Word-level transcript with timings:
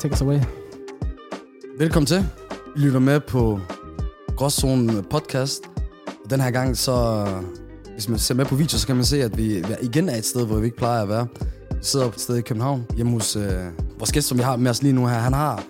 take 0.00 0.12
us 0.12 0.20
away. 0.20 0.40
Velkommen 1.78 2.06
til. 2.06 2.26
I 2.76 2.78
lytter 2.78 2.98
med 2.98 3.20
på 3.20 3.60
Gråzonen 4.36 5.04
podcast. 5.04 5.62
Og 6.24 6.30
den 6.30 6.40
her 6.40 6.50
gang, 6.50 6.76
så 6.76 7.24
øh, 7.28 7.44
hvis 7.92 8.08
man 8.08 8.18
ser 8.18 8.34
med 8.34 8.44
på 8.44 8.54
video, 8.54 8.78
så 8.78 8.86
kan 8.86 8.96
man 8.96 9.04
se, 9.04 9.22
at 9.22 9.38
vi 9.38 9.64
igen 9.82 10.08
er 10.08 10.16
et 10.16 10.24
sted, 10.24 10.46
hvor 10.46 10.56
vi 10.56 10.64
ikke 10.64 10.76
plejer 10.76 11.02
at 11.02 11.08
være. 11.08 11.26
Vi 11.70 11.78
sidder 11.82 12.08
på 12.08 12.14
et 12.14 12.20
sted 12.20 12.36
i 12.36 12.40
København, 12.40 12.86
hjemme 12.96 13.12
hos 13.12 13.36
øh, 13.36 13.44
vores 13.98 14.12
gæst, 14.12 14.28
som 14.28 14.38
vi 14.38 14.42
har 14.42 14.56
med 14.56 14.70
os 14.70 14.82
lige 14.82 14.92
nu 14.92 15.06
her. 15.06 15.14
Han 15.14 15.32
har 15.32 15.64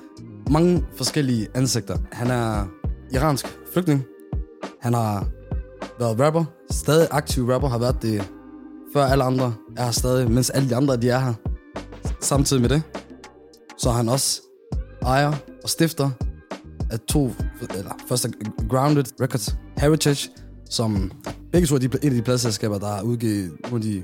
mange 0.51 0.85
forskellige 0.97 1.49
ansigter. 1.55 1.97
Han 2.12 2.30
er 2.30 2.66
iransk 3.12 3.47
flygtning. 3.73 4.05
Han 4.80 4.95
har 4.95 5.27
været 5.99 6.21
rapper, 6.21 6.45
stadig 6.71 7.09
aktiv 7.10 7.49
rapper, 7.49 7.69
har 7.69 7.79
været 7.79 8.02
det 8.02 8.30
før 8.93 9.05
alle 9.05 9.24
andre 9.24 9.55
er 9.77 9.85
her 9.85 9.91
stadig, 9.91 10.30
mens 10.30 10.51
alle 10.51 10.69
de 10.69 10.77
andre 10.77 10.97
de 10.97 11.10
er 11.10 11.19
her. 11.19 11.35
Samtidig 12.21 12.62
med 12.62 12.69
det, 12.69 12.83
så 13.80 13.89
er 13.89 13.93
han 13.93 14.09
også 14.09 14.43
ejer 15.02 15.33
og 15.62 15.69
stifter 15.69 16.11
af 16.91 17.01
to, 17.01 17.30
eller 17.77 17.91
først 18.09 18.27
Grounded 18.69 19.05
Records 19.21 19.57
Heritage, 19.79 20.30
som 20.71 21.12
begge 21.52 21.66
to 21.66 21.75
er 21.75 21.79
de, 21.79 21.87
et 21.87 22.05
af 22.05 22.11
de 22.11 22.23
pladselskaber, 22.23 22.79
der 22.79 22.87
har 22.87 23.02
udgivet 23.02 23.52
nogle 23.62 23.77
af 23.77 23.83
de 23.83 24.02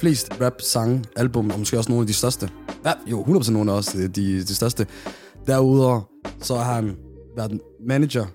flest 0.00 0.40
rap-sange, 0.40 1.04
album, 1.16 1.50
og 1.50 1.58
måske 1.58 1.78
også 1.78 1.90
nogle 1.90 2.02
af 2.02 2.06
de 2.06 2.12
største. 2.12 2.50
Ja, 2.84 2.92
jo, 3.10 3.22
100% 3.22 3.50
nogle 3.50 3.72
af 3.72 3.76
også 3.76 3.98
øh, 3.98 4.04
de, 4.04 4.38
de 4.38 4.54
største. 4.54 4.86
Derudover 5.46 6.00
så 6.40 6.56
har 6.56 6.74
han 6.74 6.96
været 7.36 7.60
manager 7.88 8.26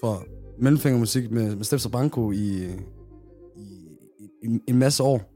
for 0.00 0.24
Mellemfingermusik 0.58 1.30
med, 1.30 1.56
med 1.56 1.64
Steps 1.64 1.86
og 1.86 1.92
Banco 1.92 2.32
i, 2.32 2.64
i, 3.56 3.88
i, 4.42 4.58
en 4.68 4.78
masse 4.78 5.02
år. 5.02 5.33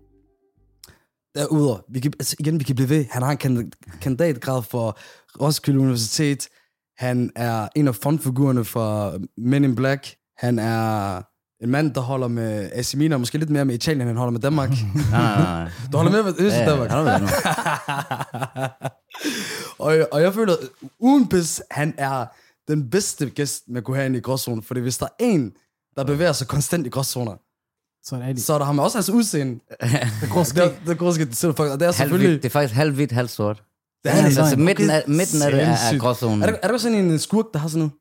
Derudover, 1.38 1.78
vi 1.88 2.00
kan, 2.00 2.12
altså 2.18 2.36
igen, 2.38 2.58
vi 2.58 2.64
kan 2.64 2.74
blive 2.74 2.88
ved. 2.88 3.04
Han 3.10 3.22
har 3.22 3.30
en 3.30 3.72
kandidatgrad 4.00 4.62
for 4.62 4.98
Roskilde 5.40 5.80
Universitet. 5.80 6.48
Han 6.96 7.30
er 7.36 7.68
en 7.76 7.88
af 7.88 7.94
frontfigurerne 7.94 8.64
for 8.64 9.18
Men 9.36 9.64
in 9.64 9.74
Black. 9.74 10.14
Han 10.36 10.58
er 10.58 11.16
en 11.62 11.70
mand, 11.70 11.94
der 11.94 12.00
holder 12.00 12.28
med 12.28 12.70
AC 12.72 12.94
Milan, 12.94 13.20
måske 13.20 13.38
lidt 13.38 13.50
mere 13.50 13.64
med 13.64 13.74
Italien, 13.74 14.00
end 14.00 14.08
han 14.08 14.16
holder 14.16 14.32
med 14.32 14.40
Danmark. 14.40 14.70
nej. 15.10 15.70
Du 15.92 15.96
holder 15.96 16.12
med 16.12 16.22
med 16.22 16.34
Øst 16.38 16.56
Ja, 16.56 16.70
Danmark. 16.70 16.90
med 16.90 17.28
og, 19.78 20.08
og 20.12 20.22
jeg 20.22 20.34
føler, 20.34 20.54
uden 20.98 21.28
pis, 21.28 21.62
han 21.70 21.94
er 21.98 22.26
den 22.68 22.90
bedste 22.90 23.30
gæst, 23.30 23.62
man 23.68 23.82
kunne 23.82 23.96
have 23.96 24.06
ind 24.06 24.16
i 24.16 24.20
gråzonen. 24.20 24.62
Fordi 24.62 24.80
hvis 24.80 24.98
der 24.98 25.06
er 25.06 25.24
en, 25.24 25.52
der 25.96 26.04
bevæger 26.04 26.32
sig 26.32 26.48
konstant 26.48 26.86
i 26.86 26.90
gråzoner, 26.90 27.34
Så 28.04 28.14
er 28.16 28.20
det 28.20 28.26
Ali. 28.28 28.40
så 28.40 28.52
er 28.54 28.58
der 28.58 28.64
ham 28.64 28.78
også 28.78 28.98
hans 28.98 29.10
udseende. 29.10 29.52
Det 30.20 30.30
går 30.30 30.42
Det, 30.44 30.58
er- 30.58 30.72
det 30.84 30.90
er 30.90 30.94
gråskigt, 30.94 31.42
det, 31.42 31.60
og 31.60 31.80
det 31.80 31.88
er 31.88 31.92
selvfølgelig... 31.92 32.42
det 32.42 32.48
er 32.48 32.52
faktisk 32.52 32.74
halv 32.74 32.94
hvidt, 32.94 33.12
halv 33.12 33.28
sort. 33.28 33.62
Det 34.04 34.12
er 34.12 34.16
altså, 34.24 34.40
løgn. 34.40 34.64
midten, 34.64 34.90
af, 34.90 35.04
midten 35.06 35.42
af 35.42 35.50
det 35.52 35.62
er, 35.62 35.66
er 35.68 35.98
gråzonen. 35.98 36.42
Er 36.42 36.46
der, 36.46 36.56
er 36.62 36.68
der 36.68 36.78
sådan 36.78 36.98
en 36.98 37.18
skurk, 37.18 37.44
der 37.52 37.58
har 37.58 37.68
sådan 37.68 37.78
noget? 37.78 37.92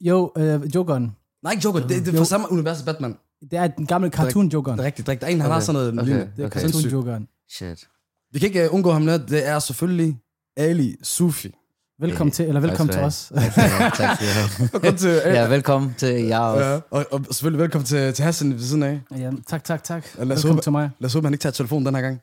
Jo, 0.00 0.32
øh, 0.36 0.74
Jokeren. 0.74 1.16
Nej, 1.42 1.52
ikke 1.52 1.64
Joker, 1.64 1.80
det, 1.86 2.06
det 2.06 2.14
er 2.14 2.18
fra 2.18 2.24
samme 2.24 2.52
univers 2.52 2.82
Batman. 2.82 3.16
Det 3.50 3.52
er 3.52 3.66
den 3.66 3.86
gamle 3.86 4.10
cartoon 4.10 4.48
Jokeren. 4.48 4.78
Det 4.78 4.82
er 4.82 4.86
rigtigt, 4.86 5.06
det 5.06 5.12
er 5.12 5.12
rigtigt. 5.12 5.20
Der 5.20 5.26
er 5.26 5.34
en, 5.34 5.40
han 5.40 5.50
Okay, 5.50 5.54
har 5.54 5.60
sådan 5.60 5.74
noget 5.74 5.92
okay, 5.92 6.04
lignende. 6.04 6.32
Det 6.36 6.42
er 6.42 6.46
okay. 6.46 6.60
cartoon 6.60 6.82
Jokeren. 6.92 7.28
Shit. 7.50 7.88
Vi 8.32 8.38
kan 8.38 8.46
ikke 8.48 8.68
uh, 8.68 8.74
undgå 8.74 8.92
ham 8.92 9.06
lidt. 9.06 9.22
Det 9.28 9.46
er 9.48 9.58
selvfølgelig 9.58 10.18
Ali 10.56 10.96
Sufi. 11.02 11.54
Velkommen 12.00 12.32
til, 12.32 12.46
eller 12.46 12.60
velkommen 12.60 12.92
til 12.92 13.02
os. 13.02 13.32
Velkommen 14.72 14.96
til, 14.96 15.10
Ja, 15.24 15.48
velkommen 15.48 15.94
til 15.98 16.08
jer 16.24 16.38
også. 16.38 16.64
ja, 16.68 16.80
og, 16.90 17.04
og 17.10 17.20
selvfølgelig 17.30 17.60
velkommen 17.62 17.86
til, 17.86 18.12
til 18.14 18.24
Hassan 18.24 18.52
ved 18.52 18.60
siden 18.60 18.82
af. 18.82 19.00
Ja, 19.18 19.30
tak, 19.46 19.64
tak, 19.64 19.84
tak. 19.84 20.04
Ja, 20.18 20.24
lad 20.24 20.36
os 20.36 20.44
Velkommen 20.44 20.52
håbe- 20.54 20.62
til 20.62 20.72
mig. 20.72 20.90
Lad 20.98 21.06
os 21.06 21.14
håbe, 21.14 21.26
han 21.26 21.34
ikke 21.34 21.42
tager 21.42 21.52
telefonen 21.52 21.86
den 21.86 21.94
her 21.94 22.02
gang. 22.02 22.20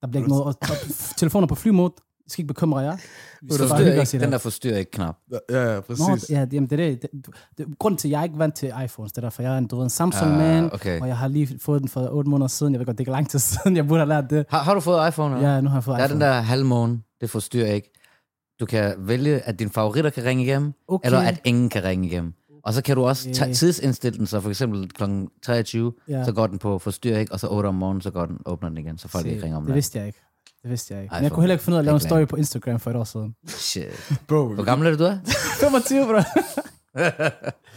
Der 0.00 0.06
bliver 0.08 0.20
ikke 0.20 0.28
noget. 0.30 0.44
Og, 0.44 0.54
og, 0.60 0.76
telefoner 1.16 1.46
på 1.46 1.54
flymode. 1.54 1.92
I 2.26 2.30
skal 2.30 2.42
ikke 2.42 2.54
bekymre 2.54 2.78
jer. 2.78 2.96
Vi 3.42 3.52
skal 3.54 3.68
bare 3.68 4.00
ikke, 4.00 4.18
den 4.20 4.32
der 4.32 4.38
forstyrrer 4.38 4.78
ikke 4.78 4.90
knap. 4.90 5.16
Ja, 5.50 5.68
ja, 5.68 5.74
Nå, 5.74 5.80
præcis. 5.80 6.30
ja, 6.30 6.46
jamen, 6.52 6.70
det 6.70 6.80
er 6.80 6.90
det. 6.90 7.02
det, 7.02 7.10
det 7.58 7.66
grunden 7.78 7.98
til, 7.98 8.08
at 8.08 8.12
jeg 8.12 8.20
er 8.20 8.24
ikke 8.24 8.38
vant 8.38 8.54
til 8.54 8.72
iPhones, 8.84 9.12
det 9.12 9.18
er 9.18 9.22
derfor, 9.22 9.42
jeg 9.42 9.54
er 9.54 9.58
en, 9.58 9.66
du 9.66 9.76
ved, 9.76 9.84
en 9.84 9.90
Samsung 9.90 10.30
Ah, 10.32 10.38
man, 10.38 10.72
okay. 10.74 11.00
og 11.00 11.08
jeg 11.08 11.16
har 11.16 11.28
lige 11.28 11.58
fået 11.62 11.80
den 11.80 11.88
for 11.88 12.08
8 12.10 12.30
måneder 12.30 12.48
siden. 12.48 12.72
Jeg 12.72 12.78
ved 12.78 12.86
godt, 12.86 12.98
det 12.98 13.08
er 13.08 13.12
lang 13.12 13.30
tid 13.30 13.38
siden, 13.38 13.76
jeg 13.76 13.88
burde 13.88 14.00
have 14.00 14.08
lært 14.08 14.30
det. 14.30 14.46
Har, 14.48 14.58
har 14.62 14.74
du 14.74 14.80
fået 14.80 15.08
iPhone? 15.08 15.36
eller? 15.36 15.54
Ja, 15.54 15.60
nu 15.60 15.68
har 15.68 15.76
jeg 15.76 15.84
fået 15.84 15.96
Der 15.96 16.02
er 16.02 16.06
iPhone. 16.06 16.24
den 16.24 16.32
der 16.34 16.40
halvmåne, 16.40 17.00
det 17.20 17.30
forstyrrer 17.30 17.72
ikke. 17.72 17.92
Du 18.60 18.66
kan 18.66 18.94
vælge, 18.98 19.40
at 19.40 19.58
dine 19.58 19.70
favoritter 19.70 20.10
kan 20.10 20.24
ringe 20.24 20.44
igennem, 20.44 20.72
Okay. 20.88 21.06
eller 21.06 21.20
at 21.20 21.40
ingen 21.44 21.68
kan 21.68 21.84
ringe 21.84 22.06
igennem. 22.06 22.32
Og 22.64 22.74
så 22.74 22.82
kan 22.82 22.96
du 22.96 23.04
også 23.04 23.28
Okay. 23.28 23.42
okay. 23.42 23.54
tidsindstille 23.54 24.18
den, 24.18 24.26
så 24.26 24.40
for 24.40 24.48
eksempel 24.48 24.88
kl. 24.88 25.02
23, 25.42 25.92
Ja. 26.08 26.24
så 26.24 26.32
går 26.32 26.46
den 26.46 26.58
på 26.58 26.78
forstyr 26.78 27.16
ikke, 27.16 27.32
og 27.32 27.40
så 27.40 27.46
8 27.48 27.66
om 27.66 27.74
morgenen, 27.74 28.00
så 28.00 28.10
går 28.10 28.26
den, 28.26 28.38
åbner 28.46 28.68
den 28.68 28.78
igen, 28.78 28.98
så 28.98 29.08
folk 29.08 29.22
Se, 29.24 29.30
ikke 29.30 29.42
ringer 29.42 29.56
om 29.56 29.62
Det 29.62 29.68
det. 29.68 29.74
vidste 29.74 29.98
jeg 29.98 30.06
ikke. 30.06 30.18
Det 30.62 30.70
vidste 30.70 30.94
jeg 30.94 31.02
ikke. 31.02 31.14
Men 31.14 31.22
jeg 31.22 31.32
kunne 31.32 31.42
heller 31.42 31.54
ikke 31.54 31.64
finde 31.64 31.74
ud 31.74 31.78
af 31.78 31.80
at 31.80 31.84
lave 31.84 31.94
en 31.94 32.00
story 32.00 32.24
på 32.26 32.36
Instagram 32.36 32.80
for 32.80 32.90
et 32.90 32.96
år 32.96 33.04
siden. 33.04 33.34
Shit. 33.46 34.18
Bro, 34.28 34.54
Hvor 34.54 34.64
gammel 34.64 34.86
er 34.86 34.90
det, 34.90 34.98
du 34.98 35.04
er? 35.04 35.18
25, 35.60 36.06
bro. 36.06 36.20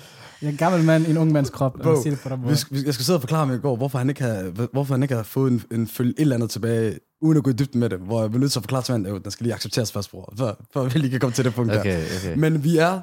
jeg 0.41 0.47
er 0.47 0.51
en 0.51 0.57
gammel 0.57 0.83
mand 0.83 1.07
i 1.07 1.09
en 1.09 1.17
ung 1.17 1.31
mands 1.31 1.49
krop. 1.49 1.73
Bro, 1.83 2.03
det 2.03 2.19
på 2.23 2.29
den 2.29 2.43
vi, 2.43 2.85
jeg 2.85 2.93
skal 2.93 3.05
sidde 3.05 3.17
og 3.17 3.21
forklare 3.21 3.47
mig 3.47 3.55
i 3.55 3.59
går, 3.59 3.75
hvorfor 3.75 3.97
han 3.97 4.09
ikke 4.09 4.21
har, 4.21 4.67
hvorfor 4.71 4.93
han 4.93 5.03
ikke 5.03 5.15
har 5.15 5.23
fået 5.23 5.51
en, 5.51 5.63
en 5.71 5.87
følge 5.87 6.11
et 6.11 6.19
eller 6.19 6.35
andet 6.35 6.49
tilbage, 6.49 6.99
uden 7.21 7.37
at 7.37 7.43
gå 7.43 7.49
i 7.49 7.53
dybden 7.53 7.79
med 7.79 7.89
det, 7.89 7.99
hvor 7.99 8.21
jeg 8.21 8.29
bliver 8.29 8.41
nødt 8.41 8.51
til 8.51 8.59
at 8.59 8.63
forklare 8.63 8.81
til 8.81 8.93
manden, 8.93 9.15
at 9.15 9.23
den 9.23 9.31
skal 9.31 9.43
lige 9.43 9.53
accepteres 9.53 9.91
først, 9.91 10.11
bror, 10.11 10.33
før, 10.37 10.53
før 10.73 10.83
vi 10.83 10.99
lige 10.99 11.11
kan 11.11 11.19
komme 11.19 11.33
til 11.33 11.45
det 11.45 11.53
punkt 11.53 11.73
der. 11.73 11.79
Okay, 11.79 12.05
okay. 12.17 12.35
Men 12.37 12.63
vi 12.63 12.77
er 12.77 13.01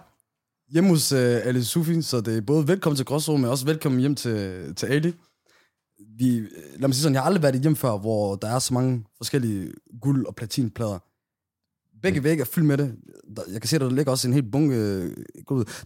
hjemme 0.73 0.91
hos 0.91 1.13
uh, 1.13 1.19
Ali 1.19 1.63
Sufi, 1.63 2.03
så 2.03 2.21
det 2.21 2.37
er 2.37 2.41
både 2.41 2.69
velkommen 2.69 2.97
til 2.97 3.07
Gråzone, 3.07 3.43
men 3.43 3.51
også 3.51 3.67
velkommen 3.67 4.01
hjem 4.01 4.15
til, 4.15 4.75
til 4.75 4.87
Ali. 4.87 5.13
Vi, 6.19 6.37
øh, 6.37 6.49
lad 6.79 6.89
mig 6.89 6.95
sige 6.95 7.03
sådan, 7.03 7.15
jeg 7.15 7.23
har 7.23 7.27
aldrig 7.27 7.43
været 7.43 7.55
i 7.55 7.59
hjem 7.59 7.77
før, 7.77 7.99
hvor 7.99 8.37
der 8.37 8.49
er 8.49 8.59
så 8.59 8.75
mange 8.75 9.05
forskellige 9.17 9.73
guld- 10.01 10.27
og 10.27 10.35
platinplader. 10.37 10.99
Begge 12.03 12.25
vægge 12.25 12.41
er 12.41 12.45
fyldt 12.45 12.67
med 12.67 12.79
det. 12.79 12.95
Jeg 13.53 13.61
kan 13.61 13.69
se, 13.69 13.77
at 13.77 13.81
der 13.81 13.91
ligger 13.91 14.13
også 14.13 14.29
en 14.29 14.35
helt 14.35 14.51
bunke. 14.53 15.09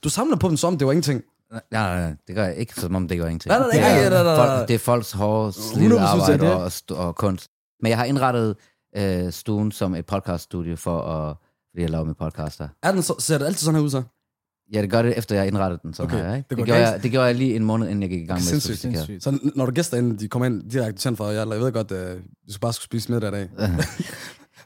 Du 0.04 0.08
samler 0.08 0.36
på 0.36 0.48
dem 0.48 0.56
som, 0.56 0.72
om 0.72 0.78
det 0.78 0.86
var 0.86 0.92
ingenting. 0.92 1.22
Nej, 1.52 1.62
nej, 1.70 2.00
nej, 2.00 2.14
det 2.26 2.34
gør 2.34 2.44
jeg 2.44 2.56
ikke, 2.56 2.74
som 2.74 2.94
om 2.94 3.08
det 3.08 3.18
gør 3.18 3.24
ingenting. 3.26 3.48
Nej, 3.48 3.58
nej, 3.58 3.80
nej, 3.80 3.94
det, 3.98 4.06
er, 4.06 4.10
nej, 4.10 4.22
nej, 4.22 4.36
nej. 4.36 4.46
Folk, 4.56 4.68
det 4.68 4.74
er 4.74 4.78
folks 4.78 5.12
hårde, 5.12 5.48
100% 5.50 5.74
slidte 5.74 5.96
er 5.96 6.00
arbejde 6.00 6.44
det. 6.46 6.52
og, 6.90 7.06
og 7.06 7.16
kunst. 7.16 7.50
Men 7.82 7.90
jeg 7.90 7.98
har 7.98 8.04
indrettet 8.04 8.56
øh, 8.96 9.32
stuen 9.32 9.72
som 9.72 9.94
et 9.94 10.06
podcaststudie 10.06 10.76
for 10.76 11.00
at, 11.02 11.36
fordi 11.70 11.82
jeg 11.82 11.90
laver 11.90 12.04
min 12.04 12.14
podcast 12.14 12.58
der. 12.58 12.68
Er 12.82 12.92
den 12.92 13.02
så, 13.02 13.14
ser 13.18 13.38
det 13.38 13.44
altid 13.46 13.64
sådan 13.64 13.74
her 13.74 13.84
ud 13.84 13.90
så? 13.90 14.02
Ja, 14.72 14.82
det 14.82 14.90
gør 14.90 15.02
det, 15.02 15.18
efter 15.18 15.36
jeg 15.36 15.46
indrettede 15.46 15.80
den 15.82 15.94
sådan 15.94 16.14
Okay, 16.14 16.24
her. 16.26 16.34
Ikke? 16.34 16.46
det 16.50 16.50
Det, 16.50 16.56
går 16.56 16.64
det, 16.64 16.66
gjorde 16.66 16.88
jeg, 16.88 17.02
det 17.02 17.10
gjorde 17.10 17.26
jeg 17.26 17.34
lige 17.34 17.56
en 17.56 17.64
måned, 17.64 17.88
inden 17.88 18.02
jeg 18.02 18.10
gik 18.10 18.22
i 18.22 18.26
gang 18.26 18.36
med 18.36 18.42
Sindssygt. 18.42 18.78
Sindssygt. 18.78 19.22
Så 19.22 19.38
når 19.54 19.66
du 19.66 19.72
gæster 19.72 19.96
ind, 19.96 20.18
de 20.18 20.28
kommer 20.28 20.46
ind 20.46 20.70
direkte 20.70 21.00
tændt 21.02 21.16
for 21.18 21.28
jer, 21.30 21.52
jeg 21.52 21.60
ved 21.60 21.72
godt, 21.72 21.92
at 21.92 22.16
du 22.54 22.58
bare 22.60 22.72
skulle 22.72 22.84
spise 22.84 23.12
middag 23.12 23.28
i 23.28 23.32
dag. 23.32 23.48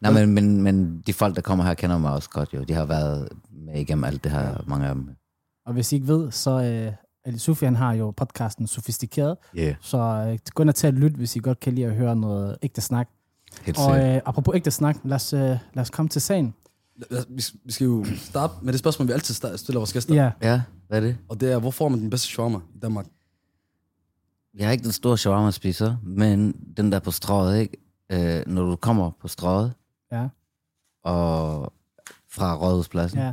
Nej, 0.00 0.12
men, 0.12 0.34
men, 0.34 0.62
men 0.62 1.02
de 1.06 1.12
folk, 1.12 1.36
der 1.36 1.42
kommer 1.42 1.64
her, 1.64 1.74
kender 1.74 1.98
mig 1.98 2.12
også 2.12 2.30
godt 2.30 2.54
jo. 2.54 2.62
De 2.62 2.72
har 2.74 2.84
været 2.84 3.28
med 3.66 3.80
igennem 3.80 4.04
alt 4.04 4.24
det 4.24 4.32
her, 4.32 4.64
mange 4.66 4.86
af 4.86 4.94
dem. 4.94 5.08
Og 5.66 5.72
hvis 5.72 5.92
I 5.92 5.94
ikke 5.94 6.08
ved, 6.08 6.30
så 6.30 6.50
øh, 6.50 6.92
Ali 7.24 7.38
Sufi, 7.38 7.64
han 7.64 7.76
har 7.76 7.92
jo 7.92 8.10
podcasten 8.10 8.66
Sofistikeret. 8.66 9.36
Yeah, 9.58 9.74
Så 9.80 9.98
øh, 9.98 10.38
gå 10.54 10.62
ind 10.62 10.68
og 10.70 10.74
tage 10.74 10.92
et 10.92 10.98
lyt, 10.98 11.12
hvis 11.12 11.36
I 11.36 11.38
godt 11.38 11.60
kan 11.60 11.72
lide 11.72 11.86
at 11.86 11.94
høre 11.94 12.16
noget 12.16 12.56
ægte 12.62 12.80
snak. 12.80 13.08
helt 13.62 13.78
Og 13.78 13.98
øh, 13.98 14.20
apropos 14.26 14.54
ægte 14.54 14.70
snak, 14.70 14.96
lad 15.04 15.16
os, 15.16 15.32
øh, 15.32 15.40
lad 15.40 15.58
os 15.78 15.90
komme 15.90 16.08
til 16.08 16.22
sagen. 16.22 16.54
Vi, 17.64 17.72
skal 17.72 17.84
jo 17.84 18.04
starte 18.16 18.54
med 18.62 18.72
det 18.72 18.78
spørgsmål, 18.78 19.08
vi 19.08 19.12
altid 19.12 19.34
stiller 19.34 19.78
vores 19.78 19.92
gæster. 19.92 20.14
Ja, 20.14 20.30
Ja, 20.42 20.62
hvad 20.88 21.02
er 21.02 21.06
det? 21.06 21.18
Og 21.28 21.40
det 21.40 21.52
er, 21.52 21.58
hvor 21.58 21.70
får 21.70 21.88
man 21.88 22.00
den 22.00 22.10
bedste 22.10 22.28
shawarma 22.28 22.58
i 22.74 22.78
Danmark? 22.78 23.06
Jeg 24.58 24.66
er 24.66 24.70
ikke 24.70 24.84
den 24.84 24.92
store 24.92 25.18
shawarma-spiser, 25.18 25.96
men 26.02 26.52
den 26.76 26.92
der 26.92 26.98
på 26.98 27.10
strået, 27.10 27.58
ikke? 27.58 27.76
Øh, 28.12 28.42
når 28.46 28.62
du 28.62 28.76
kommer 28.76 29.10
på 29.20 29.28
strået, 29.28 29.72
ja, 30.12 30.28
og 31.04 31.72
fra 32.28 32.56
Rådhuspladsen, 32.56 33.18
ja. 33.18 33.32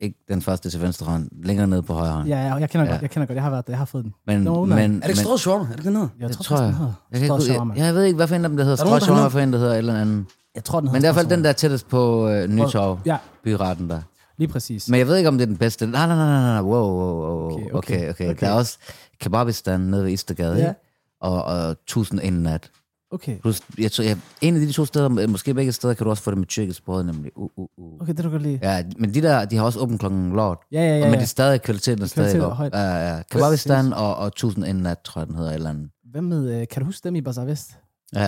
Ikke 0.00 0.16
den 0.28 0.42
første 0.42 0.70
til 0.70 0.80
venstre 0.82 1.06
hånd, 1.06 1.28
længere 1.44 1.66
ned 1.66 1.82
på 1.82 1.92
højre 1.94 2.12
hånd. 2.12 2.28
Ja, 2.28 2.46
ja, 2.46 2.54
og 2.54 2.60
jeg 2.60 2.70
kender 2.70 2.84
Ja. 2.86 2.90
godt, 2.92 3.02
jeg 3.02 3.10
kender 3.10 3.26
godt, 3.26 3.34
jeg 3.36 3.42
har 3.42 3.50
været 3.50 3.66
der, 3.66 3.72
jeg 3.72 3.78
har 3.78 3.84
fået 3.84 4.04
den. 4.04 4.14
Men, 4.26 4.40
Nå, 4.40 4.64
men, 4.64 4.78
Er 5.02 5.06
det 5.06 5.08
ikke 5.08 5.38
shawarma? 5.38 5.64
Er 5.64 5.68
det 5.68 5.78
ikke 5.78 5.90
noget? 5.90 6.10
Jeg, 6.20 6.28
Det 6.28 6.36
tror, 6.38 6.56
jeg. 6.56 6.64
jeg, 7.12 7.20
kan 7.20 7.38
ikke, 7.40 7.52
jeg, 7.52 7.86
jeg 7.86 7.94
ved 7.94 8.02
ikke, 8.04 8.16
hvad 8.16 8.28
for 8.28 8.34
en 8.34 8.44
af 8.44 8.48
dem, 8.48 8.56
der 8.56 8.64
hedder 8.64 8.82
Er 8.84 8.86
strøg 8.86 9.02
shawarma, 9.02 9.22
hvad 9.22 9.30
for 9.30 9.40
en, 9.40 9.52
der 9.52 9.58
hedder 9.58 9.72
et 9.72 9.78
eller 9.78 10.00
andet. 10.00 10.24
Jeg 10.54 10.64
tror, 10.64 10.80
den 10.80 10.88
hedder 10.88 10.92
Men 10.92 11.02
det 11.02 11.08
er 11.08 11.12
i 11.12 11.14
hvert 11.14 11.22
fald 11.22 11.36
den, 11.36 11.44
der 11.44 11.48
er 11.50 11.54
tættest 11.54 11.88
på 11.88 12.28
øh, 12.28 12.48
Nytorv, 12.48 12.98
Ja, 13.06 13.16
byretten 13.44 13.90
der. 13.90 14.00
lige 14.38 14.48
præcis. 14.48 14.88
Men 14.88 14.98
jeg 14.98 15.06
ved 15.06 15.16
ikke, 15.16 15.28
om 15.28 15.34
det 15.38 15.42
er 15.42 15.46
den 15.46 15.56
bedste. 15.56 15.86
Nej, 15.86 16.06
nej, 16.06 16.16
nej, 16.16 16.26
nej, 16.26 16.40
nej. 16.52 16.60
Wow, 16.62 16.90
wow, 16.90 17.14
wow. 17.14 17.46
Okay, 17.48 17.62
Okay, 17.62 17.72
okay, 17.72 18.10
okay. 18.10 18.30
okay. 18.30 18.40
Der 18.40 18.52
er 18.52 18.52
også 18.56 18.78
kebabistan 19.20 19.80
nede 19.80 20.04
ved 20.04 20.10
Istergade, 20.10 20.56
Ja. 20.56 20.64
ja. 20.64 20.72
og, 21.20 21.44
og 21.44 21.76
tusind 21.86 22.20
en 22.22 22.32
nat. 22.32 22.70
Okay, 23.10 23.38
Plus, 23.40 23.60
jeg 23.78 23.92
tror, 23.92 24.04
jeg, 24.04 24.18
en 24.40 24.54
af 24.54 24.60
de 24.60 24.72
to 24.72 24.84
steder, 24.84 25.26
måske 25.26 25.54
begge 25.54 25.72
steder, 25.72 25.94
kan 25.94 26.04
du 26.04 26.10
også 26.10 26.22
få 26.22 26.30
det 26.30 26.38
med 26.38 26.46
tyrkisk 26.46 26.84
brød, 26.84 27.02
nemlig. 27.02 27.32
Uh, 27.36 27.50
uh, 27.56 27.66
uh. 27.78 28.00
okay, 28.00 28.14
det 28.14 28.24
du 28.24 28.30
godt 28.30 28.42
lide. 28.42 28.58
Ja, 28.62 28.82
men 28.98 29.14
de 29.14 29.22
der, 29.22 29.44
de 29.44 29.56
har 29.56 29.64
også 29.64 29.80
åbent 29.80 30.00
klokken 30.00 30.32
lort. 30.32 30.58
Ja, 30.72 30.80
ja, 30.80 30.98
ja. 30.98 31.04
Men 31.04 31.12
det 31.12 31.22
er 31.22 31.26
stadig 31.26 31.62
kvaliteten 31.62 32.02
er 32.02 32.06
stadig 32.06 32.46
op. 32.46 32.52
højt. 32.52 32.74
Ja, 32.74 33.14
ja. 33.14 33.22
Kebabistan 33.30 33.92
og, 33.92 34.16
og 34.16 34.34
tusind 34.34 34.64
en 34.64 34.76
nat, 34.76 34.98
tror 34.98 35.20
jeg, 35.20 35.28
den 35.28 35.36
hedder, 35.36 35.52
eller 35.52 35.70
andet. 35.70 35.90
Hvem 36.10 36.24
med, 36.24 36.60
øh, 36.60 36.68
kan 36.68 36.80
du 36.82 36.86
huske 36.86 37.04
dem 37.04 37.14
i 37.14 37.20
Bazaar 37.20 37.44
Vest? 37.44 37.78
Uh, 38.16 38.20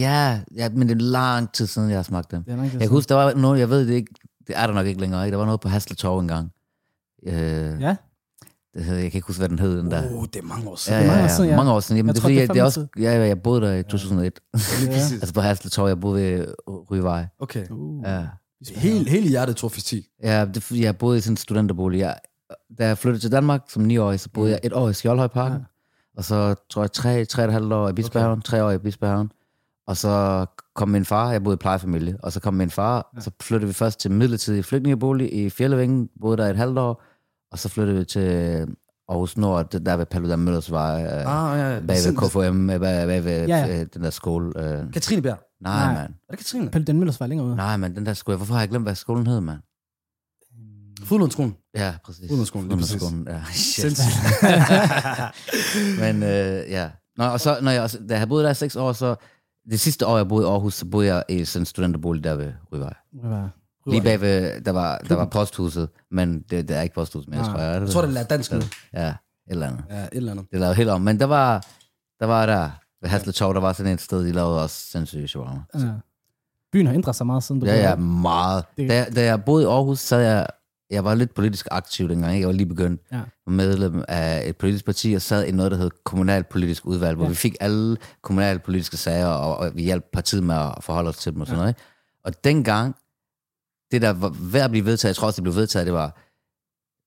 ja, 0.00 0.40
ja, 0.56 0.68
men 0.68 0.88
det 0.88 0.94
er 0.94 1.00
lang 1.00 1.52
tid 1.52 1.66
siden, 1.66 1.90
jeg 1.90 1.98
har 1.98 2.02
smagt 2.02 2.30
dem. 2.30 2.44
Det 2.44 2.54
er 2.54 2.62
Jeg 2.62 2.70
kan 2.70 2.88
huske, 2.88 3.08
der 3.08 3.14
var 3.14 3.34
noget, 3.34 3.58
jeg 3.58 3.70
ved 3.70 3.86
det 3.86 3.94
ikke, 3.94 4.14
det 4.46 4.58
er 4.58 4.66
der 4.66 4.74
nok 4.74 4.86
ikke 4.86 5.00
længere, 5.00 5.24
ikke? 5.24 5.32
Der 5.32 5.38
var 5.38 5.44
noget 5.44 5.60
på 5.60 5.68
Hasle 5.68 5.96
Torv 5.96 6.18
engang. 6.20 6.50
Uh, 7.26 7.32
Ja, 7.32 7.96
det 8.74 8.84
hed, 8.84 8.96
jeg 8.96 9.10
kan 9.10 9.18
ikke 9.18 9.26
huske, 9.26 9.40
hvad 9.40 9.48
den 9.48 9.58
hed, 9.58 9.78
den 9.78 9.90
der. 9.90 10.10
Oh, 10.14 10.24
det 10.24 10.36
er 10.36 10.42
mange 10.42 10.68
år 10.68 10.76
siden. 10.76 11.02
Ja, 11.02 11.06
Det 11.06 11.12
er 11.12 11.16
ja, 11.16 11.16
mange 11.16 11.22
år 11.22 11.28
ja, 11.28 11.36
siden, 11.36 11.50
ja. 11.50 11.56
mange 11.56 11.72
år 11.72 11.80
siden. 11.80 11.96
Jamen, 11.96 12.08
Jeg 12.08 12.14
det 12.14 12.18
er 12.18 12.22
tror, 12.22 12.26
fordi, 12.26 12.34
det 12.34 12.40
er 12.40 12.46
jeg, 12.46 12.54
det 12.54 12.60
er 12.60 12.64
også, 12.64 12.86
ja, 12.98 13.18
ja, 13.18 13.26
jeg 13.26 13.42
boede 13.42 13.60
der 13.60 13.74
i 13.74 13.82
2001. 13.82 14.40
Lige 14.80 14.92
præcis. 14.92 15.12
Altså 15.12 15.34
på 15.34 15.40
Hasle 15.40 15.70
Torv, 15.70 15.88
jeg 15.88 16.00
boede 16.00 16.22
ved 16.22 16.46
Ryvej. 16.90 17.26
Okay. 17.40 17.68
Uh. 17.70 18.02
Ja. 18.04 18.26
Helt, 18.76 19.08
helt 19.08 19.26
i 19.26 19.28
hjertet 19.28 19.56
Torfis 19.56 19.84
10. 19.84 20.06
Ja, 20.22 20.44
det, 20.54 20.62
fordi, 20.62 20.84
jeg 20.84 20.96
boede 20.98 21.18
i 21.18 21.20
sådan 21.20 21.32
en 21.32 21.36
studenterbolig. 21.36 21.98
Jeg, 21.98 22.18
da 22.78 22.86
jeg 22.86 22.98
flyttede 22.98 23.24
til 23.24 23.32
Danmark 23.32 23.62
som 23.68 23.90
9-årig, 23.90 24.20
så 24.20 24.28
boede 24.34 24.50
jeg 24.50 24.60
et 24.62 24.72
år 24.72 24.88
i 24.88 24.92
Skjoldhøjparken. 24.92 25.52
Ja. 25.52 25.58
Ja. 25.58 25.64
Og 26.16 26.24
så 26.24 26.54
tror 26.70 26.82
jeg 26.82 26.92
tre, 26.92 27.24
tre 27.24 27.42
og 27.42 27.46
et 27.46 27.52
halvt 27.52 27.72
år 27.72 27.88
i 27.88 27.92
Bispehaven, 27.92 28.32
okay. 28.32 28.42
tre 28.42 28.64
år 28.64 28.70
i 28.70 28.78
Bispehaven. 28.78 29.32
Og 29.86 29.96
så 29.96 30.46
kom 30.74 30.88
min 30.88 31.04
far, 31.04 31.32
jeg 31.32 31.44
boede 31.44 31.54
i 31.54 31.56
plejefamilie, 31.56 32.16
og 32.22 32.32
så 32.32 32.40
kom 32.40 32.54
min 32.54 32.70
far, 32.70 33.10
ja. 33.16 33.20
så 33.20 33.30
flyttede 33.42 33.68
vi 33.68 33.72
først 33.74 34.00
til 34.00 34.10
midlertidig 34.10 34.64
flygtningebolig 34.64 35.34
i 35.34 35.50
Fjellevingen, 35.50 36.08
boede 36.20 36.36
der 36.36 36.50
et 36.50 36.56
halvt 36.56 36.78
år, 36.78 37.02
og 37.52 37.58
så 37.58 37.68
flyttede 37.68 37.98
vi 37.98 38.04
til 38.04 38.66
Aarhus 39.08 39.36
Nord, 39.36 39.70
der 39.70 39.96
ved 39.96 40.06
Paludan 40.06 40.38
Møllers 40.38 40.70
Vej, 40.70 41.02
øh, 41.04 41.10
Ah, 41.12 41.58
ja, 41.58 41.74
ja. 41.74 41.80
bag 41.80 41.96
ved 42.06 42.16
KFM, 42.16 42.70
øh, 42.70 42.80
bag, 42.80 43.06
bag 43.06 43.24
ved 43.24 43.46
Ja, 43.46 43.56
ja, 43.58 43.66
ja. 43.76 43.84
den 43.84 44.02
der 44.02 44.10
skole. 44.10 44.52
Øh, 44.56 44.92
Katrinebjerg. 44.92 45.38
nej, 45.60 45.84
Nej. 45.86 45.94
mand. 46.02 46.12
Er 46.28 46.30
det 46.30 46.38
Katrine? 46.38 46.70
Pelle 46.70 46.84
den 46.86 46.98
Møllers 46.98 47.20
var 47.20 47.26
længere 47.26 47.46
ude. 47.46 47.56
Nej, 47.56 47.76
mand, 47.76 47.96
den 47.96 48.06
der 48.06 48.14
skole. 48.14 48.36
Hvorfor 48.36 48.54
har 48.54 48.60
jeg 48.60 48.68
glemt, 48.68 48.84
hvad 48.84 48.94
skolen 48.94 49.26
hed, 49.26 49.40
mand? 49.40 49.58
Fodlundsskolen. 51.04 51.54
Ja, 51.74 51.94
præcis. 52.04 52.18
Præcis. 52.20 52.30
Udenrigsskolen, 52.30 53.26
ja. 53.28 53.40
Shit. 53.52 54.00
Men 56.00 56.22
øh, 56.22 56.70
ja. 56.70 56.90
Nå, 57.16 57.24
og 57.24 57.40
så, 57.40 57.58
når 57.62 57.70
jeg, 57.70 57.90
da 58.08 58.18
jeg 58.18 58.28
boede 58.28 58.44
der 58.44 58.50
i 58.50 58.54
seks 58.54 58.76
år, 58.76 58.92
så 58.92 59.14
det 59.70 59.80
sidste 59.80 60.06
år, 60.06 60.16
jeg 60.16 60.28
boede 60.28 60.46
i 60.46 60.48
Aarhus, 60.48 60.74
så 60.74 60.86
boede 60.86 61.06
jeg 61.14 61.24
i 61.28 61.44
sådan 61.44 61.62
en 61.62 61.66
studenterbolig 61.66 62.24
der 62.24 62.34
ved 62.34 62.52
Ryvej. 62.72 62.94
Det 63.12 63.50
Lige 63.90 64.02
bagved, 64.02 64.60
der 64.60 64.70
var, 64.72 64.98
der 64.98 65.14
var 65.14 65.24
posthuset, 65.24 65.88
men 66.10 66.40
det, 66.50 66.68
det 66.68 66.76
er 66.76 66.80
ikke 66.80 66.94
posthuset 66.94 67.30
mere, 67.30 67.42
Nej. 67.42 67.50
tror 67.52 67.60
jeg. 67.60 67.80
Jeg 67.82 67.88
tror, 67.90 68.02
det 68.02 68.16
er 68.20 68.22
dansk 68.24 68.52
nu. 68.52 68.60
Ja, 68.94 69.08
et 69.08 69.14
eller 69.46 69.66
andet. 69.66 69.84
Ja, 69.90 70.02
et 70.02 70.08
eller 70.12 70.30
andet. 70.32 70.46
Det 70.52 70.60
lavede 70.60 70.74
helt 70.74 70.88
om. 70.90 71.00
Men 71.00 71.20
der 71.20 71.26
var, 71.26 71.66
der 72.20 72.26
var 72.26 72.46
der, 72.46 72.70
ved 73.02 73.08
Hasle 73.10 73.32
Torv, 73.32 73.54
der 73.54 73.60
var 73.60 73.72
sådan 73.72 73.92
et 73.92 74.00
sted, 74.00 74.24
de 74.26 74.32
lavede 74.32 74.62
også 74.62 74.76
sindssyge 74.90 75.28
shawarma. 75.28 75.60
ja. 75.74 75.92
Byen 76.72 76.86
har 76.86 76.94
ændret 76.94 77.16
sig 77.16 77.26
meget 77.26 77.42
siden 77.42 77.60
du 77.60 77.66
Ja, 77.66 77.76
ja, 77.76 77.82
der. 77.90 77.96
meget. 77.96 78.64
Det- 78.76 78.88
Da, 78.90 78.96
jeg- 78.96 79.08
da 79.16 79.24
jeg 79.24 79.44
boede 79.44 79.62
i 79.64 79.66
Aarhus, 79.66 79.98
så 80.00 80.16
jeg, 80.16 80.46
jeg 80.90 81.04
var 81.04 81.14
lidt 81.14 81.34
politisk 81.34 81.68
aktiv 81.70 82.08
dengang. 82.08 82.32
ikke? 82.32 82.40
Jeg 82.42 82.48
var 82.48 82.54
lige 82.54 82.66
begyndt 82.66 83.00
Ja. 83.12 83.20
medlem 83.46 84.04
af 84.08 84.48
et 84.48 84.56
politisk 84.56 84.84
parti 84.84 85.12
og 85.14 85.22
sad 85.22 85.44
i 85.44 85.50
noget, 85.50 85.72
der 85.72 85.78
hed 85.78 85.90
kommunalpolitisk 86.04 86.86
udvalg, 86.86 87.16
hvor 87.16 87.24
Ja. 87.24 87.28
vi 87.28 87.34
fik 87.34 87.56
alle 87.60 87.96
kommunalpolitiske 88.22 88.96
sager, 88.96 89.26
og, 89.26 89.56
og 89.56 89.70
vi 89.76 89.82
hjalp 89.82 90.04
partiet 90.12 90.42
med 90.42 90.54
at 90.54 90.74
forholde 90.80 91.08
os 91.08 91.16
til 91.16 91.32
dem 91.32 91.40
og 91.40 91.46
sådan 91.46 91.56
Ja. 91.56 91.62
noget. 91.62 91.70
ikke? 91.70 91.80
Og 92.24 92.44
dengang, 92.44 92.94
det 93.90 94.02
der 94.02 94.10
var 94.12 94.28
ved 94.40 94.60
at 94.60 94.70
blive 94.70 94.84
vedtaget, 94.84 95.10
jeg 95.10 95.16
tror 95.16 95.26
også, 95.26 95.36
det 95.36 95.42
blev 95.42 95.54
vedtaget, 95.54 95.86
det 95.86 95.94
var, 95.94 96.20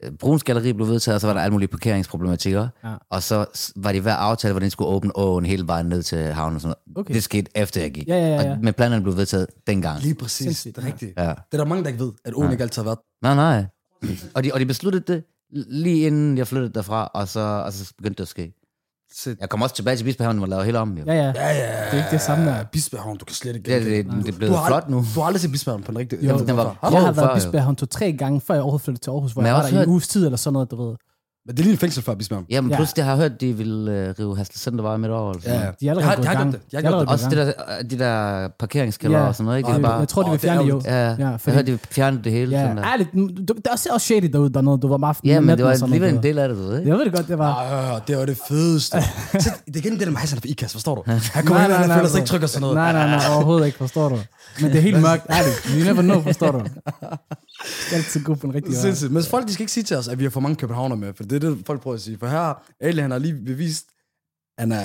øh, 0.04 0.12
Bruns 0.12 0.44
Galleri 0.44 0.74
blev 0.74 0.88
vedtaget, 0.88 1.16
og 1.16 1.22
så 1.22 1.28
var 1.28 1.34
der 1.34 1.42
alle 1.42 1.52
mulige 1.52 1.68
parkeringsproblematikker. 1.68 2.68
Ja. 2.84 2.96
Og 3.10 3.24
så 3.24 3.46
var 3.76 3.92
de 3.92 4.00
hver 4.02 4.14
aftale, 4.16 4.52
hvordan 4.54 4.66
de 4.66 4.72
skulle 4.72 4.88
åbne 4.88 5.18
åen 5.18 5.46
hele 5.46 5.68
vejen 5.68 5.86
ned 5.86 6.04
til 6.04 6.18
havnen 6.18 6.56
og 6.56 6.62
sådan 6.62 6.76
noget. 6.88 7.06
Okay. 7.06 7.14
Det 7.14 7.24
skete 7.24 7.52
efter 7.56 7.82
jeg 7.82 7.92
gik. 7.92 8.08
Ja, 8.08 8.16
ja, 8.16 8.28
ja, 8.28 8.42
ja. 8.42 8.52
Og, 8.52 8.58
men 8.62 8.74
planerne 8.74 9.04
blev 9.04 9.18
vedtaget 9.18 9.48
dengang. 9.68 10.02
Lige 10.02 10.16
præcis. 10.16 10.46
Sindssygt, 10.46 10.76
Det 10.76 10.84
er 10.84 10.88
rigtigt. 10.88 11.14
Ja. 11.18 11.24
Det 11.28 11.36
er 11.54 11.58
der 11.58 11.66
mange, 11.66 11.84
der 11.84 11.90
ikke 11.90 12.04
ved, 12.04 12.12
at 12.26 12.34
åen 12.34 12.44
Nej. 12.44 12.52
ikke 12.52 12.64
altid 12.64 12.82
har 12.82 12.90
været. 12.90 13.00
Nej, 13.22 13.36
nej. 13.36 13.66
Og 14.36 14.44
de, 14.44 14.52
og 14.54 14.60
de 14.60 14.66
besluttede 14.66 15.14
det 15.14 15.24
lige 15.52 16.08
inden 16.08 16.38
jeg 16.38 16.48
flyttede 16.48 16.74
derfra, 16.74 17.06
og 17.14 17.28
så, 17.28 17.40
og 17.40 17.74
så 17.74 17.94
begyndte 17.98 18.18
det 18.18 18.24
at 18.24 18.28
ske. 18.28 18.54
Sæt. 19.16 19.38
Jeg 19.42 19.50
kom 19.50 19.62
også 19.62 19.76
tilbage 19.76 19.98
til 19.98 20.04
Bispehaven 20.04 20.40
og 20.40 20.48
lavede 20.50 20.66
helt 20.66 20.78
om. 20.78 20.98
Jo. 20.98 21.04
Ja, 21.08 21.14
ja. 21.14 21.24
Ja, 21.24 21.32
ja. 21.50 21.86
Det 21.86 21.94
er 21.94 21.98
ikke 21.98 22.12
det 22.12 22.22
samme 22.22 22.46
der. 22.46 22.64
Bispehavn, 22.64 23.18
du 23.18 23.26
kan 23.26 23.36
slet 23.36 23.56
ikke... 23.56 23.74
Det, 23.76 23.86
det, 23.86 24.06
det, 24.06 24.26
det 24.26 24.34
er 24.34 24.38
blevet 24.38 24.54
du 24.56 24.60
flot 24.68 24.90
nu. 24.90 24.98
Du 25.16 25.20
har 25.20 25.28
aldrig 25.28 25.42
set 25.42 25.52
Bispehavn 25.52 25.84
på 25.84 25.92
den 25.92 26.00
rigtige... 26.00 26.28
Jo, 26.28 26.38
den 26.40 26.58
var- 26.58 26.64
Har 26.82 26.90
Jeg 26.92 26.92
du? 26.92 27.06
har 27.06 27.12
været 27.12 27.32
i 27.32 27.34
Bispehavn 27.36 27.76
to-tre 27.76 28.12
gange, 28.14 28.42
før 28.42 28.54
jeg 28.54 28.62
overhovedet 28.64 28.84
flyttede 28.86 29.04
til 29.04 29.10
Aarhus, 29.10 29.32
hvor 29.34 29.42
jeg 29.42 29.48
jeg 29.48 29.56
var 29.56 29.62
der 29.70 29.80
i 29.80 29.84
en 29.84 29.90
uges 29.90 30.08
tid 30.08 30.26
eller 30.26 30.38
sådan 30.38 30.54
noget, 30.54 30.72
du 30.72 30.88
ved. 30.88 30.96
Men 31.46 31.56
det 31.56 31.60
er 31.62 31.64
lige 31.64 31.72
en 31.74 31.78
fængsel 31.78 32.04
før 32.04 32.14
Bispehavn. 32.16 32.46
Ja, 32.50 32.62
men 32.62 32.70
Ja. 32.72 32.76
pludselig 32.76 33.06
har 33.06 33.12
jeg 33.12 33.22
hørt, 33.22 33.42
de 33.42 33.54
ville 33.54 33.92
øh, 33.92 34.14
rive 34.20 34.38
Hasle 34.38 34.58
Centervej 34.60 34.98
midt 34.98 35.12
over. 35.12 35.30
Eller 35.32 35.42
sådan 35.42 35.60
Ja, 35.60 35.66
ja. 35.66 35.72
De 35.80 35.86
er 35.88 35.90
allerede 35.92 36.00
Jeg 36.02 36.10
har- 36.10 36.16
gået 36.16 36.26
jeg 36.26 36.34
i 36.34 36.36
gang. 36.36 36.52
gjort 36.52 36.62
det. 36.62 36.74
Jeg 36.74 36.82
har 36.82 36.90
gjort 36.92 37.02
det. 37.02 37.10
Også 37.10 37.30
det 37.30 37.38
der, 37.38 37.84
de 37.90 38.00
der 38.00 38.48
parkeringskælder 38.60 39.18
Ja. 39.20 39.28
og 39.28 39.36
sådan 39.36 39.46
noget, 39.46 39.58
ikke? 39.58 39.68
Det 39.68 39.72
er 39.72 39.78
det- 39.78 39.86
bare, 39.86 40.00
Jeg 40.00 40.08
tror, 40.08 40.24
de 40.24 40.30
vil 40.32 40.42
det 40.42 40.48
er 40.48 40.54
fjerne 40.54 40.64
det 40.66 40.70
jo. 40.70 40.82
ja, 40.86 41.10
Ja, 41.10 41.30
jeg 41.30 41.42
fordi- 41.42 41.56
hørte, 41.56 41.72
de 41.72 41.78
fjernede 41.92 42.24
det 42.24 42.32
hele. 42.32 42.52
Ja, 42.58 42.62
Sådan 42.64 42.78
der. 42.78 42.84
ærligt, 42.86 43.10
du, 43.48 43.54
der 43.66 43.70
er 43.70 43.74
også 43.74 43.90
shady 44.00 44.30
derude, 44.34 44.54
dernede. 44.54 44.78
Du 44.82 44.88
var 44.88 44.96
om 44.96 45.04
aftenen. 45.04 45.34
ja, 45.34 45.40
men 45.40 45.58
det 45.58 45.66
var 45.66 45.72
alligevel 45.84 46.14
en 46.16 46.24
del 46.24 46.40
af 46.40 46.50
det, 46.50 46.58
du 46.58 46.64
ved, 46.64 46.78
ikke? 46.80 46.90
Jeg 46.90 46.98
ved 46.98 47.06
det 47.06 47.14
godt, 47.14 47.28
det 47.28 47.38
var... 47.38 47.64
Ja, 47.64 47.94
ja, 47.94 48.00
det 48.08 48.18
var 48.18 48.26
det 48.26 48.38
fedeste. 48.48 48.98
Så, 49.40 49.50
det 49.68 49.76
er 49.76 49.80
igen 49.80 49.92
det 49.92 50.00
der 50.00 50.06
med, 50.06 50.16
at 50.22 50.30
han 50.30 50.38
er 50.38 50.42
for 50.42 50.48
ikast, 50.48 50.72
forstår 50.74 50.96
du? 50.96 51.04
Han 51.06 51.46
kommer 51.46 51.64
ind, 51.64 51.72
og 51.72 51.78
han 51.80 51.90
føler 51.90 52.10
sig 52.10 52.18
ikke 52.18 52.28
tryg 52.30 52.44
og 52.44 52.50
sådan 52.50 52.62
noget. 52.62 52.76
Nej, 52.76 52.92
nej, 52.94 53.08
nej, 53.08 53.20
overhovedet 53.36 53.66
ikke, 53.66 53.78
forstår 53.78 54.10
du. 54.10 54.18
Men 54.62 54.70
det 54.72 54.78
er 54.78 54.82
helt 54.82 55.02
mørkt, 55.02 55.26
ærligt. 55.30 55.66
You 55.78 55.84
never 55.94 56.02
know, 56.02 56.22
forstår 56.22 56.52
du. 56.52 56.60
Det 56.60 57.92
er 57.92 57.96
altid 57.96 58.24
god 58.24 58.36
på 58.36 58.48
en 58.48 58.54
rigtig 58.56 58.72
Det 58.72 58.78
er 58.78 58.82
vej. 58.82 58.90
sindssygt. 58.90 59.12
Men 59.12 59.24
folk, 59.24 59.48
de 59.48 59.54
skal 59.54 59.64
ikke 59.64 59.72
sige 59.72 59.84
til 59.84 59.98
os, 59.98 60.08
at 60.08 60.20
vi 60.20 60.24
har 60.24 60.30
for 60.30 60.40
mange 60.40 60.56
københavner 60.56 60.96
med, 60.96 61.14
for 61.14 61.24
det 61.24 61.44
er 61.44 61.50
det, 61.50 61.66
folk 61.66 61.82
prøver 61.82 61.96
at 61.96 62.02
sige. 62.02 62.18
For 62.18 62.28
her, 62.28 62.38
har 62.38 62.64
Ali, 62.80 63.02
han 63.02 63.12
har 63.12 63.18
lige 63.18 63.34
bevist, 63.46 63.86
han 64.60 64.72
er... 64.72 64.80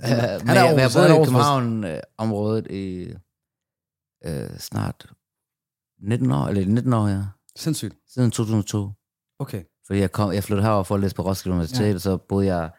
Han, 0.00 0.16
Ja, 0.16 0.38
han 0.38 0.48
jeg, 0.48 0.56
jeg 0.56 0.64
Aarhus, 0.64 0.94
han 0.94 1.02
boede 1.02 1.08
er 1.18 1.22
i. 1.22 1.24
København-området 1.24 2.66
i 2.70 3.08
øh, 4.26 4.58
snart 4.58 5.06
19 6.02 6.30
år, 6.32 6.46
eller 6.48 6.66
19 6.66 6.92
år, 6.92 7.08
ja. 7.08 7.22
Sindssygt. 7.56 7.94
Siden 8.14 8.30
2002. 8.30 8.90
Okay. 9.38 9.62
Fordi 9.86 10.00
jeg, 10.00 10.12
kom, 10.12 10.32
jeg 10.32 10.44
flyttede 10.44 10.66
herover 10.66 10.84
for 10.84 10.94
at 10.94 11.00
læse 11.00 11.14
på 11.14 11.22
Roskilde 11.22 11.54
Universitet, 11.54 11.88
Ja. 11.88 11.94
og 11.94 12.00
så 12.00 12.16
boede 12.16 12.46
jeg 12.54 12.70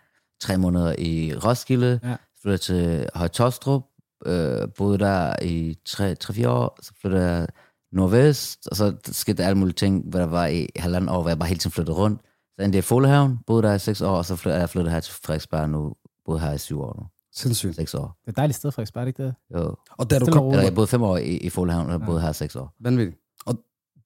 tre 0.42 0.58
måneder 0.58 0.96
i 0.98 1.34
Roskilde, 1.36 2.00
ja. 2.04 2.16
flyttede 2.42 2.58
til 2.64 3.10
Højtostrup, 3.16 3.84
øh, 4.26 4.68
boede 4.78 4.98
der 4.98 5.36
i 5.42 5.78
3-4 5.90 6.48
år, 6.48 6.80
så 6.82 6.92
flyttede 7.02 7.26
jeg 7.26 7.48
nordvest, 7.92 8.68
og 8.68 8.76
så 8.76 8.96
skete 9.06 9.38
der 9.44 9.48
alle 9.48 9.58
mulige 9.58 9.74
ting, 9.76 10.04
hvad 10.10 10.22
der 10.22 10.28
var 10.28 10.46
i 10.48 10.68
halvanden 10.76 11.10
år, 11.10 11.22
hvor 11.22 11.30
jeg 11.30 11.40
bare 11.40 11.48
hele 11.50 11.60
tiden 11.60 11.72
flyttede 11.72 11.98
rundt. 11.98 12.22
Så 12.56 12.64
endte 12.64 12.76
jeg 12.76 12.84
i 12.84 12.88
Folehaven, 12.88 13.40
boede 13.48 13.64
der 13.64 13.74
i 13.74 13.80
6 13.80 14.02
år, 14.02 14.18
og 14.18 14.26
så 14.26 14.36
flyttede 14.36 14.60
jeg 14.60 14.70
flyttet 14.70 14.94
her 14.94 15.00
til 15.00 15.14
Frederiksberg 15.14 15.70
nu, 15.70 15.94
boede 16.26 16.40
her 16.40 16.54
i 16.54 16.58
7 16.58 16.82
år 16.82 16.96
nu. 17.00 17.06
Sindssygt. 17.34 17.76
6 17.76 17.94
år. 17.94 18.18
Det 18.22 18.28
er 18.28 18.32
et 18.32 18.38
dejligt 18.38 18.58
sted, 18.58 18.72
Frederiksberg, 18.72 19.02
er 19.02 19.06
det 19.06 19.10
ikke 19.10 19.24
det? 19.24 19.36
Jo. 19.56 19.76
Og 19.90 20.10
da 20.10 20.20
du 20.20 20.26
kom... 20.26 20.48
Eller 20.50 20.64
jeg 20.64 20.76
boede 20.76 20.88
5 20.88 21.02
år 21.04 21.18
i, 21.18 21.38
i 21.38 21.50
Folehaven, 21.50 21.86
og 21.88 21.92
jeg 21.92 22.02
boede 22.06 22.22
her 22.22 22.30
i 22.30 22.34
6 22.34 22.56
år. 22.56 22.74
Vanvittigt. 22.80 23.18
Og 23.46 23.56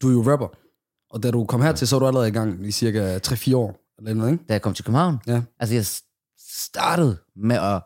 du 0.02 0.08
er 0.10 0.14
jo 0.14 0.32
rapper. 0.32 0.48
Og 1.10 1.24
da 1.24 1.32
du 1.32 1.46
kom 1.46 1.62
hertil, 1.62 1.88
så 1.88 1.96
var 1.96 2.00
du 2.00 2.08
allerede 2.08 2.28
i 2.30 2.32
gang 2.32 2.66
i 2.68 2.72
cirka 2.72 3.18
3-4 3.28 3.56
år. 3.56 3.78
Eller 3.98 4.14
noget, 4.14 4.32
ikke? 4.32 4.44
Da 4.50 4.54
jeg 4.54 4.62
kom 4.62 4.74
til 4.74 4.86
København, 4.86 5.18
Ja. 5.28 5.42
altså 5.60 5.76
jeg 5.76 5.86
startede 6.50 7.18
med 7.36 7.56
at 7.56 7.82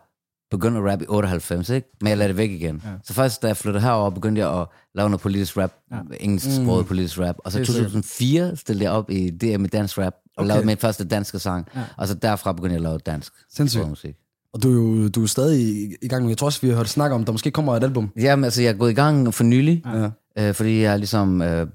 begynde 0.58 0.78
at 0.80 0.92
rappe 0.92 1.06
i 1.06 1.08
98, 1.10 1.70
ikke? 1.70 1.88
Men 2.02 2.08
jeg 2.10 2.18
lagde 2.18 2.28
det 2.28 2.38
væk 2.38 2.52
igen. 2.52 2.82
Ja. 2.86 2.90
Så 3.04 3.14
først, 3.14 3.42
da 3.42 3.48
jeg 3.48 3.58
flyttede 3.58 3.84
herover, 3.84 4.10
begyndte 4.10 4.40
jeg 4.42 4.60
at 4.62 4.68
lave 4.96 5.10
noget 5.10 5.22
politisk 5.22 5.58
rap, 5.58 5.72
Ja. 5.92 5.98
engelsksproget 6.20 6.86
mm. 6.86 6.88
politisk 6.88 7.20
rap. 7.20 7.36
Og 7.46 7.52
så 7.52 7.58
i 7.58 7.62
Det 7.62 7.70
er 7.70 7.74
sikkert. 7.74 7.92
2004 7.92 8.56
stillede 8.56 8.84
jeg 8.84 8.92
op 8.92 9.10
i 9.10 9.30
DM 9.30 9.66
i 9.66 9.68
dansk 9.68 9.98
rap, 9.98 10.14
og 10.38 10.42
Okay. 10.42 10.48
lavede 10.48 10.66
min 10.66 10.78
første 10.78 11.06
danske 11.06 11.40
sang. 11.40 11.68
Ja. 11.76 11.82
Og 11.98 12.08
så 12.08 12.14
derfra 12.14 12.52
begyndte 12.54 12.74
jeg 12.74 12.80
at 12.80 12.84
lave 12.84 12.98
dansk 12.98 13.34
Sindssygt. 13.56 13.90
musik. 13.90 14.16
Og 14.54 14.64
du 14.64 14.70
er 14.70 14.74
jo 15.04 15.08
du 15.10 15.24
er 15.24 15.28
stadig 15.28 15.62
i, 15.62 15.96
i 16.02 16.08
gang 16.08 16.24
med, 16.24 16.30
jeg 16.32 16.38
tror 16.38 16.46
også, 16.46 16.62
vi 16.62 16.70
har 16.70 16.76
hørt 16.76 16.90
snak 16.90 17.12
om, 17.12 17.26
der 17.26 17.32
måske 17.32 17.52
kommer 17.52 17.76
et 17.76 17.84
album. 17.84 18.12
Jamen, 18.20 18.44
altså, 18.44 18.62
jeg 18.62 18.70
er 18.70 18.74
gået 18.78 18.92
i 18.92 18.94
gang 18.94 19.34
for 19.34 19.44
nylig, 19.44 19.84
Ja. 20.38 20.48
øh, 20.48 20.54
fordi 20.54 20.82
jeg 20.82 20.98
ligesom, 21.00 21.42
øh, 21.42 21.68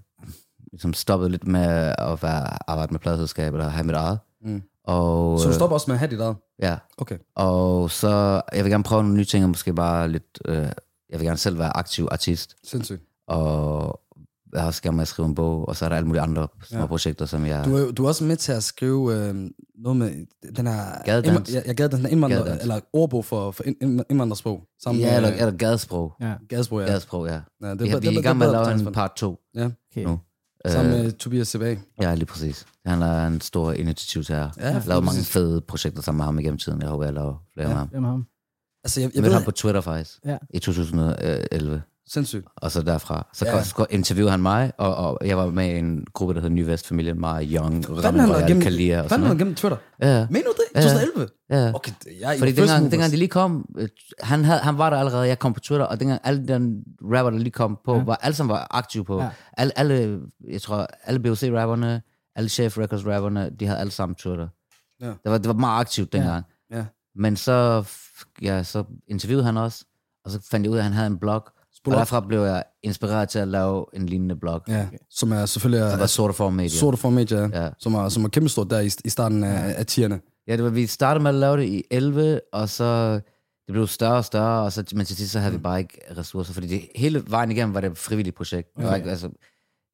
ligesom 0.72 0.92
stoppet 0.92 1.30
lidt 1.30 1.46
med 1.46 1.94
at 1.98 2.22
være, 2.22 2.70
arbejde 2.70 2.92
med 2.92 3.00
pladselskab 3.00 3.52
eller 3.54 3.68
have 3.68 3.84
mit 3.86 3.96
eget. 3.96 4.18
Mm. 4.44 4.62
Og, 4.94 5.38
Så 5.38 5.44
du 5.44 5.48
øh, 5.50 5.54
stopper 5.54 5.74
også 5.74 5.84
med 5.88 5.94
at 5.94 5.98
have 5.98 6.10
dit 6.10 6.20
eget? 6.20 6.36
Ja, 6.62 6.76
Okay. 6.98 7.18
Og 7.34 7.90
så, 7.90 8.42
jeg 8.54 8.64
vil 8.64 8.70
gerne 8.72 8.84
prøve 8.84 9.02
nogle 9.02 9.16
nye 9.16 9.24
ting, 9.24 9.44
og 9.44 9.50
måske 9.50 9.72
bare 9.74 10.08
lidt, 10.08 10.38
øh, 10.44 10.54
jeg 11.10 11.20
vil 11.20 11.22
gerne 11.26 11.36
selv 11.38 11.58
være 11.58 11.76
aktiv 11.76 12.08
artist, 12.10 12.56
Sindssygt. 12.64 13.02
og 13.28 14.00
jeg 14.52 14.60
har 14.60 14.66
også 14.66 14.82
gerne 14.82 14.96
med 14.96 15.02
at 15.02 15.08
skrive 15.08 15.26
en 15.28 15.34
bog, 15.34 15.68
og 15.68 15.76
så 15.76 15.84
er 15.84 15.88
der 15.88 15.96
alle 15.96 16.06
mulige 16.06 16.22
andre 16.22 16.48
små 16.62 16.76
Ja. 16.76 16.80
ja. 16.82 16.86
projekter, 16.86 17.26
som 17.26 17.46
jeg... 17.46 17.64
Du 17.64 17.76
er, 17.76 17.92
du 17.92 18.04
er 18.04 18.08
også 18.08 18.24
med 18.24 18.36
til 18.36 18.52
at 18.52 18.62
skrive 18.62 19.14
øh, 19.14 19.34
noget 19.78 19.96
med 19.96 20.26
den 20.56 20.66
her... 20.66 21.02
Gadedans. 21.04 21.54
Ja, 21.54 21.60
jeg 21.66 21.74
gad 21.76 21.88
den 21.88 21.98
her 22.00 22.08
indvandrer, 22.08 22.38
Gadedans. 22.38 22.62
eller 22.62 22.80
ordbog 22.92 23.24
for, 23.24 23.50
for 23.50 23.62
ind- 23.64 23.76
ind- 23.82 24.00
indvandrersprog. 24.10 24.62
Sammen 24.82 25.00
ja, 25.02 25.16
eller, 25.16 25.30
med 25.30 25.38
eller 25.38 25.52
gadesprog. 25.56 26.12
Ja, 26.20 26.32
Gadesprog, 26.48 26.80
ja. 26.80 26.84
Ja. 26.86 26.90
Gadesprog, 26.92 27.26
ja. 27.26 27.40
ja 27.62 27.70
det, 27.70 27.80
Vi, 27.82 27.88
har, 27.88 28.00
det- 28.00 28.10
vi 28.10 28.14
er 28.16 28.20
i 28.20 28.22
gang 28.22 28.38
med 28.38 28.46
at 28.46 28.52
lave 28.52 28.72
en 28.88 28.92
part 28.92 29.12
2 29.16 29.38
okay. 29.56 30.04
nu. 30.04 30.18
Sammen 30.66 30.94
Øh, 30.94 31.02
med 31.04 31.12
Tobias 31.12 31.48
Sebag. 31.48 31.80
Ja, 32.02 32.14
lige 32.14 32.26
præcis. 32.26 32.66
Han 32.86 33.02
er 33.02 33.26
en 33.26 33.40
stor 33.40 33.72
initiativtager. 33.72 34.50
Ja, 34.58 34.64
Jeg 34.64 34.72
har 34.74 34.88
lavet 34.88 35.04
mange 35.04 35.22
fede 35.24 35.60
projekter 35.60 36.02
sammen 36.02 36.16
med 36.18 36.24
ham 36.24 36.38
igennem 36.38 36.58
tiden. 36.58 36.80
Jeg 36.82 36.88
håber, 36.88 37.04
jeg 37.04 37.14
laver 37.14 37.44
flere 37.54 37.68
Ja. 37.68 37.74
med 37.74 37.78
ham. 37.78 38.04
Er 38.04 38.08
ham? 38.10 38.26
Altså, 38.84 39.00
jeg, 39.00 39.06
Jeg 39.08 39.14
jeg 39.14 39.20
mødte 39.22 39.30
ved, 39.30 39.38
ham 39.38 39.44
på 39.44 39.50
Twitter 39.50 39.80
faktisk, 39.80 40.18
Ja. 40.24 40.38
i 40.54 40.58
2011. 40.58 41.82
sindssygt. 42.08 42.46
Og 42.56 42.70
så 42.70 42.82
derfra, 42.82 43.26
så 43.34 43.44
Ja. 43.46 43.56
ja. 43.56 43.62
så 43.62 43.86
interviewede 43.90 44.30
han 44.30 44.40
mig, 44.40 44.72
og, 44.78 44.94
og 44.94 45.18
jeg 45.24 45.38
var 45.38 45.46
med 45.50 45.66
i 45.74 45.78
en 45.78 46.04
gruppe, 46.12 46.34
der 46.34 46.40
hed 46.40 46.50
Ny 46.50 46.64
Vestfamilien, 46.64 47.20
meget 47.20 47.48
young, 47.52 48.04
Ramen 48.04 48.32
Royal, 48.32 48.62
Kalia 48.62 49.02
og 49.02 49.08
sådan 49.08 49.20
noget. 49.20 49.38
gennem 49.38 49.54
Twitter? 49.54 49.76
Ja, 50.02 50.26
Mener 50.30 50.44
du 50.46 50.52
det? 50.56 50.80
Ja. 50.82 50.88
2011? 50.88 51.28
ja. 51.50 51.72
Okay, 51.74 51.92
jeg 52.20 52.36
Fordi 52.38 52.52
dengang, 52.52 52.90
dengang 52.90 53.12
de 53.12 53.16
lige 53.16 53.28
kom, 53.28 53.64
øh, 53.78 53.88
han, 54.20 54.44
havde, 54.44 54.60
han 54.60 54.78
var 54.78 54.90
der 54.90 54.96
allerede, 54.96 55.26
jeg 55.28 55.38
kom 55.38 55.52
på 55.54 55.60
Twitter, 55.60 55.86
og 55.86 56.00
dengang 56.00 56.20
alle 56.24 56.48
den 56.48 56.82
rapper, 57.02 57.30
der 57.30 57.38
lige 57.38 57.50
kom 57.50 57.78
på, 57.84 57.92
Ja. 57.92 57.98
ja. 57.98 58.04
var, 58.04 58.14
alle 58.14 58.34
sammen 58.34 58.52
var 58.52 58.66
aktive 58.70 59.04
på. 59.04 59.18
Ja. 59.18 59.24
Ja. 59.24 59.30
Alle, 59.56 59.78
alle, 59.78 60.20
jeg 60.50 60.62
tror, 60.62 60.86
alle 61.04 61.20
BOC-rapperne, 61.20 62.02
alle 62.36 62.48
Chef 62.48 62.78
Records-rapperne, 62.78 63.50
de 63.60 63.66
havde 63.66 63.78
alle 63.80 63.90
sammen 63.90 64.14
Twitter. 64.16 64.48
Ja. 65.00 65.06
Det, 65.06 65.18
var, 65.24 65.38
det 65.38 65.46
var 65.48 65.54
meget 65.54 65.80
aktivt 65.80 66.12
dengang. 66.12 66.44
Ja. 66.72 66.84
Men 67.16 67.36
så, 67.36 67.84
ja, 68.42 68.62
så 68.62 68.84
interviewede 69.08 69.44
han 69.44 69.56
også, 69.56 69.84
og 70.24 70.30
så 70.30 70.40
fandt 70.50 70.64
jeg 70.64 70.70
ud 70.70 70.76
af, 70.76 70.80
at 70.80 70.84
han 70.84 70.92
havde 70.92 71.06
en 71.06 71.18
blog, 71.18 71.48
Spol 71.84 71.94
og 71.94 71.98
derfra 71.98 72.20
blev 72.20 72.40
jeg 72.40 72.64
inspireret 72.82 73.28
til 73.28 73.38
at 73.38 73.48
lave 73.48 73.84
en 73.94 74.06
lignende 74.06 74.36
blog. 74.36 74.62
Ja, 74.68 74.86
som 75.10 75.32
er 75.32 75.46
selvfølgelig 75.46 75.92
er, 75.92 75.96
var 75.96 76.06
Sort 76.06 76.34
Form 76.34 76.52
Media. 76.52 76.68
sorte 76.68 76.96
for 76.98 77.10
media, 77.10 77.62
ja. 77.62 77.70
Som 77.78 77.94
er, 77.94 78.08
som 78.08 78.24
er 78.24 78.28
kæmpestort 78.28 78.70
der 78.70 78.80
i, 78.80 78.90
i 79.04 79.08
starten 79.08 79.44
af, 79.44 79.74
af 79.78 79.84
10'erne. 79.90 80.44
Ja, 80.48 80.56
det 80.56 80.64
var, 80.64 80.70
vi 80.70 80.86
startede 80.86 81.22
med 81.22 81.30
at 81.30 81.34
lave 81.34 81.56
det 81.56 81.64
i 81.64 81.84
11, 81.90 82.40
og 82.52 82.68
så 82.68 83.12
det 83.66 83.72
blev 83.72 83.86
større 83.86 84.16
og 84.16 84.24
større, 84.24 84.62
og 84.62 84.72
så, 84.72 84.84
men 84.94 85.06
til 85.06 85.16
sidst 85.16 85.32
så 85.32 85.38
havde 85.38 85.52
vi 85.52 85.58
bare 85.58 85.78
ikke 85.78 86.00
ressourcer, 86.18 86.52
fordi 86.52 86.66
det, 86.66 86.88
hele 86.96 87.24
vejen 87.26 87.50
igennem 87.50 87.74
var 87.74 87.80
det 87.80 87.90
et 87.90 87.98
frivilligt 87.98 88.36
projekt. 88.36 88.68
Jeg, 88.78 88.86
var 88.86 88.94
ikke, 88.94 89.10
altså, 89.10 89.30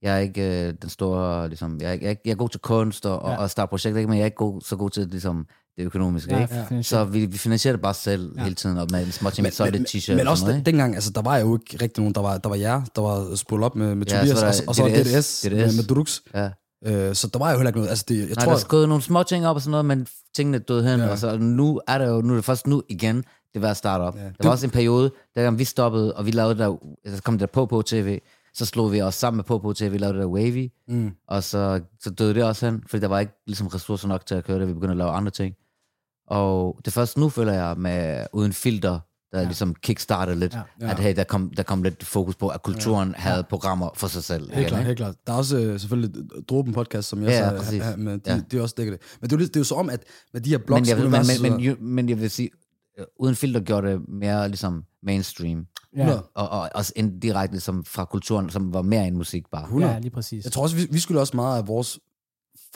jeg 0.02 0.14
er 0.14 0.18
ikke 0.18 0.68
øh, 0.68 0.74
den 0.82 0.90
store, 0.90 1.48
ligesom, 1.48 1.80
jeg 1.80 1.88
er, 1.88 1.98
jeg, 2.02 2.16
jeg 2.24 2.30
er 2.30 2.36
god 2.36 2.48
til 2.48 2.60
kunst 2.60 3.06
og, 3.06 3.30
ja. 3.30 3.36
og 3.36 3.50
starte 3.50 3.68
projekter, 3.68 4.06
men 4.06 4.16
jeg 4.16 4.20
er 4.20 4.24
ikke 4.24 4.36
god, 4.36 4.60
så 4.60 4.76
god 4.76 4.90
til 4.90 5.08
ligesom, 5.08 5.46
det 5.76 5.84
økonomiske. 5.84 6.34
Ja, 6.34 6.42
ikke? 6.42 6.54
ja. 6.70 6.82
Så 6.82 7.04
vi, 7.04 7.26
vi 7.26 7.38
finansierer 7.38 7.76
det 7.76 7.82
bare 7.82 7.94
selv 7.94 8.32
ja. 8.36 8.42
hele 8.42 8.54
tiden, 8.54 8.78
og 8.78 8.86
med 8.90 9.10
små 9.12 9.30
ting, 9.30 9.42
Men, 9.42 9.52
så 9.52 9.64
er 9.64 9.70
det 9.70 9.80
men, 9.80 9.86
t-shirt 9.86 10.14
men 10.16 10.26
og 10.26 10.30
også 10.30 10.46
noget, 10.46 10.66
dengang, 10.66 10.94
altså, 10.94 11.10
der 11.10 11.22
var 11.22 11.36
jo 11.38 11.56
ikke 11.56 11.84
rigtig 11.84 12.00
nogen. 12.00 12.14
Der 12.14 12.20
var, 12.20 12.38
der 12.38 12.48
var 12.48 12.56
jer, 12.56 12.82
der 12.96 13.02
var 13.02 13.34
spurgt 13.34 13.62
op 13.64 13.76
med, 13.76 13.94
med 13.94 14.06
Ja, 14.06 14.18
Tobias, 14.18 14.38
så 14.38 14.46
og, 14.46 14.68
og 14.68 14.74
så 14.74 14.82
var 14.82 14.88
DDS, 14.88 15.04
DDS, 15.14 15.40
DDS. 15.40 15.50
Med, 15.52 15.76
med 15.76 15.84
Durux. 15.84 16.20
Ja. 16.34 16.50
Øh, 16.86 17.14
så 17.14 17.28
der 17.32 17.38
var 17.38 17.50
jo 17.50 17.56
heller 17.56 17.68
ikke 17.68 17.78
noget. 17.78 17.90
Altså, 17.90 18.04
det, 18.08 18.18
jeg 18.18 18.26
Nej, 18.26 18.34
tror, 18.34 18.44
der 18.44 18.56
er 18.56 18.60
skåret 18.60 18.88
nogle 18.88 19.02
små 19.02 19.22
ting 19.22 19.46
op 19.46 19.56
og 19.56 19.62
sådan 19.62 19.70
noget, 19.70 19.84
men 19.84 20.06
tingene 20.36 20.58
døde 20.58 20.88
hen, 20.90 21.00
Ja. 21.00 21.08
og 21.08 21.18
så 21.18 21.36
nu 21.38 21.80
er 21.88 21.98
det 21.98 22.06
jo, 22.06 22.20
nu 22.20 22.32
er 22.32 22.36
det 22.36 22.44
først 22.44 22.66
nu 22.66 22.82
igen, 22.88 23.24
det 23.54 23.62
var 23.62 23.70
at 23.70 23.76
starte 23.76 24.02
op. 24.02 24.16
Ja. 24.16 24.22
Der 24.22 24.28
Det- 24.28 24.44
var 24.44 24.50
også 24.50 24.66
en 24.66 24.70
periode, 24.70 25.10
der 25.34 25.50
vi 25.50 25.64
stoppede, 25.64 26.14
og 26.16 26.26
vi 26.26 26.30
lavede 26.30 26.58
der, 26.58 26.76
så 27.16 27.22
kom 27.22 27.38
der 27.38 27.46
på 27.46 27.66
på 27.66 27.82
tv, 27.82 28.18
så 28.54 28.66
slog 28.66 28.92
vi 28.92 29.02
os 29.02 29.14
sammen 29.14 29.36
med 29.36 29.44
på 29.44 29.58
på 29.58 29.72
tv, 29.72 29.92
vi 29.92 29.98
lavede 29.98 30.14
det 30.18 30.22
der 30.22 30.28
Wavy, 30.28 30.70
mm, 30.88 31.10
og 31.28 31.42
så, 31.44 31.80
så 32.00 32.10
døde 32.10 32.34
det 32.34 32.44
også 32.44 32.66
hen, 32.66 32.82
fordi 32.88 33.00
der 33.00 33.08
var 33.08 33.20
ikke 33.20 33.32
ligesom 33.46 33.66
ressourcer 33.66 34.08
nok 34.08 34.26
til 34.26 34.34
at 34.34 34.44
køre 34.44 34.58
det, 34.60 34.68
vi 34.68 34.72
begyndte 34.72 34.90
at 34.92 34.96
lave 34.96 35.10
andre 35.10 35.30
ting. 35.30 35.54
Og 36.26 36.78
det 36.84 36.92
første 36.92 37.20
nu 37.20 37.28
føler 37.28 37.52
jeg 37.52 37.74
med 37.78 38.26
uden 38.32 38.52
filter, 38.52 38.98
der 39.32 39.38
ja. 39.40 39.44
ligesom 39.44 39.74
kickstartede 39.74 40.38
lidt, 40.38 40.54
Ja. 40.54 40.60
ja. 40.80 40.90
at 40.90 40.98
hey, 40.98 41.16
der, 41.16 41.24
kom, 41.24 41.50
der 41.56 41.62
kom 41.62 41.82
lidt 41.82 42.04
fokus 42.04 42.34
på, 42.36 42.48
at 42.48 42.62
kulturen 42.62 43.08
ja. 43.08 43.14
havde 43.20 43.44
programmer 43.44 43.90
for 43.94 44.06
sig 44.08 44.24
selv. 44.24 44.52
helt 44.52 44.68
klart, 44.68 44.84
helt 44.84 44.96
klart. 44.96 45.14
Der 45.26 45.32
er 45.32 45.36
også 45.36 45.58
øh, 45.58 45.80
selvfølgelig 45.80 46.24
Dråben 46.48 46.72
podcast, 46.72 47.08
som 47.08 47.22
jeg 47.22 47.28
Ja, 47.28 47.62
så, 47.64 47.74
ja, 47.76 47.82
har- 47.82 47.96
med, 47.96 48.18
de, 48.18 48.32
Ja. 48.32 48.40
det 48.50 48.58
er 48.58 48.62
også 48.62 48.74
dækker 48.78 48.92
det. 48.92 49.02
Men 49.20 49.30
det 49.30 49.36
er, 49.36 49.40
jo, 49.40 49.46
det 49.46 49.56
er 49.56 49.60
jo 49.60 49.64
så 49.64 49.74
om, 49.74 49.90
at 49.90 50.00
med 50.32 50.40
de 50.40 50.50
her 50.50 50.58
blogs, 50.58 50.80
men, 50.80 50.88
jeg, 50.88 50.96
ved- 50.96 51.08
men, 51.08 51.20
men, 51.42 51.52
men, 51.52 51.60
jo- 51.60 51.76
men 51.80 52.08
jeg 52.08 52.20
vil 52.20 52.30
sige, 52.30 52.50
øh, 52.98 53.04
uden 53.18 53.34
filter 53.34 53.60
gjorde 53.60 53.88
det 53.92 54.00
mere 54.08 54.48
ligesom 54.48 54.84
mainstream. 55.02 55.66
Ja, 55.96 56.18
Og, 56.34 56.48
og 56.48 56.68
også 56.74 56.92
indirekte 56.96 57.54
ligesom 57.54 57.84
fra 57.84 58.04
kulturen, 58.04 58.50
som 58.50 58.74
var 58.74 58.82
mere 58.82 59.06
end 59.06 59.16
musik 59.16 59.44
bare. 59.52 59.62
100. 59.62 59.92
ja 59.92 59.98
lige 59.98 60.10
præcis. 60.10 60.44
Jeg 60.44 60.52
tror 60.52 60.62
også, 60.62 60.76
vi, 60.76 60.86
vi 60.90 60.98
skulle 60.98 61.20
også 61.20 61.36
meget 61.36 61.58
af 61.58 61.68
vores 61.68 61.98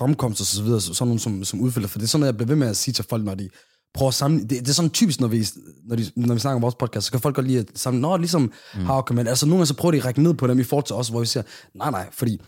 fremkomst 0.01 0.41
og 0.41 0.47
så 0.47 0.63
videre, 0.63 0.81
så- 0.81 0.95
sådan 0.95 1.09
nogle 1.09 1.21
som, 1.21 1.45
som 1.45 1.61
udfælder, 1.61 1.89
for 1.89 1.99
det 1.99 2.07
er 2.07 2.09
sådan 2.09 2.27
jeg 2.27 2.37
bliver 2.37 2.47
ved 2.47 2.57
med 2.57 2.69
at 2.69 2.77
sige 2.77 2.93
til 2.95 3.05
folk, 3.11 3.25
når 3.25 3.35
de 3.35 3.49
prøver 3.95 4.09
at 4.09 4.15
samle, 4.15 4.41
det, 4.41 4.51
det 4.51 4.69
er 4.69 4.73
sådan 4.73 4.91
typisk, 4.91 5.21
når 5.21 5.29
vi, 5.29 5.47
når, 5.85 5.97
de, 5.97 6.11
når 6.17 6.35
vi 6.35 6.41
snakker 6.41 6.57
om 6.57 6.63
vores 6.63 6.75
podcast, 6.75 7.07
så 7.07 7.11
kan 7.13 7.21
folk 7.21 7.35
godt 7.35 7.47
lide 7.47 7.59
at 7.59 7.67
samle, 7.75 8.01
nå, 8.01 8.17
ligesom 8.17 8.43
mm. 8.43 8.87
Can 9.07 9.17
Man, 9.17 9.27
altså 9.27 9.47
nogle 9.47 9.59
gange 9.59 9.67
så 9.67 9.75
prøver 9.75 9.91
de 9.93 9.99
at 9.99 10.05
række 10.05 10.23
ned 10.23 10.35
på 10.35 10.47
dem 10.47 10.59
i 10.59 10.63
forhold 10.65 10.87
til 10.87 10.97
os, 10.97 11.09
hvor 11.09 11.21
vi 11.21 11.27
siger, 11.27 11.43
nej, 11.75 11.91
nej, 11.91 12.09
fordi 12.13 12.41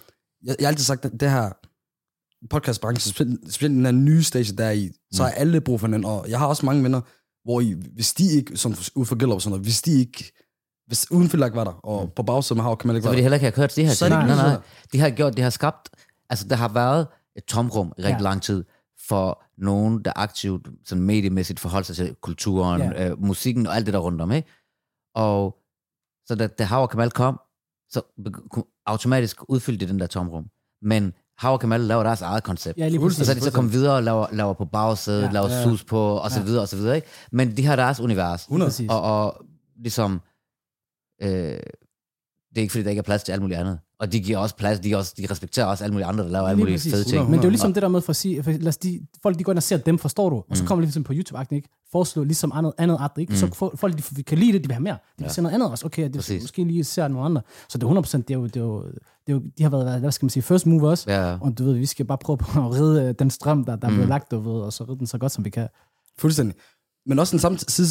jeg, 0.44 0.56
jeg 0.58 0.66
har 0.66 0.70
altid 0.72 0.84
sagt, 0.84 1.04
at 1.04 1.12
det 1.20 1.30
her 1.30 1.50
podcastbranche, 2.50 3.12
specielt 3.50 3.74
den 3.74 3.84
her 3.84 3.92
nye 3.92 4.22
stage, 4.22 4.56
der 4.56 4.64
er 4.64 4.70
i, 4.70 4.90
så 5.12 5.22
er 5.24 5.28
alle 5.28 5.60
brug 5.60 5.80
for 5.80 5.86
hinanden, 5.86 6.04
og 6.10 6.26
jeg 6.28 6.38
har 6.38 6.46
også 6.46 6.66
mange 6.66 6.82
venner, 6.82 7.00
hvor 7.44 7.60
I, 7.60 7.74
hvis 7.94 8.12
de 8.14 8.24
ikke, 8.32 8.56
sådan 8.56 8.78
ud 8.94 9.06
for 9.06 9.16
Gellerup 9.16 9.40
sådan 9.40 9.50
noget, 9.50 9.64
hvis 9.66 9.82
de 9.82 9.92
ikke, 10.00 10.32
hvis 10.86 11.10
uden 11.10 11.24
ikke 11.24 11.38
var 11.40 11.64
der, 11.64 11.72
og 11.72 12.12
på 12.16 12.22
bagsiden 12.22 12.62
med 12.62 12.76
Can 12.76 12.86
Man 12.86 12.96
ikke 12.96 13.04
Så 13.04 13.08
var 13.08 13.10
vil 13.12 13.18
de 13.18 13.22
heller 13.22 13.36
ikke 13.36 13.44
have 13.44 13.52
kørt 13.52 13.76
det 13.76 13.86
her 13.86 13.92
Så 13.94 14.04
det 14.04 14.12
Nej, 14.12 14.26
nej. 14.26 14.36
noget. 14.36 14.60
De 14.92 15.00
har 15.00 15.10
gjort, 15.10 15.36
det 15.36 15.42
har 15.42 15.50
skabt, 15.50 15.88
altså 16.30 16.48
der 16.48 16.56
har 16.56 16.68
været 16.68 17.06
et 17.36 17.44
tomrum 17.44 17.92
i 17.98 18.02
rigtig 18.02 18.18
Ja. 18.18 18.22
lang 18.22 18.42
tid 18.42 18.64
for 19.08 19.42
nogen, 19.58 20.02
der 20.04 20.12
aktivt, 20.16 20.68
sådan 20.84 21.04
mediemæssigt 21.04 21.60
forholder 21.60 21.84
sig 21.84 21.96
til 21.96 22.14
kulturen, 22.20 22.80
Ja. 22.80 23.10
øh, 23.10 23.22
musikken 23.22 23.66
og 23.66 23.76
alt 23.76 23.86
det 23.86 23.94
der 23.94 24.00
rundt 24.00 24.20
om, 24.20 24.32
ikke? 24.32 24.48
Og 25.14 25.58
så 26.26 26.34
da, 26.34 26.46
da 26.46 26.68
og 26.76 26.90
Kamal 26.90 27.10
kom, 27.10 27.40
så 27.90 28.02
automatisk 28.86 29.36
udfyldte 29.48 29.86
de 29.86 29.90
den 29.92 30.00
der 30.00 30.06
tomrum. 30.06 30.46
Men 30.82 31.12
og 31.42 31.60
Kamal 31.60 31.80
laver 31.80 32.02
deres 32.02 32.22
eget 32.22 32.42
koncept. 32.44 32.78
Ja, 32.78 32.88
lige 32.88 33.00
Og 33.00 33.02
præcis. 33.02 33.26
så 33.26 33.32
er 33.32 33.34
de 33.34 33.40
så 33.40 33.52
kommet 33.52 33.72
videre 33.72 33.94
og 33.96 34.02
laver, 34.02 34.26
laver 34.32 34.52
på 34.52 34.64
bagsædet, 34.64 35.20
Ja. 35.20 35.26
ja, 35.26 35.32
laver 35.32 35.48
Ja. 35.48 35.64
sus 35.64 35.84
på, 35.84 36.00
og 36.16 36.30
så 36.30 36.38
Ja. 36.40 36.44
videre, 36.46 36.62
og 36.62 36.68
så 36.68 36.76
videre, 36.76 36.96
ikke? 36.96 37.08
Men 37.32 37.56
de 37.56 37.64
har 37.66 37.76
deres 37.76 38.00
univers. 38.00 38.42
100. 38.42 38.68
Præcis. 38.68 38.90
Og, 38.90 39.02
og 39.02 39.44
ligesom, 39.76 40.20
øh, 41.22 41.58
det 42.54 42.58
er 42.58 42.62
ikke 42.62 42.72
fordi, 42.72 42.82
der 42.84 42.90
ikke 42.90 43.00
er 43.00 43.02
plads 43.02 43.22
til 43.22 43.32
alt 43.32 43.42
muligt 43.42 43.60
andet. 43.60 43.78
Og 44.00 44.12
de 44.12 44.20
giver 44.20 44.38
også 44.38 44.56
plads, 44.56 44.80
de, 44.80 44.96
også, 44.96 45.14
de 45.18 45.26
respekterer 45.30 45.66
også 45.66 45.84
alle 45.84 45.92
mulige 45.94 46.06
andre, 46.06 46.24
der 46.24 46.30
laver 46.30 46.48
alle 46.48 46.56
Lige 46.56 46.64
mulige 46.64 46.90
fede 46.90 47.04
ting. 47.04 47.24
Men 47.24 47.32
det 47.32 47.38
er 47.38 47.42
jo 47.44 47.50
ligesom 47.50 47.72
det 47.74 47.82
der 47.82 47.88
med 47.88 48.00
for 48.00 48.10
at 48.10 48.16
sige, 48.16 48.42
for 48.42 48.50
lad 48.50 48.66
os 48.68 48.76
de, 48.76 49.00
folk 49.22 49.38
de 49.38 49.44
går 49.44 49.52
ind 49.52 49.56
og 49.58 49.62
ser 49.62 49.76
dem, 49.76 49.98
forstår 49.98 50.30
du, 50.30 50.36
og 50.36 50.56
så 50.56 50.62
Mm. 50.62 50.66
kommer 50.66 50.80
de 50.82 50.86
ligesom 50.86 51.04
på 51.04 51.12
YouTube, 51.16 51.54
ikke? 51.56 51.68
Foreslå 51.92 52.24
ligesom 52.24 52.52
andet, 52.54 52.72
andet 52.78 52.96
art, 53.00 53.12
ikke? 53.18 53.38
Så 53.38 53.54
for, 53.54 53.72
folk 53.76 54.16
de, 54.16 54.22
kan 54.22 54.38
lide 54.38 54.52
det, 54.52 54.62
de 54.64 54.68
vil 54.68 54.74
have 54.74 54.82
mere. 54.82 54.92
De 54.94 54.98
vil 55.18 55.24
Ja. 55.24 55.32
se 55.32 55.42
noget 55.42 55.54
andet 55.54 55.70
også. 55.70 55.86
Okay, 55.86 56.04
de 56.08 56.12
Præcis. 56.18 56.42
måske 56.42 56.64
lige 56.64 56.84
ser 56.84 57.08
nogle 57.08 57.24
andre. 57.24 57.42
Så 57.68 57.78
det 57.78 57.84
er 57.84 57.88
100%, 57.88 58.16
det 58.28 58.34
er 58.34 58.38
jo, 58.38 58.44
det 58.46 58.56
er 58.56 58.60
jo, 58.60 58.82
det 58.86 58.92
er 59.28 59.32
jo 59.32 59.42
de 59.58 59.62
har 59.62 59.70
været, 59.70 60.00
hvad 60.00 60.12
skal 60.12 60.24
man 60.24 60.30
sige, 60.30 60.42
first 60.42 60.66
mover 60.66 60.90
også. 60.90 61.10
Ja, 61.12 61.38
Og 61.40 61.58
du 61.58 61.64
ved, 61.64 61.74
vi 61.74 61.86
skal 61.86 62.06
bare 62.06 62.18
prøve 62.18 62.36
på 62.36 62.60
at 62.66 62.72
ride 62.74 63.02
øh, 63.02 63.14
den 63.18 63.30
strøm, 63.30 63.64
der, 63.64 63.76
der 63.76 63.88
Mm. 63.88 63.94
bliver 63.94 64.08
lagt, 64.08 64.30
du 64.30 64.38
ved, 64.40 64.60
og 64.60 64.72
så 64.72 64.84
ride 64.84 64.98
den 64.98 65.06
så 65.06 65.18
godt, 65.18 65.32
som 65.32 65.44
vi 65.44 65.50
kan. 65.50 65.68
Fuldstændig. 66.18 66.56
Men 67.06 67.18
også 67.18 67.30
den 67.30 67.40
samme 67.40 67.58
tid, 67.58 67.86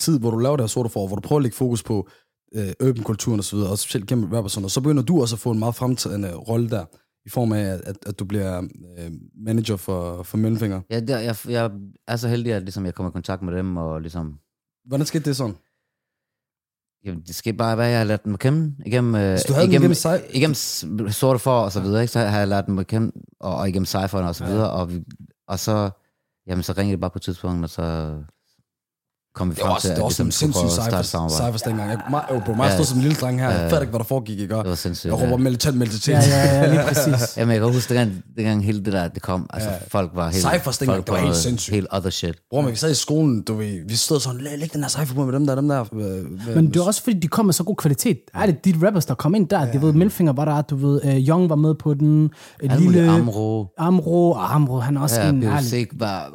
tid 0.00 0.18
hvor 0.18 0.30
du 0.30 0.36
laver 0.38 0.56
det 0.56 0.62
her 0.62 0.68
sorte 0.68 0.88
for, 0.88 1.06
hvor 1.06 1.16
du 1.16 1.20
prøver 1.20 1.38
at 1.38 1.42
lægge 1.42 1.56
fokus 1.56 1.82
på 1.82 2.08
øh, 2.54 2.72
urban 2.88 3.02
kulturen 3.04 3.38
og 3.40 3.44
så 3.44 3.56
videre, 3.56 3.70
og 3.70 3.78
specielt 3.78 4.06
gennem 4.06 4.32
rap 4.32 4.44
og 4.44 4.50
sådan 4.50 4.62
noget, 4.62 4.72
så 4.72 4.80
begynder 4.80 5.02
du 5.02 5.20
også 5.20 5.34
at 5.36 5.40
få 5.40 5.50
en 5.50 5.58
meget 5.58 5.74
fremtrædende 5.74 6.34
rolle 6.34 6.70
der, 6.70 6.84
i 7.26 7.28
form 7.28 7.52
af, 7.52 7.60
at, 7.62 7.98
at, 8.06 8.18
du 8.18 8.24
bliver 8.24 8.62
øh, 8.98 9.10
manager 9.46 9.76
for, 9.76 10.22
for 10.22 10.36
Mellemfinger. 10.36 10.80
ja 10.90 11.00
der, 11.00 11.18
jeg, 11.18 11.36
jeg 11.48 11.70
er 12.08 12.16
så 12.16 12.28
heldig, 12.28 12.52
at 12.52 12.62
ligesom, 12.62 12.84
jeg 12.84 12.94
kommer 12.94 13.10
i 13.10 13.12
kontakt 13.12 13.42
med 13.42 13.56
dem, 13.56 13.76
og 13.76 14.00
ligesom, 14.00 14.38
Hvordan 14.84 15.06
skete 15.06 15.24
det 15.24 15.36
sådan? 15.36 15.56
jamen, 17.04 17.20
det 17.26 17.34
skal 17.34 17.54
bare 17.54 17.84
at 17.84 17.90
jeg 17.90 17.98
har 17.98 18.04
lært 18.04 18.24
dem 18.24 18.34
at 18.34 18.40
kende 18.40 18.74
igennem, 18.86 19.14
øh, 19.14 19.38
Så 19.38 19.44
du 19.48 19.52
havde 19.52 19.66
igennem, 19.68 19.92
igennem 19.92 20.14
igennem 20.34 21.10
sorte 21.10 21.38
for 21.38 21.60
og 21.60 21.72
så 21.72 21.80
videre, 21.80 22.02
ikke? 22.02 22.12
så 22.12 22.18
har 22.18 22.38
jeg 22.38 22.48
lært 22.48 22.66
dem 22.66 22.78
at 22.78 22.86
kende, 22.86 23.12
og, 23.40 23.56
og 23.56 23.68
igennem 23.68 23.86
cypheren 23.86 24.26
og 24.26 24.34
så 24.34 24.44
Ja. 24.44 24.50
videre, 24.50 24.70
og, 24.70 24.90
vi, 24.94 25.04
og 25.48 25.58
så, 25.58 25.90
jamen, 26.46 26.62
så 26.62 26.72
ringede 26.72 26.92
det 26.92 27.00
bare 27.00 27.10
på 27.10 27.18
et 27.18 27.22
tidspunkt, 27.22 27.64
og 27.64 27.70
så 27.70 27.82
kom 29.36 29.48
vi 29.50 29.54
Det 29.54 29.60
frem 29.60 29.68
var 29.68 29.74
også, 29.74 29.88
til, 29.88 29.90
det 29.90 29.96
var 29.96 30.02
at 30.02 30.06
også 30.10 30.22
en 30.22 30.26
ligesom, 30.26 30.52
skulle 30.52 30.64
sindssyg 30.64 30.88
prøve 30.90 31.00
at 31.00 31.06
starte 31.06 31.30
cyphers, 31.32 31.32
cyphers 31.46 31.62
dengang. 31.62 31.90
Jeg, 31.90 31.98
mig, 32.10 32.22
jo, 32.32 32.40
bro, 32.46 32.52
mig 32.54 32.66
Ja. 32.68 32.74
stod 32.74 32.84
som 32.84 32.98
en 32.98 33.02
lille 33.06 33.16
dreng 33.22 33.40
her. 33.40 33.50
Jeg 33.50 33.58
Ja. 33.58 33.64
fatter 33.64 33.80
ikke, 33.80 33.90
hvad 33.90 33.98
der 33.98 34.04
foregik, 34.04 34.38
ikke? 34.40 34.56
Og 34.56 34.64
Det 34.64 34.70
var 34.70 34.76
sindssygt. 34.76 35.10
Jeg 35.12 35.22
råber 35.22 35.36
militant 35.36 35.76
meloditet. 35.76 36.12
Ja, 36.12 36.20
ja, 36.28 36.54
ja, 36.60 36.66
lige 36.74 36.80
præcis. 36.88 37.20
Jamen, 37.38 37.52
jeg 37.52 37.60
kan 37.62 37.72
huske, 37.72 37.94
dengang, 37.94 38.22
dengang 38.36 38.64
hele 38.64 38.84
det 38.84 38.92
der, 38.92 39.08
det 39.08 39.22
kom, 39.22 39.46
altså 39.50 39.70
Ja. 39.70 39.76
folk 39.88 40.10
var 40.14 40.30
helt... 40.30 40.46
Cyphers 40.46 40.78
dengang, 40.78 41.06
det 41.06 41.12
var 41.14 41.20
helt 41.20 41.36
sindssygt. 41.36 41.74
Helt 41.74 41.86
other 41.92 42.10
shit. 42.10 42.34
Bror, 42.50 42.60
man 42.62 42.76
sige 42.76 42.90
i 42.90 42.94
skolen, 42.94 43.42
du 43.42 43.54
ved, 43.54 43.88
vi 43.88 43.96
stod 43.96 44.20
sådan, 44.20 44.40
læg, 44.40 44.72
den 44.72 44.82
her 44.82 44.88
cypher 44.88 45.14
på 45.14 45.24
med 45.24 45.32
dem 45.34 45.46
der, 45.46 45.54
dem 45.54 45.68
der. 45.68 45.84
Men 46.54 46.66
det 46.68 46.76
er 46.76 46.82
også 46.84 47.02
fordi, 47.02 47.18
de 47.18 47.28
kom 47.28 47.44
med 47.44 47.54
så 47.54 47.64
god 47.64 47.76
kvalitet. 47.76 48.18
Er 48.34 48.46
det 48.46 48.64
de 48.64 48.74
rappers, 48.86 49.06
der 49.06 49.14
kom 49.14 49.34
ind 49.34 49.48
der? 49.48 49.60
Ja. 49.66 49.72
Du 49.72 49.78
ved, 49.78 49.92
Melfinger 49.92 50.32
var 50.32 50.44
der, 50.44 50.62
du 50.62 50.76
ved, 50.76 51.00
uh, 51.04 51.14
Young 51.28 51.48
var 51.50 51.56
med 51.56 51.74
på 51.74 51.94
den. 51.94 52.30
Uh, 52.64 52.78
lille 52.78 53.10
Amro, 53.10 53.66
Amro, 53.78 54.34
Amro, 54.34 54.78
han 54.78 54.96
er 54.96 55.00
også 55.00 55.20
ja, 55.20 55.28
en. 55.28 55.40
Biosik 55.40 55.88
var... 55.94 56.30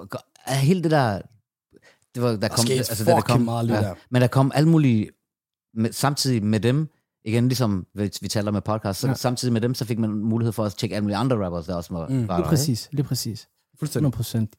Hele 0.48 0.84
det 0.84 0.92
der... 0.92 1.20
Det 2.16 2.24
var, 2.24 2.30
der 2.36 2.48
kom, 2.48 2.66
altså, 2.70 3.04
der 3.06 3.12
fucking 3.16 3.24
kom, 3.26 3.42
meget 3.42 3.66
lige 3.66 3.78
der. 3.78 3.94
Men 4.10 4.22
der 4.22 4.28
kom 4.28 4.52
alle 4.56 4.70
mulige... 4.70 5.10
Med, 5.74 5.92
samtidig 5.92 6.44
med 6.44 6.60
dem, 6.60 6.90
igen 7.26 7.48
ligesom 7.48 7.86
vi, 7.96 8.12
vi 8.22 8.28
taler 8.28 8.52
med 8.52 8.62
podcast, 8.62 9.00
så 9.00 9.08
Ja. 9.08 9.12
ja. 9.12 9.16
samtidig 9.16 9.54
med 9.54 9.62
dem, 9.62 9.74
så 9.74 9.86
fik 9.86 10.00
man 10.00 10.10
mulighed 10.10 10.52
for 10.54 10.64
at 10.66 10.74
tjekke 10.76 10.96
alle 10.96 11.04
mulige 11.04 11.18
andre 11.18 11.46
rappers, 11.46 11.66
der 11.66 11.76
også 11.76 11.94
var, 11.94 12.08
Mm. 12.08 12.16
mm. 12.16 12.28
var 12.28 12.38
Lige 12.38 12.44
der. 12.44 12.50
præcis, 12.50 12.90
lige 12.92 13.04
præcis. 13.04 13.48
Fuldstændig. 13.80 14.08
100 14.08 14.16
procent. 14.18 14.56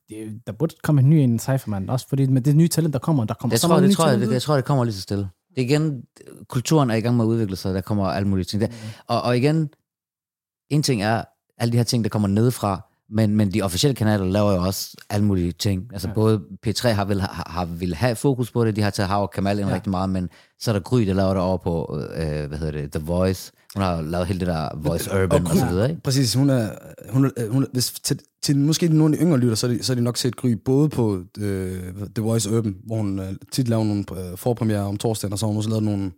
Der 0.47 0.53
burde 0.53 0.75
komme 0.83 1.01
en 1.01 1.11
ny 1.11 1.15
en 1.15 1.39
Cypherman, 1.39 1.91
også 1.91 2.09
fordi 2.09 2.27
med 2.27 2.43
det 2.43 2.57
nye 2.57 2.69
talent, 2.69 2.93
der 2.93 2.99
kommer, 2.99 3.25
der 3.25 3.35
kommer 3.35 3.53
Det 3.53 3.61
så 3.61 3.67
tror, 3.67 3.75
mange 3.75 3.81
jeg, 3.83 3.87
nye 3.87 3.91
det, 3.91 3.97
tror 3.97 4.09
jeg, 4.09 4.21
det, 4.21 4.33
jeg 4.33 4.43
tror, 4.43 4.55
det 4.55 4.65
kommer 4.65 4.85
lige 4.85 4.95
så 4.95 5.01
stille. 5.01 5.29
Det 5.57 5.59
er 5.59 5.63
igen, 5.67 6.03
kulturen 6.49 6.91
er 6.91 6.95
i 6.95 7.01
gang 7.01 7.17
med 7.17 7.25
at 7.25 7.29
udvikle 7.29 7.57
sig, 7.57 7.75
der 7.75 7.81
kommer 7.81 8.07
alle 8.07 8.29
mulige 8.29 8.45
ting. 8.45 8.61
Der. 8.63 8.69
Og, 9.07 9.23
og 9.23 9.37
igen, 9.37 9.71
en 10.71 10.83
ting 10.83 11.03
er 11.03 11.25
alle 11.59 11.73
de 11.73 11.77
her 11.77 11.85
ting, 11.85 12.05
der 12.05 12.11
kommer 12.11 12.29
nedefra, 12.29 12.89
men, 13.13 13.37
men 13.37 13.55
de 13.55 13.63
officielle 13.63 13.95
kanaler 13.95 14.25
laver 14.25 14.53
jo 14.53 14.63
også 14.63 14.97
alle 15.11 15.27
mulige 15.27 15.53
ting. 15.53 15.89
Altså 15.93 16.09
Ja. 16.09 16.15
både 16.15 16.41
P3 16.67 16.89
har 16.89 17.05
vil, 17.05 17.21
har, 17.21 17.47
har 17.51 17.65
vil 17.65 17.95
have 17.95 18.17
fokus 18.17 18.51
på 18.51 18.65
det, 18.65 18.77
de 18.77 18.83
har 18.83 18.91
taget 18.91 19.09
Hav 19.09 19.23
og 19.23 19.31
Kamal 19.31 19.59
ind 19.59 19.69
Ja. 19.69 19.75
rigtig 19.75 19.91
meget, 19.91 20.11
men 20.11 20.29
så 20.61 20.71
er 20.71 20.73
der 20.73 20.81
Gry, 20.81 21.01
der 21.01 21.15
laver 21.15 21.29
det 21.35 21.43
over 21.43 21.57
på, 21.59 22.01
øh, 22.17 22.49
hvad 22.49 22.59
hedder 22.59 22.71
det, 22.81 22.93
The 22.93 23.05
Voice. 23.07 23.53
Hun 23.75 23.83
har 23.83 24.03
lavet 24.03 24.27
hele 24.27 24.41
det 24.41 24.47
der 24.49 24.69
Voice 24.77 25.11
Urban 25.23 25.47
og, 25.47 25.53
Gry- 25.53 25.59
så 25.59 25.67
videre, 25.67 25.91
ikke? 25.91 26.03
Præcis, 26.03 26.35
hun 26.35 26.51
er, 26.51 26.69
hun 27.11 27.25
er, 27.37 27.51
hun 27.51 27.67
hvis, 27.73 27.91
til, 27.91 28.21
til, 28.43 28.59
måske 28.59 28.89
nogle 28.89 29.15
af 29.15 29.19
de 29.19 29.25
yngre 29.25 29.39
lytter, 29.39 29.55
så 29.55 29.67
er 29.67 29.71
de, 29.71 29.83
så 29.83 29.93
er 29.93 29.95
de 29.95 30.03
nok 30.03 30.17
set 30.17 30.37
Gry 30.37 30.51
både 30.65 30.89
på 30.89 31.21
øh, 31.39 31.73
The 32.15 32.23
Voice 32.23 32.57
Urban, 32.57 32.77
hvor 32.87 32.97
hun 32.97 33.19
øh, 33.19 33.33
tit 33.53 33.69
laver 33.69 33.85
nogle 33.85 34.05
øh, 34.13 34.37
forpremiere 34.39 34.81
om 34.83 34.97
torsdagen, 34.97 35.33
og 35.33 35.39
så 35.39 35.47
har 35.47 35.49
hun 35.49 35.57
også 35.57 35.69
lavet 35.71 35.83
nogle, 35.85 36.11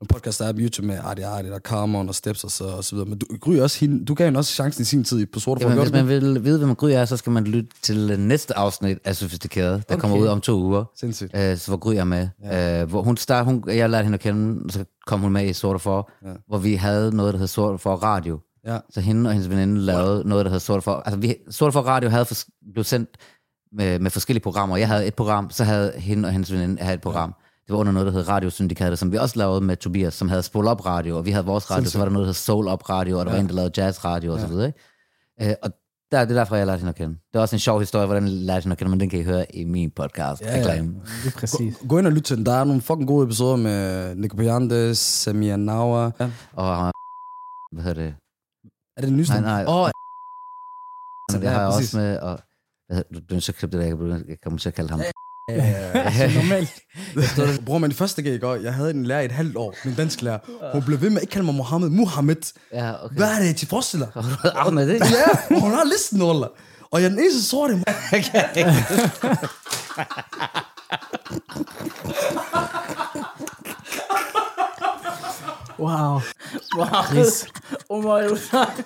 nogle 0.00 0.08
podcast, 0.08 0.38
der 0.38 0.52
på 0.52 0.58
YouTube 0.60 0.86
med 0.86 0.98
Artie 1.02 1.26
Artie, 1.26 1.50
der 1.50 1.58
Carmon 1.58 2.08
og 2.08 2.14
Steps 2.14 2.44
og 2.44 2.50
så, 2.50 2.64
og 2.64 2.84
så 2.84 2.94
videre. 2.94 3.08
Men 3.08 3.18
du, 3.18 3.26
Gry 3.40 3.56
også 3.58 3.80
hende, 3.80 4.04
du 4.04 4.14
gav 4.14 4.24
hende 4.24 4.38
også 4.38 4.52
chancen 4.52 4.82
i 4.82 4.84
sin 4.84 5.04
tid 5.04 5.26
på 5.26 5.40
Sorte 5.40 5.60
for 5.62 5.68
Jamen, 5.68 5.82
hvis 5.84 5.92
man 5.92 6.08
vil 6.08 6.44
vide, 6.44 6.58
hvem 6.58 6.74
Gry 6.74 6.90
er, 6.90 7.04
så 7.04 7.16
skal 7.16 7.32
man 7.32 7.44
lytte 7.44 7.70
til 7.82 8.10
øh, 8.10 8.18
næste 8.18 8.56
afsnit 8.56 8.98
af 9.04 9.16
Sofistikeret, 9.16 9.88
der 9.88 9.94
Okay. 9.94 10.00
kommer 10.00 10.16
ud 10.16 10.26
om 10.26 10.40
to 10.40 10.58
uger. 10.60 10.84
Sindssygt. 11.00 11.36
øh, 11.36 11.56
så 11.56 11.68
hvor 11.70 11.76
Gry 11.76 11.94
er 11.94 12.04
med. 12.04 12.28
Ja. 12.42 12.76
Ja. 12.76 12.82
Øh, 12.82 12.88
hvor 12.88 13.02
hun 13.02 13.16
start, 13.16 13.44
hun, 13.44 13.64
jeg 13.66 13.90
lærte 13.90 14.04
hende 14.04 14.14
at 14.16 14.20
kende, 14.20 14.62
og 14.64 14.70
så 14.72 14.84
kom 15.06 15.20
hun 15.20 15.32
med 15.32 15.44
i 15.48 15.52
Sorte 15.52 15.78
For, 15.78 16.10
Ja. 16.24 16.28
ja. 16.28 16.34
hvor 16.48 16.58
vi 16.58 16.74
havde 16.74 17.16
noget, 17.16 17.34
der 17.34 17.38
hed 17.40 17.46
Sorte 17.46 17.78
For 17.78 17.94
Radio. 17.94 18.40
Ja. 18.66 18.78
Så 18.90 19.00
hende 19.00 19.28
og 19.28 19.32
hendes 19.32 19.50
veninde 19.50 19.80
lavede 19.80 20.28
noget, 20.28 20.44
der 20.44 20.50
hed 20.52 20.60
Sorte 20.60 20.82
For. 20.82 20.94
Altså, 20.94 21.20
vi, 21.20 21.34
Sorte 21.50 21.72
For 21.72 21.80
Radio 21.80 22.08
havde 22.10 22.24
fors- 22.24 22.48
blev 22.72 22.84
sendt 22.84 23.10
med, 23.72 23.98
med 23.98 24.10
forskellige 24.10 24.42
programmer. 24.42 24.76
Jeg 24.76 24.88
havde 24.88 25.06
et 25.06 25.14
program, 25.14 25.50
så 25.50 25.64
havde 25.64 25.92
hende 25.96 26.26
og 26.28 26.32
hendes 26.32 26.52
veninde 26.52 26.82
havde 26.82 26.94
et 26.94 27.00
program. 27.00 27.34
Det 27.68 27.74
var 27.74 27.80
under 27.80 27.92
noget, 27.92 28.06
der 28.06 28.12
hed 28.12 28.28
Radiosyndikatet, 28.28 28.98
som 28.98 29.12
vi 29.12 29.16
også 29.16 29.38
lavede 29.38 29.60
med 29.60 29.76
Tobias, 29.76 30.14
som 30.14 30.28
havde 30.28 30.42
Spol 30.42 30.66
Up 30.68 30.86
Radio, 30.86 31.16
og 31.16 31.26
vi 31.26 31.30
havde 31.30 31.46
vores 31.46 31.70
radio, 31.70 31.76
Sindssygt. 31.80 31.92
så 31.92 31.98
var 31.98 32.04
der 32.04 32.12
noget, 32.12 32.24
der 32.24 32.28
hed 32.28 32.34
Soul 32.34 32.68
Up 32.68 32.88
Radio, 32.90 33.18
og 33.18 33.26
der 33.26 33.30
Ja. 33.32 33.36
var 33.36 33.42
en, 33.42 33.48
der 33.48 33.54
lavede 33.54 33.82
Jazz 33.82 34.04
Radio, 34.04 34.32
og 34.32 34.38
så 34.40 34.46
Ja. 34.46 34.50
videre. 34.52 34.66
Ikke? 35.40 35.50
Øh, 35.50 35.56
og 35.62 35.70
Der, 36.12 36.24
det 36.24 36.30
er 36.30 36.40
derfor, 36.40 36.56
jeg 36.56 36.66
lærte 36.66 36.78
hende 36.78 36.88
at 36.90 36.96
kende. 36.96 37.14
Det 37.14 37.38
er 37.38 37.40
også 37.40 37.56
en 37.56 37.60
sjov 37.60 37.80
historie, 37.80 38.06
hvordan 38.06 38.22
jeg 38.24 38.32
lærte 38.32 38.62
hende 38.64 38.74
at 38.74 38.78
kende, 38.78 38.90
men 38.90 39.00
den 39.00 39.10
kan 39.10 39.18
I 39.20 39.22
høre 39.22 39.56
i 39.56 39.64
min 39.64 39.90
podcast. 39.90 40.42
Ja, 40.42 40.56
ja. 40.56 40.82
Det 40.82 40.94
er 41.26 41.30
præcis. 41.38 41.76
Gå, 41.80 41.86
gå 41.88 41.98
ind 41.98 42.06
og 42.06 42.12
lyt 42.12 42.22
til 42.22 42.36
den. 42.36 42.46
Der 42.46 42.52
er 42.52 42.64
nogle 42.64 42.82
fucking 42.82 43.08
gode 43.08 43.24
episoder 43.24 43.56
med 43.56 44.14
Nico 44.14 44.36
Piandes, 44.36 44.98
Samia 44.98 45.56
Nawa. 45.56 46.10
Ja. 46.20 46.30
Og 46.52 46.92
hvad 47.72 47.82
hedder 47.84 48.02
det? 48.02 48.14
Er 48.96 49.00
det 49.00 49.12
nyeste? 49.12 49.34
Nej, 49.40 49.40
nej. 49.40 49.64
Åh, 49.68 49.88
det 51.32 51.42
ja, 51.42 51.50
har 51.50 51.60
jeg 51.60 51.70
præcis. 51.72 51.94
også 51.94 51.96
med, 51.98 52.18
og 52.18 52.38
du, 53.14 53.20
du 53.30 53.34
er 53.34 53.40
så 53.40 53.52
klippe 53.52 53.76
det 53.78 53.82
der, 53.84 53.88
jeg 53.88 53.98
kan- 53.98 54.28
jeg 54.28 54.40
kommer 54.42 54.58
til 54.58 54.68
at 54.68 54.74
kalde 54.74 54.90
ham. 54.90 55.00
ja. 55.00 55.10
Normalt. 56.34 56.74
Bror, 57.66 57.78
men 57.78 57.90
i 57.90 57.94
første 57.94 58.22
gang 58.22 58.62
jeg 58.62 58.74
havde 58.74 58.90
en 58.90 59.06
lærer 59.06 59.20
i 59.20 59.24
et 59.24 59.32
halvt 59.32 59.56
år, 59.56 59.74
min 59.84 59.94
dansk 59.94 60.22
lærer. 60.22 60.38
Hun 60.72 60.82
blev 60.82 61.00
ved 61.00 61.10
med 61.10 61.16
at 61.16 61.22
ikke 61.22 61.32
kalde 61.32 61.46
mig 61.46 61.54
Mohammed. 61.54 61.88
Muhammed. 61.88 62.52
Ja, 62.72 63.04
okay. 63.04 63.16
Hvad 63.16 63.28
er 63.28 63.38
det, 63.38 63.56
til 63.56 63.68
forestiller? 63.68 64.06
Ahmed, 64.66 64.88
ikke? 64.90 65.06
Ja, 65.06 65.58
hun 65.60 65.70
har 65.70 65.84
listen, 65.84 66.22
Wallah. 66.22 66.48
Og 66.90 67.00
jeg 67.00 67.06
er 67.06 67.10
den 67.10 67.18
eneste 67.18 67.44
sorte. 67.44 67.84
Wow. 75.78 76.20
Wow. 76.76 77.02
Chris. 77.06 77.46
Oh 77.88 78.02
my 78.02 78.28
god. 78.28 78.84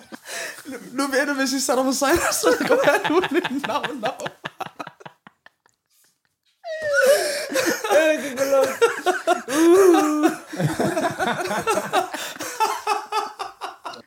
Nu 0.93 1.07
ved 1.07 1.19
jeg, 1.27 1.35
hvis 1.35 1.53
I 1.53 1.61
sætter 1.61 1.85
mig 1.85 1.95
sejler, 1.95 2.33
så 2.33 2.47
går 2.69 2.91
alt 2.93 3.11
muligt 3.11 3.67
navn, 3.67 4.01
navn. 4.01 4.42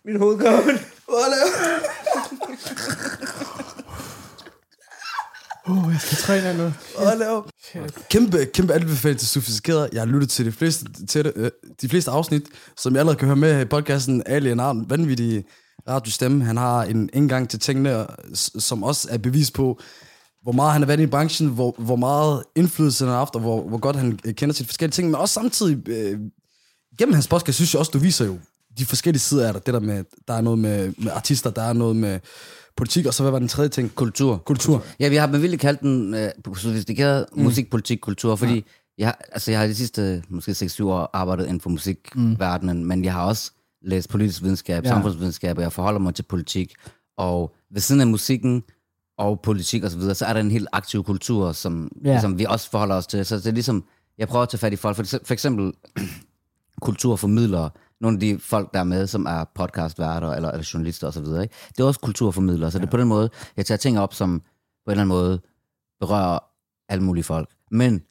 Min 0.05 0.17
hoved 0.19 0.37
går 0.39 0.49
ondt. 0.49 0.81
Wallah. 1.13 1.47
Uh, 5.67 5.91
jeg 5.93 6.01
skal 6.01 6.17
træne 6.17 6.57
nu. 6.57 6.73
Wallah. 6.99 7.43
Kæmpe, 8.09 8.45
kæmpe 8.53 8.73
anbefaling 8.73 9.19
til 9.19 9.27
Sofistikeret. 9.27 9.89
Jeg 9.93 10.01
har 10.01 10.05
lyttet 10.05 10.29
til 10.29 10.45
de 10.45 10.51
fleste, 10.51 11.05
til 11.07 11.23
det, 11.23 11.33
øh, 11.35 11.51
de 11.81 11.89
fleste 11.89 12.11
afsnit, 12.11 12.43
som 12.77 12.93
jeg 12.93 12.99
allerede 12.99 13.19
kan 13.19 13.27
høre 13.27 13.35
med 13.35 13.53
her 13.53 13.61
i 13.61 13.65
podcasten. 13.65 14.23
Ali 14.25 14.49
er 14.49 14.69
en 14.69 14.89
vanvittig 14.89 15.45
radiostemme. 15.87 16.43
Han 16.43 16.57
har 16.57 16.83
en 16.83 17.09
indgang 17.13 17.49
til 17.49 17.59
tingene, 17.59 18.07
som 18.59 18.83
også 18.83 19.07
er 19.11 19.17
bevis 19.17 19.51
på, 19.51 19.79
hvor 20.45 20.51
meget 20.51 20.73
han 20.73 20.81
er 20.81 20.87
været 20.87 20.99
i 20.99 21.05
branchen, 21.05 21.49
hvor, 21.49 21.75
hvor 21.77 21.95
meget 21.95 22.43
indflydelse 22.55 23.03
han 23.05 23.11
har 23.11 23.17
haft, 23.17 23.35
og 23.35 23.41
hvor, 23.41 23.67
hvor 23.67 23.77
godt 23.77 23.95
han 23.95 24.19
øh, 24.25 24.33
kender 24.33 24.53
til 24.53 24.63
de 24.65 24.67
forskellige 24.67 24.91
ting. 24.91 25.07
Men 25.07 25.15
også 25.15 25.33
samtidig, 25.33 25.89
øh, 25.89 26.19
gennem 26.97 27.13
hans 27.13 27.27
podcast, 27.27 27.55
synes 27.55 27.73
jeg 27.73 27.79
også, 27.79 27.91
du 27.91 27.97
viser 27.97 28.25
jo 28.25 28.37
de 28.77 28.85
forskellige 28.85 29.19
sider 29.19 29.47
af 29.47 29.53
dig. 29.53 29.65
Det 29.65 29.73
der 29.73 29.79
med, 29.79 30.03
der 30.27 30.33
er 30.33 30.41
noget 30.41 30.59
med, 30.59 30.93
med 30.97 31.11
artister, 31.11 31.49
der 31.49 31.61
er 31.61 31.73
noget 31.73 31.95
med 31.95 32.19
politik, 32.77 33.05
og 33.05 33.13
så 33.13 33.23
hvad 33.23 33.31
var 33.31 33.39
den 33.39 33.47
tredje 33.47 33.69
ting? 33.69 33.95
Kultur. 33.95 34.37
Kultur. 34.37 34.83
Ja, 34.99 35.09
vi 35.09 35.15
har 35.15 35.27
med 35.27 35.39
vildt 35.39 35.59
kaldt 35.59 35.81
den 35.81 36.13
øh, 36.13 36.29
sofistikeret 36.55 37.25
mm. 37.35 37.43
musikpolitik, 37.43 37.99
kultur, 37.99 38.35
fordi 38.35 38.53
ja. 38.55 38.61
jeg, 38.97 39.07
har- 39.07 39.19
altså, 39.31 39.51
jeg 39.51 39.59
har 39.59 39.67
de 39.67 39.75
sidste 39.75 40.23
måske 40.29 40.51
6-7 40.51 40.83
år 40.83 41.09
arbejdet 41.13 41.43
inden 41.45 41.61
for 41.61 41.69
musikverdenen, 41.69 42.77
mm. 42.79 42.85
men 42.87 43.03
jeg 43.03 43.13
har 43.13 43.25
også 43.25 43.51
læst 43.81 44.09
politisk 44.09 44.43
videnskab, 44.43 44.83
ja. 44.83 44.89
samfundsvidenskab, 44.89 45.57
og 45.57 45.63
jeg 45.63 45.73
forholder 45.73 45.99
mig 45.99 46.15
til 46.15 46.23
politik. 46.23 46.73
Og 47.17 47.55
ved 47.73 47.81
siden 47.81 48.01
af 48.01 48.07
musikken 48.07 48.63
og 49.17 49.39
politik 49.41 49.83
og 49.83 49.91
så 49.91 49.97
videre, 49.97 50.15
så 50.15 50.25
er 50.25 50.33
der 50.33 50.39
en 50.39 50.51
helt 50.51 50.67
aktiv 50.71 51.03
kultur, 51.03 51.51
som, 51.51 51.91
ja. 52.03 52.11
ligesom, 52.11 52.39
vi 52.39 52.45
også 52.45 52.69
forholder 52.69 52.95
os 52.95 53.07
til. 53.07 53.25
Så 53.25 53.35
det 53.35 53.45
er 53.45 53.51
ligesom, 53.51 53.85
jeg 54.17 54.27
prøver 54.27 54.43
at 54.43 54.49
tage 54.49 54.59
fat 54.59 54.73
i 54.73 54.75
folk, 54.75 54.95
for, 54.95 55.03
for 55.03 55.33
eksempel 55.33 55.73
kulturformidlere, 56.81 57.69
nogle 58.01 58.15
af 58.15 58.19
de 58.19 58.39
folk, 58.39 58.73
der 58.73 58.79
er 58.79 58.83
med, 58.83 59.07
som 59.07 59.25
er 59.25 59.43
podcastværter 59.55 60.31
eller, 60.31 60.51
eller 60.51 60.69
journalister 60.73 61.07
osv., 61.07 61.19
ikke? 61.19 61.55
det 61.77 61.79
er 61.79 61.83
også 61.83 61.99
kulturformidlere, 61.99 62.71
så 62.71 62.77
ja. 62.77 62.81
det 62.81 62.87
er 62.87 62.91
på 62.91 62.97
den 62.97 63.07
måde, 63.07 63.29
jeg 63.57 63.65
tager 63.65 63.77
ting 63.77 63.99
op, 63.99 64.13
som 64.13 64.39
på 64.39 64.45
en 64.87 64.91
eller 64.91 65.01
anden 65.01 65.17
måde 65.17 65.41
berører 65.99 66.39
alle 66.89 67.03
mulige 67.03 67.23
folk. 67.23 67.49
Men 67.71 68.03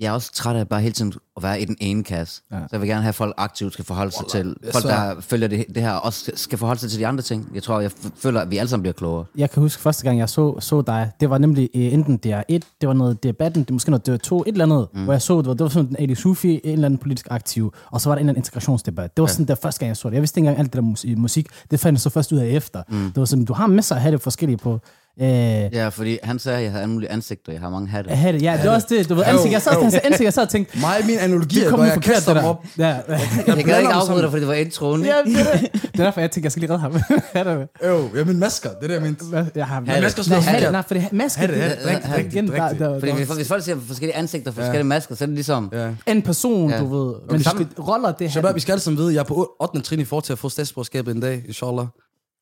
jeg 0.00 0.06
er 0.06 0.12
også 0.12 0.32
træt 0.32 0.56
af 0.56 0.68
bare 0.68 0.80
hele 0.80 0.92
tiden 0.92 1.12
at 1.36 1.42
være 1.42 1.60
i 1.60 1.64
den 1.64 1.76
ene 1.80 2.04
kasse. 2.04 2.42
Ja. 2.50 2.56
Ja. 2.56 2.62
Så 2.62 2.68
jeg 2.72 2.80
vil 2.80 2.88
gerne 2.88 3.02
have, 3.02 3.08
at 3.08 3.14
folk 3.14 3.34
aktivt 3.36 3.72
skal 3.72 3.84
forholde 3.84 4.12
sig 4.12 4.26
til, 4.30 4.56
jeg 4.64 4.72
folk, 4.72 4.84
der 4.84 5.20
følger 5.20 5.48
det, 5.48 5.64
det 5.74 5.82
her, 5.82 5.92
også 5.92 6.30
skal 6.34 6.58
forholde 6.58 6.80
sig 6.80 6.90
til 6.90 6.98
de 7.00 7.06
andre 7.06 7.22
ting. 7.22 7.48
Jeg 7.54 7.62
tror, 7.62 7.80
jeg 7.80 7.90
føler, 8.16 8.40
at 8.40 8.50
vi 8.50 8.56
alle 8.58 8.68
sammen 8.68 8.82
bliver 8.82 8.92
klogere. 8.92 9.24
Jeg 9.36 9.50
kan 9.50 9.62
huske 9.62 9.82
første 9.82 10.04
gang, 10.04 10.18
jeg 10.18 10.28
så, 10.28 10.60
så 10.60 10.82
dig, 10.82 11.10
det 11.20 11.30
var 11.30 11.38
nemlig 11.38 11.68
øh, 11.74 11.92
enten 11.92 12.20
DR1, 12.26 12.58
det 12.80 12.86
var 12.88 12.92
noget 12.92 13.22
debatten, 13.22 13.62
det 13.62 13.70
var 13.70 13.74
måske 13.74 13.90
noget 13.90 14.08
DR2, 14.08 14.34
et 14.36 14.42
eller 14.46 14.64
andet, 14.64 14.88
mm. 14.94 15.04
hvor 15.04 15.12
jeg 15.12 15.22
så, 15.22 15.38
det 15.38 15.46
var, 15.46 15.54
det 15.54 15.62
var 15.62 15.68
sådan 15.68 15.90
en 15.90 15.96
Ali 15.98 16.14
Sufi, 16.14 16.60
en 16.64 16.72
eller 16.72 16.86
anden 16.86 16.98
politisk 16.98 17.26
aktiv, 17.30 17.74
og 17.90 18.00
så 18.00 18.08
var 18.08 18.14
der 18.14 18.20
en 18.20 18.24
eller 18.24 18.30
anden 18.32 18.40
integrationsdebat. 18.40 19.16
Det 19.16 19.22
var 19.22 19.28
sådan 19.28 19.46
der 19.46 19.54
første 19.54 19.78
gang, 19.80 19.88
jeg 19.88 19.96
så 19.96 20.08
det. 20.08 20.14
Jeg 20.14 20.22
vidste 20.22 20.40
ikke 20.40 20.48
engang 20.48 20.58
alt 20.58 20.72
det 20.72 20.76
der 20.82 20.88
mus- 20.88 21.04
musik, 21.16 21.46
det 21.70 21.80
fandt 21.80 21.96
jeg 21.96 22.00
så 22.00 22.10
først 22.10 22.32
ud 22.32 22.38
af 22.38 22.46
efter. 22.46 22.82
Mm. 22.88 23.04
Det 23.04 23.16
var 23.16 23.24
sådan, 23.24 23.44
du 23.44 23.52
har 23.52 23.66
masser 23.66 23.94
af 23.94 24.00
hatte 24.00 24.18
forskellige 24.18 24.56
på. 24.56 24.80
Øh, 25.20 25.26
Ja, 25.72 25.88
fordi 25.88 26.18
han 26.22 26.38
sagde, 26.38 26.58
at 26.58 26.64
jeg 26.64 26.70
havde 26.72 26.82
alle 26.82 26.92
mulige 26.92 27.10
ansigter, 27.10 27.52
jeg 27.52 27.60
har 27.60 27.70
mange 27.70 27.88
hatte. 27.88 28.10
hatte, 28.10 28.38
ja, 28.38 28.56
det 28.62 28.68
var 28.68 28.74
også 28.74 28.86
det. 28.90 29.08
Du 29.08 29.14
ved, 29.14 29.24
ansigt, 29.26 29.52
jeg 29.52 29.62
sad, 29.62 29.72
han 29.82 29.90
sagde 29.90 30.06
ansigt, 30.06 30.24
jeg 30.24 30.32
sad 30.32 30.42
og 30.42 30.48
tænkte, 30.48 30.78
Mig 30.78 30.98
og 31.00 31.06
min 31.06 31.18
analogi, 31.18 31.60
det 31.60 31.68
kom 31.68 31.80
jeg 31.80 31.92
forkert, 31.92 32.14
kaster 32.14 32.34
det 32.34 32.42
dem 32.42 32.44
der. 32.44 32.48
op. 32.50 32.64
Ja, 32.78 32.86
Jeg 32.86 33.20
kan 33.46 33.54
blander 33.64 33.78
ikke 33.78 33.92
afbryde 33.92 34.22
dig, 34.22 34.30
fordi 34.30 34.40
det 34.40 34.48
var 34.48 34.54
introen. 34.54 35.04
ja, 35.04 35.12
det, 35.26 35.40
er 35.40 35.58
det. 35.58 35.70
er 35.94 36.04
derfor, 36.04 36.20
jeg 36.20 36.30
tænkte, 36.30 36.46
jeg 36.46 36.52
skal 36.52 36.60
lige 36.60 36.70
redde 36.72 36.80
ham. 36.82 36.92
Øv, 37.82 38.08
jeg 38.14 38.20
er 38.20 38.24
min 38.24 38.38
masker, 38.38 38.68
det 38.70 38.76
er 38.82 38.86
det, 38.86 38.94
jeg 38.94 39.02
mente. 39.02 39.24
Jeg 39.54 39.66
har 39.66 39.80
Men 39.80 39.86
masker 40.02 40.34
hatte, 40.34 40.42
forkert. 40.52 40.72
nej, 40.72 40.82
for 40.86 40.94
det 40.94 41.12
maske, 41.12 41.40
Hatte, 41.40 41.54
det- 41.54 41.62
hatte, 41.62 41.76
det- 41.82 41.86
rigtigt, 41.86 42.04
det- 42.06 42.16
rigtigt, 42.16 42.34
igen, 42.34 42.46
der- 42.48 42.64
rigtigt. 42.64 42.80
der- 42.80 42.98
Fordi 43.00 43.12
der- 43.26 43.34
hvis, 43.34 43.48
folk 43.48 43.64
ser 43.64 43.76
forskellige 43.86 44.16
ansigter, 44.16 44.52
forskellige 44.52 44.84
masker, 44.84 45.14
så 45.14 45.24
er 45.24 45.26
det 45.26 45.34
ligesom... 45.34 45.72
En 46.06 46.22
person, 46.22 46.70
du 46.72 47.04
ved. 47.04 47.14
Men 47.30 47.42
roller 47.78 48.12
det 48.12 48.26
her. 48.26 48.32
Shabab, 48.32 48.54
vi 48.54 48.60
skal 48.60 48.72
alle 48.72 48.82
sammen 48.82 48.98
vide, 48.98 49.14
jeg 49.14 49.20
er 49.20 49.24
på 49.24 49.50
8. 49.60 49.80
trin 49.80 50.00
i 50.00 50.04
forhold 50.04 50.24
til 50.24 50.32
at 50.32 50.38
få 50.38 50.48
statsborgerskabet 50.48 51.14
en 51.14 51.20
dag, 51.20 51.42
inshallah. 51.48 51.86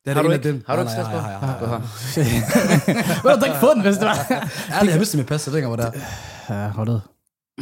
Det 0.08 0.16
er 0.16 0.22
Har 0.22 0.22
du 0.28 0.30
ikke? 0.30 0.48
dem. 0.48 0.64
Har 0.66 0.76
du 0.76 0.82
ikke 0.82 0.92
nej, 0.92 1.02
nej, 1.12 1.22
nej. 1.60 1.80
Vil 3.34 3.40
du 3.40 3.44
ikke 3.44 3.60
få 3.60 3.74
den, 3.74 3.82
hvis 3.82 3.96
det 3.96 4.06
var? 4.06 4.16
Ærligt, 4.72 4.92
jeg 4.92 4.98
vidste 4.98 5.16
mit 5.18 5.26
pas, 5.26 5.40
så 5.40 5.50
det 5.50 5.68
var 5.68 5.76
der. 5.76 5.90
Ja, 6.50 6.68
holdet. 6.68 7.02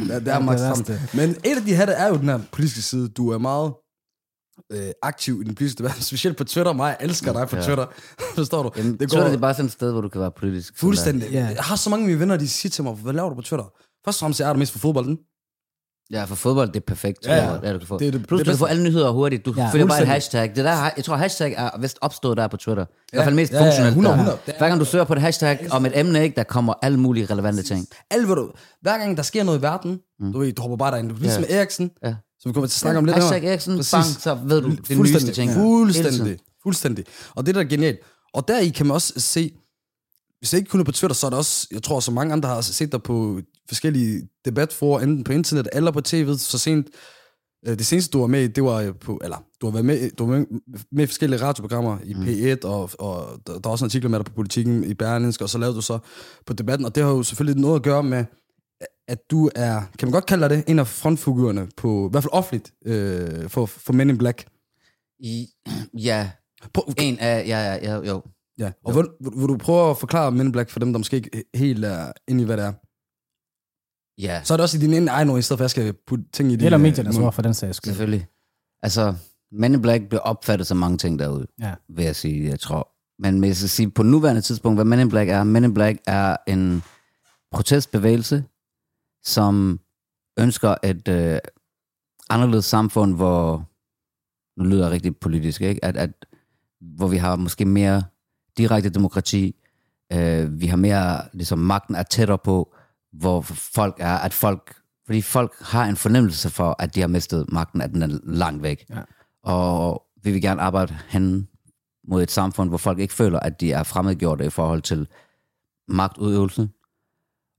Ja, 0.09 0.19
det 0.19 0.27
er 0.27 0.35
det 0.37 0.45
max 0.45 0.59
værste. 0.61 0.85
sammen. 0.85 1.09
Men 1.13 1.29
et 1.29 1.57
af 1.57 1.61
de 1.65 1.75
hatte 1.75 1.93
er 1.93 2.07
jo 2.07 2.17
den 2.17 2.29
her 2.29 2.39
politiske 2.51 2.81
side. 2.81 3.09
Du 3.09 3.29
er 3.31 3.37
meget 3.37 3.73
øh, 4.71 4.91
aktiv 5.03 5.41
i 5.41 5.43
den 5.43 5.55
politiske 5.55 5.77
debat, 5.83 6.03
specielt 6.11 6.37
på 6.37 6.43
Twitter. 6.43 6.73
Mig 6.73 6.87
jeg 6.99 7.07
elsker 7.07 7.33
dig 7.33 7.47
på 7.47 7.55
Ja. 7.55 7.61
Twitter. 7.61 7.85
Forstår 8.35 8.63
du? 8.63 8.71
Jamen, 8.77 8.99
det, 8.99 9.11
går... 9.11 9.19
det 9.19 9.33
er 9.33 9.37
bare 9.37 9.53
sådan 9.53 9.65
et 9.65 9.71
sted, 9.71 9.91
hvor 9.91 10.01
du 10.01 10.09
kan 10.09 10.21
være 10.21 10.31
politisk. 10.31 10.79
Fuldstændig. 10.79 11.29
Ja. 11.31 11.45
Jeg 11.55 11.63
har 11.63 11.75
så 11.75 11.89
mange 11.89 12.03
af 12.03 12.07
mine 12.07 12.19
venner, 12.19 12.37
de 12.37 12.47
siger 12.49 12.69
til 12.69 12.83
mig, 12.83 12.93
hvad 12.93 13.13
laver 13.13 13.29
du 13.29 13.35
på 13.35 13.41
Twitter? 13.41 13.65
Først 14.05 14.17
og 14.17 14.19
fremmest 14.19 14.41
er 14.41 14.47
det 14.47 14.59
mest 14.59 14.71
for 14.71 14.79
fodbolden. 14.79 15.17
Der. 16.11 16.17
Ja, 16.19 16.23
for 16.23 16.35
fodbold, 16.35 16.67
det 16.67 16.75
er 16.75 16.79
perfekt. 16.87 17.25
Ja, 17.25 17.35
ja. 17.35 17.41
er, 17.63 17.73
du 17.73 17.79
kan 17.79 17.87
få. 17.87 17.99
Det 17.99 18.07
er 18.07 18.11
det- 18.11 18.27
Plus, 18.27 18.39
det 18.39 18.45
du 18.45 18.51
kan 18.51 18.57
få 18.59 18.65
alle 18.65 18.83
nyheder 18.83 19.09
hurtigt. 19.11 19.45
Du 19.45 19.53
Ja, 19.57 19.63
ja, 19.63 19.69
følger 19.71 19.87
bare 19.87 20.01
et 20.01 20.07
hashtag. 20.07 20.49
Det 20.55 20.65
der, 20.65 20.89
jeg 20.97 21.05
tror, 21.05 21.15
hashtag 21.15 21.53
er 21.57 21.69
vist 21.79 21.97
opstået 22.01 22.37
der 22.37 22.47
på 22.47 22.57
Twitter. 22.57 22.83
I 22.83 22.87
Ja. 23.13 23.17
hvert 23.17 23.23
fald 23.25 23.35
mest 23.35 23.51
Ja, 23.53 23.57
ja, 23.57 23.63
ja, 23.63 23.69
funktionelt. 23.69 23.91
100, 23.93 24.13
der. 24.13 24.19
100. 24.19 24.37
Det 24.45 24.53
er- 24.53 24.57
Hver 24.57 24.67
gang 24.67 24.79
du 24.79 24.85
søger 24.85 25.03
på 25.03 25.13
et 25.13 25.21
hashtag 25.21 25.67
om 25.71 25.85
et 25.85 25.99
emne, 25.99 26.23
ikke, 26.23 26.35
der 26.35 26.43
kommer 26.43 26.73
alle 26.81 26.99
mulige 26.99 27.25
relevante 27.25 27.63
ting. 27.63 27.87
Alle, 28.11 28.27
du, 28.27 28.51
hver 28.81 28.97
gang 28.97 29.17
der 29.17 29.23
sker 29.23 29.43
noget 29.43 29.59
i 29.59 29.61
verden, 29.61 29.99
mm. 30.19 30.33
du 30.33 30.39
ved, 30.39 30.51
du 30.53 30.61
hopper 30.61 30.77
bare 30.77 30.91
derind. 30.91 31.09
Du 31.09 31.15
er 31.15 31.19
ligesom 31.19 31.43
Ja. 31.43 31.47
med 31.49 31.57
Eriksen, 31.57 31.91
Ja. 32.03 32.15
som 32.39 32.49
vi 32.49 32.53
kommer 32.53 32.67
til 32.67 32.75
at 32.75 32.79
snakke 32.79 32.97
om 32.97 33.05
lidt 33.05 33.15
Hashtag 33.17 33.41
her. 33.41 33.49
Eriksen, 33.49 33.73
bang, 33.91 34.05
så 34.05 34.37
ved 34.45 34.61
du 34.61 34.69
det 34.69 34.77
nyeste 34.79 34.95
Fuldstændig. 34.95 35.33
ting. 35.35 35.51
Hele 35.53 36.37
Fuldstændig. 36.63 37.05
Og 37.35 37.45
det 37.45 37.55
der 37.55 37.61
er 37.61 37.65
genialt. 37.65 37.99
Og 38.33 38.47
der 38.47 38.59
i 38.59 38.69
kan 38.69 38.85
man 38.85 38.93
også 38.93 39.13
se, 39.17 39.51
hvis 40.39 40.53
ikke 40.53 40.69
kun 40.69 40.79
er 40.79 40.83
på 40.83 40.91
Twitter, 40.91 41.15
så 41.15 41.25
er 41.25 41.29
der 41.29 41.37
også, 41.37 41.67
jeg 41.71 41.83
tror, 41.83 41.99
så 41.99 42.11
mange 42.11 42.33
andre 42.33 42.49
har 42.49 42.61
set 42.61 42.91
dig 42.91 43.03
på 43.03 43.39
forskellige 43.67 44.29
debatforer, 44.45 45.01
enten 45.01 45.23
på 45.23 45.31
internet 45.31 45.67
eller 45.73 45.91
på 45.91 46.01
tv, 46.01 46.37
så 46.37 46.59
sent. 46.59 46.87
øh, 47.67 47.77
Det 47.77 47.85
seneste, 47.85 48.11
du 48.11 48.19
var 48.19 48.27
med 48.27 48.43
i, 48.43 48.47
det 48.47 48.63
var 48.63 48.91
på, 48.91 49.19
eller 49.23 49.43
du 49.61 49.65
har 49.65 49.71
været 49.71 49.85
med, 49.85 50.09
du 50.11 50.25
var 50.25 50.37
med, 50.37 50.45
med 50.91 51.03
i 51.03 51.07
forskellige 51.07 51.41
radioprogrammer 51.41 51.97
i 52.03 52.13
mm. 52.13 52.23
P1, 52.23 52.67
og, 52.67 52.89
og 52.99 53.39
der, 53.47 53.59
der 53.59 53.69
er 53.69 53.71
også 53.71 53.85
en 53.85 53.87
artikel 53.87 54.09
med 54.09 54.19
dig 54.19 54.25
på 54.25 54.33
politikken 54.33 54.83
i 54.83 54.93
Berlinsk, 54.93 55.41
og 55.41 55.49
så 55.49 55.57
lavede 55.57 55.75
du 55.75 55.81
så 55.81 55.99
på 56.45 56.53
debatten, 56.53 56.85
og 56.85 56.95
det 56.95 57.03
har 57.03 57.11
jo 57.11 57.23
selvfølgelig 57.23 57.61
noget 57.61 57.75
at 57.75 57.83
gøre 57.83 58.03
med, 58.03 58.25
at 59.07 59.31
du 59.31 59.49
er, 59.55 59.81
kan 59.99 60.07
man 60.07 60.11
godt 60.11 60.25
kalde 60.25 60.49
dig 60.49 60.57
det, 60.57 60.63
en 60.67 60.79
af 60.79 60.87
frontfigurerne 60.87 61.67
på, 61.77 62.07
i 62.07 62.11
hvert 62.11 62.23
fald 62.23 62.33
offentligt, 62.33 62.73
øh, 62.85 63.49
for, 63.49 63.65
for 63.65 63.93
Men 63.93 64.09
in 64.09 64.17
Black. 64.17 64.45
I, 65.19 65.47
ja, 65.93 66.29
Prøv, 66.73 66.93
en 66.97 67.19
af, 67.19 67.47
ja, 67.47 67.59
ja, 67.59 67.73
ja, 67.81 68.07
jo. 68.07 68.21
Ja, 68.59 68.71
og 68.85 68.95
vil, 68.95 69.03
vil 69.19 69.47
du 69.47 69.57
prøve 69.57 69.89
at 69.89 69.97
forklare 69.97 70.31
Men 70.31 70.47
in 70.47 70.51
Black 70.51 70.69
for 70.69 70.79
dem, 70.79 70.93
der 70.93 70.97
måske 70.97 71.15
ikke 71.15 71.43
helt 71.55 71.85
er 71.85 72.11
inde 72.27 72.41
i, 72.41 72.45
hvad 72.45 72.57
det 72.57 72.65
er? 72.65 72.73
Ja, 74.21 74.41
Så 74.43 74.53
er 74.53 74.57
det 74.57 74.63
også 74.63 74.77
i 74.77 74.81
din 74.81 74.93
egen 74.93 75.07
egen 75.07 75.29
ord, 75.29 75.39
i 75.39 75.41
stedet 75.41 75.57
for 75.57 75.61
at 75.61 75.65
jeg 75.65 75.69
skal 75.69 75.93
putte 76.07 76.25
ting 76.33 76.51
i 76.51 76.55
din 76.55 76.65
Eller 76.65 76.79
øh, 76.79 76.83
mediernes 76.83 77.17
ord 77.17 77.33
for 77.33 77.41
den 77.41 77.53
sags 77.53 77.77
skyld. 77.77 77.91
selvfølgelig. 77.93 78.27
Altså, 78.83 79.15
Men 79.51 79.73
in 79.73 79.81
Black 79.81 80.03
bliver 80.09 80.21
opfattet 80.21 80.67
som 80.67 80.77
mange 80.77 80.97
ting 80.97 81.19
derude. 81.19 81.47
Ja. 81.61 81.73
vil 81.89 82.05
jeg 82.05 82.15
sige, 82.15 82.49
jeg 82.49 82.59
tror. 82.59 82.89
Men 83.21 83.39
hvis 83.39 83.61
jeg 83.61 83.69
sige, 83.69 83.91
på 83.91 84.03
nuværende 84.03 84.41
tidspunkt, 84.41 84.77
hvad 84.77 84.85
Men 84.85 84.99
in 84.99 85.09
Black 85.09 85.29
er, 85.29 85.43
Men 85.43 85.63
in 85.63 85.73
Black 85.73 85.99
er 86.07 86.37
en 86.47 86.83
protestbevægelse, 87.51 88.43
som 89.25 89.79
ønsker 90.39 90.75
et 90.83 91.07
øh, 91.07 91.39
anderledes 92.29 92.65
samfund, 92.65 93.15
hvor, 93.15 93.65
nu 94.59 94.69
lyder 94.69 94.83
jeg 94.83 94.91
rigtig 94.91 95.17
politisk, 95.17 95.61
ikke? 95.61 95.85
At, 95.85 95.97
at, 95.97 96.09
hvor 96.81 97.07
vi 97.07 97.17
har 97.17 97.35
måske 97.35 97.65
mere 97.65 98.03
direkte 98.57 98.89
demokrati, 98.89 99.55
øh, 100.13 100.61
vi 100.61 100.67
har 100.67 100.77
mere, 100.77 101.21
ligesom 101.33 101.59
magten 101.59 101.95
er 101.95 102.03
tættere 102.03 102.37
på, 102.37 102.73
hvor 103.13 103.41
folk 103.41 103.95
er, 103.99 104.17
at 104.17 104.33
folk, 104.33 104.75
fordi 105.05 105.21
folk 105.21 105.55
har 105.61 105.85
en 105.85 105.97
fornemmelse 105.97 106.49
for, 106.49 106.75
at 106.79 106.95
de 106.95 107.01
har 107.01 107.07
mistet 107.07 107.45
magten, 107.49 107.81
at 107.81 107.89
den 107.91 108.01
er 108.01 108.19
langt 108.23 108.63
væk. 108.63 108.85
Ja. 108.89 109.01
Og 109.43 110.03
vi 110.23 110.31
vil 110.31 110.41
gerne 110.41 110.61
arbejde 110.61 110.97
hen 111.07 111.47
mod 112.07 112.23
et 112.23 112.31
samfund, 112.31 112.69
hvor 112.69 112.77
folk 112.77 112.99
ikke 112.99 113.13
føler, 113.13 113.39
at 113.39 113.61
de 113.61 113.71
er 113.71 113.83
fremmedgjorte 113.83 114.45
i 114.45 114.49
forhold 114.49 114.81
til 114.81 115.07
magtudøvelse. 115.87 116.69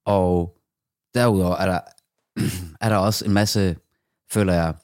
Og 0.06 0.58
derudover 1.14 1.56
er 1.56 1.66
der, 1.66 1.80
er 2.84 2.88
der 2.88 2.96
også 2.96 3.24
en 3.24 3.32
masse, 3.32 3.76
føler 4.30 4.52
jeg, 4.52 4.74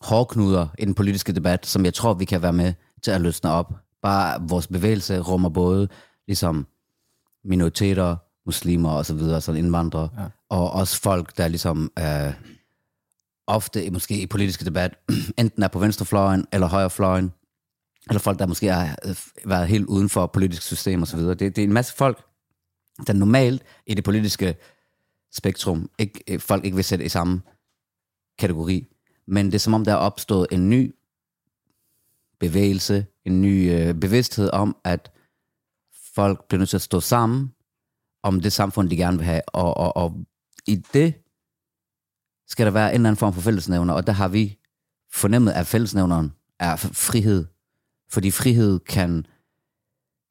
hårdknuder 0.00 0.68
i 0.78 0.84
den 0.84 0.94
politiske 0.94 1.32
debat, 1.32 1.66
som 1.66 1.84
jeg 1.84 1.94
tror, 1.94 2.14
vi 2.14 2.24
kan 2.24 2.42
være 2.42 2.52
med 2.52 2.74
til 3.02 3.10
at 3.10 3.20
løsne 3.20 3.50
op. 3.50 3.74
Bare 4.02 4.48
vores 4.48 4.66
bevægelse 4.66 5.20
rummer 5.20 5.48
både 5.48 5.88
ligesom 6.26 6.66
minoriteter, 7.44 8.16
muslimer 8.48 8.90
og 8.90 9.06
så 9.06 9.14
videre, 9.14 9.40
sådan 9.40 9.64
indvandrere, 9.64 10.08
ja. 10.18 10.24
og 10.48 10.70
også 10.70 11.00
folk, 11.00 11.36
der 11.36 11.48
ligesom 11.48 11.92
øh, 11.98 12.32
ofte 13.46 13.90
måske 13.90 14.20
i 14.20 14.26
politiske 14.26 14.64
debat, 14.64 14.94
enten 15.38 15.62
er 15.62 15.68
på 15.68 15.78
venstrefløjen 15.78 16.46
eller 16.52 16.66
højrefløjen, 16.66 17.32
eller 18.08 18.20
folk, 18.20 18.38
der 18.38 18.46
måske 18.46 18.72
har 18.72 18.98
øh, 19.04 19.16
været 19.44 19.68
helt 19.68 19.86
uden 19.86 20.08
for 20.08 20.26
politisk 20.26 20.62
system 20.62 21.02
og 21.02 21.08
så 21.08 21.16
videre. 21.16 21.34
Det, 21.34 21.56
det 21.56 21.62
er 21.62 21.66
en 21.66 21.72
masse 21.72 21.94
folk, 21.94 22.24
der 23.06 23.12
normalt 23.12 23.62
i 23.86 23.94
det 23.94 24.04
politiske 24.04 24.56
spektrum, 25.32 25.90
ikke, 25.98 26.24
øh, 26.28 26.40
folk 26.40 26.64
ikke 26.64 26.74
vil 26.74 26.84
sætte 26.84 27.04
i 27.04 27.08
samme 27.08 27.40
kategori. 28.38 28.86
Men 29.26 29.46
det 29.46 29.54
er 29.54 29.58
som 29.58 29.74
om, 29.74 29.84
der 29.84 29.92
er 29.92 29.96
opstået 29.96 30.46
en 30.50 30.70
ny 30.70 30.94
bevægelse, 32.40 33.06
en 33.24 33.42
ny 33.42 33.72
øh, 33.72 33.94
bevidsthed 33.94 34.50
om, 34.52 34.76
at 34.84 35.12
folk 36.14 36.48
bliver 36.48 36.58
nødt 36.58 36.70
til 36.70 36.76
at 36.76 36.82
stå 36.82 37.00
sammen 37.00 37.52
om 38.22 38.40
det 38.40 38.52
samfund, 38.52 38.90
de 38.90 38.96
gerne 38.96 39.16
vil 39.16 39.26
have. 39.26 39.42
Og, 39.48 39.76
og, 39.76 39.96
og 39.96 40.14
i 40.66 40.76
det 40.92 41.14
skal 42.46 42.66
der 42.66 42.72
være 42.72 42.88
en 42.88 42.94
eller 42.94 43.08
anden 43.08 43.18
form 43.18 43.32
for 43.32 43.40
fællesnævner, 43.40 43.94
og 43.94 44.06
der 44.06 44.12
har 44.12 44.28
vi 44.28 44.58
fornemmet, 45.12 45.52
at 45.52 45.66
fællesnævneren 45.66 46.32
er 46.60 46.76
frihed. 46.76 47.46
Fordi 48.10 48.30
frihed 48.30 48.78
kan, 48.78 49.26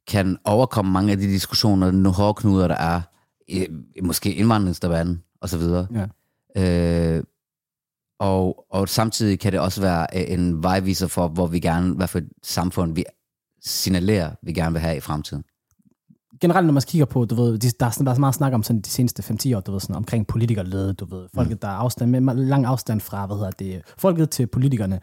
kan 0.07 0.37
overkomme 0.45 0.91
mange 0.91 1.11
af 1.11 1.17
de 1.17 1.23
diskussioner, 1.23 1.91
nogle 1.91 2.15
hårdknuder, 2.15 2.67
der 2.67 2.75
er, 2.75 3.01
i, 3.47 3.67
i 3.95 4.01
måske 4.01 4.33
indvandringsdebatten 4.33 5.23
og 5.41 5.49
så 5.49 5.57
videre. 5.57 5.87
Ja. 5.93 7.17
Øh, 7.17 7.23
og, 8.19 8.65
og 8.69 8.89
samtidig 8.89 9.39
kan 9.39 9.51
det 9.51 9.59
også 9.59 9.81
være 9.81 10.29
en 10.29 10.63
vejviser 10.63 11.07
for, 11.07 11.27
hvor 11.27 11.47
vi 11.47 11.59
gerne, 11.59 11.93
hvad 11.93 12.07
for 12.07 12.17
et 12.19 12.29
samfund 12.43 12.95
vi 12.95 13.03
signalerer, 13.61 14.31
vi 14.41 14.53
gerne 14.53 14.73
vil 14.73 14.81
have 14.81 14.97
i 14.97 14.99
fremtiden. 14.99 15.43
Generelt, 16.41 16.65
når 16.65 16.73
man 16.73 16.83
kigger 16.87 17.05
på, 17.05 17.25
du 17.25 17.35
ved, 17.35 17.57
de, 17.57 17.71
der, 17.79 17.85
er, 17.85 18.09
er 18.09 18.13
så 18.13 18.19
meget 18.19 18.35
snak 18.35 18.53
om 18.53 18.63
sådan 18.63 18.81
de 18.81 18.89
seneste 18.89 19.23
5-10 19.23 19.55
år, 19.55 19.59
du 19.59 19.71
ved, 19.71 19.79
sådan, 19.79 19.95
omkring 19.95 20.27
politikerlede, 20.27 20.93
du 20.93 21.05
ved, 21.05 21.27
folket, 21.35 21.51
mm. 21.51 21.59
der 21.59 21.67
er 21.67 21.71
afstand, 21.71 22.11
med 22.11 22.35
lang 22.35 22.65
afstand 22.65 23.01
fra, 23.01 23.25
hvad 23.25 23.37
hedder 23.37 23.51
det, 23.51 23.81
folket 23.97 24.29
til 24.29 24.47
politikerne. 24.47 24.99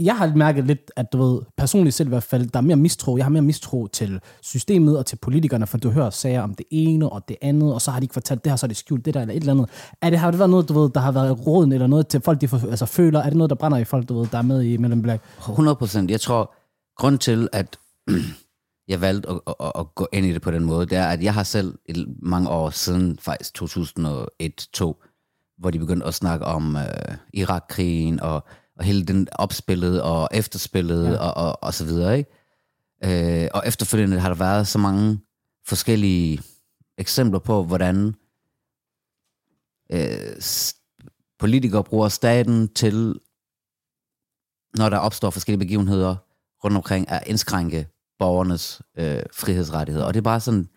Jeg 0.00 0.16
har 0.16 0.32
mærket 0.36 0.64
lidt, 0.64 0.90
at 0.96 1.12
du 1.12 1.18
ved, 1.22 1.40
personligt 1.56 1.96
selv 1.96 2.08
i 2.08 2.10
hvert 2.10 2.22
fald, 2.22 2.48
der 2.48 2.58
er 2.58 2.62
mere 2.62 2.76
mistro, 2.76 3.16
jeg 3.16 3.24
har 3.24 3.30
mere 3.30 3.42
mistro 3.42 3.86
til 3.86 4.20
systemet 4.42 4.98
og 4.98 5.06
til 5.06 5.16
politikerne, 5.16 5.66
for 5.66 5.78
du 5.78 5.90
hører 5.90 6.10
sager 6.10 6.42
om 6.42 6.54
det 6.54 6.66
ene 6.70 7.08
og 7.08 7.28
det 7.28 7.36
andet, 7.42 7.74
og 7.74 7.80
så 7.80 7.90
har 7.90 8.00
de 8.00 8.04
ikke 8.04 8.12
fortalt 8.12 8.44
det 8.44 8.52
her, 8.52 8.56
så 8.56 8.66
er 8.66 8.68
det 8.68 8.76
skjult 8.76 9.04
det 9.04 9.14
der, 9.14 9.20
eller 9.20 9.34
et 9.34 9.40
eller 9.40 9.52
andet. 9.52 9.68
Er 10.02 10.10
det, 10.10 10.18
har 10.18 10.30
det 10.30 10.38
været 10.38 10.50
noget, 10.50 10.68
du 10.68 10.80
ved, 10.80 10.90
der 10.90 11.00
har 11.00 11.12
været 11.12 11.46
råden, 11.46 11.72
eller 11.72 11.86
noget 11.86 12.08
til 12.08 12.20
folk, 12.20 12.40
de 12.40 12.48
for, 12.48 12.70
altså, 12.70 12.86
føler, 12.86 13.20
er 13.20 13.24
det 13.24 13.36
noget, 13.36 13.50
der 13.50 13.56
brænder 13.56 13.78
i 13.78 13.84
folk, 13.84 14.08
du 14.08 14.18
ved, 14.18 14.26
der 14.26 14.38
er 14.38 14.42
med 14.42 14.62
i 14.62 14.76
Mellem 14.76 15.02
Black? 15.02 15.22
100 15.38 15.76
procent. 15.76 16.10
Jeg 16.10 16.20
tror, 16.20 16.54
grund 16.96 17.18
til, 17.18 17.48
at 17.52 17.78
jeg 18.88 19.00
valgte 19.00 19.28
at, 19.28 19.40
at, 19.60 19.72
at 19.78 19.94
gå 19.94 20.08
ind 20.12 20.26
i 20.26 20.32
det 20.32 20.42
på 20.42 20.50
den 20.50 20.64
måde, 20.64 20.86
det 20.86 20.98
er, 20.98 21.06
at 21.06 21.22
jeg 21.22 21.34
har 21.34 21.42
selv 21.42 21.78
i 21.88 22.06
mange 22.22 22.48
år 22.48 22.70
siden, 22.70 23.18
faktisk 23.18 23.62
2001-2, 23.62 23.68
hvor 25.58 25.70
de 25.70 25.78
begyndte 25.78 26.06
at 26.06 26.14
snakke 26.14 26.44
om 26.44 26.76
øh, 26.76 27.16
Irak-krigen 27.32 28.20
og, 28.20 28.44
og 28.76 28.84
hele 28.84 29.04
den 29.04 29.28
opspillet 29.32 30.02
og 30.02 30.28
efterspillet 30.32 31.12
ja. 31.12 31.16
og, 31.16 31.46
og, 31.46 31.62
og 31.62 31.74
så 31.74 31.84
videre. 31.84 32.18
Ikke? 32.18 33.42
Øh, 33.44 33.48
og 33.54 33.62
efterfølgende 33.66 34.20
har 34.20 34.28
der 34.28 34.36
været 34.36 34.68
så 34.68 34.78
mange 34.78 35.18
forskellige 35.66 36.40
eksempler 36.98 37.38
på, 37.38 37.64
hvordan 37.64 38.14
øh, 39.92 40.42
politikere 41.38 41.84
bruger 41.84 42.08
staten 42.08 42.68
til, 42.74 43.20
når 44.76 44.88
der 44.88 44.98
opstår 44.98 45.30
forskellige 45.30 45.58
begivenheder 45.58 46.16
rundt 46.64 46.76
omkring, 46.76 47.08
at 47.08 47.22
indskrænke 47.26 47.88
borgernes 48.18 48.82
øh, 48.98 49.22
frihedsrettigheder. 49.32 50.06
Og 50.06 50.14
det 50.14 50.20
er 50.20 50.22
bare 50.22 50.40
sådan 50.40 50.68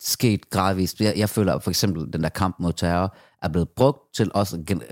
sket 0.00 0.50
gradvist. 0.50 1.00
Jeg, 1.00 1.14
jeg 1.16 1.28
føler 1.28 1.58
for 1.58 1.70
eksempel, 1.70 2.12
den 2.12 2.22
der 2.22 2.28
kamp 2.28 2.56
mod 2.60 2.72
terror 2.72 3.16
er 3.42 3.48
blevet 3.48 3.68
brugt 3.68 4.14
til 4.14 4.30
også 4.34 4.56
at 4.56 4.82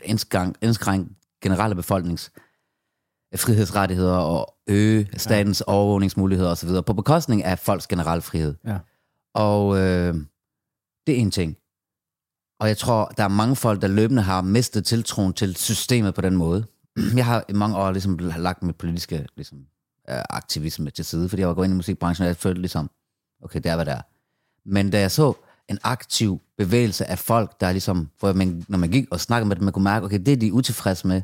indskrænke, 0.63 1.15
generelle 1.43 1.77
befolknings 1.77 2.33
øh, 3.33 3.39
frihedsrettigheder 3.39 4.17
og 4.17 4.55
øge 4.69 5.09
statens 5.17 5.63
ja. 5.67 5.73
overvågningsmuligheder 5.73 6.51
osv. 6.51 6.69
på 6.87 6.93
bekostning 6.93 7.45
af 7.45 7.59
folks 7.59 7.87
generelle 7.87 8.23
frihed. 8.23 8.55
Ja. 8.67 8.79
Og 9.35 9.79
øh, 9.79 10.15
det 11.07 11.15
er 11.15 11.21
en 11.21 11.31
ting. 11.31 11.57
Og 12.61 12.69
jeg 12.69 12.79
tror, 12.79 13.13
der 13.17 13.25
er 13.25 13.29
mange 13.29 13.57
folk, 13.57 13.83
der 13.83 13.89
løbende 13.89 14.23
har 14.23 14.43
mistet 14.43 14.85
tiltroen 14.85 15.33
til 15.33 15.57
systemet 15.57 16.15
på 16.15 16.21
den 16.21 16.37
måde. 16.37 16.67
Jeg 17.17 17.27
har 17.27 17.45
i 17.49 17.53
mange 17.53 17.77
år 17.77 17.91
ligesom 17.91 18.19
lagt 18.19 18.63
mit 18.63 18.77
politiske 18.77 19.27
ligesom, 19.37 19.59
aktivisme 20.11 20.91
til 20.91 21.05
side, 21.05 21.29
fordi 21.29 21.41
jeg 21.41 21.49
var 21.49 21.55
gået 21.55 21.65
ind 21.65 21.75
i 21.75 21.77
musikbranchen, 21.77 22.25
og 22.25 22.29
jeg 22.29 22.37
følte 22.37 22.61
ligesom, 22.61 22.91
okay, 23.43 23.61
det 23.61 23.67
er, 23.67 23.75
hvad 23.75 23.85
det 23.85 23.93
er. 23.93 24.01
Men 24.65 24.91
da 24.91 25.01
jeg 25.01 25.11
så 25.11 25.33
en 25.69 25.79
aktiv 25.83 26.41
bevægelse 26.59 27.05
af 27.11 27.19
folk, 27.19 27.61
der 27.61 27.73
ligesom, 27.73 28.09
hvor 28.19 28.33
man, 28.33 28.65
når 28.69 28.79
man 28.79 28.91
gik 28.91 29.07
og 29.11 29.21
snakkede 29.21 29.49
med 29.49 29.57
dem, 29.57 29.65
man 29.65 29.73
kunne 29.73 29.85
mærke, 29.85 30.07
okay, 30.07 30.21
det 30.27 30.41
de 30.41 30.47
er 30.47 30.53
utilfredse 30.53 31.07
med, 31.07 31.23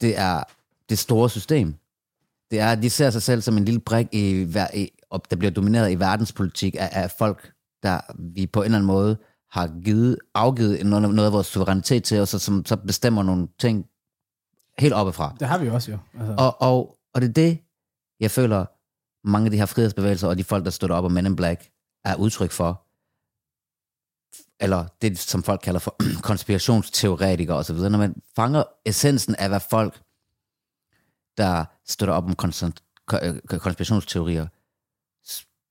det 0.00 0.18
er 0.18 0.42
det 0.88 0.98
store 0.98 1.30
system. 1.30 1.74
Det 2.50 2.60
er, 2.60 2.74
de 2.74 2.90
ser 2.90 3.10
sig 3.10 3.22
selv 3.22 3.42
som 3.42 3.56
en 3.56 3.64
lille 3.64 3.80
brik, 3.80 4.06
i, 4.12 4.46
i, 4.74 4.90
og 5.10 5.22
der 5.30 5.36
bliver 5.36 5.50
domineret 5.50 5.90
i 5.90 5.98
verdenspolitik 5.98 6.76
af, 6.78 6.88
af 6.92 7.10
folk, 7.10 7.52
der 7.82 8.00
vi 8.18 8.46
på 8.46 8.60
en 8.60 8.64
eller 8.64 8.78
anden 8.78 8.86
måde 8.86 9.16
har 9.50 9.70
givet, 9.84 10.18
afgivet 10.34 10.86
noget, 10.86 11.14
noget 11.14 11.26
af 11.26 11.32
vores 11.32 11.46
suverænitet 11.46 12.04
til, 12.04 12.20
og 12.20 12.28
så, 12.28 12.38
som 12.38 12.66
så 12.66 12.76
bestemmer 12.76 13.22
nogle 13.22 13.48
ting 13.58 13.86
helt 14.78 14.94
oppefra. 14.94 15.36
Det 15.40 15.48
har 15.48 15.58
vi 15.58 15.68
også 15.68 15.90
jo. 15.90 15.98
Altså. 16.18 16.34
Og, 16.38 16.62
og, 16.62 16.96
og 17.14 17.20
det 17.20 17.28
er 17.28 17.32
det, 17.32 17.58
jeg 18.20 18.30
føler, 18.30 18.66
mange 19.24 19.44
af 19.44 19.50
de 19.50 19.56
her 19.56 19.66
frihedsbevægelser 19.66 20.28
og 20.28 20.38
de 20.38 20.44
folk, 20.44 20.64
der 20.64 20.70
støtter 20.70 20.96
op 20.96 21.04
om 21.04 21.12
Men 21.12 21.26
in 21.26 21.36
Black, 21.36 21.70
er 22.04 22.16
udtryk 22.16 22.50
for. 22.50 22.86
Eller 24.60 24.86
det, 25.02 25.18
som 25.18 25.42
folk 25.42 25.60
kalder 25.60 25.80
for 25.80 25.96
konspirationsteoretikere 26.30 27.56
osv. 27.56 27.76
Når 27.76 27.98
man 27.98 28.22
fanger 28.36 28.62
essensen 28.84 29.34
af, 29.34 29.48
hvad 29.48 29.60
folk, 29.70 30.00
der 31.36 31.64
støtter 31.86 32.14
op 32.14 32.24
om 32.24 32.34
konstant, 32.34 32.82
øh, 33.22 33.58
konspirationsteorier, 33.58 34.46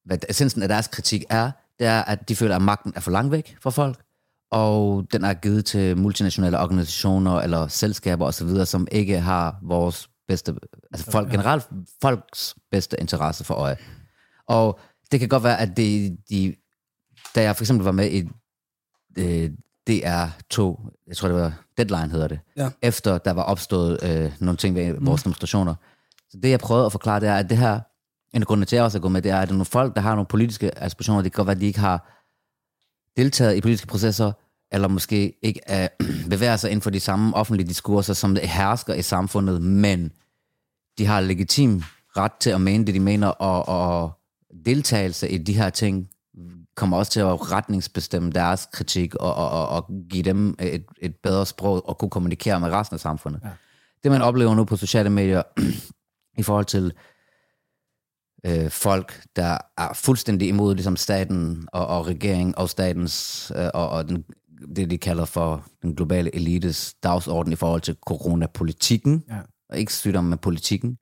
hvad 0.06 0.18
essensen 0.30 0.62
af 0.62 0.68
deres 0.68 0.88
kritik 0.88 1.24
er, 1.30 1.52
det 1.80 1.88
er, 1.88 2.02
at 2.02 2.30
de 2.30 2.36
føler, 2.36 2.56
at 2.56 2.62
magten 2.62 2.94
er 2.96 3.00
for 3.00 3.12
langt 3.12 3.32
væk 3.32 3.58
fra 3.62 3.70
folk, 3.70 4.04
og 4.52 5.06
den 5.12 5.24
er 5.24 5.34
givet 5.34 5.66
til 5.66 5.98
multinationale 5.98 6.60
organisationer 6.60 7.42
eller 7.42 7.68
selskaber 7.68 8.26
osv., 8.26 8.66
som 8.66 8.88
ikke 8.92 9.20
har 9.20 9.60
vores 9.62 10.10
bedste, 10.30 10.56
altså 10.94 11.12
folk, 11.12 11.32
generelt 11.32 11.68
folks 12.02 12.56
bedste 12.72 13.00
interesse 13.00 13.44
for 13.44 13.54
øje. 13.54 13.78
Og 14.48 14.80
det 15.12 15.20
kan 15.20 15.30
godt 15.30 15.44
være, 15.44 15.60
at 15.60 15.78
det, 15.78 16.18
de, 16.30 16.56
da 17.36 17.42
jeg 17.42 17.56
for 17.56 17.64
eksempel 17.64 17.86
var 17.86 17.92
med 17.92 18.12
i 18.12 18.30
øh, 19.18 19.52
DR2, 19.90 20.62
jeg 21.08 21.18
tror 21.18 21.28
det 21.28 21.34
var 21.38 21.54
Deadline 21.78 22.10
hedder 22.12 22.28
det, 22.28 22.40
Ja. 22.58 22.70
efter 22.82 23.18
der 23.18 23.32
var 23.32 23.44
opstået 23.44 24.00
øh, 24.04 24.32
nogle 24.40 24.58
ting 24.58 24.76
ved 24.76 24.96
vores 25.02 25.24
demonstrationer. 25.24 25.76
Så 26.30 26.38
det 26.44 26.50
jeg 26.50 26.60
prøvede 26.60 26.86
at 26.86 26.92
forklare, 26.92 27.20
det 27.20 27.30
er, 27.30 27.36
at 27.36 27.50
det 27.50 27.58
her, 27.58 27.80
en 28.34 28.42
af 28.42 28.48
grundene 28.48 28.66
til, 28.66 28.76
at 28.76 28.78
jeg 28.78 28.84
også 28.86 28.98
er 28.98 29.02
gået 29.02 29.12
med, 29.12 29.22
det 29.22 29.32
er, 29.32 29.38
at 29.40 29.48
der 29.48 29.54
er 29.54 29.58
nogle 29.58 29.66
folk, 29.66 29.96
der 29.96 30.02
har 30.02 30.16
nogle 30.16 30.26
politiske 30.28 30.80
aspirationer, 30.80 31.22
det 31.22 31.32
kan 31.32 31.38
godt 31.38 31.48
være, 31.48 31.56
at 31.56 31.62
de 31.62 31.66
ikke 31.66 31.80
har 31.80 32.24
deltaget 33.18 33.56
i 33.56 33.62
politiske 33.62 33.88
processer, 33.88 34.32
eller 34.72 34.88
måske 34.88 35.34
ikke 35.42 35.62
uh, 35.72 36.08
bevæger 36.30 36.58
sig 36.58 36.72
inden 36.72 36.82
for 36.82 36.90
de 36.90 37.00
samme 37.00 37.36
offentlige 37.36 37.68
diskurser, 37.68 38.14
som 38.14 38.36
det 38.36 38.50
hersker 38.50 38.94
i 38.94 39.02
samfundet, 39.02 39.62
men 39.62 40.12
de 40.98 41.06
har 41.06 41.22
legitim 41.22 41.84
ret 42.18 42.34
til 42.40 42.50
at 42.50 42.62
mene 42.62 42.86
det, 42.86 42.94
de 42.94 43.00
mener, 43.00 43.28
og, 43.28 43.68
og 43.68 44.12
deltagelse 44.66 45.30
i 45.30 45.38
de 45.38 45.54
her 45.54 45.70
ting 45.70 46.10
kommer 46.76 46.98
også 46.98 47.12
til 47.12 47.20
at 47.20 47.52
retningsbestemme 47.52 48.32
deres 48.32 48.68
kritik 48.74 49.16
og, 49.16 49.36
og, 49.36 49.50
og, 49.50 49.70
og 49.70 49.92
give 50.10 50.24
dem 50.24 50.56
et, 50.60 50.86
et 51.02 51.16
bedre 51.16 51.46
sprog 51.46 51.90
og 51.90 51.98
kunne 51.98 52.10
kommunikere 52.10 52.60
med 52.60 52.70
resten 52.70 52.96
af 52.96 53.00
samfundet. 53.00 53.42
Ja. 53.44 53.50
Det 54.04 54.12
man 54.12 54.22
oplever 54.22 54.56
nu 54.56 54.64
på 54.64 54.76
sociale 54.76 55.10
medier 55.10 55.44
i 56.42 56.44
forhold 56.44 56.66
til 56.66 56.94
øh, 58.46 58.70
folk, 58.70 59.24
der 59.36 59.58
er 59.78 59.94
fuldstændig 59.94 60.48
imod 60.48 60.76
ligesom 60.76 60.96
staten 60.96 61.68
og, 61.72 61.88
og 61.88 62.08
regeringen 62.08 62.56
og 62.58 62.70
statens 62.70 63.52
øh, 63.56 63.70
og, 63.74 63.90
og 63.90 64.10
den, 64.10 64.26
det, 64.76 64.90
de 64.90 64.98
kalder 64.98 65.26
for 65.26 65.64
den 65.82 65.96
globale 65.96 66.36
elites 66.36 66.94
dagsorden 67.04 67.54
i 67.54 67.56
forhold 67.56 67.82
til 67.82 67.96
coronapolitikken. 68.08 69.24
Ja. 69.30 69.38
Og 69.70 69.78
ikke 69.78 69.94
sygdom, 69.94 70.24
men 70.24 70.38
politikken. 70.38 70.98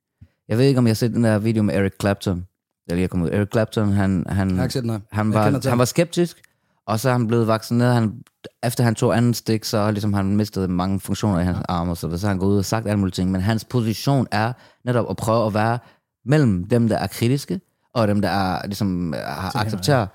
Jeg 0.48 0.58
ved 0.58 0.64
ikke, 0.64 0.78
om 0.78 0.86
jeg 0.86 0.90
har 0.90 0.94
set 0.94 1.14
den 1.14 1.24
der 1.24 1.38
video 1.38 1.62
med 1.62 1.74
Eric 1.74 1.92
Clapton. 2.00 2.46
Der 2.88 2.94
lige 2.94 3.04
er 3.04 3.08
kommet 3.08 3.26
ud. 3.26 3.32
Eric 3.32 3.48
Clapton, 3.52 3.92
han, 3.92 4.24
han, 4.28 4.56
Jeg 4.56 4.72
set 4.72 5.02
han, 5.12 5.32
var, 5.34 5.68
han 5.68 5.78
var 5.78 5.84
skeptisk, 5.84 6.42
og 6.86 7.00
så 7.00 7.08
er 7.08 7.12
han 7.12 7.26
blevet 7.26 7.46
vaccineret. 7.46 7.94
Han, 7.94 8.22
efter 8.62 8.84
han 8.84 8.94
tog 8.94 9.16
anden 9.16 9.34
stik, 9.34 9.64
så 9.64 9.78
har 9.78 9.90
ligesom 9.90 10.12
han 10.14 10.36
mistet 10.36 10.70
mange 10.70 11.00
funktioner 11.00 11.40
i 11.40 11.44
hans 11.44 11.58
arme, 11.68 11.90
og 11.90 11.96
så, 11.96 12.18
så 12.18 12.26
har 12.26 12.28
han 12.28 12.38
gået 12.38 12.50
ud 12.50 12.58
og 12.58 12.64
sagt 12.64 12.86
alle 12.86 12.98
mulige 12.98 13.12
ting. 13.12 13.30
Men 13.30 13.40
hans 13.40 13.64
position 13.64 14.26
er 14.30 14.52
netop 14.84 15.10
at 15.10 15.16
prøve 15.16 15.46
at 15.46 15.54
være 15.54 15.78
mellem 16.24 16.64
dem, 16.64 16.88
der 16.88 16.96
er 16.96 17.06
kritiske, 17.06 17.60
og 17.94 18.08
dem, 18.08 18.20
der 18.20 18.28
er, 18.28 18.66
ligesom, 18.66 19.14
har 19.16 19.56
accepterer. 19.56 20.06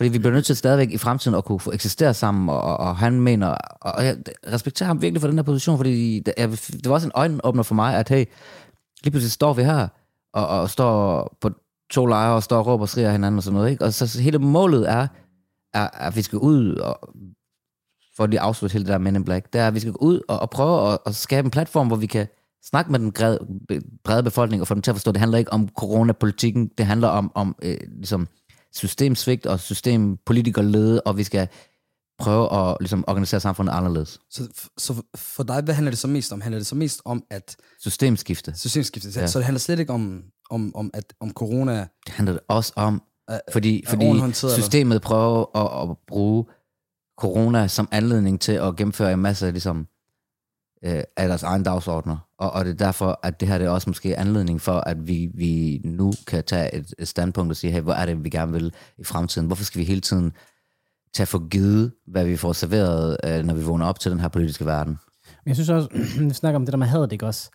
Fordi 0.00 0.08
vi 0.08 0.18
bliver 0.18 0.32
nødt 0.32 0.46
til 0.46 0.56
stadigvæk 0.56 0.90
i 0.90 0.98
fremtiden 0.98 1.36
at 1.36 1.44
kunne 1.44 1.60
få 1.60 1.72
eksistere 1.72 2.14
sammen, 2.14 2.48
og, 2.48 2.76
og, 2.76 2.96
han 2.96 3.20
mener, 3.20 3.48
og 3.80 4.04
jeg 4.04 4.16
respekterer 4.52 4.86
ham 4.86 5.02
virkelig 5.02 5.20
for 5.20 5.28
den 5.28 5.38
her 5.38 5.42
position, 5.42 5.76
fordi 5.76 6.20
det, 6.20 6.34
jeg, 6.36 6.50
det 6.50 6.88
var 6.88 6.94
også 6.94 7.06
en 7.06 7.12
øjenåbner 7.14 7.62
for 7.62 7.74
mig, 7.74 7.96
at 7.96 8.08
hey, 8.08 8.24
lige 9.04 9.10
pludselig 9.10 9.32
står 9.32 9.52
vi 9.52 9.62
her, 9.62 9.88
og, 10.32 10.48
og 10.48 10.70
står 10.70 11.36
på 11.40 11.50
to 11.90 12.06
lejre, 12.06 12.34
og 12.34 12.42
står 12.42 12.58
og 12.58 12.66
råber 12.66 12.82
og 12.82 12.88
skriger 12.88 13.12
hinanden 13.12 13.38
og 13.38 13.42
sådan 13.42 13.54
noget, 13.54 13.70
ikke? 13.70 13.84
Og 13.84 13.92
så, 13.92 14.06
så 14.06 14.20
hele 14.20 14.38
målet 14.38 14.90
er, 14.90 15.06
er, 15.74 15.88
at 16.06 16.16
vi 16.16 16.22
skal 16.22 16.38
ud 16.38 16.74
og 16.74 17.14
for 18.16 18.26
lige 18.26 18.40
at 18.40 18.46
afslutte 18.46 18.72
hele 18.72 18.84
det 18.84 18.92
der 18.92 18.98
Men 18.98 19.16
in 19.16 19.24
Black, 19.24 19.52
det 19.52 19.60
er, 19.60 19.66
at 19.66 19.74
vi 19.74 19.80
skal 19.80 19.92
gå 19.92 20.06
ud 20.06 20.20
og, 20.28 20.40
og 20.40 20.50
prøve 20.50 20.92
at, 20.92 20.98
at 21.06 21.14
skabe 21.14 21.46
en 21.46 21.50
platform, 21.50 21.86
hvor 21.86 21.96
vi 21.96 22.06
kan 22.06 22.26
snakke 22.64 22.92
med 22.92 22.98
den 22.98 23.12
brede, 23.12 23.38
brede 24.04 24.22
befolkning 24.22 24.60
og 24.60 24.68
få 24.68 24.74
dem 24.74 24.82
til 24.82 24.90
at 24.90 24.94
forstå, 24.94 25.10
at 25.10 25.14
det 25.14 25.20
handler 25.20 25.38
ikke 25.38 25.52
om 25.52 25.68
coronapolitikken, 25.68 26.70
det 26.78 26.86
handler 26.86 27.08
om, 27.08 27.32
om 27.34 27.56
øh, 27.62 27.76
ligesom 27.98 28.28
systemsvigt 28.74 29.46
og 29.46 29.60
systempolitikerlede, 29.60 31.00
og 31.00 31.16
vi 31.16 31.24
skal 31.24 31.48
prøve 32.18 32.54
at 32.54 32.76
ligesom, 32.80 33.04
organisere 33.08 33.40
samfundet 33.40 33.72
anderledes. 33.72 34.18
Så, 34.30 34.68
så 34.78 35.02
for 35.14 35.42
dig, 35.42 35.62
hvad 35.62 35.74
handler 35.74 35.90
det 35.90 35.98
så 35.98 36.08
mest 36.08 36.32
om? 36.32 36.40
Handler 36.40 36.58
det 36.58 36.66
så 36.66 36.74
mest 36.74 37.02
om 37.04 37.24
at 37.30 37.56
Systemskifte. 37.80 38.58
systemskifte? 38.58 39.20
Ja. 39.20 39.26
Så 39.26 39.38
det 39.38 39.44
handler 39.44 39.58
slet 39.58 39.78
ikke 39.78 39.92
om, 39.92 40.22
om, 40.50 40.76
om, 40.76 40.90
at, 40.94 41.12
om 41.20 41.32
corona 41.32 41.86
Det 42.06 42.14
handler 42.14 42.32
det 42.32 42.42
også 42.48 42.72
om, 42.76 43.02
er, 43.28 43.40
fordi, 43.52 43.82
er 43.86 43.90
fordi 43.90 44.18
håndteret, 44.18 44.52
eller? 44.52 44.62
systemet 44.62 45.02
prøver 45.02 45.56
at, 45.56 45.90
at 45.90 45.96
bruge 46.06 46.44
corona 47.20 47.68
som 47.68 47.88
anledning 47.92 48.40
til 48.40 48.52
at 48.52 48.76
gennemføre 48.76 49.12
en 49.12 49.18
masse 49.18 49.50
ligesom, 49.50 49.86
øh, 50.84 51.02
af 51.16 51.28
deres 51.28 51.42
egen 51.42 51.62
dagsordner. 51.62 52.16
Og, 52.38 52.50
og 52.50 52.64
det 52.64 52.70
er 52.70 52.84
derfor, 52.84 53.20
at 53.22 53.40
det 53.40 53.48
her 53.48 53.58
det 53.58 53.66
er 53.66 53.70
også 53.70 53.90
måske 53.90 54.18
anledning 54.18 54.60
for, 54.60 54.72
at 54.72 55.08
vi, 55.08 55.28
vi 55.34 55.80
nu 55.84 56.12
kan 56.26 56.44
tage 56.44 56.74
et, 56.74 56.94
et 56.98 57.08
standpunkt 57.08 57.50
og 57.50 57.56
sige, 57.56 57.72
hey, 57.72 57.80
hvor 57.80 57.92
er 57.92 58.06
det, 58.06 58.24
vi 58.24 58.30
gerne 58.30 58.52
vil 58.52 58.72
i 58.98 59.04
fremtiden? 59.04 59.46
Hvorfor 59.46 59.64
skal 59.64 59.78
vi 59.78 59.84
hele 59.84 60.00
tiden 60.00 60.32
tage 61.14 61.26
for 61.26 61.48
givet, 61.48 61.92
hvad 62.06 62.24
vi 62.24 62.36
får 62.36 62.52
serveret, 62.52 63.16
øh, 63.24 63.44
når 63.44 63.54
vi 63.54 63.62
vågner 63.62 63.86
op 63.86 64.00
til 64.00 64.10
den 64.10 64.20
her 64.20 64.28
politiske 64.28 64.66
verden? 64.66 64.98
Men 65.44 65.48
jeg 65.48 65.56
synes 65.56 65.68
også, 65.68 65.88
vi 66.28 66.34
snakker 66.34 66.56
om 66.56 66.66
det 66.66 66.72
der 66.72 66.78
med 66.78 66.86
hadet, 66.86 67.12
ikke 67.12 67.26
også? 67.26 67.50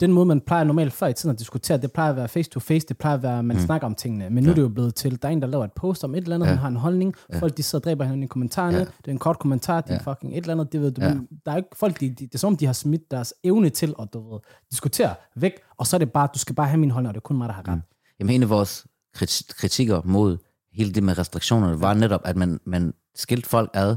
Den 0.00 0.12
måde, 0.12 0.26
man 0.26 0.40
plejer 0.40 0.64
normalt 0.64 0.92
før 0.92 1.06
i 1.06 1.12
tiden 1.14 1.32
at 1.32 1.38
diskutere, 1.38 1.78
det 1.78 1.92
plejer 1.92 2.10
at 2.10 2.16
være 2.16 2.28
face 2.28 2.50
to 2.50 2.60
face, 2.60 2.86
det 2.86 2.98
plejer 2.98 3.16
at 3.16 3.22
være, 3.22 3.38
at 3.38 3.44
man 3.44 3.56
mm. 3.56 3.62
snakker 3.62 3.86
om 3.86 3.94
tingene. 3.94 4.30
Men 4.30 4.44
nu 4.44 4.50
er 4.50 4.54
det 4.54 4.62
jo 4.62 4.68
blevet 4.68 4.94
til, 4.94 5.22
der 5.22 5.28
er 5.28 5.32
en, 5.32 5.42
der 5.42 5.48
laver 5.48 5.64
et 5.64 5.72
post 5.72 6.04
om 6.04 6.14
et 6.14 6.22
eller 6.22 6.34
andet, 6.34 6.46
ja. 6.46 6.50
Ja. 6.50 6.54
han 6.56 6.60
har 6.60 6.68
en 6.68 6.76
holdning, 6.76 7.14
ja. 7.32 7.38
folk 7.38 7.56
de 7.56 7.62
sidder 7.62 7.80
og 7.80 7.84
dræber 7.84 8.04
hinanden 8.04 8.22
i 8.22 8.26
kommentarerne, 8.26 8.76
Ja. 8.76 8.78
ja. 8.82 8.84
det 8.98 9.06
er 9.06 9.12
en 9.12 9.18
kort 9.18 9.38
kommentar, 9.38 9.80
det 9.80 9.90
er 9.90 9.94
Ja. 10.06 10.12
fucking 10.12 10.32
et 10.32 10.36
eller 10.40 10.52
andet, 10.52 10.72
det 10.72 10.80
ved 10.80 10.90
du. 10.90 11.00
Ja. 11.00 11.08
Ja. 11.08 11.14
Der 11.46 11.52
er 11.52 11.56
ikke 11.56 11.68
folk, 11.76 12.00
de, 12.00 12.08
de, 12.08 12.14
det 12.14 12.34
er 12.34 12.38
som 12.38 12.48
om, 12.52 12.56
de 12.56 12.66
har 12.66 12.72
smidt 12.72 13.10
deres 13.10 13.34
evne 13.44 13.70
til 13.70 13.94
at 14.02 14.08
du 14.12 14.32
ved, 14.32 14.40
diskutere 14.70 15.14
væk, 15.36 15.52
og 15.78 15.86
så 15.86 15.96
er 15.96 15.98
det 15.98 16.12
bare, 16.12 16.28
du 16.34 16.38
skal 16.38 16.54
bare 16.54 16.66
have 16.68 16.78
min 16.80 16.90
holdning, 16.90 17.08
og 17.08 17.14
det 17.14 17.20
er 17.20 17.22
kun 17.22 17.38
mig, 17.38 17.48
der 17.48 17.54
har 17.54 17.68
ret. 17.68 17.74
Mm. 17.76 17.82
Jamen, 18.20 18.34
en 18.34 18.42
af 18.42 18.50
vores 18.50 18.86
krit- 19.16 19.54
kritikker 19.56 20.02
mod 20.04 20.38
hele 20.72 20.92
det 20.92 21.02
med 21.02 21.18
restriktionerne, 21.18 21.80
var 21.80 21.94
netop, 21.94 22.20
at 22.24 22.36
man, 22.36 22.60
man 22.66 22.94
skilte 23.14 23.48
folk 23.48 23.70
ad, 23.74 23.96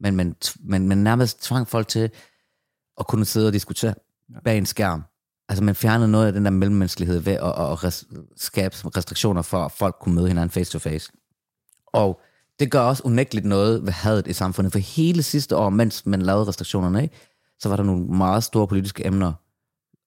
men 0.00 0.16
man, 0.16 0.36
man, 0.60 0.88
man 0.88 0.98
nærmest 0.98 1.42
tvang 1.42 1.68
folk 1.68 1.88
til 1.88 2.10
at 3.00 3.06
kunne 3.06 3.24
sidde 3.24 3.46
og 3.46 3.52
diskutere 3.52 3.94
bag 4.44 4.58
en 4.58 4.66
skærm. 4.66 5.02
Altså 5.48 5.64
man 5.64 5.74
fjernede 5.74 6.08
noget 6.10 6.26
af 6.26 6.32
den 6.32 6.44
der 6.44 6.50
mellemmenneskelighed 6.50 7.18
ved 7.18 7.32
at, 7.32 7.42
at 7.42 7.84
res, 7.84 8.04
skabe 8.36 8.74
restriktioner 8.96 9.42
for, 9.42 9.58
at 9.64 9.72
folk 9.72 9.96
kunne 10.00 10.14
møde 10.14 10.28
hinanden 10.28 10.50
face 10.50 10.72
to 10.72 10.78
face. 10.78 11.12
Og 11.86 12.20
det 12.58 12.70
gør 12.70 12.80
også 12.80 13.02
unægteligt 13.06 13.46
noget 13.46 13.84
ved 13.86 13.92
hadet 13.92 14.26
i 14.26 14.32
samfundet, 14.32 14.72
for 14.72 14.78
hele 14.78 15.22
sidste 15.22 15.56
år, 15.56 15.70
mens 15.70 16.06
man 16.06 16.22
lavede 16.22 16.48
restriktionerne, 16.48 17.02
ikke, 17.02 17.14
så 17.58 17.68
var 17.68 17.76
der 17.76 17.82
nogle 17.82 18.04
meget 18.06 18.44
store 18.44 18.68
politiske 18.68 19.06
emner 19.06 19.32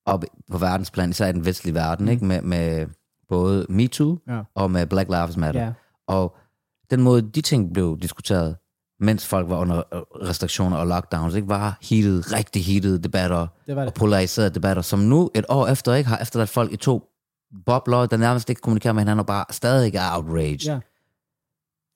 op 0.06 0.24
på 0.52 0.58
verdensplan, 0.58 1.10
især 1.10 1.28
i 1.28 1.32
den 1.32 1.46
vestlige 1.46 1.76
verden, 1.76 2.06
mm. 2.06 2.12
ikke, 2.12 2.26
med, 2.26 2.42
med 2.42 2.88
både 3.30 3.66
MeToo 3.70 4.18
Ja. 4.28 4.42
og 4.56 4.72
med 4.72 4.86
Black 4.86 5.10
Lives 5.10 5.38
Matter. 5.38 5.64
Ja. 5.64 5.72
Og 6.08 6.36
den 6.92 7.02
måde, 7.02 7.22
de 7.22 7.42
ting 7.42 7.74
blev 7.74 7.98
diskuteret, 8.02 8.56
mens 9.00 9.26
folk 9.28 9.50
var 9.50 9.58
under 9.58 9.78
øh, 9.94 10.02
restriktioner 10.02 10.78
og 10.78 10.88
lockdowns, 10.88 11.36
ikke, 11.36 11.48
var 11.48 11.78
heated, 11.82 12.34
rigtig 12.34 12.66
heated 12.66 13.00
debatter 13.00 13.48
Det 13.68 13.76
var 13.76 13.82
det. 13.82 13.88
og 13.88 13.94
polariserede 13.94 14.50
debatter, 14.50 14.82
som 14.82 15.00
nu 15.00 15.30
et 15.36 15.46
år 15.50 15.68
efter 15.68 15.94
ikke 15.94 16.10
har 16.10 16.18
efterladt 16.18 16.50
folk 16.50 16.72
i 16.74 16.76
to 16.78 17.04
bobler, 17.66 18.06
der 18.06 18.18
nærmest 18.18 18.50
ikke 18.50 18.62
kommunikerer 18.62 18.94
med 18.94 19.02
hinanden 19.02 19.20
og 19.20 19.26
bare 19.26 19.46
stadig 19.52 19.96
er 19.96 20.16
outraged. 20.18 20.58
Ja. 20.66 20.80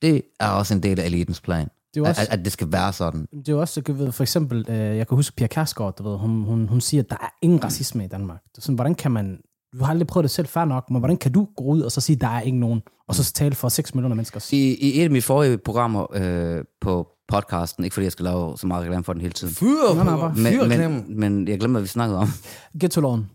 Det 0.02 0.22
er 0.40 0.48
også 0.50 0.74
en 0.74 0.84
del 0.84 1.00
af 1.00 1.06
elitens 1.06 1.42
plan, 1.42 1.68
Det 1.94 2.00
er 2.04 2.10
også, 2.10 2.22
at, 2.22 2.40
at 2.40 2.46
det 2.46 2.52
skal 2.54 2.72
være 2.72 2.94
sådan. 2.94 3.28
det 3.32 3.50
er 3.50 3.56
også, 3.56 3.82
du 3.82 3.94
ved, 3.94 4.12
for 4.12 4.24
eksempel, 4.24 4.66
øh, 4.70 4.76
jeg 4.98 5.08
kan 5.08 5.16
huske 5.16 5.36
Pia 5.36 5.48
Kærsgaard, 5.48 5.96
du 5.96 6.10
ved, 6.10 6.18
hun, 6.18 6.44
hun, 6.44 6.68
hun 6.68 6.82
siger, 6.82 7.04
at 7.04 7.10
der 7.10 7.16
er 7.22 7.30
ingen 7.42 7.64
racisme 7.64 8.06
i 8.06 8.08
Danmark. 8.08 8.42
Er 8.58 8.62
sådan, 8.62 8.76
hvordan 8.76 8.96
kan 8.96 9.12
man, 9.12 9.40
du 9.80 9.84
har 9.84 9.92
aldrig 9.92 10.08
prøvet 10.08 10.24
det 10.24 10.32
selv 10.32 10.48
før 10.48 10.66
nok, 10.66 10.90
men 10.90 11.00
hvordan 11.00 11.18
kan 11.18 11.32
du 11.32 11.48
gå 11.58 11.64
ud 11.64 11.82
og 11.82 11.92
så 11.92 12.02
sige, 12.02 12.16
at 12.16 12.22
der 12.22 12.28
er 12.28 12.42
ikke 12.42 12.58
nogen, 12.60 12.82
og 13.08 13.16
så 13.16 13.34
tale 13.34 13.56
for 13.56 13.70
6 13.70 13.96
millioner 13.96 14.16
mennesker? 14.16 14.48
I, 14.52 14.58
I 14.76 15.00
et 15.00 15.04
af 15.04 15.10
mine 15.10 15.22
forrige 15.22 15.58
programmer 15.58 16.08
øh, 16.16 16.64
på 16.82 17.08
podcasten, 17.28 17.84
ikke 17.84 17.94
fordi 17.94 18.04
jeg 18.04 18.12
skal 18.12 18.24
lave 18.24 18.58
så 18.58 18.68
meget 18.68 18.84
reklame 18.84 19.04
for 19.04 19.14
den 19.14 19.22
hele 19.22 19.34
tiden, 19.34 19.54
Fyr, 19.54 19.94
Nej, 19.96 20.04
nej, 20.04 20.16
bare 20.16 20.36
fyr 20.36 20.68
men, 20.68 20.80
men, 20.80 21.20
men 21.20 21.48
jeg 21.48 21.60
glemmer, 21.60 21.80
hvad 21.80 21.82
vi 21.82 21.88
snakkede 21.88 22.20
om. 22.20 22.28
Ghetto-loven. 22.80 23.30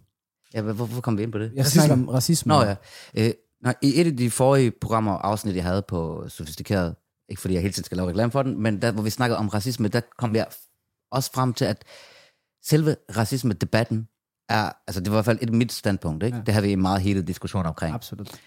Ja, 0.55 0.63
hvor- 0.63 0.73
hvorfor 0.73 1.01
kom 1.01 1.19
vi 1.19 1.23
ind 1.23 1.33
på 1.33 1.39
det? 1.39 1.53
Jeg 1.55 1.65
Racisme. 1.65 1.81
snakker 1.87 2.05
om 2.05 2.09
racisme. 2.09 2.51
Nå 2.51 2.61
ja. 2.63 2.75
Øh, 3.15 3.31
nej, 3.63 3.75
I 3.83 4.01
et 4.01 4.07
af 4.07 4.17
de 4.17 4.31
forrige 4.31 4.71
programmer 4.81 5.13
og 5.13 5.29
afsnit, 5.29 5.57
jeg 5.57 5.65
havde 5.65 5.83
på 5.89 6.25
Sofistikeret, 6.29 6.95
ikke 7.29 7.41
fordi 7.41 7.55
jeg 7.55 7.63
hele 7.63 7.73
tiden 7.75 7.85
skal 7.85 7.97
lave 7.97 8.09
reklame 8.09 8.31
for 8.33 8.43
den, 8.43 8.63
men 8.63 8.83
der, 8.83 8.93
hvor 8.93 9.03
vi 9.03 9.11
snakkede 9.11 9.39
om 9.39 9.49
racisme, 9.49 9.89
der 9.89 10.01
kom 10.19 10.35
jeg 10.35 10.47
også 11.13 11.31
frem 11.35 11.53
til, 11.53 11.65
at 11.65 11.85
selve 12.65 12.97
racisme-debatten 13.17 14.09
er, 14.49 14.73
altså 14.87 15.01
det 15.01 15.11
var 15.13 15.17
i 15.17 15.19
hvert 15.19 15.25
fald 15.25 15.39
et 15.43 15.53
mit 15.55 15.73
standpunkt, 15.73 16.23
ikke? 16.25 16.37
Ja. 16.37 16.43
Det 16.47 16.55
har 16.55 16.61
vi 16.61 16.73
en 16.73 16.83
meget 16.83 17.01
hele 17.03 17.23
diskussion 17.23 17.67
omkring. 17.67 17.95
Absolut. 17.95 18.41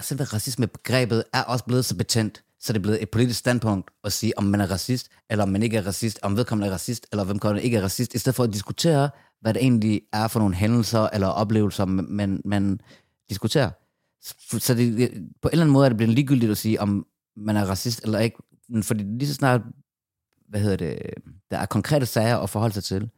selve 0.00 0.24
racismebegrebet 0.24 1.24
er 1.32 1.42
også 1.42 1.64
blevet 1.64 1.84
så 1.84 1.96
betændt, 1.96 2.44
så 2.60 2.72
det 2.72 2.78
er 2.78 2.82
blevet 2.82 3.02
et 3.02 3.10
politisk 3.10 3.38
standpunkt 3.38 3.90
at 4.04 4.12
sige, 4.12 4.38
om 4.38 4.44
man 4.44 4.60
er 4.60 4.70
racist, 4.70 5.08
eller 5.30 5.42
om 5.42 5.48
man 5.48 5.62
ikke 5.62 5.76
er 5.76 5.86
racist, 5.86 6.18
om 6.22 6.36
vedkommende 6.36 6.68
er 6.68 6.72
racist, 6.72 7.06
eller 7.12 7.24
hvem 7.24 7.38
kommer 7.38 7.60
ikke 7.60 7.76
er 7.76 7.82
racist, 7.82 8.14
i 8.14 8.18
stedet 8.18 8.36
for 8.36 8.44
at 8.44 8.52
diskutere, 8.52 9.10
hvad 9.40 9.54
det 9.54 9.62
egentlig 9.62 10.02
er 10.12 10.28
for 10.28 10.38
nogle 10.40 10.54
hændelser 10.54 11.08
eller 11.12 11.26
oplevelser, 11.26 11.84
man, 11.84 12.42
man 12.44 12.80
diskuterer. 13.28 13.70
Så 14.58 14.74
det- 14.74 15.10
på 15.42 15.48
en 15.48 15.52
eller 15.52 15.62
anden 15.64 15.72
måde 15.72 15.84
er 15.84 15.88
det 15.88 15.96
blevet 15.96 16.14
ligegyldigt 16.14 16.50
at 16.50 16.58
sige, 16.58 16.80
om 16.80 17.06
man 17.36 17.56
er 17.56 17.64
racist 17.64 18.00
eller 18.04 18.18
ikke, 18.18 18.36
fordi 18.82 19.02
lige 19.04 19.28
så 19.28 19.34
snart, 19.34 19.60
hvad 20.48 20.60
hedder 20.60 20.76
det, 20.76 20.98
der 21.50 21.58
er 21.58 21.66
konkrete 21.66 22.06
sager 22.06 22.38
at 22.38 22.50
forholde 22.50 22.74
sig 22.74 22.84
til, 22.84 23.10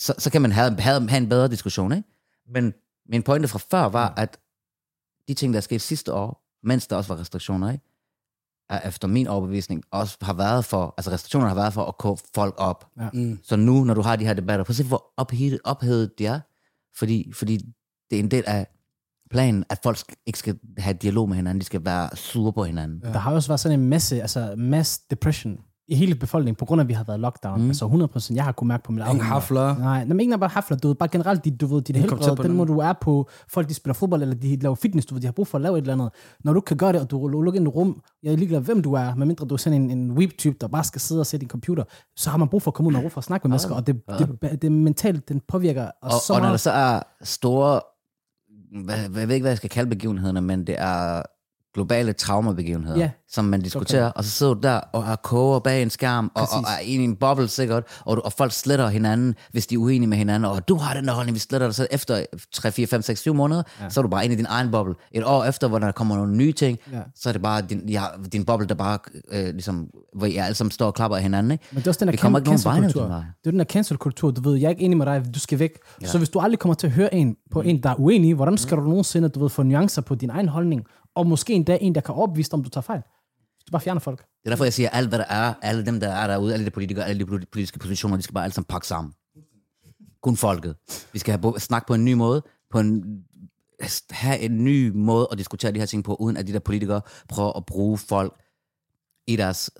så, 0.00 0.14
så 0.18 0.30
kan 0.30 0.42
man 0.42 0.52
have, 0.52 0.80
have, 0.80 1.08
have 1.08 1.22
en 1.22 1.28
bedre 1.28 1.48
diskussion, 1.48 1.92
ikke? 1.92 2.08
Men 2.48 2.74
min 3.08 3.22
pointe 3.22 3.48
fra 3.48 3.58
før 3.70 3.84
var, 3.84 4.14
at 4.16 4.38
de 5.28 5.34
ting, 5.34 5.52
der 5.52 5.58
er 5.58 5.62
sket 5.62 5.80
sidste 5.80 6.12
år, 6.12 6.46
mens 6.62 6.86
der 6.86 6.96
også 6.96 7.14
var 7.14 7.20
restriktioner, 7.20 7.72
ikke? 7.72 7.84
er 8.70 8.88
efter 8.88 9.08
min 9.08 9.26
overbevisning 9.26 9.82
også 9.90 10.16
har 10.22 10.32
været 10.32 10.64
for, 10.64 10.94
altså 10.98 11.10
restriktionerne 11.10 11.48
har 11.48 11.54
været 11.54 11.72
for 11.72 11.84
at 11.84 11.98
kåbe 11.98 12.20
folk 12.34 12.54
op. 12.58 12.86
Mm. 13.12 13.38
Så 13.42 13.56
nu, 13.56 13.84
når 13.84 13.94
du 13.94 14.00
har 14.00 14.16
de 14.16 14.24
her 14.24 14.34
debatter, 14.34 14.64
prøv 14.64 14.72
at 14.72 14.76
se, 14.76 14.84
hvor 14.84 15.12
ophedet, 15.16 15.60
ophedet 15.64 16.18
de 16.18 16.26
er. 16.26 16.40
Fordi, 16.98 17.32
fordi 17.34 17.56
det 18.10 18.16
er 18.16 18.20
en 18.20 18.30
del 18.30 18.44
af 18.46 18.66
planen, 19.30 19.64
at 19.70 19.78
folk 19.82 19.98
ikke 20.26 20.38
skal 20.38 20.58
have 20.78 20.94
dialog 20.94 21.28
med 21.28 21.36
hinanden, 21.36 21.60
de 21.60 21.66
skal 21.66 21.84
være 21.84 22.16
sure 22.16 22.52
på 22.52 22.64
hinanden. 22.64 23.00
Der 23.00 23.18
har 23.18 23.32
også 23.32 23.48
været 23.48 23.60
sådan 23.60 23.80
en 23.80 23.88
masse, 23.88 24.20
altså 24.22 24.54
mass 24.56 24.98
depression 24.98 25.58
i 25.90 25.94
hele 25.94 26.14
befolkningen, 26.14 26.56
på 26.56 26.64
grund 26.64 26.80
af, 26.80 26.84
at 26.84 26.88
vi 26.88 26.92
har 26.92 27.04
været 27.04 27.20
lockdown. 27.20 27.62
Mm. 27.62 27.68
Altså 27.68 28.08
100%, 28.30 28.34
jeg 28.34 28.44
har 28.44 28.52
kunnet 28.52 28.68
mærke 28.68 28.82
på 28.82 28.92
mit 28.92 29.04
Ingen 29.06 29.20
hafler. 29.20 29.78
Nej, 29.78 30.04
men 30.04 30.20
ikke 30.20 30.38
bare 30.38 30.48
hafler, 30.48 30.76
du 30.76 30.88
ved, 30.88 30.94
bare 30.94 31.08
generelt, 31.08 31.44
dit, 31.44 31.60
du 31.60 31.66
ved, 31.66 31.82
dit 31.82 31.96
helbred, 31.96 32.36
den 32.36 32.52
måde, 32.56 32.68
du 32.68 32.78
er 32.78 32.92
på, 32.92 33.28
folk, 33.48 33.68
de 33.68 33.74
spiller 33.74 33.94
fodbold, 33.94 34.22
eller 34.22 34.34
de 34.34 34.56
laver 34.56 34.74
fitness, 34.74 35.06
du 35.06 35.14
ved, 35.14 35.22
de 35.22 35.26
har 35.26 35.32
brug 35.32 35.46
for 35.46 35.58
at 35.58 35.62
lave 35.62 35.78
et 35.78 35.82
eller 35.82 35.92
andet. 35.92 36.10
Når 36.44 36.52
du 36.52 36.60
kan 36.60 36.76
gøre 36.76 36.92
det, 36.92 37.00
og 37.00 37.10
du 37.10 37.28
lukker 37.28 37.60
ind 37.60 37.68
i 37.68 37.70
rum, 37.70 38.02
jeg 38.22 38.32
er 38.32 38.36
ligeglad, 38.36 38.60
hvem 38.60 38.82
du 38.82 38.92
er, 38.92 39.14
medmindre 39.14 39.46
du 39.46 39.54
er 39.54 39.58
sådan 39.58 39.82
en, 39.82 39.90
en 39.90 40.10
weep-type, 40.10 40.56
der 40.60 40.68
bare 40.68 40.84
skal 40.84 41.00
sidde 41.00 41.20
og 41.20 41.26
sætte 41.26 41.44
i 41.44 41.46
en 41.46 41.50
computer, 41.50 41.84
så 42.16 42.30
har 42.30 42.38
man 42.38 42.48
brug 42.48 42.62
for 42.62 42.70
at 42.70 42.74
komme 42.74 42.88
ud 42.88 43.04
og 43.04 43.12
for 43.12 43.18
at 43.18 43.24
snakke 43.24 43.48
med 43.48 43.50
mennesker, 43.50 43.74
og 43.74 43.86
det, 43.86 44.00
det, 44.18 44.28
det, 44.42 44.62
det 44.62 44.72
mentalt, 44.72 45.28
den 45.28 45.40
påvirker 45.48 45.90
os 46.02 46.14
Og, 46.14 46.20
så 46.20 46.32
og 46.32 46.38
når 46.38 46.44
der 46.44 46.50
meget. 46.50 46.60
så 46.60 46.70
er 46.70 47.00
store, 47.22 47.80
hvad, 48.84 48.96
jeg 48.98 49.28
ved 49.28 49.34
ikke, 49.34 49.44
hvad 49.44 49.50
jeg 49.50 49.56
skal 49.56 49.70
kalde 49.70 49.90
begivenhederne, 49.90 50.40
men 50.40 50.66
det 50.66 50.74
er 50.78 51.22
globale 51.74 52.12
traumabegivenheder, 52.12 52.98
Ja. 52.98 53.10
som 53.28 53.44
man 53.44 53.60
diskuterer, 53.60 54.06
og 54.10 54.24
så 54.24 54.30
sidder 54.30 54.54
du 54.54 54.60
der 54.60 54.80
og 54.92 55.02
er 55.02 55.16
koger 55.16 55.58
bag 55.58 55.82
en 55.82 55.90
skærm, 55.90 56.30
og, 56.34 56.42
og 56.52 56.60
er 56.62 56.78
inde 56.84 57.04
i 57.04 57.08
en 57.08 57.16
boble 57.16 57.48
sikkert, 57.48 57.84
og, 58.06 58.16
du- 58.16 58.22
og 58.24 58.32
folk 58.32 58.52
sletter 58.52 58.88
hinanden, 58.88 59.34
hvis 59.52 59.66
de 59.66 59.74
er 59.74 59.78
uenige 59.78 60.08
med 60.08 60.18
hinanden, 60.18 60.50
og 60.50 60.68
du 60.68 60.74
har 60.76 60.94
den 60.94 61.04
der 61.06 61.12
holdning, 61.12 61.34
vi 61.34 61.38
sletter 61.40 61.66
dig, 61.66 61.74
så 61.74 61.86
efter 61.90 62.24
3, 62.52 62.72
4, 62.72 62.86
5, 62.86 63.02
6, 63.02 63.20
7 63.20 63.34
måneder, 63.34 63.62
ja. 63.80 63.88
så 63.88 64.00
er 64.00 64.02
du 64.02 64.08
bare 64.08 64.24
inde 64.24 64.34
i 64.34 64.36
din 64.36 64.46
egen 64.48 64.70
boble. 64.70 64.94
Et 65.12 65.24
år 65.24 65.44
efter, 65.44 65.68
hvor 65.68 65.78
der 65.78 65.92
kommer 65.92 66.16
nogle 66.16 66.36
nye 66.36 66.52
ting, 66.52 66.78
Ja. 66.92 67.00
så 67.14 67.28
er 67.28 67.32
det 67.32 67.42
bare 67.42 67.62
din, 67.62 67.88
ja, 67.88 68.02
din 68.32 68.44
boble, 68.44 68.66
der 68.66 68.74
bare, 68.74 68.98
øh, 69.32 69.44
ligesom, 69.48 69.86
hvor 70.16 70.26
I 70.26 70.36
alle 70.36 70.54
sammen 70.54 70.70
står 70.70 70.86
og 70.86 70.94
klapper 70.94 71.16
af 71.16 71.22
hinanden, 71.22 71.52
ikke? 71.52 71.64
Men 71.70 71.78
det 71.78 71.86
er 71.86 71.90
også 71.90 72.04
den 72.04 72.12
der 72.14 72.28
vegne 72.30 72.44
cancel-kultur. 72.46 73.02
Det 73.06 73.46
er 73.46 73.50
den 73.50 73.58
der 73.58 73.64
cancel-kultur, 73.64 74.30
du 74.30 74.40
ved, 74.50 74.56
jeg 74.58 74.66
er 74.66 74.70
ikke 74.70 74.82
enig 74.82 74.98
med 74.98 75.06
dig, 75.06 75.34
du 75.34 75.38
skal 75.40 75.58
væk. 75.58 75.70
Ja. 76.02 76.06
Så 76.06 76.18
hvis 76.18 76.28
du 76.28 76.38
aldrig 76.38 76.58
kommer 76.58 76.74
til 76.74 76.86
at 76.86 76.92
høre 76.92 77.14
en 77.14 77.36
på 77.50 77.60
en, 77.60 77.82
der 77.82 77.90
er 77.90 77.94
uenig, 78.00 78.34
hvordan 78.34 78.58
skal 78.58 78.76
du 78.76 78.82
nogensinde, 78.82 79.28
du 79.28 79.40
ved, 79.40 79.48
få 79.48 79.62
nuancer 79.62 80.02
på 80.02 80.14
din 80.14 80.30
egen 80.30 80.48
holdning, 80.48 80.82
og 81.20 81.26
måske 81.26 81.52
endda 81.52 81.78
en, 81.80 81.94
der 81.94 82.00
kan 82.00 82.14
overbevise 82.14 82.50
dig, 82.50 82.54
om 82.54 82.62
du 82.64 82.70
tager 82.70 82.82
fejl. 82.82 83.00
Hvis 83.56 83.64
du 83.64 83.70
bare 83.72 83.80
fjerner 83.80 84.00
folk. 84.00 84.18
Det 84.18 84.26
er 84.44 84.50
derfor, 84.50 84.64
jeg 84.64 84.72
siger, 84.72 84.88
at 84.90 84.96
alt 84.98 85.08
hvad 85.08 85.18
der 85.18 85.24
er, 85.24 85.54
alle 85.62 85.86
dem, 85.86 86.00
der 86.00 86.08
er 86.08 86.26
derude, 86.26 86.52
alle 86.54 86.66
de 86.66 86.70
politikere, 86.70 87.06
alle 87.06 87.20
de 87.24 87.26
politi- 87.30 87.46
politiske 87.52 87.78
positioner, 87.78 88.16
de 88.16 88.22
skal 88.22 88.34
bare 88.34 88.44
alle 88.44 88.54
sammen 88.54 88.66
pakke 88.68 88.86
sammen. 88.86 89.12
Kun 90.22 90.36
folket. 90.36 90.76
Vi 91.12 91.18
skal 91.18 91.32
have 91.32 91.40
bo- 91.40 91.58
snak 91.58 91.86
på 91.86 91.94
en 91.94 92.04
ny 92.04 92.12
måde, 92.12 92.42
på 92.70 92.78
en 92.80 93.02
have 94.10 94.38
en 94.38 94.64
ny 94.64 94.90
måde 94.94 95.28
at 95.32 95.38
diskutere 95.38 95.72
de 95.72 95.78
her 95.78 95.86
ting 95.86 96.04
på, 96.04 96.14
uden 96.14 96.36
at 96.36 96.46
de 96.46 96.52
der 96.52 96.58
politikere 96.58 97.00
prøver 97.28 97.52
at 97.52 97.66
bruge 97.66 97.98
folk 97.98 98.40
i 99.26 99.36
deres 99.36 99.70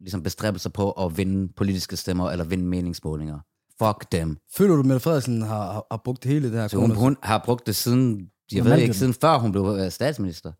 ligesom 0.00 0.22
bestræbelser 0.22 0.70
på 0.70 0.90
at 0.90 1.16
vinde 1.16 1.52
politiske 1.56 1.96
stemmer 1.96 2.30
eller 2.30 2.44
vinde 2.44 2.64
meningsmålinger. 2.64 3.38
Fuck 3.78 4.12
dem. 4.12 4.36
Føler 4.56 4.74
du, 4.74 4.80
at 4.80 4.86
Mette 4.86 5.00
Frederiksen 5.00 5.42
har, 5.42 5.72
har, 5.72 5.86
har 5.90 6.00
brugt 6.04 6.24
hele 6.24 6.50
det 6.52 6.60
her 6.60 6.68
Så 6.68 6.76
hun, 6.76 6.90
hun 6.96 7.16
har 7.22 7.42
brugt 7.44 7.66
det 7.66 7.76
siden, 7.76 8.30
jeg 8.52 8.64
ved 8.64 8.74
ikke, 8.76 8.86
den. 8.86 8.94
siden 8.94 9.14
før 9.14 9.38
hun 9.38 9.52
blev 9.52 9.76
øh, 9.80 9.90
statsminister. 9.90 10.52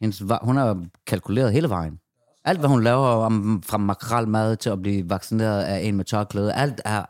Hendes, 0.00 0.22
hun 0.42 0.56
har 0.56 0.84
kalkuleret 1.06 1.52
hele 1.52 1.68
vejen. 1.68 1.98
Alt, 2.44 2.58
hvad 2.58 2.68
hun 2.68 2.82
laver, 2.82 3.06
om, 3.06 3.62
fra 3.66 3.78
makrelmad 3.78 4.56
til 4.56 4.70
at 4.70 4.82
blive 4.82 5.10
vaccineret 5.10 5.62
af 5.62 5.80
en 5.80 5.96
med 5.96 6.04
tørklæde, 6.04 6.52
alt 6.52 6.80
er 6.84 7.04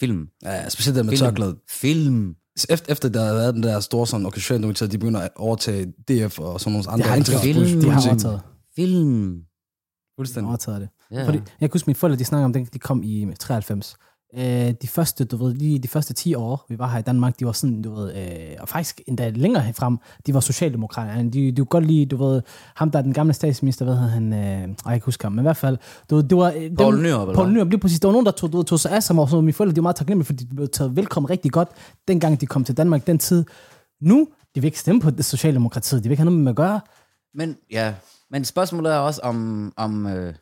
film. 0.00 0.28
Ja, 0.42 0.68
specielt 0.68 0.96
det 0.96 1.04
med 1.04 1.16
Film. 1.16 1.26
tørklæde. 1.26 1.56
Film. 1.68 2.34
Efter, 2.68 2.92
efter 2.92 3.08
der 3.08 3.24
har 3.24 3.34
været 3.34 3.54
den 3.54 3.62
der 3.62 3.80
store 3.80 4.06
sådan, 4.06 4.26
okay, 4.26 4.38
Socialdemokratiet, 4.38 4.92
de 4.92 4.98
begynder 4.98 5.20
at 5.20 5.30
overtage 5.36 5.86
DF 5.86 6.38
og 6.38 6.60
sådan 6.60 6.72
nogle 6.72 6.90
andre 6.90 7.06
har 7.08 7.16
de 7.16 7.24
gjort. 7.24 7.44
integrationspolitik. 7.44 7.82
De 7.82 7.90
har 7.90 8.08
overtaget. 8.08 8.40
Film. 8.76 9.32
De 9.34 9.44
Fuldstændig. 10.18 10.46
har 10.46 10.50
overtaget 10.50 10.80
det. 10.80 10.88
Ja. 11.10 11.26
Fordi, 11.26 11.38
jeg 11.38 11.70
kan 11.70 11.70
huske, 11.72 11.86
mine 11.86 11.94
forældre, 11.94 12.18
de 12.18 12.24
snakker 12.24 12.44
om, 12.44 12.52
den 12.52 12.64
de 12.64 12.78
kom 12.78 13.02
i 13.02 13.26
93. 13.40 13.96
Øh, 14.38 14.74
de 14.82 14.88
første, 14.88 15.24
du 15.24 15.36
ved, 15.36 15.54
lige 15.54 15.78
de 15.78 15.88
første 15.88 16.14
10 16.14 16.34
år, 16.34 16.66
vi 16.68 16.78
var 16.78 16.88
her 16.90 16.98
i 16.98 17.02
Danmark, 17.02 17.38
de 17.40 17.46
var 17.46 17.52
sådan, 17.52 17.82
du 17.82 17.94
ved, 17.94 18.14
øh, 18.16 18.56
og 18.60 18.68
faktisk 18.68 19.00
endda 19.06 19.28
længere 19.28 19.62
herfrem, 19.62 19.98
de 20.26 20.34
var 20.34 20.40
socialdemokrater. 20.40 21.22
De, 21.22 21.30
de 21.52 21.56
kunne 21.56 21.64
godt 21.66 21.86
lide, 21.86 22.06
du 22.06 22.16
ved, 22.16 22.42
ham 22.74 22.90
der 22.90 22.98
er 22.98 23.02
den 23.02 23.12
gamle 23.12 23.32
statsminister, 23.34 23.84
hvad 23.84 23.94
hedder 23.94 24.08
han, 24.10 24.32
øh, 24.32 24.38
ej, 24.38 24.46
jeg 24.50 24.74
kan 24.84 24.94
ikke 24.94 25.04
huske 25.04 25.24
ham, 25.24 25.32
men 25.32 25.38
i 25.38 25.42
hvert 25.42 25.56
fald, 25.56 25.78
du 26.10 26.16
ved, 26.16 26.22
det 26.22 26.38
var... 26.38 26.52
øh, 26.56 26.70
Poul 26.78 26.94
dem- 26.94 27.02
Nyrup, 27.02 27.28
eller 27.28 27.34
Poul? 27.34 27.52
Nyrup, 27.52 27.68
lige 27.68 27.80
præcis. 27.80 28.00
Der 28.00 28.08
var 28.08 28.12
nogen, 28.12 28.26
der 28.26 28.32
tog, 28.32 28.52
du 28.52 28.56
ved, 28.56 28.64
tog 28.64 28.80
sig 28.80 28.90
af 28.92 29.02
sig, 29.02 29.18
og 29.18 29.28
så 29.28 29.40
mine 29.40 29.52
forældre, 29.52 29.74
de 29.74 29.76
var 29.80 29.82
meget 29.82 29.96
taknemmelige, 29.96 30.26
fordi 30.26 30.44
de 30.44 30.54
blev 30.54 30.68
taget 30.68 30.96
velkommen 30.96 31.30
rigtig 31.30 31.52
godt, 31.52 31.68
dengang 32.08 32.40
de 32.40 32.46
kom 32.46 32.64
til 32.64 32.76
Danmark 32.76 33.06
den 33.06 33.18
tid. 33.18 33.44
Nu, 34.02 34.28
de 34.54 34.60
vil 34.60 34.64
ikke 34.68 34.78
stemme 34.80 35.00
på 35.00 35.10
det 35.10 35.24
Socialdemokratiet, 35.24 36.04
de 36.04 36.08
vil 36.08 36.12
ikke 36.12 36.20
have 36.22 36.30
noget 36.30 36.40
med 36.44 36.52
at 36.52 36.56
gøre. 36.56 36.80
Men 37.34 37.56
ja, 37.70 37.94
men 38.30 38.44
spørgsmålet 38.44 38.92
er 38.92 38.96
også 38.98 39.20
om, 39.24 39.72
om 39.76 40.06
øh, 40.06 40.34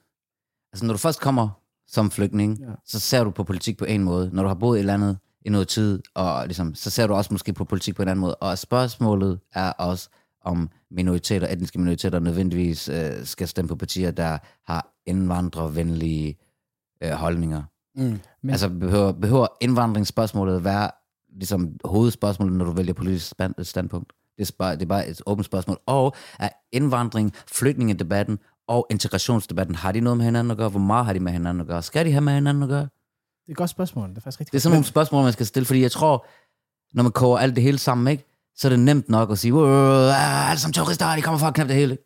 altså 0.72 0.86
når 0.86 0.94
du 0.94 0.98
først 0.98 1.20
kommer 1.20 1.48
som 1.88 2.10
flygtning, 2.10 2.58
ja. 2.60 2.66
så 2.86 3.00
ser 3.00 3.24
du 3.24 3.30
på 3.30 3.44
politik 3.44 3.78
på 3.78 3.84
en 3.84 4.04
måde. 4.04 4.30
Når 4.32 4.42
du 4.42 4.48
har 4.48 4.54
boet 4.54 4.78
i 4.78 4.82
landet 4.82 5.18
i 5.42 5.50
noget 5.50 5.68
tid, 5.68 6.02
og 6.14 6.46
ligesom, 6.46 6.74
så 6.74 6.90
ser 6.90 7.06
du 7.06 7.14
også 7.14 7.34
måske 7.34 7.52
på 7.52 7.64
politik 7.64 7.96
på 7.96 8.02
en 8.02 8.08
anden 8.08 8.20
måde. 8.20 8.34
Og 8.34 8.58
spørgsmålet 8.58 9.40
er 9.54 9.72
også, 9.72 10.08
om 10.44 10.70
minoriteter, 10.90 11.48
etniske 11.48 11.78
minoriteter 11.78 12.18
nødvendigvis 12.18 12.88
øh, 12.88 13.24
skal 13.24 13.48
stemme 13.48 13.68
på 13.68 13.76
partier, 13.76 14.10
der 14.10 14.38
har 14.66 14.94
indvandrervenlige 15.06 16.38
øh, 17.02 17.10
holdninger. 17.10 17.62
Mm. 17.96 18.20
Men- 18.42 18.50
altså 18.50 18.68
behøver, 18.68 19.12
behøver 19.12 19.46
indvandringsspørgsmålet 19.60 20.64
være 20.64 20.90
ligesom 21.36 21.72
hovedspørgsmålet, 21.84 22.56
når 22.56 22.64
du 22.64 22.70
vælger 22.72 22.94
politisk 22.94 23.34
standpunkt? 23.62 24.12
Det 24.38 24.48
er, 24.50 24.52
bare, 24.58 24.74
det 24.74 24.82
er 24.82 24.86
bare 24.86 25.08
et 25.08 25.20
åbent 25.26 25.46
spørgsmål. 25.46 25.78
Og 25.86 26.14
er 26.38 26.48
indvandring, 26.72 27.32
flygtningedebatten 27.46 28.38
og 28.68 28.86
integrationsdebatten, 28.90 29.74
har 29.74 29.92
de 29.92 30.00
noget 30.00 30.16
med 30.16 30.24
hinanden 30.24 30.50
at 30.50 30.56
gøre? 30.56 30.68
Hvor 30.68 30.80
meget 30.80 31.06
har 31.06 31.12
de 31.12 31.20
med 31.20 31.32
hinanden 31.32 31.60
at 31.60 31.66
gøre? 31.66 31.82
Skal 31.82 32.06
de 32.06 32.12
have 32.12 32.20
med 32.20 32.32
hinanden 32.32 32.62
at 32.62 32.68
gøre? 32.68 32.80
Det 32.82 33.48
er 33.48 33.52
et 33.52 33.56
godt 33.56 33.70
spørgsmål, 33.70 34.08
det 34.08 34.16
er 34.16 34.20
faktisk 34.20 34.40
rigtig 34.40 34.52
Det 34.52 34.58
er 34.58 34.62
sådan 34.62 34.74
nogle 34.74 34.86
spørgsmål, 34.86 35.22
man 35.22 35.32
skal 35.32 35.46
stille, 35.46 35.66
fordi 35.66 35.82
jeg 35.82 35.92
tror, 35.92 36.26
når 36.94 37.02
man 37.02 37.12
koger 37.12 37.38
alt 37.38 37.54
det 37.54 37.62
hele 37.62 37.78
sammen, 37.78 38.08
ikke, 38.08 38.24
så 38.56 38.68
er 38.68 38.70
det 38.70 38.78
nemt 38.78 39.08
nok 39.08 39.30
at 39.30 39.38
sige, 39.38 39.54
"Åh, 39.54 40.50
alle 40.50 40.60
som 40.60 40.72
terrorister, 40.72 41.16
de 41.16 41.22
kommer 41.22 41.38
for 41.38 41.46
at 41.46 41.54
knæppe 41.54 41.72
det 41.72 41.80
hele. 41.80 41.98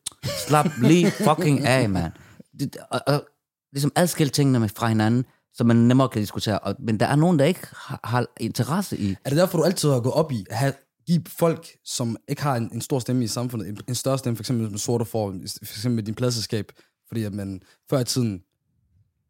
Slap 0.46 0.66
lige 0.82 1.10
fucking 1.10 1.66
af, 1.66 1.88
mand. 1.90 2.12
Det, 2.60 2.76
og, 2.90 3.00
og, 3.06 3.24
ligesom 3.72 3.92
adskil 3.96 4.30
tingene 4.30 4.60
med 4.60 4.68
fra 4.68 4.86
hinanden, 4.88 5.24
så 5.54 5.64
man 5.64 5.76
nemmere 5.76 6.08
kan 6.08 6.20
diskutere. 6.20 6.58
Og, 6.58 6.74
men 6.78 7.00
der 7.00 7.06
er 7.06 7.16
nogen, 7.16 7.38
der 7.38 7.44
ikke 7.44 7.60
har, 7.76 8.00
har 8.04 8.26
interesse 8.40 8.98
i. 8.98 9.16
Er 9.24 9.30
det 9.30 9.38
derfor, 9.38 9.58
du 9.58 9.64
altid 9.64 9.90
har 9.90 10.00
gået 10.00 10.14
op 10.14 10.32
i 10.32 10.44
at 10.50 10.56
have, 10.56 10.72
give 11.06 11.22
folk, 11.26 11.68
som 11.84 12.16
ikke 12.28 12.42
har 12.42 12.56
en, 12.56 12.70
en 12.72 12.80
stor 12.80 12.98
stemme 12.98 13.24
i 13.24 13.26
samfundet, 13.26 13.68
en, 13.68 13.78
en 13.88 13.94
større 13.94 14.18
stemme, 14.18 14.36
for 14.36 14.42
eksempel 14.42 14.70
med 14.70 14.78
sorte 14.78 15.04
for, 15.04 15.30
for 15.30 15.62
eksempel 15.62 15.94
med 15.94 16.02
din 16.02 16.14
pladselskab, 16.14 16.72
fordi 17.08 17.24
at 17.24 17.32
man 17.32 17.62
før 17.90 17.98
i 17.98 18.04
tiden, 18.04 18.42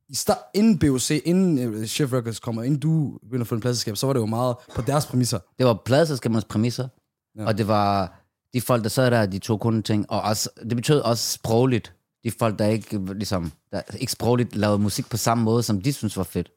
i 0.08 0.14
start, 0.14 0.38
inden 0.54 0.78
BOC, 0.78 1.11
inden 1.24 1.74
uh, 1.74 1.85
Chef 1.85 2.12
Records 2.12 2.40
kommer, 2.40 2.62
inden 2.62 2.80
du 2.80 3.18
begynder 3.22 3.44
at 3.44 3.48
få 3.48 3.54
en 3.54 3.61
pladselskab, 3.61 3.96
så 3.96 4.06
var 4.06 4.12
det 4.12 4.20
jo 4.20 4.26
meget 4.26 4.56
på 4.74 4.82
deres 4.82 5.06
præmisser. 5.06 5.38
Det 5.58 5.66
var 5.66 5.82
pladselskabernes 5.85 6.44
præmisser, 6.44 6.88
ja. 7.37 7.46
og 7.46 7.58
det 7.58 7.68
var 7.68 8.18
de 8.54 8.61
folk, 8.61 8.82
der 8.82 8.88
sad 8.88 9.11
der, 9.11 9.26
de 9.26 9.38
tog 9.38 9.61
kun 9.61 9.82
ting. 9.82 10.11
Og 10.11 10.22
også, 10.22 10.50
det 10.68 10.76
betød 10.76 11.00
også 11.00 11.32
sprogligt. 11.32 11.94
De 12.24 12.30
folk, 12.30 12.58
der 12.58 12.66
ikke, 12.66 13.14
ligesom, 13.14 13.52
der 13.72 13.82
ikke 13.98 14.12
sprogligt 14.12 14.56
lavede 14.56 14.78
musik 14.78 15.11
på 15.11 15.16
samme 15.16 15.44
måde, 15.44 15.62
som 15.62 15.80
de 15.80 15.92
synes 15.92 16.16
var 16.16 16.22
fedt. 16.22 16.52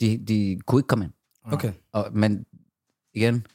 De, 0.00 0.24
de 0.28 0.60
kunne 0.66 0.78
ikke 0.78 0.86
komme 0.86 1.04
ind. 1.04 1.12
Okay. 1.52 1.72
Og, 1.92 2.08
men 2.12 2.46
igen, 3.14 3.46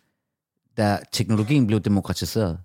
da 0.78 1.00
teknologien 1.12 1.68
blev 1.68 1.80
demokratiseret, 1.80 2.60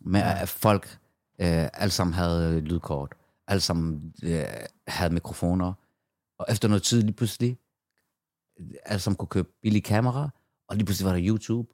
med 0.00 0.20
at 0.20 0.48
folk 0.48 0.98
øh, 1.40 1.68
alle 1.74 1.90
sammen 1.90 2.14
havde 2.14 2.60
lydkort, 2.60 3.14
alle 3.48 3.60
sammen 3.60 4.14
øh, 4.22 4.44
havde 4.88 5.14
mikrofoner, 5.14 5.72
og 6.38 6.46
efter 6.48 6.68
noget 6.68 6.82
tid 6.82 7.02
lige 7.02 7.16
pludselig, 7.16 7.58
alle 8.84 9.00
sammen 9.00 9.16
kunne 9.16 9.28
købe 9.28 9.48
billige 9.62 9.82
kameraer, 9.82 10.28
og 10.68 10.76
lige 10.76 10.86
pludselig 10.86 11.06
var 11.06 11.12
der 11.12 11.28
YouTube. 11.28 11.68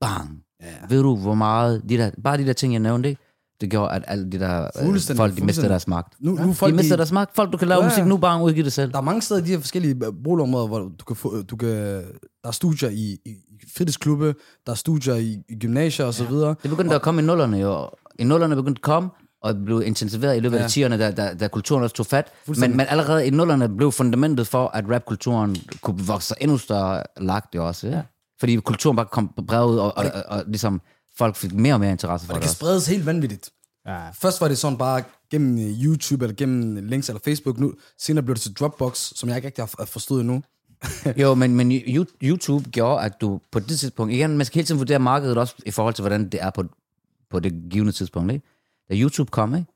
Bang! 0.00 0.44
Ja. 0.60 0.86
Ved 0.88 1.02
du, 1.02 1.16
hvor 1.16 1.34
meget, 1.34 1.88
de 1.88 1.96
der, 1.96 2.10
bare 2.22 2.38
de 2.38 2.46
der 2.46 2.52
ting, 2.52 2.72
jeg 2.72 2.80
nævnte? 2.80 3.16
Det 3.60 3.70
gjorde, 3.70 3.92
at 3.94 4.04
alle 4.06 4.30
de 4.32 4.38
der 4.38 4.68
øh, 4.82 5.16
folk, 5.16 5.36
de 5.36 5.44
mistede 5.44 5.68
deres 5.68 5.88
magt. 5.88 6.14
Nu, 6.20 6.30
nu 6.34 6.48
De 6.48 6.54
folk, 6.54 6.78
de, 6.78 6.88
deres 6.88 7.12
magt. 7.12 7.36
Folk, 7.36 7.52
du 7.52 7.56
kan 7.56 7.68
lave 7.68 7.82
Ja. 7.82 7.88
musik 7.88 8.04
nu, 8.04 8.16
bare 8.16 8.42
udgive 8.42 8.64
det 8.64 8.72
selv. 8.72 8.92
der 8.92 8.98
er 8.98 9.02
mange 9.02 9.22
steder 9.22 9.40
i 9.40 9.44
de 9.44 9.48
her 9.50 9.58
forskellige 9.60 9.94
øh, 10.06 10.12
boligområder, 10.24 10.66
hvor 10.66 10.78
du 10.78 11.04
kan 11.06 11.16
få, 11.16 11.42
du 11.42 11.56
kan, 11.56 11.68
der 11.68 12.02
er 12.44 12.50
studier 12.50 12.88
i, 12.88 13.18
i, 13.26 13.34
fritidsklubbe, 13.76 14.34
der 14.66 14.72
er 14.72 14.76
studier 14.76 15.14
i, 15.14 15.36
i 15.48 15.58
gymnasier 15.58 16.06
og 16.06 16.14
så 16.14 16.24
videre. 16.24 16.54
Det 16.62 16.70
begyndte 16.70 16.94
at 16.94 17.02
komme 17.02 17.22
i 17.22 17.24
nullerne 17.24 17.56
jo. 17.58 17.90
I 18.18 18.24
nullerne 18.24 18.56
begyndte 18.56 18.78
at 18.78 18.82
komme, 18.82 19.08
og 19.42 19.54
det 19.54 19.64
blev 19.64 19.82
intensiveret 19.86 20.36
i 20.36 20.40
løbet 20.40 20.56
Ja. 20.58 20.62
af 20.62 20.70
tierne, 20.70 20.98
da, 20.98 21.10
da, 21.10 21.34
da 21.34 21.48
kulturen 21.48 21.82
også 21.82 21.96
tog 21.96 22.06
fat. 22.06 22.32
Men, 22.60 22.76
men 22.76 22.86
allerede 22.88 23.26
i 23.26 23.30
nullerne 23.30 23.76
blev 23.76 23.92
fundamentet 23.92 24.46
for, 24.46 24.66
at 24.68 24.84
rapkulturen 24.90 25.56
kunne 25.82 25.98
vokse 26.06 26.34
endnu 26.40 26.58
større 26.58 27.02
lagt 27.20 27.54
jo 27.54 27.66
også. 27.66 27.88
Ja. 27.88 28.02
Fordi 28.40 28.56
kulturen 28.56 28.96
bare 28.96 29.06
kom 29.12 29.30
bredt 29.46 29.70
ud, 29.70 29.76
og, 29.78 29.98
og, 29.98 30.04
og, 30.14 30.22
og, 30.28 30.44
ligesom 30.46 30.80
folk 31.18 31.36
fik 31.36 31.52
mere 31.54 31.74
og 31.74 31.80
mere 31.80 31.90
interesse 31.90 32.26
for 32.26 32.32
Og 32.32 32.34
det 32.34 32.42
det, 32.42 32.48
kan 32.48 32.54
spredes 32.54 32.86
helt 32.86 33.06
vanvittigt. 33.06 33.50
Ja. 33.86 34.10
Først 34.10 34.40
var 34.40 34.48
det 34.48 34.58
sådan 34.58 34.78
bare 34.78 35.02
gennem 35.30 35.58
øh, 35.58 35.84
YouTube, 35.84 36.24
eller 36.24 36.36
gennem 36.36 36.86
links 36.86 37.08
eller 37.08 37.20
Facebook. 37.24 37.58
Nu, 37.58 37.74
senere 37.98 38.24
blev 38.24 38.34
det 38.34 38.42
til 38.42 38.54
Dropbox, 38.54 38.96
som 38.96 39.28
jeg 39.28 39.36
ikke 39.36 39.46
rigtig 39.46 39.64
har 39.78 39.84
forstået 39.86 40.20
endnu. 40.20 40.42
Jo, 41.22 41.34
men, 41.34 41.54
men 41.56 41.72
Yo- 41.72 42.16
YouTube 42.22 42.70
gjorde, 42.70 43.04
at 43.04 43.20
du 43.20 43.40
på 43.52 43.58
det 43.58 43.78
tidspunkt... 43.78 44.12
Igen, 44.12 44.36
man 44.36 44.46
skal 44.46 44.54
hele 44.54 44.66
tiden 44.66 44.78
vurdere 44.78 44.98
markedet 44.98 45.38
også 45.38 45.54
i 45.66 45.70
forhold 45.70 45.94
til, 45.94 46.02
hvordan 46.02 46.28
det 46.28 46.42
er 46.42 46.50
på, 46.50 46.64
på 47.30 47.40
det 47.40 47.52
givende 47.70 47.92
tidspunkt. 47.92 48.32
Ikke? 48.32 48.46
Da 48.90 48.94
YouTube 48.94 49.30
kom, 49.30 49.54
ikke? 49.54 49.66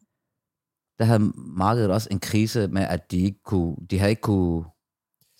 der 0.98 1.04
havde 1.04 1.32
markedet 1.36 1.90
også 1.90 2.08
en 2.10 2.20
krise 2.20 2.68
med, 2.68 2.82
at 2.82 3.10
de 3.10 3.18
ikke 3.18 3.42
kunne, 3.44 3.76
de 3.90 3.98
havde 3.98 4.10
ikke 4.10 4.22
kunne 4.22 4.64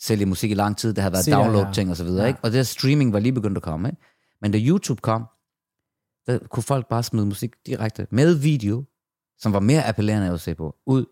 sælge 0.00 0.26
musik 0.26 0.50
i 0.50 0.54
lang 0.54 0.76
tid. 0.76 0.94
Der 0.94 1.02
havde 1.02 1.12
været 1.12 1.24
Se, 1.24 1.30
ja, 1.30 1.38
ja. 1.38 1.44
download-ting 1.44 1.90
og 1.90 1.96
så 1.96 2.04
videre. 2.04 2.22
Ja. 2.22 2.28
Ikke? 2.28 2.40
Og 2.42 2.52
det 2.52 2.66
streaming 2.66 3.12
var 3.12 3.18
lige 3.18 3.32
begyndt 3.32 3.56
at 3.56 3.62
komme. 3.62 3.88
Ikke? 3.88 4.02
Men 4.40 4.52
da 4.52 4.58
YouTube 4.58 5.00
kom, 5.00 5.24
der 6.28 6.38
kunne 6.38 6.62
folk 6.62 6.88
bare 6.88 7.02
smide 7.02 7.26
musik 7.26 7.54
direkte 7.66 8.06
med 8.10 8.34
video, 8.34 8.84
som 9.38 9.52
var 9.52 9.60
mere 9.60 9.88
appellerende 9.88 10.32
at 10.32 10.40
se 10.40 10.54
på, 10.54 10.76
ud, 10.86 11.04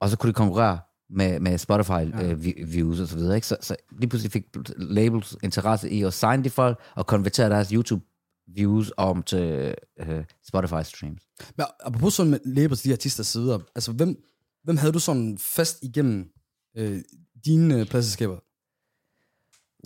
og 0.00 0.08
så 0.08 0.16
kunne 0.16 0.28
de 0.28 0.34
konkurrere 0.34 0.78
med, 1.10 1.40
med 1.40 1.58
Spotify 1.58 1.90
ja. 1.90 2.32
øh, 2.32 3.00
og 3.02 3.08
så 3.08 3.16
videre. 3.16 3.34
Ikke? 3.34 3.46
Så, 3.46 3.56
så 3.60 3.76
lige 3.98 4.08
pludselig 4.08 4.32
fik 4.32 4.44
labels 4.76 5.36
interesse 5.42 5.90
i 5.90 6.02
at 6.02 6.14
signe 6.14 6.44
de 6.44 6.50
folk 6.50 6.80
og 6.94 7.06
konvertere 7.06 7.50
deres 7.50 7.68
YouTube 7.68 8.04
views 8.46 8.92
om 8.96 9.22
til 9.22 9.74
øh, 10.00 10.24
Spotify 10.46 10.82
streams. 10.82 11.22
Men 11.56 11.66
apropos 11.80 12.14
sådan 12.14 12.30
med 12.30 12.40
labels, 12.44 12.82
de 12.82 12.92
artister 12.92 13.22
sidder, 13.24 13.58
altså 13.74 13.92
hvem, 13.92 14.24
hvem 14.64 14.76
havde 14.76 14.92
du 14.92 14.98
sådan 14.98 15.38
fast 15.38 15.82
igennem 15.82 16.28
øh, 16.76 17.00
dine 17.44 17.80
øh, 17.80 17.86
pladselskaber? 17.86 18.38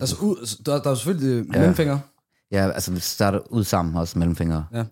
Altså, 0.01 0.17
ud, 0.23 0.63
der, 0.63 0.83
der 0.83 0.91
er 0.91 0.95
selvfølgelig 0.95 1.31
øh, 1.41 1.47
Ja. 1.55 1.59
mellemfinger. 1.59 1.99
Ja, 2.53 2.71
altså 2.71 2.93
vi 2.93 3.01
startede 3.01 3.53
ud 3.53 3.65
sammen 3.65 3.97
også, 3.97 4.19
Mellemfingre. 4.19 4.67
Ja. 4.73 4.85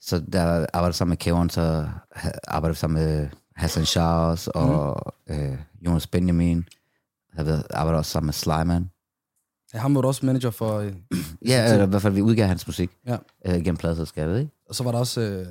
Så 0.00 0.18
der 0.32 0.42
arbejdede 0.42 0.86
jeg 0.86 0.94
sammen 0.94 1.10
med 1.10 1.16
Kevin, 1.16 1.50
så 1.50 1.88
arbejdede 2.48 2.68
jeg 2.68 2.76
sammen 2.76 3.02
med 3.02 3.28
Hassan 3.56 3.84
Shah 3.84 4.28
også, 4.28 4.50
og 4.54 5.14
mm. 5.28 5.34
øh, 5.34 5.58
Jonas 5.86 6.06
Benjamin. 6.06 6.64
Jeg 7.36 7.46
ved, 7.46 7.62
arbejdede 7.70 7.98
også 7.98 8.10
sammen 8.10 8.26
med 8.26 8.34
Slyman. 8.34 8.90
Ja, 9.74 9.78
ham 9.78 9.94
var 9.94 10.00
du 10.00 10.08
også 10.08 10.26
manager 10.26 10.50
for, 10.50 10.78
øh, 10.78 10.92
Ja, 11.48 11.72
eller 11.72 11.86
i 11.86 11.88
hvert 11.88 12.02
fald 12.02 12.14
vi 12.14 12.22
udgav 12.22 12.46
hans 12.46 12.66
musik 12.66 12.90
Ja. 13.06 13.16
øh, 13.46 13.54
gennem 13.54 13.76
pladselskabet, 13.76 14.38
ikke? 14.40 14.52
og 14.68 14.74
så 14.74 14.84
var 14.84 14.92
der 14.92 14.98
også, 14.98 15.20
øh, 15.20 15.46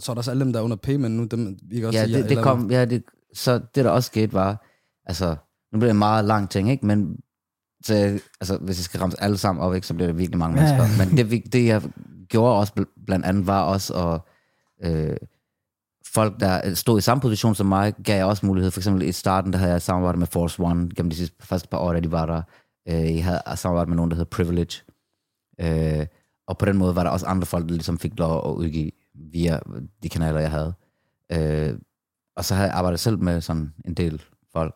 så 0.00 0.10
var 0.12 0.14
der 0.14 0.20
også 0.20 0.30
alle 0.30 0.44
dem, 0.44 0.52
der 0.52 0.60
er 0.60 0.64
under 0.64 0.76
payment 0.76 1.14
nu, 1.14 1.24
dem 1.24 1.58
vi 1.62 1.84
også 1.84 1.98
Ja, 1.98 2.06
det, 2.06 2.28
det 2.28 2.42
kom, 2.42 2.70
ja, 2.70 2.84
det, 2.84 3.04
så 3.34 3.58
det 3.74 3.84
der 3.84 3.90
også 3.90 4.06
skete 4.06 4.32
var, 4.32 4.64
altså, 5.06 5.36
nu 5.72 5.78
bliver 5.78 5.88
det 5.88 5.90
en 5.94 5.98
meget 5.98 6.24
lang 6.24 6.50
ting, 6.50 6.70
ikke? 6.70 6.86
Men 6.86 7.16
så, 7.84 7.94
altså, 8.40 8.56
hvis 8.58 8.78
jeg 8.78 8.84
skal 8.84 9.00
ramme 9.00 9.14
alle 9.22 9.38
sammen 9.38 9.64
op, 9.64 9.74
ikke, 9.74 9.86
så 9.86 9.94
bliver 9.94 10.06
det 10.06 10.18
virkelig 10.18 10.38
mange 10.38 10.62
Ja, 10.62 10.76
mennesker. 10.78 11.04
Men 11.04 11.16
det, 11.16 11.52
det, 11.52 11.66
jeg 11.66 11.82
gjorde 12.28 12.58
også 12.58 12.72
bl- 12.80 13.04
blandt 13.06 13.26
andet, 13.26 13.46
var 13.46 13.62
også 13.62 13.94
at 13.94 14.20
øh, 14.92 15.16
folk, 16.14 16.40
der 16.40 16.74
stod 16.74 16.98
i 16.98 17.02
samme 17.02 17.20
position 17.20 17.54
som 17.54 17.66
mig, 17.66 17.94
gav 18.04 18.16
jeg 18.16 18.26
også 18.26 18.46
mulighed. 18.46 18.70
For 18.70 18.80
eksempel 18.80 19.02
i 19.02 19.12
starten, 19.12 19.52
der 19.52 19.58
havde 19.58 19.72
jeg 19.72 19.82
samarbejdet 19.82 20.18
med 20.18 20.26
Force 20.26 20.62
One 20.62 20.90
gennem 20.96 21.10
de 21.10 21.16
sidste, 21.16 21.36
første 21.46 21.68
par 21.68 21.78
år, 21.78 21.92
da 21.92 22.00
de 22.00 22.12
var 22.12 22.26
der. 22.26 22.42
Øh, 22.88 23.16
jeg 23.16 23.24
havde 23.24 23.40
samarbejdet 23.56 23.88
med 23.88 23.96
nogen, 23.96 24.10
der 24.10 24.16
hedder 24.16 24.30
Privilege. 24.30 24.82
Øh, 25.60 26.06
Og 26.48 26.58
på 26.58 26.64
den 26.64 26.76
måde 26.76 26.96
var 26.96 27.02
der 27.02 27.10
også 27.10 27.26
andre 27.26 27.46
folk, 27.46 27.64
der 27.68 27.74
ligesom 27.74 27.98
fik 27.98 28.12
lov 28.18 28.50
at 28.50 28.54
udgive 28.54 28.90
via 29.32 29.58
de 30.02 30.08
kanaler, 30.08 30.40
jeg 30.40 30.50
havde. 30.50 30.74
Øh, 31.32 31.78
og 32.36 32.44
så 32.44 32.54
havde 32.54 32.68
jeg 32.68 32.76
arbejdet 32.76 33.00
selv 33.00 33.18
med 33.18 33.40
sådan 33.40 33.72
en 33.84 33.94
del 33.94 34.22
folk. 34.52 34.74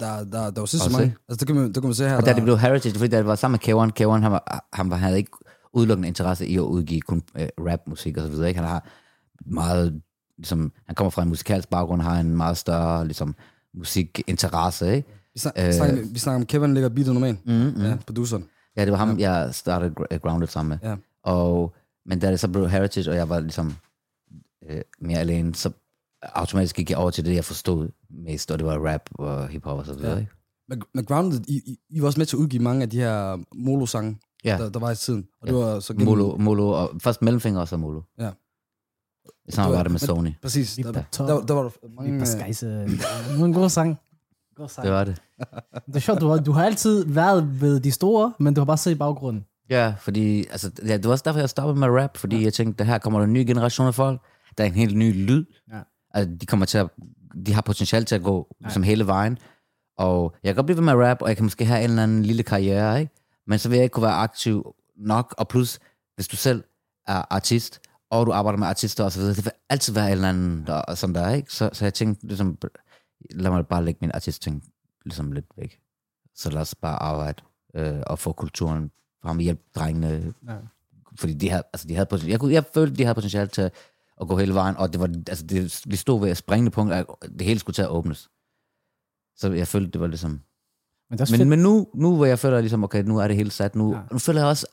Der, 0.00 0.24
der, 0.24 0.50
der 0.50 0.60
var 0.60 0.66
sidst 0.66 0.92
mange. 0.92 1.16
Altså, 1.28 1.40
det 1.40 1.46
kan 1.46 1.56
man, 1.56 1.66
det 1.66 1.74
kan 1.74 1.84
man 1.84 1.94
se 1.94 2.08
her. 2.08 2.16
Og 2.16 2.22
da 2.22 2.26
der, 2.30 2.34
det 2.34 2.42
blev 2.42 2.58
Heritage, 2.58 2.98
fordi 2.98 3.16
det 3.16 3.26
var 3.26 3.34
sammen 3.34 3.60
med 3.66 3.90
K1, 3.90 4.00
K1 4.00 4.20
han, 4.22 4.32
var, 4.32 4.66
han, 4.72 4.90
var, 4.90 4.96
havde 4.96 5.16
ikke 5.16 5.30
udelukkende 5.72 6.08
interesse 6.08 6.46
i 6.46 6.56
at 6.56 6.60
udgive 6.60 7.00
kun 7.00 7.22
øh, 7.38 7.48
rapmusik 7.58 8.16
og 8.16 8.22
så 8.22 8.28
videre. 8.28 8.48
Ikke? 8.48 8.60
Han 8.60 8.68
har 8.68 8.88
meget, 9.46 10.02
ligesom, 10.38 10.72
han 10.86 10.94
kommer 10.94 11.10
fra 11.10 11.22
en 11.22 11.28
musikalsk 11.28 11.68
baggrund, 11.68 12.02
har 12.02 12.20
en 12.20 12.36
meget 12.36 12.56
større 12.56 13.04
ligesom, 13.04 13.34
musikinteresse. 13.74 14.94
Ikke? 14.96 15.08
vi, 15.34 15.38
snak, 15.40 15.52
øh, 15.56 15.72
snakker, 15.72 16.02
vi 16.12 16.18
snakker 16.18 16.40
om 16.40 16.46
Kevin 16.46 16.74
ligger 16.74 16.88
beatet 16.88 17.14
normalt. 17.14 17.46
Mm-hmm. 17.46 17.82
Ja, 17.82 17.96
produceren. 18.06 18.44
Ja, 18.76 18.84
det 18.84 18.92
var 18.92 18.98
ham, 18.98 19.18
jeg 19.18 19.54
startede 19.54 19.94
Gr- 20.00 20.16
Grounded 20.18 20.48
sammen 20.48 20.78
med. 20.82 20.90
Ja. 20.90 20.96
Og, 21.22 21.74
men 22.06 22.18
da 22.18 22.30
det 22.30 22.40
så 22.40 22.48
blev 22.48 22.68
Heritage, 22.68 23.10
og 23.10 23.16
jeg 23.16 23.28
var 23.28 23.40
ligesom 23.40 23.74
øh, 24.70 24.80
mere 25.00 25.18
alene, 25.18 25.54
så 25.54 25.70
automatisk 26.34 26.76
gik 26.76 26.90
jeg 26.90 26.98
over 26.98 27.10
til 27.10 27.24
det, 27.24 27.34
jeg 27.34 27.44
forstod 27.44 27.88
mest, 28.10 28.50
og 28.50 28.58
det 28.58 28.66
var 28.66 28.92
rap 28.92 29.00
og 29.12 29.48
hiphop 29.48 29.78
og 29.78 29.86
så 29.86 29.94
videre. 29.94 30.16
Ja. 30.18 30.24
Men, 30.68 30.82
men 30.94 31.04
Grounded, 31.04 31.40
I, 31.48 31.60
I, 31.66 31.76
I 31.90 32.00
var 32.00 32.06
også 32.06 32.20
med 32.20 32.26
til 32.26 32.36
at 32.36 32.40
udgive 32.40 32.62
mange 32.62 32.82
af 32.82 32.90
de 32.90 32.96
her 33.00 33.38
Molo-sange, 33.54 34.18
Ja. 34.44 34.56
der, 34.58 34.68
der 34.70 34.80
var 34.80 34.90
i 34.90 34.96
tiden. 34.96 35.26
Og 35.42 35.48
Ja. 35.48 35.52
det 35.54 35.60
var 35.62 35.80
så 35.80 35.92
gennem... 35.92 36.06
Molo, 36.08 36.36
Molo, 36.36 36.68
og 36.68 36.90
først 37.02 37.22
Mellemfinger 37.22 37.60
og 37.60 37.68
så 37.68 37.76
Molo. 37.76 38.02
Ja. 38.18 38.30
I 39.48 39.52
samarbejde 39.52 39.88
med 39.88 39.98
Sony. 39.98 40.30
Præcis. 40.42 40.76
Lige 40.76 40.86
Der, 40.86 40.92
der, 40.92 41.26
der, 41.26 41.46
der 41.46 41.54
var 41.54 41.62
der 41.62 41.70
mange... 41.96 42.14
øh. 42.14 42.90
Det 42.90 43.38
var 43.40 43.44
en 43.46 43.52
god 43.52 43.70
sang. 43.70 43.98
Det 44.56 44.90
var 44.90 45.04
det. 45.04 45.22
Det 45.86 45.96
er 45.96 46.00
sjovt, 46.00 46.20
du 46.20 46.28
har, 46.28 46.36
du 46.36 46.52
har 46.52 46.64
altid 46.64 47.04
været 47.06 47.60
ved 47.60 47.80
de 47.80 47.90
store, 47.90 48.32
men 48.38 48.54
du 48.54 48.60
har 48.60 48.64
bare 48.66 48.76
siddet 48.76 48.96
i 48.96 48.98
baggrunden. 48.98 49.44
Ja, 49.70 49.94
fordi, 50.00 50.38
altså, 50.50 50.70
ja, 50.86 50.96
det 50.96 51.04
var 51.04 51.10
også 51.10 51.22
derfor, 51.26 51.40
jeg 51.40 51.50
stoppede 51.50 51.78
med 51.80 51.88
rap, 52.02 52.16
fordi 52.16 52.36
ja. 52.36 52.42
jeg 52.42 52.52
tænkte, 52.54 52.78
det 52.78 52.86
her 52.86 52.98
kommer 52.98 53.18
der 53.18 53.26
en 53.26 53.32
ny 53.32 53.44
generation 53.46 53.86
af 53.86 53.94
folk, 53.94 54.20
der 54.58 54.64
er 54.64 54.68
en 54.68 54.74
helt 54.74 54.96
ny 54.96 55.26
lyd. 55.26 55.44
Ja. 55.72 55.80
Altså, 56.14 56.34
de 56.40 56.46
kommer 56.46 56.66
til 56.66 56.78
at, 56.78 56.88
de 57.46 57.52
har 57.54 57.62
potentiale 57.62 58.04
til 58.04 58.14
at 58.14 58.22
gå 58.22 58.56
som 58.68 58.82
hele 58.82 59.06
vejen, 59.06 59.38
og 59.98 60.34
jeg 60.42 60.48
kan 60.48 60.54
godt 60.56 60.66
blive 60.66 60.76
ved 60.76 60.84
med 60.84 60.92
at 60.92 60.98
rap, 61.10 61.22
og 61.22 61.28
jeg 61.28 61.36
kan 61.36 61.44
måske 61.44 61.64
have 61.64 61.84
en 61.84 61.90
eller 61.90 62.02
anden 62.02 62.22
lille 62.22 62.42
karriere, 62.42 63.00
ikke? 63.00 63.12
men 63.46 63.58
så 63.58 63.68
vil 63.68 63.76
jeg 63.76 63.84
ikke 63.84 63.92
kunne 63.94 64.06
være 64.06 64.14
aktiv 64.14 64.74
nok, 64.96 65.34
og 65.38 65.48
plus, 65.48 65.78
hvis 66.14 66.28
du 66.28 66.36
selv 66.36 66.64
er 67.06 67.22
artist, 67.30 67.80
og 68.10 68.26
du 68.26 68.32
arbejder 68.32 68.58
med 68.58 68.66
artister 68.66 69.18
videre, 69.18 69.34
det 69.34 69.44
vil 69.44 69.52
altid 69.70 69.92
være 69.92 70.06
en 70.06 70.12
eller 70.12 70.28
anden, 70.28 70.66
der, 70.66 70.94
som 70.94 71.14
der 71.14 71.20
er, 71.20 71.34
ikke? 71.34 71.52
Så, 71.52 71.70
så 71.72 71.84
jeg 71.84 71.94
tænkte, 71.94 72.26
ligesom, 72.26 72.58
lad 73.30 73.50
mig 73.50 73.66
bare 73.66 73.84
lægge 73.84 73.98
min 74.00 74.10
artist-ting 74.14 74.64
ligesom 75.04 75.32
lidt 75.32 75.46
væk. 75.56 75.80
Så 76.34 76.50
lad 76.50 76.60
os 76.60 76.74
bare 76.74 77.02
arbejde 77.02 77.42
øh, 77.74 78.00
og 78.06 78.18
få 78.18 78.32
kulturen 78.32 78.90
frem 79.22 79.36
og 79.36 79.42
hjælpe 79.42 79.62
drengene 79.74 80.34
Ja. 80.48 80.56
fordi 81.18 81.34
de 81.34 81.50
havde, 81.50 81.62
altså 81.72 81.88
de 81.88 81.94
havde 81.94 82.06
potentiale. 82.06 82.32
Jeg, 82.32 82.40
kunne, 82.40 82.52
jeg 82.52 82.64
følte, 82.74 82.96
de 82.96 83.02
havde 83.04 83.14
potentiale 83.14 83.46
til 83.48 83.70
at 84.20 84.28
gå 84.28 84.36
hele 84.38 84.54
vejen, 84.54 84.76
og 84.76 84.92
det 84.92 85.00
var, 85.00 85.06
altså 85.28 85.46
det, 85.46 85.80
vi 85.86 85.96
stod 85.96 86.20
ved 86.20 86.30
et 86.30 86.36
springende 86.36 86.70
punkt, 86.70 86.92
at 86.92 87.06
det 87.38 87.46
hele 87.46 87.60
skulle 87.60 87.74
til 87.74 87.82
at 87.82 87.88
åbnes. 87.88 88.28
Så 89.36 89.52
jeg 89.52 89.68
følte, 89.68 89.90
det 89.90 90.00
var 90.00 90.06
ligesom... 90.06 90.40
Men 91.10 91.16
Men, 91.18 91.26
fedt. 91.26 91.48
men 91.48 91.58
nu, 91.58 91.86
nu 91.94 92.16
hvor 92.16 92.26
jeg 92.26 92.38
føler 92.38 92.60
ligesom, 92.60 92.84
okay, 92.84 93.02
nu 93.04 93.18
er 93.18 93.28
det 93.28 93.36
hele 93.36 93.50
sat, 93.50 93.74
nu, 93.76 93.90
Ja. 93.92 93.96
ja. 93.98 94.02
nu 94.12 94.18
føler 94.18 94.40
jeg 94.40 94.48
også, 94.48 94.66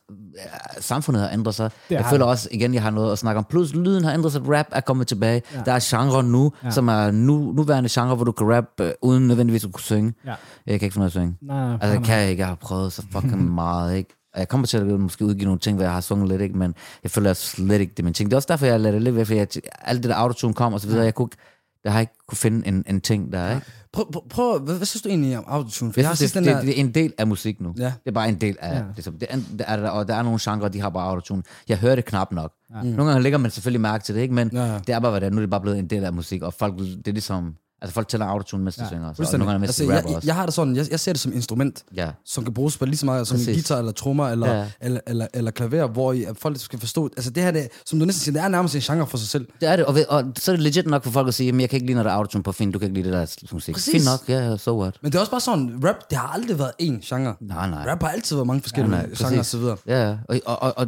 at 0.75 0.83
samfundet 0.83 1.23
har 1.23 1.29
ændret 1.29 1.55
sig. 1.55 1.71
Det 1.89 1.95
jeg 1.95 2.05
føler 2.05 2.25
det. 2.25 2.31
også, 2.31 2.49
igen, 2.51 2.73
jeg 2.73 2.81
har 2.83 2.89
noget 2.89 3.11
at 3.11 3.17
snakke 3.19 3.37
om. 3.39 3.45
Plus, 3.49 3.73
lyden 3.75 4.03
har 4.03 4.13
ændret 4.13 4.31
sig, 4.31 4.41
rap 4.57 4.65
er 4.71 4.81
kommet 4.81 5.07
tilbage. 5.07 5.41
Ja. 5.51 5.57
Ja. 5.57 5.63
Der 5.63 5.71
er 5.71 5.79
genre 5.83 6.23
nu, 6.23 6.51
Ja. 6.61 6.67
ja. 6.67 6.71
som 6.71 6.87
er 6.87 7.11
nu, 7.11 7.51
nuværende 7.51 7.89
genre, 7.91 8.15
hvor 8.15 8.25
du 8.25 8.31
kan 8.31 8.55
rap, 8.55 8.65
øh, 8.81 8.91
uden 9.01 9.27
nødvendigvis 9.27 9.65
at 9.65 9.71
kunne 9.71 9.81
synge. 9.81 10.13
Ja. 10.25 10.35
Jeg 10.65 10.79
kan 10.79 10.85
ikke 10.85 10.93
finde 10.93 11.03
ud 11.03 11.05
af 11.05 11.09
at 11.09 11.11
synge. 11.11 11.37
Nej, 11.41 11.65
nej, 11.67 11.73
Altså, 11.81 11.97
det 11.97 12.05
kan 12.05 12.17
jeg 12.19 12.29
ikke. 12.29 12.39
Jeg 12.41 12.47
har 12.47 12.55
prøvet 12.55 12.93
så 12.93 13.03
fucking 13.11 13.51
meget, 13.53 13.95
ikke? 13.97 14.17
Og 14.33 14.39
Jeg 14.39 14.47
kommer 14.47 14.67
til 14.67 14.77
at 14.77 14.85
måske 14.99 15.25
udgive 15.25 15.45
nogle 15.45 15.59
ting, 15.59 15.75
hvor 15.75 15.83
jeg 15.83 15.93
har 15.93 16.01
sunget 16.01 16.29
lidt, 16.29 16.41
ikke? 16.41 16.57
Men 16.57 16.75
jeg 17.03 17.11
føler 17.11 17.33
slet 17.33 17.81
ikke, 17.81 17.91
det 17.91 17.99
er 17.99 18.03
min 18.03 18.13
ting. 18.13 18.29
Det 18.29 18.33
er 18.33 18.37
også 18.37 18.47
derfor, 18.51 18.65
jeg 18.65 18.79
lader 18.79 18.93
det 18.95 19.01
lidt 19.01 19.15
væk, 19.15 19.25
fordi 19.25 19.37
jeg, 19.39 19.47
alt 19.81 20.03
det 20.03 20.09
der 20.09 20.15
autotune 20.15 20.53
kom 20.53 20.73
og 20.73 20.81
så 20.81 20.87
videre, 20.87 21.03
jeg 21.03 21.15
kunne 21.15 21.25
ikke- 21.25 21.37
jeg 21.83 21.93
har 21.93 21.99
ikke 21.99 22.13
kunne 22.27 22.37
finde 22.37 22.67
en, 22.67 22.83
en 22.87 23.01
ting 23.01 23.31
der, 23.33 23.49
ikke? 23.55 23.65
Prøv, 23.93 24.11
prøv, 24.11 24.21
prøv 24.29 24.59
hvad, 24.59 24.75
hvad 24.75 24.85
synes 24.85 25.01
du 25.01 25.09
egentlig 25.09 25.37
om 25.37 25.43
autotune? 25.47 25.93
For 25.93 25.99
Jeg 26.01 26.07
jeg 26.09 26.17
synes, 26.17 26.31
det, 26.31 26.43
det, 26.45 26.53
der... 26.55 26.61
det, 26.61 26.69
er 26.69 26.73
en 26.83 26.91
del 26.91 27.13
af 27.17 27.27
musik 27.27 27.61
nu. 27.61 27.73
Ja. 27.77 27.83
Det 27.85 27.93
er 28.05 28.11
bare 28.11 28.29
en 28.29 28.41
del 28.41 28.57
af 28.59 28.71
Ja. 28.73 28.77
ja. 28.77 28.83
det. 28.97 29.07
Er, 29.29 29.35
det 29.57 29.65
er 29.67 29.75
der, 29.75 29.89
og 29.89 30.07
der 30.07 30.15
er 30.15 30.21
nogle 30.23 30.39
genrer, 30.41 30.67
de 30.67 30.81
har 30.81 30.89
bare 30.89 31.09
autotune. 31.09 31.43
Jeg 31.69 31.77
hører 31.77 31.95
det 31.95 32.05
knap 32.05 32.31
nok. 32.31 32.53
Ja. 32.75 32.83
Nogle 32.83 33.05
gange 33.05 33.23
lægger 33.23 33.37
man 33.39 33.51
selvfølgelig 33.51 33.81
mærke 33.81 34.03
til 34.03 34.15
det, 34.15 34.21
ikke? 34.21 34.33
men 34.33 34.49
ja. 34.53 34.79
det 34.87 34.89
er 34.95 34.99
bare, 34.99 35.11
hvad 35.11 35.21
det 35.21 35.27
er. 35.27 35.31
Nu 35.31 35.37
er 35.37 35.41
det 35.41 35.49
bare 35.49 35.61
blevet 35.61 35.79
en 35.79 35.87
del 35.87 36.03
af 36.03 36.13
musik, 36.13 36.41
og 36.41 36.53
folk, 36.53 36.77
det 36.79 37.07
er 37.07 37.11
ligesom... 37.11 37.55
Altså 37.83 37.93
folk 37.93 38.07
tæller 38.07 38.25
autotune, 38.25 38.63
mens 38.63 38.75
de 38.75 38.87
synger. 38.87 39.13
Så, 39.13 39.23
og 39.33 39.39
nogle 39.39 39.51
gange, 39.51 39.65
Altså, 39.67 39.83
jeg, 39.83 40.03
jeg, 40.09 40.25
jeg 40.25 40.35
har 40.35 40.45
det 40.45 40.53
sådan, 40.53 40.75
jeg, 40.75 40.85
jeg 40.91 40.99
ser 40.99 41.13
det 41.13 41.21
som 41.21 41.33
instrument, 41.33 41.83
Ja. 41.95 42.11
som 42.25 42.43
kan 42.43 42.53
bruges 42.53 42.77
på 42.77 42.85
lige 42.85 42.97
så 42.97 43.05
meget 43.05 43.27
som 43.27 43.37
Præcis. 43.37 43.55
guitar 43.55 43.77
eller 43.77 43.91
trommer 43.91 44.27
eller, 44.29 44.53
Ja. 44.55 44.65
eller, 44.81 44.99
eller, 45.07 45.27
eller 45.33 45.51
klaver, 45.51 45.87
hvor 45.87 46.13
I, 46.13 46.25
folk 46.39 46.59
skal 46.59 46.79
forstå, 46.79 47.09
altså 47.17 47.31
det 47.31 47.43
her, 47.43 47.51
det, 47.51 47.67
som 47.85 47.99
du 47.99 48.05
næsten 48.05 48.21
siger, 48.23 48.33
det 48.33 48.43
er 48.43 48.47
nærmest 48.47 48.75
en 48.75 48.81
genre 48.81 49.07
for 49.07 49.17
sig 49.17 49.27
selv. 49.27 49.47
Det 49.61 49.69
er 49.69 49.75
det, 49.75 49.85
og, 49.85 49.95
ved, 49.95 50.05
og 50.09 50.23
så 50.37 50.51
er 50.51 50.55
det 50.55 50.63
legit 50.63 50.87
nok 50.87 51.03
for 51.03 51.11
folk 51.11 51.27
at 51.27 51.33
sige, 51.33 51.49
at 51.49 51.59
jeg 51.61 51.69
kan 51.69 51.77
ikke 51.77 51.85
lide, 51.87 51.95
når 51.95 52.03
der 52.03 52.09
er 52.09 52.15
autotune 52.15 52.43
på 52.43 52.51
film, 52.51 52.71
du 52.71 52.79
kan 52.79 52.85
ikke 52.87 53.01
lide 53.01 53.17
det 53.17 53.39
der 53.41 53.53
musik. 53.53 53.73
Præcis. 53.75 53.91
Fint 53.91 54.05
nok, 54.05 54.29
ja, 54.29 54.47
yeah, 54.49 54.59
so 54.59 54.81
what. 54.81 54.95
Men 55.01 55.11
det 55.11 55.17
er 55.17 55.19
også 55.19 55.31
bare 55.31 55.41
sådan, 55.41 55.81
rap, 55.85 55.95
det 56.09 56.17
har 56.17 56.27
aldrig 56.27 56.59
været 56.59 56.71
én 56.81 56.99
genre. 57.15 57.35
Nej, 57.41 57.69
nej. 57.69 57.85
Rap 57.91 58.01
har 58.03 58.09
altid 58.09 58.35
været 58.35 58.47
mange 58.47 58.61
forskellige 58.61 58.95
Ja, 58.95 59.01
ja, 59.01 59.07
nej, 59.07 59.29
genrer 59.29 59.43
så 59.43 59.57
videre. 59.57 59.77
Ja, 59.87 60.09
ja. 60.09 60.17
og, 60.29 60.39
og, 60.45 60.61
og, 60.63 60.73
og 60.77 60.87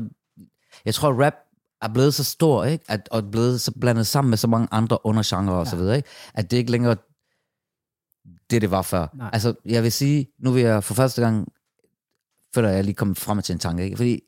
jeg 0.86 0.94
tror, 0.94 1.24
rap 1.26 1.34
er 1.84 1.94
blevet 1.94 2.14
så 2.14 2.24
stor, 2.24 2.64
ikke? 2.64 2.86
At, 2.88 3.10
og 3.12 3.32
blevet 3.32 3.62
så 3.62 3.72
blandet 3.82 4.08
sammen 4.08 4.30
med 4.30 4.38
så 4.38 4.48
mange 4.48 4.68
andre 4.72 5.06
undergenre 5.06 5.54
og 5.54 5.68
så 5.68 5.76
videre, 5.76 5.96
ikke? 5.96 6.10
at 6.34 6.52
det 6.52 6.58
ikke 6.58 6.72
længere 6.72 6.96
det, 8.50 8.62
det 8.62 8.72
var 8.72 8.82
før. 8.82 9.08
Nej. 9.14 9.30
Altså, 9.34 9.54
jeg 9.66 9.84
vil 9.84 9.92
sige, 9.92 10.28
nu 10.40 10.52
vil 10.52 10.64
jeg 10.64 10.84
for 10.84 10.94
første 10.94 11.22
gang, 11.22 11.48
føler 12.56 12.70
jeg 12.70 12.84
lige 12.84 12.96
kommet 12.96 13.18
frem 13.18 13.42
til 13.42 13.54
en 13.54 13.60
tanke, 13.60 13.84
ikke? 13.84 13.98
fordi 13.98 14.20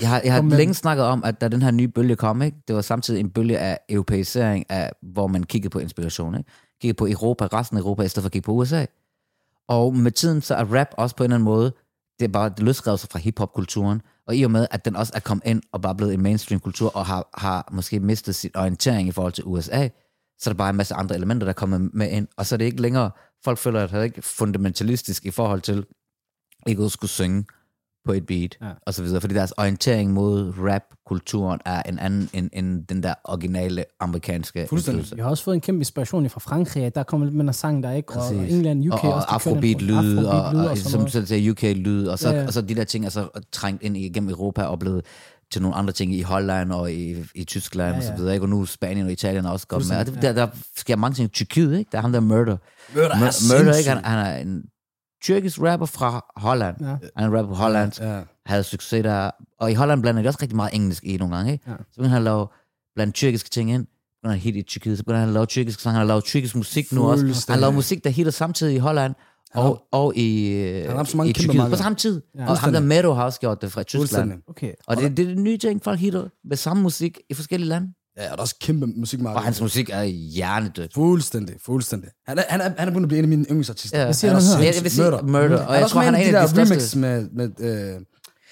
jeg 0.00 0.08
har, 0.08 0.20
jeg 0.24 0.32
har 0.32 0.42
længe 0.42 0.74
snakket 0.74 1.04
om, 1.06 1.24
at 1.24 1.40
da 1.40 1.48
den 1.48 1.62
her 1.62 1.70
nye 1.70 1.88
bølge 1.88 2.16
kom, 2.16 2.42
ikke? 2.42 2.56
det 2.68 2.76
var 2.76 2.82
samtidig 2.82 3.20
en 3.20 3.30
bølge 3.30 3.58
af 3.58 3.78
europæisering, 3.88 4.64
af, 4.68 4.92
hvor 5.02 5.26
man 5.26 5.42
kiggede 5.42 5.70
på 5.70 5.78
inspiration. 5.78 6.34
Ikke? 6.34 6.50
Kiggede 6.80 6.96
på 6.96 7.06
Europa, 7.06 7.46
resten 7.46 7.76
af 7.76 7.80
Europa, 7.80 8.02
i 8.02 8.08
stedet 8.08 8.22
for 8.22 8.28
at 8.28 8.32
kigge 8.32 8.46
på 8.46 8.52
USA. 8.52 8.86
Og 9.68 9.96
med 9.96 10.10
tiden, 10.10 10.42
så 10.42 10.54
er 10.54 10.64
rap 10.64 10.88
også 10.92 11.16
på 11.16 11.24
en 11.24 11.26
eller 11.26 11.36
anden 11.36 11.44
måde, 11.44 11.72
det 12.18 12.24
er 12.24 12.32
bare 12.32 12.48
det 12.48 12.62
løsrevet 12.62 13.00
sig 13.00 13.10
fra 13.10 13.18
hiphop-kulturen, 13.18 14.02
og 14.28 14.36
i 14.36 14.42
og 14.42 14.50
med, 14.50 14.66
at 14.70 14.84
den 14.84 14.96
også 14.96 15.12
er 15.16 15.20
kommet 15.20 15.46
ind 15.46 15.62
og 15.72 15.82
bare 15.82 15.94
blevet 15.94 16.14
en 16.14 16.22
mainstream-kultur, 16.22 16.96
og 16.96 17.06
har, 17.06 17.28
har 17.34 17.68
måske 17.72 18.00
mistet 18.00 18.34
sin 18.34 18.50
orientering 18.54 19.08
i 19.08 19.12
forhold 19.12 19.32
til 19.32 19.44
USA, 19.44 19.88
så 20.38 20.50
er 20.50 20.54
der 20.54 20.58
bare 20.58 20.70
en 20.70 20.76
masse 20.76 20.94
andre 20.94 21.16
elementer, 21.16 21.44
der 21.46 21.52
kommer 21.52 21.88
med 21.92 22.10
ind, 22.10 22.28
og 22.36 22.46
så 22.46 22.54
er 22.54 22.56
det 22.56 22.64
ikke 22.64 22.82
længere, 22.82 23.10
folk 23.44 23.58
føler, 23.58 23.82
at 23.82 23.90
det 23.90 23.98
er 23.98 24.02
ikke 24.02 24.22
fundamentalistisk 24.22 25.26
i 25.26 25.30
forhold 25.30 25.60
til 25.60 25.86
ikke 26.66 26.84
at 26.84 26.92
skulle 26.92 27.10
synge 27.10 27.44
på 28.04 28.12
et 28.12 28.26
beat, 28.26 28.56
Ja. 28.62 28.66
og 28.86 28.94
så 28.94 29.02
videre, 29.02 29.20
fordi 29.20 29.34
deres 29.34 29.52
orientering 29.56 30.12
mod 30.12 30.52
rap-kulturen 30.58 31.60
er 31.64 31.82
en 31.82 31.98
anden 31.98 32.30
end, 32.32 32.50
end 32.52 32.86
den 32.86 33.02
der 33.02 33.14
originale 33.24 33.84
amerikanske 34.00 34.66
Fuldstændig. 34.68 35.16
Jeg 35.16 35.24
har 35.24 35.30
også 35.30 35.44
fået 35.44 35.54
en 35.54 35.60
kæmpe 35.60 35.80
inspiration 35.80 36.28
fra 36.30 36.40
Frankrig. 36.40 36.94
Der 36.94 37.02
kommer 37.02 37.26
lidt 37.26 37.36
med 37.36 37.44
en 37.44 37.52
sang, 37.52 37.82
der 37.82 37.92
ikke? 37.92 38.12
Og 38.12 38.14
Præcis. 38.20 38.54
England, 38.54 38.86
UK 38.92 39.04
og, 39.04 39.14
også. 39.14 39.26
og 39.30 39.40
på 39.40 39.48
afrobeat-lyd, 39.50 40.24
og, 40.24 40.42
og, 40.42 40.68
og 40.70 40.78
sådan 40.78 40.90
som 40.90 41.08
selv 41.08 41.26
siger, 41.26 41.50
UK-lyd, 41.52 42.06
og 42.06 42.18
så, 42.18 42.30
Ja, 42.30 42.40
ja, 42.40 42.46
og 42.46 42.52
så 42.52 42.60
de 42.62 42.74
der 42.74 42.84
ting 42.84 43.04
er 43.04 43.08
så 43.10 43.28
trængt 43.52 43.82
ind 43.82 43.96
igennem 43.96 44.30
Europa 44.30 44.62
og 44.62 44.78
blevet 44.78 45.04
til 45.52 45.62
nogle 45.62 45.76
andre 45.76 45.92
ting 45.92 46.14
i 46.14 46.22
Holland 46.22 46.72
og 46.72 46.92
i, 46.92 47.16
i 47.34 47.44
Tyskland 47.44 47.88
Ja, 47.88 47.92
ja, 47.92 47.96
og 47.98 48.02
så 48.02 48.12
videre, 48.16 48.34
ikke? 48.34 48.44
og 48.44 48.48
nu 48.48 48.64
Spanien 48.64 49.06
og 49.06 49.12
Italien 49.12 49.44
er 49.44 49.50
også 49.50 49.66
kommet 49.66 49.88
med. 49.88 49.96
Og 49.96 50.06
Fuldstændig, 50.06 50.36
der, 50.36 50.46
der 50.46 50.52
sker 50.76 50.96
mange 50.96 51.14
ting. 51.14 51.32
Tyrkiet, 51.32 51.78
ikke? 51.78 51.88
Der 51.92 51.98
er 51.98 52.02
ham 52.02 52.12
der 52.12 52.20
Murder. 52.20 52.56
Murder 52.94 53.08
er 53.10 53.58
Murder, 53.58 53.74
ikke? 53.76 53.90
Han, 53.90 54.04
han 54.04 54.26
er 54.26 54.36
en 54.38 54.62
tyrkisk 55.22 55.60
rapper 55.62 55.86
fra 55.86 56.32
Holland. 56.36 56.76
Ja. 56.80 56.88
Ja. 56.88 56.96
Han 57.16 57.32
er 57.32 57.38
rapper 57.38 57.54
fra 57.54 57.62
Holland, 57.62 57.92
Ja. 58.00 58.20
havde 58.46 58.62
succes 58.62 59.02
der. 59.02 59.30
Og 59.60 59.70
i 59.70 59.74
Holland 59.74 60.02
blander 60.02 60.22
de 60.22 60.28
også 60.28 60.38
rigtig 60.42 60.56
meget 60.56 60.74
engelsk 60.74 61.04
i 61.04 61.16
nogle 61.16 61.36
gange, 61.36 61.52
ikke? 61.52 61.64
Ja. 61.70 61.76
Så 61.76 61.94
begynder 61.96 62.08
han 62.10 62.18
at 62.18 62.24
lave 62.24 62.46
blandt 62.94 63.14
tyrkiske 63.14 63.50
ting 63.50 63.70
ind. 63.72 63.86
Så 63.86 64.20
begynder 64.22 64.32
han 64.32 64.40
hit 64.40 64.56
i 64.56 64.62
Tyrkiet. 64.62 64.98
Så 64.98 65.04
begynder 65.04 65.20
han 65.20 65.28
at 65.28 65.32
lave 65.34 65.46
tyrkisk 65.46 65.80
sang. 65.80 65.92
Han 65.92 66.00
har 66.00 66.06
lavet 66.06 66.24
tyrkisk 66.24 66.56
musik 66.56 66.92
nu 66.92 67.04
også. 67.10 67.46
Han 67.48 67.60
laver 67.60 67.72
musik, 67.72 68.04
der 68.04 68.10
hitter 68.10 68.32
samtidig 68.32 68.74
i 68.74 68.78
Holland. 68.78 69.14
Og, 69.54 69.82
og 69.92 70.16
i, 70.16 70.52
har 70.88 70.96
haft 70.96 71.10
så 71.10 71.16
mange 71.16 71.30
i 71.30 71.32
Tyrkiet 71.32 71.70
på 71.70 71.76
samme 71.76 71.96
tid. 71.96 72.22
Ja. 72.34 72.42
Ja, 72.42 72.50
og 72.50 72.58
ham 72.58 72.72
der 72.72 72.80
Mero 72.80 73.12
har 73.12 73.24
også 73.24 73.40
gjort 73.40 73.62
det 73.62 73.72
fra 73.72 73.82
Tyskland. 73.82 74.32
Okay. 74.48 74.72
Og 74.86 74.96
det, 74.96 75.16
det 75.16 75.22
er 75.22 75.26
det 75.26 75.38
nye 75.38 75.58
ting, 75.58 75.84
folk 75.84 76.00
hitter 76.00 76.28
med 76.48 76.56
samme 76.56 76.82
musik 76.82 77.18
i 77.30 77.34
forskellige 77.34 77.68
lande. 77.68 77.92
Ja, 78.18 78.22
og 78.24 78.28
der 78.30 78.36
er 78.36 78.42
også 78.42 78.56
kæmpe 78.60 78.86
musikmarked. 78.86 79.36
Og 79.36 79.42
hans 79.44 79.60
musik 79.60 79.90
er 79.92 80.02
hjernedødt. 80.04 80.94
Fuldstændig, 80.94 81.54
fuldstændig. 81.64 82.10
Han 82.26 82.38
er, 82.38 82.42
han 82.48 82.60
er, 82.60 82.64
han 82.78 82.88
er 82.88 82.92
begyndt 82.92 83.04
at 83.04 83.08
blive 83.08 83.18
en 83.18 83.24
af 83.24 83.28
mine 83.28 83.44
yndlingsartister. 83.44 83.98
Ja. 83.98 84.04
Hvad 84.04 84.14
siger 84.14 84.32
Han 84.32 84.42
han 84.42 84.56
her? 84.58 84.64
Jeg, 84.66 84.74
jeg 84.74 84.82
vil 84.82 84.90
sige 84.90 85.04
Murder. 85.04 85.22
Murder. 85.22 85.56
Og 85.56 85.64
Han 85.64 85.68
er 85.68 85.74
jeg 85.74 85.82
også 85.82 85.92
tror, 85.92 86.00
han 86.02 86.14
er 86.14 86.18
en 86.18 86.34
de 86.34 86.38
af 86.38 86.48
de 86.48 86.56
der 86.56 86.64
største... 86.64 86.74
remix 86.74 86.94
med, 86.94 87.28
med, 87.32 87.94
øh, 87.94 88.00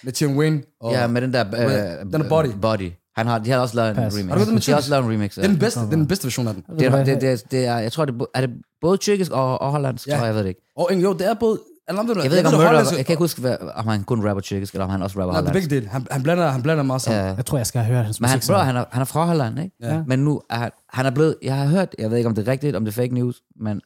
med 0.05 0.12
Tion 0.12 0.37
Wayne. 0.39 0.62
Og, 0.81 0.93
Ja, 0.93 1.07
med 1.07 1.23
den 1.23 1.33
der... 1.33 1.45
Øh, 1.47 2.12
den 2.12 2.21
er 2.21 2.29
Body. 2.29 2.47
Body. 2.62 2.91
Han 3.17 3.27
har, 3.27 3.39
de 3.39 3.51
har 3.51 3.59
også 3.59 3.77
lavet 3.77 3.91
en 3.91 3.97
remix. 3.97 4.29
Har 4.29 4.39
du 4.45 4.51
den 4.51 4.59
de 4.59 4.71
har 4.71 4.77
også 4.77 4.91
lavet 4.91 5.05
en 5.05 5.11
remix. 5.12 5.39
er 5.39 5.43
den 5.43 5.59
bedste, 5.59 5.81
den 5.81 6.07
bedste 6.07 6.25
version 6.25 6.49
af 6.49 6.55
den. 6.55 6.64
Det, 6.79 6.87
er, 6.87 7.05
det, 7.05 7.21
det, 7.21 7.51
det 7.51 7.67
er, 7.67 7.79
jeg 7.79 7.93
tror, 7.93 8.05
det 8.05 8.14
er, 8.21 8.25
er 8.35 8.41
det 8.41 8.51
både 8.81 8.97
tyrkisk 8.97 9.31
og, 9.31 9.61
og 9.61 9.71
hollandsk, 9.71 10.07
Ja. 10.07 10.12
ja. 10.12 10.19
tror 10.19 10.27
jeg, 10.27 10.29
jeg 10.29 10.35
ved 10.35 10.43
det 10.43 10.49
ikke. 10.49 10.73
Og 10.77 10.91
jo, 10.95 11.12
det 11.12 11.27
er 11.27 11.35
både... 11.35 11.61
Jeg, 11.89 11.97
ved, 11.97 12.16
Jeg 12.22 12.30
ved 12.30 12.37
ikke, 12.39 12.49
om 12.49 12.53
det 12.55 12.61
er 12.66 12.72
Murder, 12.72 12.97
jeg 12.97 13.07
kan 13.07 13.12
ikke 13.12 13.22
huske, 13.22 13.41
hvad, 13.41 13.57
om 13.74 13.87
han 13.87 14.05
kun 14.05 14.28
rapper 14.28 14.41
tyrkisk, 14.41 14.72
eller 14.74 14.84
om 14.84 14.91
han 14.91 15.03
også 15.03 15.18
rapper 15.20 15.32
Nej, 15.32 15.41
det 15.41 15.49
er 15.49 15.53
begge 15.53 15.68
dele. 15.68 15.89
Han, 15.89 16.07
han, 16.11 16.22
blander, 16.22 16.49
han 16.49 16.62
blander 16.62 16.82
meget 16.84 17.03
sammen. 17.03 17.24
Ja. 17.24 17.34
Jeg 17.34 17.47
tror, 17.47 17.59
jeg 17.59 17.66
skal 17.66 17.84
høre 17.84 18.03
hans 18.05 18.20
Men 18.20 18.28
han, 18.30 18.37
musik. 18.39 18.51
bro, 18.51 18.59
han, 18.59 18.76
er, 18.76 18.84
han 18.93 19.01
er 19.01 19.05
fra 19.05 19.24
Holland, 19.26 19.61
ikke? 19.61 19.76
Ja. 19.82 20.03
Men 20.07 20.18
nu 20.18 20.41
er 20.51 20.57
han, 20.57 20.70
han 20.93 21.07
er 21.07 21.11
blevet, 21.11 21.37
jeg 21.43 21.57
har 21.57 21.66
hørt, 21.66 21.95
jeg 21.99 22.11
ved 22.11 22.16
ikke, 22.16 22.28
om 22.28 22.34
det 22.34 22.49
er 22.49 22.53
rigtigt, 22.53 22.76
om 22.76 22.84
det 22.84 22.93
er 22.93 23.03
fake 23.03 23.14
news, 23.14 23.37
men 23.61 23.80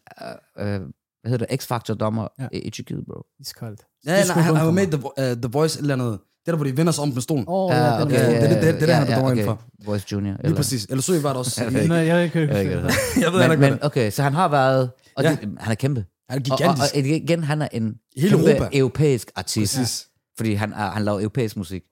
øh, 0.59 0.75
øh, 0.75 0.81
hvad 1.23 1.31
hedder 1.31 1.47
det, 1.47 1.63
X-Factor-dommer 1.63 2.29
Ja. 2.39 2.47
i, 2.53 2.59
i 2.59 2.71
Tyrkiet, 2.71 3.05
bro. 3.09 3.23
Iskoldt. 3.41 3.81
Ja, 4.07 4.25
nej, 4.25 4.43
han, 4.43 4.57
han 4.57 4.67
var 4.67 4.73
med 4.73 4.83
i 4.83 4.91
The, 4.91 4.99
uh, 5.07 5.37
The 5.43 5.51
Voice 5.53 5.81
eller 5.81 5.95
andet. 5.95 6.19
der, 6.47 6.57
hvor 6.57 6.65
de 6.65 6.77
vender 6.77 6.93
sig 6.93 7.03
om 7.03 7.09
med 7.09 7.23
stolen. 7.23 7.45
Oh, 7.49 7.71
ja, 7.75 7.93
den 7.95 8.03
okay, 8.03 8.15
er- 8.17 8.29
det 8.29 8.37
er 8.37 8.49
det- 8.49 8.63
det 8.63 8.83
er 8.83 8.87
det, 8.87 8.95
han 8.95 9.09
er 9.09 9.15
dommer 9.15 9.31
inden 9.31 9.45
for. 9.45 9.61
Voice 9.85 10.07
Junior. 10.13 10.35
Lige 10.45 10.55
præcis. 10.55 10.85
Eller 10.85 11.03
så 11.03 11.15
I 11.15 11.23
var 11.23 11.29
det 11.29 11.39
også. 11.39 11.65
Nej, 11.89 11.97
jeg 11.97 12.15
har 12.15 12.21
ikke 12.23 12.39
hørt 12.39 12.49
Jeg 12.49 12.55
ved 12.57 12.63
ikke, 12.63 12.77
det. 12.77 12.85
det 13.15 13.23
jeg 13.23 13.33
ved 13.33 13.41
men, 13.41 13.51
ikke, 13.51 13.61
men 13.61 13.71
hvad 13.73 13.79
okay, 13.87 14.11
så 14.11 14.23
han 14.23 14.35
har 14.35 14.49
været, 14.49 14.91
og 15.17 15.23
Ja. 15.25 15.31
det, 15.31 15.39
han 15.59 15.71
er 15.71 15.75
kæmpe. 15.75 16.05
Er. 16.31 16.33
Han 16.33 16.43
er 16.47 16.51
Og, 16.51 16.53
og, 16.53 16.59
gigantisk. 16.59 16.95
og 16.95 17.01
igen, 17.01 17.45
han 17.45 17.63
er 17.63 17.69
en 17.73 17.95
Hele 18.17 18.31
kæmpe 18.31 18.51
Europa. 18.51 18.69
europæisk 18.79 19.31
artist. 19.37 19.77
Præcis. 19.77 20.09
Fordi 20.37 20.55
han, 20.55 20.73
er, 20.73 20.91
han 20.91 21.05
laver 21.05 21.19
europæisk 21.21 21.57
musik. 21.57 21.83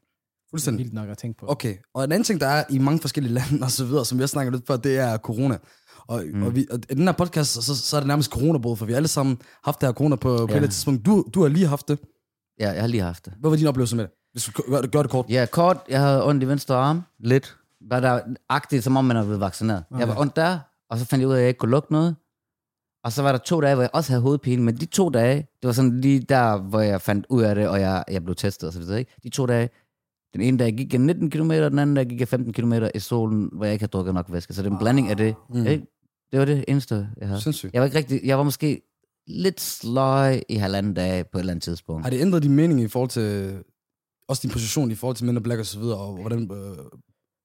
Fuldstændig. 0.51 0.85
Vildt 0.85 0.95
nok 0.95 1.09
at 1.09 1.19
tænke 1.19 1.39
på. 1.39 1.47
Okay, 1.49 1.77
og 1.95 2.05
en 2.05 2.13
anden 2.13 2.25
ting, 2.25 2.41
der 2.41 2.47
er 2.47 2.65
i 2.71 2.79
mange 2.79 3.01
forskellige 3.01 3.35
lande 3.35 3.63
og 3.65 3.71
så 3.71 3.85
videre, 3.85 4.05
som 4.05 4.19
vi 4.19 4.23
har 4.23 4.27
snakket 4.27 4.53
lidt 4.55 4.67
før, 4.67 4.77
det 4.77 4.99
er 4.99 5.17
corona. 5.19 5.59
Og, 6.09 6.23
mm. 6.35 6.43
og, 6.43 6.57
vi, 6.57 6.67
og 6.71 6.79
i 6.91 6.95
den 6.95 7.05
her 7.05 7.13
podcast, 7.13 7.53
så, 7.53 7.77
så 7.77 7.97
er 7.97 8.01
det 8.01 8.09
nærmest 8.09 8.31
coronabrud, 8.31 8.77
for 8.77 8.87
vi 8.87 8.93
har 8.93 8.97
alle 8.97 9.09
sammen 9.09 9.39
haft 9.65 9.81
det 9.81 9.87
her 9.87 9.93
corona 9.93 10.17
på, 10.17 10.37
på 10.37 10.37
Ja. 10.37 10.45
et 10.53 10.57
eller 10.57 10.69
tidspunkt. 10.69 11.07
Du, 11.07 11.25
du 11.35 11.43
har 11.43 11.49
lige 11.49 11.67
haft 11.67 11.89
det. 11.89 11.99
Ja, 12.61 12.71
jeg 12.71 12.81
har 12.81 12.87
lige 12.89 13.03
haft 13.03 13.25
det. 13.25 13.33
Hvad 13.41 13.51
var 13.51 13.57
din 13.57 13.67
oplevelse 13.67 13.97
med 13.97 14.05
det? 14.05 14.13
Hvis 14.33 14.45
du 14.45 14.63
gør 14.71 14.81
det, 14.81 14.93
gør 14.93 15.03
det 15.03 15.11
kort. 15.11 15.27
Ja, 15.29 15.47
kort, 15.53 15.77
jeg 15.89 16.01
havde 16.01 16.27
ondt 16.27 16.43
i 16.43 16.49
venstre 16.49 16.75
arm, 16.77 17.03
lidt. 17.21 17.57
Var 17.91 18.01
der 18.01 18.21
agtigt, 18.49 18.85
som 18.85 18.97
om 18.97 19.05
man 19.05 19.17
er 19.17 19.23
blevet 19.23 19.41
vaccineret. 19.41 19.85
Okay. 19.91 20.01
Jeg 20.01 20.09
var 20.09 20.21
ondt 20.21 20.37
der, 20.37 20.59
og 20.91 20.99
så 20.99 21.05
fandt 21.05 21.21
jeg 21.21 21.29
ud 21.29 21.33
af, 21.33 21.37
at 21.37 21.41
jeg 21.43 21.49
ikke 21.49 21.59
kunne 21.59 21.71
lugte 21.71 21.93
noget. 21.93 22.17
Og 23.09 23.13
så 23.13 23.23
var 23.23 23.33
der 23.33 23.39
to 23.39 23.61
dage, 23.61 23.75
hvor 23.75 23.83
jeg 23.83 23.91
også 23.93 24.13
havde 24.13 24.23
hovedpine, 24.23 24.63
men 24.63 24.77
de 24.77 24.87
to 24.87 25.09
dage, 25.09 25.37
det 25.37 25.67
var 25.67 25.73
sådan 25.73 26.01
lige 26.01 26.21
der, 26.21 26.59
hvor 26.59 26.81
jeg 26.81 27.01
fandt 27.01 27.27
ud 27.29 27.43
af 27.43 27.55
det, 27.55 27.69
og 27.69 27.81
jeg, 27.81 28.05
jeg 28.11 28.25
blev 28.25 28.37
testet 28.37 28.67
og 28.67 28.73
så 28.73 28.79
videre. 28.79 28.99
Ikke? 28.99 29.13
De 29.23 29.29
to 29.29 29.47
dage, 29.47 29.71
den 30.33 30.41
ene 30.41 30.59
dag 30.59 30.73
gik 30.73 30.93
jeg 30.93 31.01
19 31.01 31.31
km, 31.31 31.51
den 31.51 31.79
anden 31.79 31.97
dag 31.97 32.07
gik 32.07 32.21
jeg 32.21 32.29
15 32.29 32.53
km 32.53 32.73
i 32.95 32.99
solen, 32.99 33.49
hvor 33.53 33.65
jeg 33.65 33.73
ikke 33.73 33.83
havde 33.83 33.91
drukket 33.91 34.15
nok 34.15 34.27
væske. 34.29 34.55
Så 34.55 34.63
det 34.63 34.69
er 34.69 34.73
en 34.73 34.79
blanding 34.79 35.11
af 35.11 35.17
det. 35.17 35.35
Mm. 35.51 35.67
Ikke? 35.67 35.87
Det 36.33 36.39
var 36.39 36.45
det 36.45 36.65
eneste, 36.69 37.09
jeg 37.21 37.29
havde. 37.29 37.41
Sindssygt. 37.41 37.75
Jeg 37.75 37.81
var 37.81 37.87
ikke 37.87 37.99
rigtig, 37.99 38.21
jeg 38.25 38.39
var 38.39 38.45
måske 38.45 38.81
lidt 39.27 39.61
sløj 39.61 40.41
i 40.49 40.55
halvanden 40.55 40.95
dag 40.95 41.31
på 41.31 41.39
et 41.39 41.41
eller 41.41 41.53
andet 41.53 41.63
tidspunkt. 41.63 42.05
Har 42.05 42.11
det 42.11 42.21
ændret 42.21 42.43
din 42.43 42.55
mening 42.55 42.81
i 42.81 42.89
forhold 42.89 43.11
til, 43.11 43.59
også 44.29 44.43
din 44.43 44.51
position 44.51 44.91
i 44.91 44.95
forhold 44.95 45.17
til 45.17 45.27
Men 45.27 45.37
in 45.37 45.43
Black 45.43 45.61
og 45.61 45.67
så 45.67 45.79
videre, 45.79 45.99
og 45.99 46.21
hvordan 46.21 46.51
øh, 46.53 46.77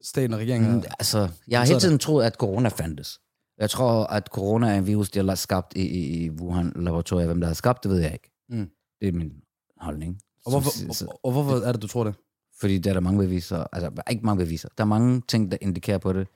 staten 0.03 0.33
og 0.33 0.39
regeringen 0.39 0.75
Mm, 0.75 0.83
altså, 0.99 1.29
jeg 1.47 1.59
har 1.59 1.65
hele 1.65 1.79
tiden 1.79 1.99
troet, 1.99 2.25
at 2.25 2.33
corona 2.33 2.69
fandtes. 2.69 3.19
Jeg 3.57 3.69
tror, 3.69 4.05
at 4.05 4.27
corona 4.27 4.67
er 4.73 4.77
en 4.77 4.87
virus, 4.87 5.09
de 5.11 5.27
har 5.27 5.35
skabt 5.35 5.73
i, 5.75 5.81
i, 5.81 6.25
i 6.25 6.29
Wuhan-laboratoriet. 6.29 7.25
Hvem 7.27 7.39
der 7.39 7.47
har 7.47 7.53
skabt 7.53 7.83
det, 7.83 7.91
ved 7.91 7.99
jeg 7.99 8.13
ikke. 8.13 8.31
Mm. 8.49 8.69
Det 9.01 9.07
er 9.07 9.11
min 9.11 9.41
holdning. 9.77 10.21
Og 10.45 10.51
hvorfor, 10.51 10.93
Så- 10.93 11.05
og, 11.05 11.19
og 11.25 11.31
hvorfor 11.31 11.55
er 11.67 11.71
det, 11.71 11.81
du 11.81 11.87
tror 11.87 12.03
det? 12.03 12.15
Fordi 12.59 12.77
der 12.77 12.89
er 12.89 12.93
der 12.93 13.01
mange 13.01 13.19
beviser. 13.19 13.65
Altså, 13.73 14.03
ikke 14.11 14.25
mange 14.25 14.45
beviser. 14.45 14.69
Der 14.77 14.83
er 14.83 14.87
mange 14.87 15.21
ting, 15.21 15.51
der 15.51 15.57
indikerer 15.61 15.97
på 15.97 16.13
det. 16.13 16.27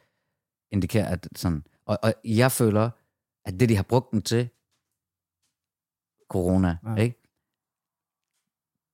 Indikerer, 0.71 1.05
at 1.07 1.27
sådan... 1.35 1.63
Og, 1.85 1.97
og 2.03 2.13
jeg 2.23 2.51
føler, 2.51 2.89
at 3.45 3.59
det, 3.59 3.69
de 3.69 3.75
har 3.75 3.83
brugt 3.83 4.11
den 4.11 4.21
til, 4.21 4.49
corona, 6.29 6.77
Ja. 6.85 6.95
ikke? 6.95 7.15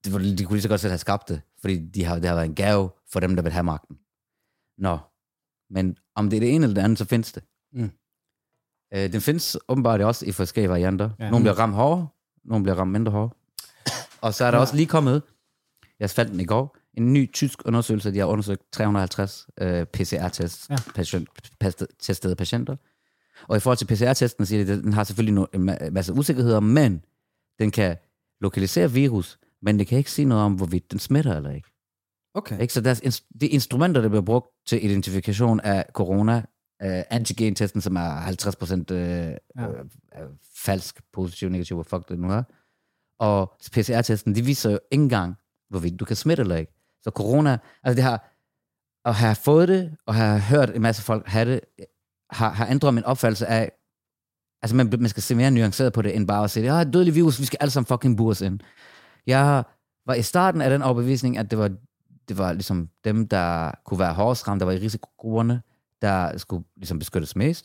Det, 0.04 0.12
var, 0.12 0.18
de 0.18 0.44
kunne 0.44 0.54
lige 0.56 0.62
så 0.62 0.68
godt 0.68 0.80
selv 0.80 0.90
have 0.90 0.98
skabt 0.98 1.28
det, 1.28 1.42
fordi 1.60 1.86
de 1.88 2.04
har, 2.04 2.14
det 2.18 2.24
har 2.28 2.34
været 2.34 2.46
en 2.46 2.54
gave 2.54 2.90
for 3.12 3.20
dem, 3.20 3.36
der 3.36 3.42
vil 3.42 3.52
have 3.52 3.64
magten. 3.64 3.98
Nå, 4.78 4.98
men 5.70 5.96
om 6.14 6.30
det 6.30 6.36
er 6.36 6.40
det 6.40 6.54
ene 6.54 6.64
eller 6.64 6.74
det 6.74 6.82
andet, 6.82 6.98
så 6.98 7.04
findes 7.04 7.32
det. 7.32 7.42
Mm. 7.72 7.90
Øh, 8.94 9.12
den 9.12 9.20
findes 9.20 9.56
åbenbart 9.68 10.00
også 10.00 10.26
i 10.26 10.32
forskellige 10.32 10.70
varianter. 10.70 11.10
Ja. 11.20 11.30
Nogle 11.30 11.42
bliver 11.44 11.58
ramt 11.58 11.74
hårdere, 11.74 12.08
nogle 12.44 12.62
bliver 12.62 12.76
ramt 12.78 12.92
mindre 12.92 13.12
hårdt. 13.12 13.34
Og 14.20 14.34
så 14.34 14.44
er 14.44 14.50
der 14.50 14.58
Ja. 14.58 14.62
også 14.62 14.76
lige 14.76 14.86
kommet, 14.86 15.22
jeg 16.00 16.10
fandt 16.10 16.32
den 16.32 16.40
i 16.40 16.44
går, 16.44 16.76
en 16.94 17.12
ny 17.12 17.32
tysk 17.32 17.58
undersøgelse, 17.64 18.12
de 18.12 18.18
har 18.18 18.26
undersøgt 18.26 18.62
350 18.72 19.46
øh, 19.60 19.86
PCR-tests, 19.86 20.66
Ja. 20.70 20.76
patient, 20.94 21.28
patienter. 22.38 22.76
Og 23.48 23.56
i 23.56 23.60
forhold 23.60 23.78
til 23.78 23.86
PCR-testen 23.86 24.46
siger 24.46 24.64
de, 24.64 24.72
at 24.72 24.82
den 24.84 24.92
har 24.92 25.04
selvfølgelig 25.04 25.42
no- 25.44 25.46
en 25.54 25.68
ma- 25.70 25.90
masse 25.90 26.12
usikkerheder, 26.12 26.60
men 26.60 27.04
den 27.58 27.70
kan 27.70 27.96
lokalisere 28.40 28.90
virus, 28.92 29.38
men 29.62 29.78
det 29.78 29.86
kan 29.86 29.98
ikke 29.98 30.10
sige 30.10 30.24
noget 30.26 30.44
om, 30.44 30.52
hvorvidt 30.54 30.90
den 30.90 30.98
smitter 30.98 31.36
eller 31.36 31.50
ikke. 31.50 31.68
Okay. 32.34 32.60
ikke? 32.60 32.72
Så 32.74 32.80
deres, 32.80 33.22
de 33.40 33.46
instrumenter, 33.48 34.00
der 34.00 34.08
bliver 34.08 34.22
brugt 34.22 34.46
til 34.66 34.84
identifikation 34.84 35.60
af 35.60 35.84
corona, 35.92 36.42
øh, 36.84 37.02
antigen-testen, 37.10 37.80
som 37.80 37.96
er 37.96 38.20
50% 38.20 38.94
øh, 38.94 39.36
Ja. 39.56 39.68
øh, 40.22 40.28
falsk, 40.56 41.00
positiv, 41.12 41.48
negativ, 41.48 41.76
hvad 41.76 41.84
fuck 41.84 42.08
det 42.08 42.18
nu 42.18 42.30
er, 42.30 42.42
og 43.18 43.52
PCR-testen, 43.72 44.34
de 44.34 44.44
viser 44.44 44.70
jo 44.70 44.78
ikke 44.90 45.02
engang, 45.02 45.34
hvorvidt 45.70 46.00
du 46.00 46.04
kan 46.04 46.16
smitte 46.16 46.40
eller 46.40 46.56
ikke. 46.56 46.72
Så 47.02 47.10
corona, 47.10 47.58
altså 47.84 47.96
det 47.96 48.04
har, 48.04 48.30
at 49.04 49.14
have 49.14 49.34
fået 49.34 49.68
det, 49.68 49.96
og 50.06 50.14
have 50.14 50.40
hørt 50.40 50.70
en 50.76 50.82
masse 50.82 51.02
folk 51.02 51.26
have 51.26 51.52
det, 51.52 51.60
har, 52.30 52.50
har 52.50 52.66
ændret 52.66 52.94
min 52.94 53.04
opfattelse 53.04 53.46
af, 53.46 53.72
altså 54.62 54.76
man, 54.76 54.92
man 54.98 55.08
skal 55.08 55.22
se 55.22 55.34
mere 55.34 55.50
nuanceret 55.50 55.92
på 55.92 56.02
det, 56.02 56.16
end 56.16 56.28
bare 56.28 56.44
at 56.44 56.50
sige, 56.50 56.76
ja, 56.76 56.84
dødelig 56.84 57.14
virus, 57.14 57.40
vi 57.40 57.44
skal 57.44 57.58
alle 57.60 57.70
sammen 57.70 57.86
fucking 57.86 58.16
bures 58.16 58.40
ind. 58.40 58.60
Jeg 59.26 59.64
var 60.06 60.14
i 60.14 60.22
starten 60.22 60.60
af 60.60 60.70
den 60.70 60.82
overbevisning, 60.82 61.38
at 61.38 61.50
det 61.50 61.58
var, 61.58 61.70
det 62.28 62.38
var 62.38 62.52
ligesom 62.52 62.88
dem, 63.04 63.28
der 63.28 63.70
kunne 63.84 63.98
være 64.00 64.14
hårdest 64.14 64.48
ramt, 64.48 64.60
der 64.60 64.66
var 64.66 64.72
i 64.72 64.78
risikogrupperne, 64.78 65.62
der 66.04 66.38
skulle 66.38 66.64
ligesom 66.76 66.98
beskyttes 66.98 67.36
mest. 67.36 67.64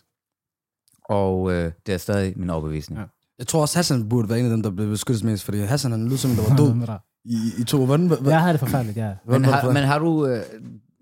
Og 1.10 1.52
øh, 1.52 1.72
det 1.86 1.94
er 1.94 1.98
stadig 1.98 2.34
min 2.40 2.50
overbevisning. 2.50 3.00
Ja. 3.00 3.06
Jeg 3.40 3.48
tror 3.48 3.62
også, 3.62 3.78
Hassan 3.78 4.10
burde 4.10 4.30
være 4.30 4.40
en 4.40 4.46
af 4.46 4.52
dem, 4.52 4.64
der 4.64 4.70
blev 4.70 4.90
beskyttet 4.90 5.24
mest, 5.24 5.44
fordi 5.44 5.58
Hassan 5.60 5.92
han 5.92 6.08
lød 6.10 6.18
som, 6.18 6.32
der 6.32 6.50
var 6.50 6.56
død 6.66 6.74
Med 6.74 6.88
dig. 6.88 7.00
i, 7.26 7.38
i 7.60 7.64
to. 7.64 7.86
Hvordan, 7.86 8.12
Jeg 8.26 8.42
har 8.42 8.52
det 8.52 8.60
forfærdeligt, 8.60 8.98
ja. 8.98 9.14
Men, 9.28 9.46
har, 9.46 9.72
men 9.72 9.84
har 9.84 10.00
du 10.00 10.26
øh, 10.26 10.42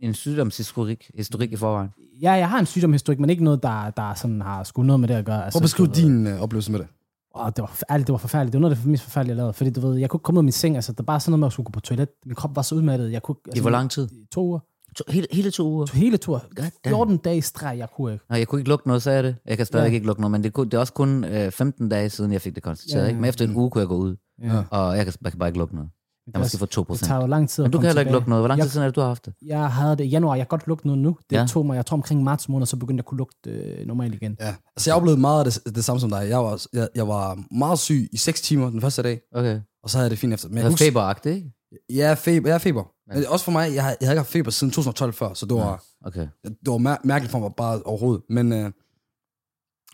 en 0.02 0.14
sygdomshistorik 0.14 1.12
historik 1.18 1.52
i 1.52 1.56
forvejen? 1.56 1.90
Ja, 2.22 2.32
jeg 2.32 2.50
har 2.50 2.60
en 2.60 2.66
sygdomhistorik, 2.66 3.20
men 3.20 3.30
ikke 3.30 3.44
noget, 3.44 3.64
der, 3.64 3.90
der 3.90 4.14
sådan 4.14 4.42
har 4.42 4.64
sgu 4.64 4.84
noget 4.84 5.00
med 5.00 5.08
det 5.08 5.14
at 5.14 5.26
gøre. 5.26 5.46
Altså, 5.46 5.60
Prøv 5.60 5.62
at 5.64 5.64
beskrive 5.64 5.88
din 5.88 6.28
øh, 6.28 6.42
oplevelse 6.42 6.72
med 6.72 6.80
det. 6.80 6.88
Åh, 7.36 7.46
det 7.56 7.62
var, 7.62 7.80
ærligt, 7.90 8.08
det 8.08 8.12
var 8.14 8.18
forfærdeligt. 8.18 8.54
Det 8.54 8.58
var 8.58 8.62
noget 8.62 8.76
af 8.76 8.82
det 8.82 8.88
mest 8.92 9.04
forfærdelige, 9.04 9.32
jeg 9.32 9.38
lavede. 9.38 9.54
Fordi 9.54 9.70
du 9.70 9.82
ved, 9.88 9.98
jeg 9.98 10.10
kunne 10.10 10.18
ikke 10.18 10.24
komme 10.24 10.38
ud 10.38 10.42
af 10.42 10.44
min 10.44 10.52
seng. 10.52 10.76
Altså, 10.76 10.92
der 10.92 11.04
var 11.04 11.06
bare 11.06 11.20
sådan 11.20 11.32
noget 11.32 11.40
med 11.40 11.48
at 11.48 11.54
skulle 11.54 11.66
gå 11.66 11.72
på 11.72 11.80
toilet. 11.80 12.10
Min 12.26 12.36
krop 12.36 12.56
var 12.56 12.62
så 12.62 12.76
udmattet. 12.76 13.12
Jeg 13.12 13.24
kunne, 13.24 13.36
altså, 13.46 13.60
I 13.60 13.62
hvor 13.62 13.70
lang 13.70 13.92
tid? 13.92 14.10
I 14.12 14.26
to 14.32 14.42
uger. 14.46 14.60
To, 14.98 15.04
hele, 15.10 15.28
hele 15.32 15.52
to 15.52 15.68
uger? 15.68 15.86
To, 15.86 15.98
hele 15.98 16.18
tur. 16.18 16.44
damn. 16.58 16.72
14 16.88 17.18
dage 17.18 17.42
streg, 17.42 17.78
jeg 17.78 17.88
kunne 17.96 18.14
ikke. 18.14 18.26
Nej, 18.30 18.40
jeg 18.40 18.48
kunne 18.48 18.62
ikke 18.62 18.70
lugte 18.70 18.88
noget, 18.88 19.04
sagde 19.04 19.16
jeg 19.16 19.24
det. 19.24 19.36
Jeg 19.46 19.58
kan 19.58 19.66
stadig 19.66 19.88
Ja. 19.90 19.94
ikke 19.94 20.06
lugte 20.08 20.22
noget, 20.22 20.32
men 20.32 20.44
det, 20.44 20.54
kunne, 20.54 20.66
det 20.66 20.74
er 20.74 20.80
også 20.80 20.94
kun 20.94 21.24
øh, 21.24 21.52
15 21.52 21.90
dage 21.90 22.10
siden, 22.10 22.32
jeg 22.34 22.42
fik 22.42 22.56
det 22.56 22.64
konstateret. 22.64 23.04
Ja, 23.04 23.08
ikke? 23.08 23.22
Men 23.22 23.30
efter 23.30 23.46
en 23.46 23.56
uge 23.56 23.70
kunne 23.72 23.80
jeg 23.80 23.88
gå 23.88 23.96
ud, 23.98 24.16
Ja. 24.44 24.64
og 24.72 24.98
jeg 24.98 25.06
kan, 25.06 25.14
jeg 25.24 25.32
kan 25.32 25.40
bare 25.40 25.50
ikke 25.50 25.60
lugte 25.60 25.76
noget. 25.76 25.90
Jeg 26.34 26.40
måske 26.42 26.58
få 26.58 26.66
2 26.66 26.82
det 26.82 26.88
procent. 26.88 27.08
tager 27.08 27.22
jo 27.22 27.28
lang 27.28 27.50
tid 27.50 27.64
Men 27.64 27.70
at 27.70 27.74
du 27.74 27.78
kan 27.78 27.86
heller 27.86 28.00
ikke 28.00 28.12
lugte 28.12 28.30
noget. 28.30 28.42
Hvor 28.42 28.48
lang 28.48 28.62
tid 28.62 28.70
siden 28.70 28.84
er 28.84 28.88
det, 28.88 28.96
du 28.96 29.02
har 29.02 29.08
haft 29.08 29.26
det? 29.26 29.34
Jeg 29.46 29.68
havde 29.72 29.96
det 29.96 30.04
i 30.04 30.08
januar. 30.08 30.36
Jeg 30.36 30.46
kan 30.48 30.58
godt 30.58 30.68
lugte 30.68 30.88
noget 30.88 31.02
nu. 31.02 31.18
Det 31.30 31.36
Ja. 31.36 31.46
tog 31.50 31.66
mig, 31.66 31.76
jeg 31.76 31.86
tror 31.86 31.98
omkring 31.98 32.24
marts 32.24 32.50
måned, 32.50 32.66
så 32.66 32.78
begyndte 32.78 33.00
jeg 33.00 33.04
at 33.04 33.06
kunne 33.06 33.18
lugte 33.18 33.50
øh, 33.50 33.88
normalt 33.88 34.14
igen. 34.16 34.38
Ja. 34.40 34.56
Altså, 34.76 34.90
jeg 34.90 34.96
oplevede 34.96 35.22
meget 35.22 35.46
af 35.46 35.52
det, 35.66 35.76
det 35.76 35.86
samme 35.86 36.00
som 36.00 36.10
dig. 36.10 36.26
Jeg 36.30 36.38
var, 36.40 36.66
jeg, 36.74 36.88
jeg 36.96 37.08
var 37.08 37.40
meget 37.56 37.80
syg 37.80 38.10
i 38.14 38.18
6 38.18 38.42
timer 38.42 38.70
den 38.70 38.82
første 38.82 39.02
dag, 39.04 39.20
Okay. 39.36 39.60
og 39.84 39.90
så 39.90 39.98
havde 39.98 40.06
jeg 40.06 40.12
det 40.12 40.20
fint 40.20 40.34
efter. 40.34 40.50
Men 40.50 40.58
Jeg 40.58 40.66
er 40.66 40.70
husker, 40.70 40.86
feberagtig, 40.86 41.36
ikke? 41.36 41.52
Ja, 41.90 42.14
feber. 42.14 42.50
Jeg 42.50 42.56
er 42.56 42.60
feber. 42.60 42.84
Ja. 43.12 43.16
Men 43.16 43.26
også 43.28 43.46
for 43.46 43.52
mig, 43.52 43.74
jeg, 43.76 43.84
har- 43.84 43.90
jeg 44.02 44.08
havde 44.08 44.14
ikke 44.14 44.20
haft 44.20 44.32
feber 44.32 44.52
siden 44.52 44.72
2012 44.72 45.14
før, 45.14 45.34
så 45.34 45.46
det 45.46 45.56
var, 45.56 45.84
Okay. 46.06 46.28
det 46.44 46.58
var 46.66 46.78
mær- 46.78 47.02
mærkeligt 47.04 47.32
for 47.32 47.40
mig 47.40 47.52
bare 47.58 47.82
overhovedet. 47.84 48.24
Men 48.30 48.54
øh, 48.54 48.72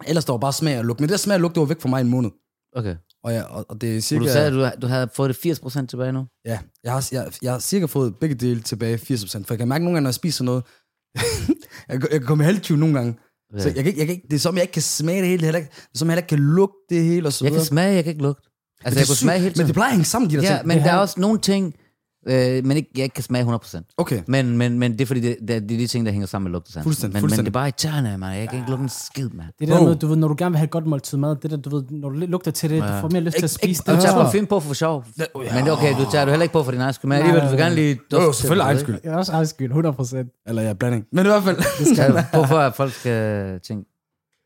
ellers 0.08 0.26
der 0.26 0.34
var 0.34 0.38
bare 0.40 0.54
smag 0.54 0.78
og 0.80 0.86
lugt. 0.86 1.00
Men 1.00 1.04
det 1.10 1.12
der 1.12 1.18
smag 1.18 1.36
og 1.36 1.42
lugt, 1.42 1.56
det 1.56 1.62
var 1.62 1.68
væk 1.68 1.82
fra 1.82 1.90
mig 1.90 2.02
en 2.02 2.08
måned. 2.10 2.32
Okay. 2.76 2.96
Og, 3.24 3.34
jeg, 3.34 3.46
og, 3.46 3.66
og 3.70 3.82
det 3.82 3.98
er 3.98 4.02
cirka... 4.02 4.24
du 4.26 4.30
sagde, 4.32 4.48
at 4.48 4.54
du, 4.54 4.82
du 4.82 4.88
havde 4.88 5.10
fået 5.14 5.28
det 5.30 5.36
80 5.38 5.60
procent 5.60 5.90
tilbage 5.90 6.12
nu? 6.12 6.26
Ja, 6.46 6.60
jeg 6.84 6.92
har, 6.94 7.10
jeg, 7.12 7.32
jeg 7.42 7.52
har 7.52 7.60
cirka 7.60 7.86
fået 7.86 8.16
begge 8.20 8.36
dele 8.36 8.62
tilbage 8.62 8.98
80%. 8.98 9.44
For 9.44 9.54
jeg 9.54 9.58
kan 9.58 9.68
mærke 9.68 9.84
nogle 9.84 9.96
gange, 9.96 10.04
når 10.04 10.10
jeg 10.10 10.14
spiser 10.16 10.44
noget, 10.44 10.64
jeg, 11.90 12.02
jeg 12.02 12.10
kan 12.12 12.24
komme 12.26 12.44
i 12.44 12.46
halvtyve 12.46 12.78
nogle 12.78 12.96
gange. 12.96 13.20
Okay. 13.54 13.62
Så 13.64 13.70
jeg 13.76 13.84
kan, 13.84 13.98
jeg 13.98 14.08
kan, 14.08 14.22
det 14.30 14.34
er 14.34 14.40
som, 14.40 14.56
jeg 14.56 14.62
ikke 14.64 14.72
kan 14.72 14.82
smage 14.82 15.20
det 15.22 15.28
hele, 15.30 15.48
er, 15.48 15.52
det 15.52 15.62
er 15.62 15.68
som, 15.98 16.08
jeg 16.08 16.12
heller 16.14 16.22
ikke 16.22 16.30
kan 16.30 16.40
lugte 16.40 16.78
det 16.90 17.04
hele, 17.04 17.28
og 17.28 17.34
så 17.34 17.46
Jeg 17.46 17.52
videre. 17.52 17.62
kan 17.64 17.68
smage, 17.68 17.94
jeg 17.94 18.04
kan 18.04 18.12
ikke 18.12 18.24
lugte. 18.24 18.50
Men 18.84 18.88
Altså, 18.88 18.96
det 19.00 19.02
jeg 19.02 19.08
kunne 19.08 19.16
smage 19.16 19.40
hele 19.40 19.50
Men 19.50 19.54
tiden. 19.54 19.68
det 19.68 19.74
plejer 19.76 19.90
at 19.90 19.94
hænge 19.96 20.06
sammen, 20.06 20.30
de 20.32 20.36
der 20.36 20.42
Ja, 20.42 20.48
ting. 20.58 20.68
men 20.68 20.78
Det 20.78 20.86
der 20.86 20.92
er 20.92 20.98
også 20.98 21.20
nogle 21.20 21.40
ting, 21.40 21.74
øh, 22.28 22.66
men 22.66 22.78
ikke, 22.78 22.90
jeg 22.96 23.04
ikke 23.04 23.14
kan 23.14 23.24
smage 23.24 23.44
100%. 23.46 23.94
Okay. 23.98 24.22
Men, 24.28 24.58
men, 24.58 24.80
men 24.80 24.92
det 24.92 25.02
er 25.02 25.06
fordi, 25.06 25.20
det, 25.20 25.36
det, 25.48 25.48
det 25.50 25.72
er 25.72 25.78
de 25.78 25.88
ting, 25.88 26.06
der 26.06 26.12
hænger 26.12 26.28
sammen 26.28 26.44
med 26.52 26.52
lugtesansen. 26.52 26.84
Fuldstændig, 26.84 27.14
men, 27.14 27.20
fuldstændig. 27.22 27.42
men 27.44 27.46
det 27.46 27.50
er 27.52 27.60
bare 27.60 27.68
irriterende, 27.68 28.18
man. 28.18 28.38
Jeg 28.40 28.50
kan 28.50 28.58
ikke 28.60 28.70
lugte 28.70 28.84
en 28.84 28.90
skid, 28.90 29.30
mand. 29.30 29.48
Det 29.60 29.70
er 29.70 29.74
det 29.74 29.82
der 29.82 29.88
med, 29.88 29.96
du 29.96 30.08
ved, 30.08 30.16
når 30.16 30.28
du 30.28 30.36
gerne 30.38 30.52
vil 30.52 30.58
have 30.58 30.66
et 30.66 30.72
godt 30.72 30.86
måltid 30.86 31.18
mad, 31.18 31.36
det 31.36 31.52
der, 31.52 31.58
du 31.58 31.70
ved, 31.76 31.84
når 31.90 32.10
du 32.10 32.16
lugter 32.16 32.52
til 32.52 32.70
det, 32.70 32.76
Ja. 32.78 32.82
du 32.96 33.02
får 33.02 33.10
mere 33.10 33.22
lyst 33.22 33.36
til 33.38 33.44
at 33.44 33.52
Ikke- 33.52 33.54
spise 33.56 33.70
ikke- 33.70 33.92
det. 33.92 33.98
Du 33.98 34.02
tager 34.02 34.24
parfume 34.24 34.48
på 34.48 34.60
for 34.60 34.74
sjov. 34.74 35.04
Det- 35.18 35.28
ja. 35.46 35.54
Men 35.56 35.64
det 35.64 35.70
er 35.72 35.78
okay, 35.78 35.94
du 36.06 36.12
tager 36.12 36.26
du 36.26 36.32
heller 36.32 36.44
ikke 36.44 36.54
på 36.54 36.64
for 36.64 36.72
din 36.72 36.82
egen 36.82 36.94
skyld. 36.94 37.10
Men 37.10 37.18
alligevel, 37.18 37.42
du 37.44 37.48
vil 37.50 37.58
gerne 37.60 37.76
lige... 37.76 38.00
Jo, 38.14 38.32
selvfølgelig 38.34 38.64
det, 38.64 38.68
egen 38.68 38.80
skyld. 38.80 39.00
Jeg 39.04 39.14
er 39.14 39.18
også 39.18 39.32
egen 39.32 39.48
skyld, 39.48 39.72
100%. 39.72 40.44
Eller 40.48 40.62
ja, 40.62 40.74
blanding. 40.74 41.06
Men 41.12 41.26
i 41.26 41.30
hvert 41.30 41.44
fald, 41.44 41.58
Skal 41.96 42.12
du- 42.12 42.20
på 42.34 42.44
for, 42.48 42.58
at 42.58 42.76
folk 42.76 42.94
skal 42.94 43.60
tænke, 43.68 43.90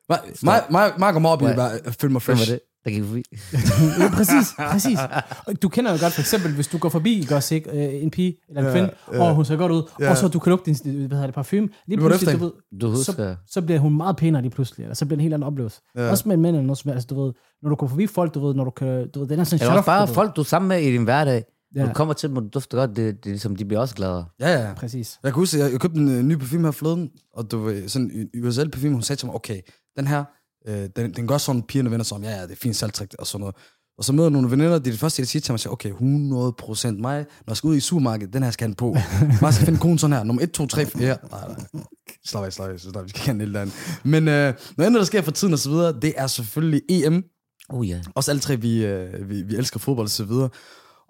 mig, 0.09 0.19
mig, 0.43 0.61
mig, 0.71 0.91
mig 0.99 1.21
meget 1.21 1.33
op 1.33 1.41
i 1.41 1.45
at 1.85 1.95
føle 2.01 2.13
mig 2.13 2.21
fresh. 2.21 2.51
Der 2.88 2.93
gik 2.95 3.03
forbi? 3.03 3.23
ja, 4.03 4.09
præcis, 4.13 4.47
præcis. 4.71 4.99
Og 5.47 5.61
Du 5.61 5.69
kender 5.69 5.91
jo 5.91 5.97
godt, 6.01 6.13
for 6.13 6.21
eksempel, 6.21 6.53
hvis 6.55 6.67
du 6.67 6.77
går 6.77 6.89
forbi, 6.89 7.19
ikke 7.19 7.35
også, 7.35 7.55
ikke, 7.55 7.69
øh, 7.69 8.03
en 8.03 8.11
pige 8.11 8.38
eller 8.49 8.61
en 8.61 8.67
Ja, 8.67 8.73
kvinde, 8.73 8.89
ja. 9.13 9.23
og 9.23 9.35
hun 9.35 9.45
ser 9.45 9.55
godt 9.55 9.71
ud, 9.71 9.83
Ja. 9.99 10.09
og 10.09 10.17
så 10.17 10.27
du 10.27 10.39
kan 10.39 10.49
lugte 10.49 10.73
din, 10.73 10.77
hvad 10.97 11.09
hedder 11.09 11.25
det, 11.25 11.35
parfume, 11.35 11.69
lige 11.88 11.97
pludselig, 11.99 12.39
du 12.39 12.43
ved, 12.43 12.51
Du 12.81 12.89
husker... 12.89 13.13
så, 13.13 13.35
så 13.47 13.61
bliver 13.61 13.79
hun 13.79 13.97
meget 13.97 14.15
pænere 14.17 14.41
lige 14.41 14.51
pludselig, 14.51 14.83
eller 14.83 14.95
så 14.95 15.05
bliver 15.05 15.15
det 15.15 15.19
en 15.19 15.23
helt 15.23 15.33
anden 15.33 15.47
oplevelse. 15.47 15.81
Ja. 15.95 16.03
Ja. 16.03 16.09
Også 16.11 16.23
med 16.29 16.38
mænd 16.38 16.55
eller 16.55 16.67
noget 16.67 16.77
som 16.77 16.89
helst, 16.91 16.95
altså, 17.11 17.15
du 17.15 17.23
ved, 17.25 17.33
når 17.61 17.69
du 17.69 17.75
går 17.75 17.88
forbi 17.88 18.07
folk, 18.07 18.33
du 18.33 18.47
ved, 18.47 18.55
når 18.55 18.63
du 18.63 18.71
kan, 18.71 19.09
du 19.13 19.19
ved, 19.19 19.27
den 19.27 19.39
er 19.39 19.43
sådan 19.43 19.61
Eller 19.61 19.73
også 19.77 19.85
bare 19.85 20.07
du 20.07 20.13
folk, 20.13 20.35
du 20.35 20.41
er 20.41 20.45
sammen 20.45 20.69
med 20.69 20.79
i 20.81 20.91
din 20.91 21.03
hverdag. 21.03 21.43
Ja. 21.75 21.85
Du 21.85 21.89
kommer 21.93 22.13
til 22.13 22.29
dem, 22.29 22.38
og 22.38 22.43
du 22.43 22.47
dufter 22.53 22.77
godt, 22.77 22.89
det, 22.95 23.15
det 23.15 23.25
ligesom, 23.25 23.55
de 23.55 23.65
bliver 23.65 23.79
også 23.81 23.95
gladere. 23.95 24.25
Ja, 24.39 24.49
ja. 24.67 24.73
Præcis. 24.73 25.19
Jeg 25.23 25.33
kan 25.33 25.39
huske, 25.39 25.57
jeg, 25.59 25.71
jeg 25.71 25.79
købte 25.79 25.97
en 25.99 26.07
uh, 26.07 26.21
ny 26.25 26.35
parfume 26.35 26.63
her 26.63 26.71
forleden, 26.71 27.09
og 27.33 27.51
du 27.51 27.57
ved, 27.59 27.88
sådan 27.89 28.11
en 28.13 28.29
universel 28.33 28.69
parfume, 28.71 28.93
hun 28.93 29.01
sagde 29.01 29.19
til 29.19 29.25
mig, 29.25 29.35
okay, 29.35 29.61
den 29.97 30.07
her, 30.07 30.23
øh, 30.68 30.89
den, 30.95 31.13
den 31.13 31.28
gør 31.28 31.38
sådan, 31.38 31.63
pigerne 31.63 31.91
vender 31.91 32.03
sig 32.03 32.18
om, 32.18 32.24
ja, 32.24 32.30
ja, 32.30 32.43
det 32.43 32.51
er 32.51 32.55
fint 32.55 32.76
salgtræk 32.76 33.15
og 33.20 33.28
sådan 33.28 33.39
noget. 33.39 33.55
Og 33.97 34.05
så 34.05 34.13
møder 34.13 34.30
nogle 34.30 34.51
veninder, 34.51 34.80
det 34.80 34.88
er 34.88 34.91
det 34.91 34.99
første, 34.99 35.20
jeg 35.20 35.28
siger 35.28 35.41
til 35.41 35.51
mig, 35.51 35.59
siger, 35.59 35.74
okay, 35.74 35.91
100% 35.91 37.01
mig, 37.01 37.18
når 37.20 37.51
jeg 37.51 37.57
skal 37.57 37.68
ud 37.68 37.76
i 37.76 37.80
supermarkedet, 37.80 38.34
den 38.34 38.43
her 38.43 38.51
skal 38.51 38.68
han 38.68 38.76
på. 38.76 38.97
Man 39.41 39.53
skal 39.53 39.65
finde 39.65 39.80
konen 39.80 39.97
sådan 39.97 40.18
her, 40.18 40.24
nummer 40.24 40.43
1, 40.43 40.51
2, 40.51 40.68
3, 40.68 40.86
4. 40.86 41.18
Nej, 41.32 41.47
nej. 41.74 41.84
Slap 42.26 42.43
af, 42.43 42.53
slap 42.53 42.70
af, 42.70 42.80
slap 42.80 42.95
af, 42.95 43.03
vi 43.03 43.09
skal 43.09 43.22
kende 43.22 43.43
eller 43.43 43.61
andet. 43.61 43.76
Men 44.03 44.28
øh, 44.28 44.53
noget 44.78 44.88
andet, 44.88 44.99
der 44.99 45.05
sker 45.05 45.22
for 45.22 45.32
tiden 45.32 45.53
og 45.53 45.59
så 45.59 45.70
videre, 45.70 45.99
det 46.01 46.13
er 46.18 46.28
selvfølgelig 46.28 46.82
EM. 46.89 47.24
Oh 47.70 47.89
ja. 47.89 48.01
Også 48.15 48.32
alle 48.32 48.41
tre, 48.41 48.57
vi, 48.57 48.86
øh, 48.86 49.30
vi, 49.30 49.41
vi 49.41 49.55
elsker 49.55 49.80
fodbold 49.80 50.05
og 50.05 50.11
så 50.11 50.24
videre. 50.24 50.49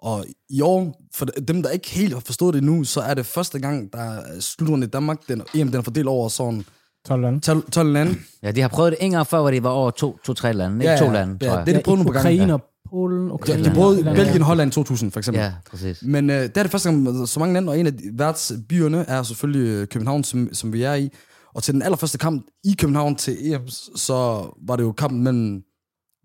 Og 0.02 0.26
i 0.50 0.60
år, 0.60 1.00
for 1.14 1.24
dem, 1.24 1.62
der 1.62 1.70
ikke 1.70 1.90
helt 1.90 2.12
har 2.12 2.20
forstået 2.20 2.54
det 2.54 2.62
nu, 2.62 2.84
så 2.84 3.00
er 3.00 3.14
det 3.14 3.26
første 3.26 3.58
gang, 3.58 3.92
der 3.92 3.98
er 3.98 4.40
slutrunden 4.40 4.88
i 4.88 4.90
Danmark. 4.90 5.28
Den, 5.28 5.42
EM 5.54 5.68
den 5.68 5.76
er 5.76 5.82
fordelt 5.82 6.06
over 6.06 6.28
sådan 6.28 6.64
12 7.08 7.22
lande. 7.22 7.40
12, 7.40 7.70
12 7.70 7.92
lande. 7.92 8.14
Ja, 8.42 8.50
de 8.50 8.60
har 8.60 8.68
prøvet 8.68 8.90
det 8.92 8.98
en 9.00 9.10
gang 9.10 9.26
før, 9.26 9.40
hvor 9.40 9.50
de 9.50 9.62
var 9.62 9.70
over 9.70 9.90
to, 9.90 10.18
to 10.24 10.34
tre 10.34 10.52
lande. 10.52 10.76
Ikke 10.76 10.90
Ja, 10.90 10.98
to 10.98 11.04
ja. 11.04 11.12
lande, 11.12 11.38
Ja, 11.42 11.48
tror 11.48 11.56
jeg. 11.56 11.66
det 11.66 11.74
er 11.74 11.78
de 11.78 11.84
prøvet 11.84 11.98
nogle 11.98 12.12
gange. 12.12 12.28
Ukraine 12.34 12.54
og 12.54 12.62
Polen. 12.90 13.24
Det, 13.24 13.30
Ukraine, 13.32 13.64
det 13.64 13.70
er 13.70 13.74
både 13.74 13.98
og- 13.98 14.14
Belgien 14.16 14.42
Holland 14.42 14.72
2000, 14.72 15.10
for 15.12 15.20
eksempel. 15.20 15.40
Ja, 15.42 15.52
præcis. 15.70 16.02
Men 16.02 16.30
øh, 16.30 16.36
det 16.42 16.56
er 16.56 16.62
det 16.62 16.70
første 16.70 16.90
gang, 16.92 17.28
så 17.28 17.40
mange 17.40 17.54
lande, 17.54 17.70
og 17.70 17.78
en 17.80 17.86
af 17.86 17.96
de 17.96 18.04
værtsbyerne 18.12 19.04
er 19.08 19.22
selvfølgelig 19.22 19.68
øh, 19.68 19.86
København, 19.86 20.24
som, 20.24 20.48
som 20.52 20.72
vi 20.72 20.82
er 20.82 20.94
i. 20.94 21.10
Og 21.54 21.62
til 21.62 21.74
den 21.74 21.82
allerførste 21.82 22.18
kamp 22.18 22.46
i 22.64 22.74
København 22.78 23.14
til 23.16 23.52
EM, 23.52 23.68
så 23.96 24.46
var 24.68 24.76
det 24.76 24.82
jo 24.82 24.92
kampen 24.92 25.22
mellem 25.22 25.62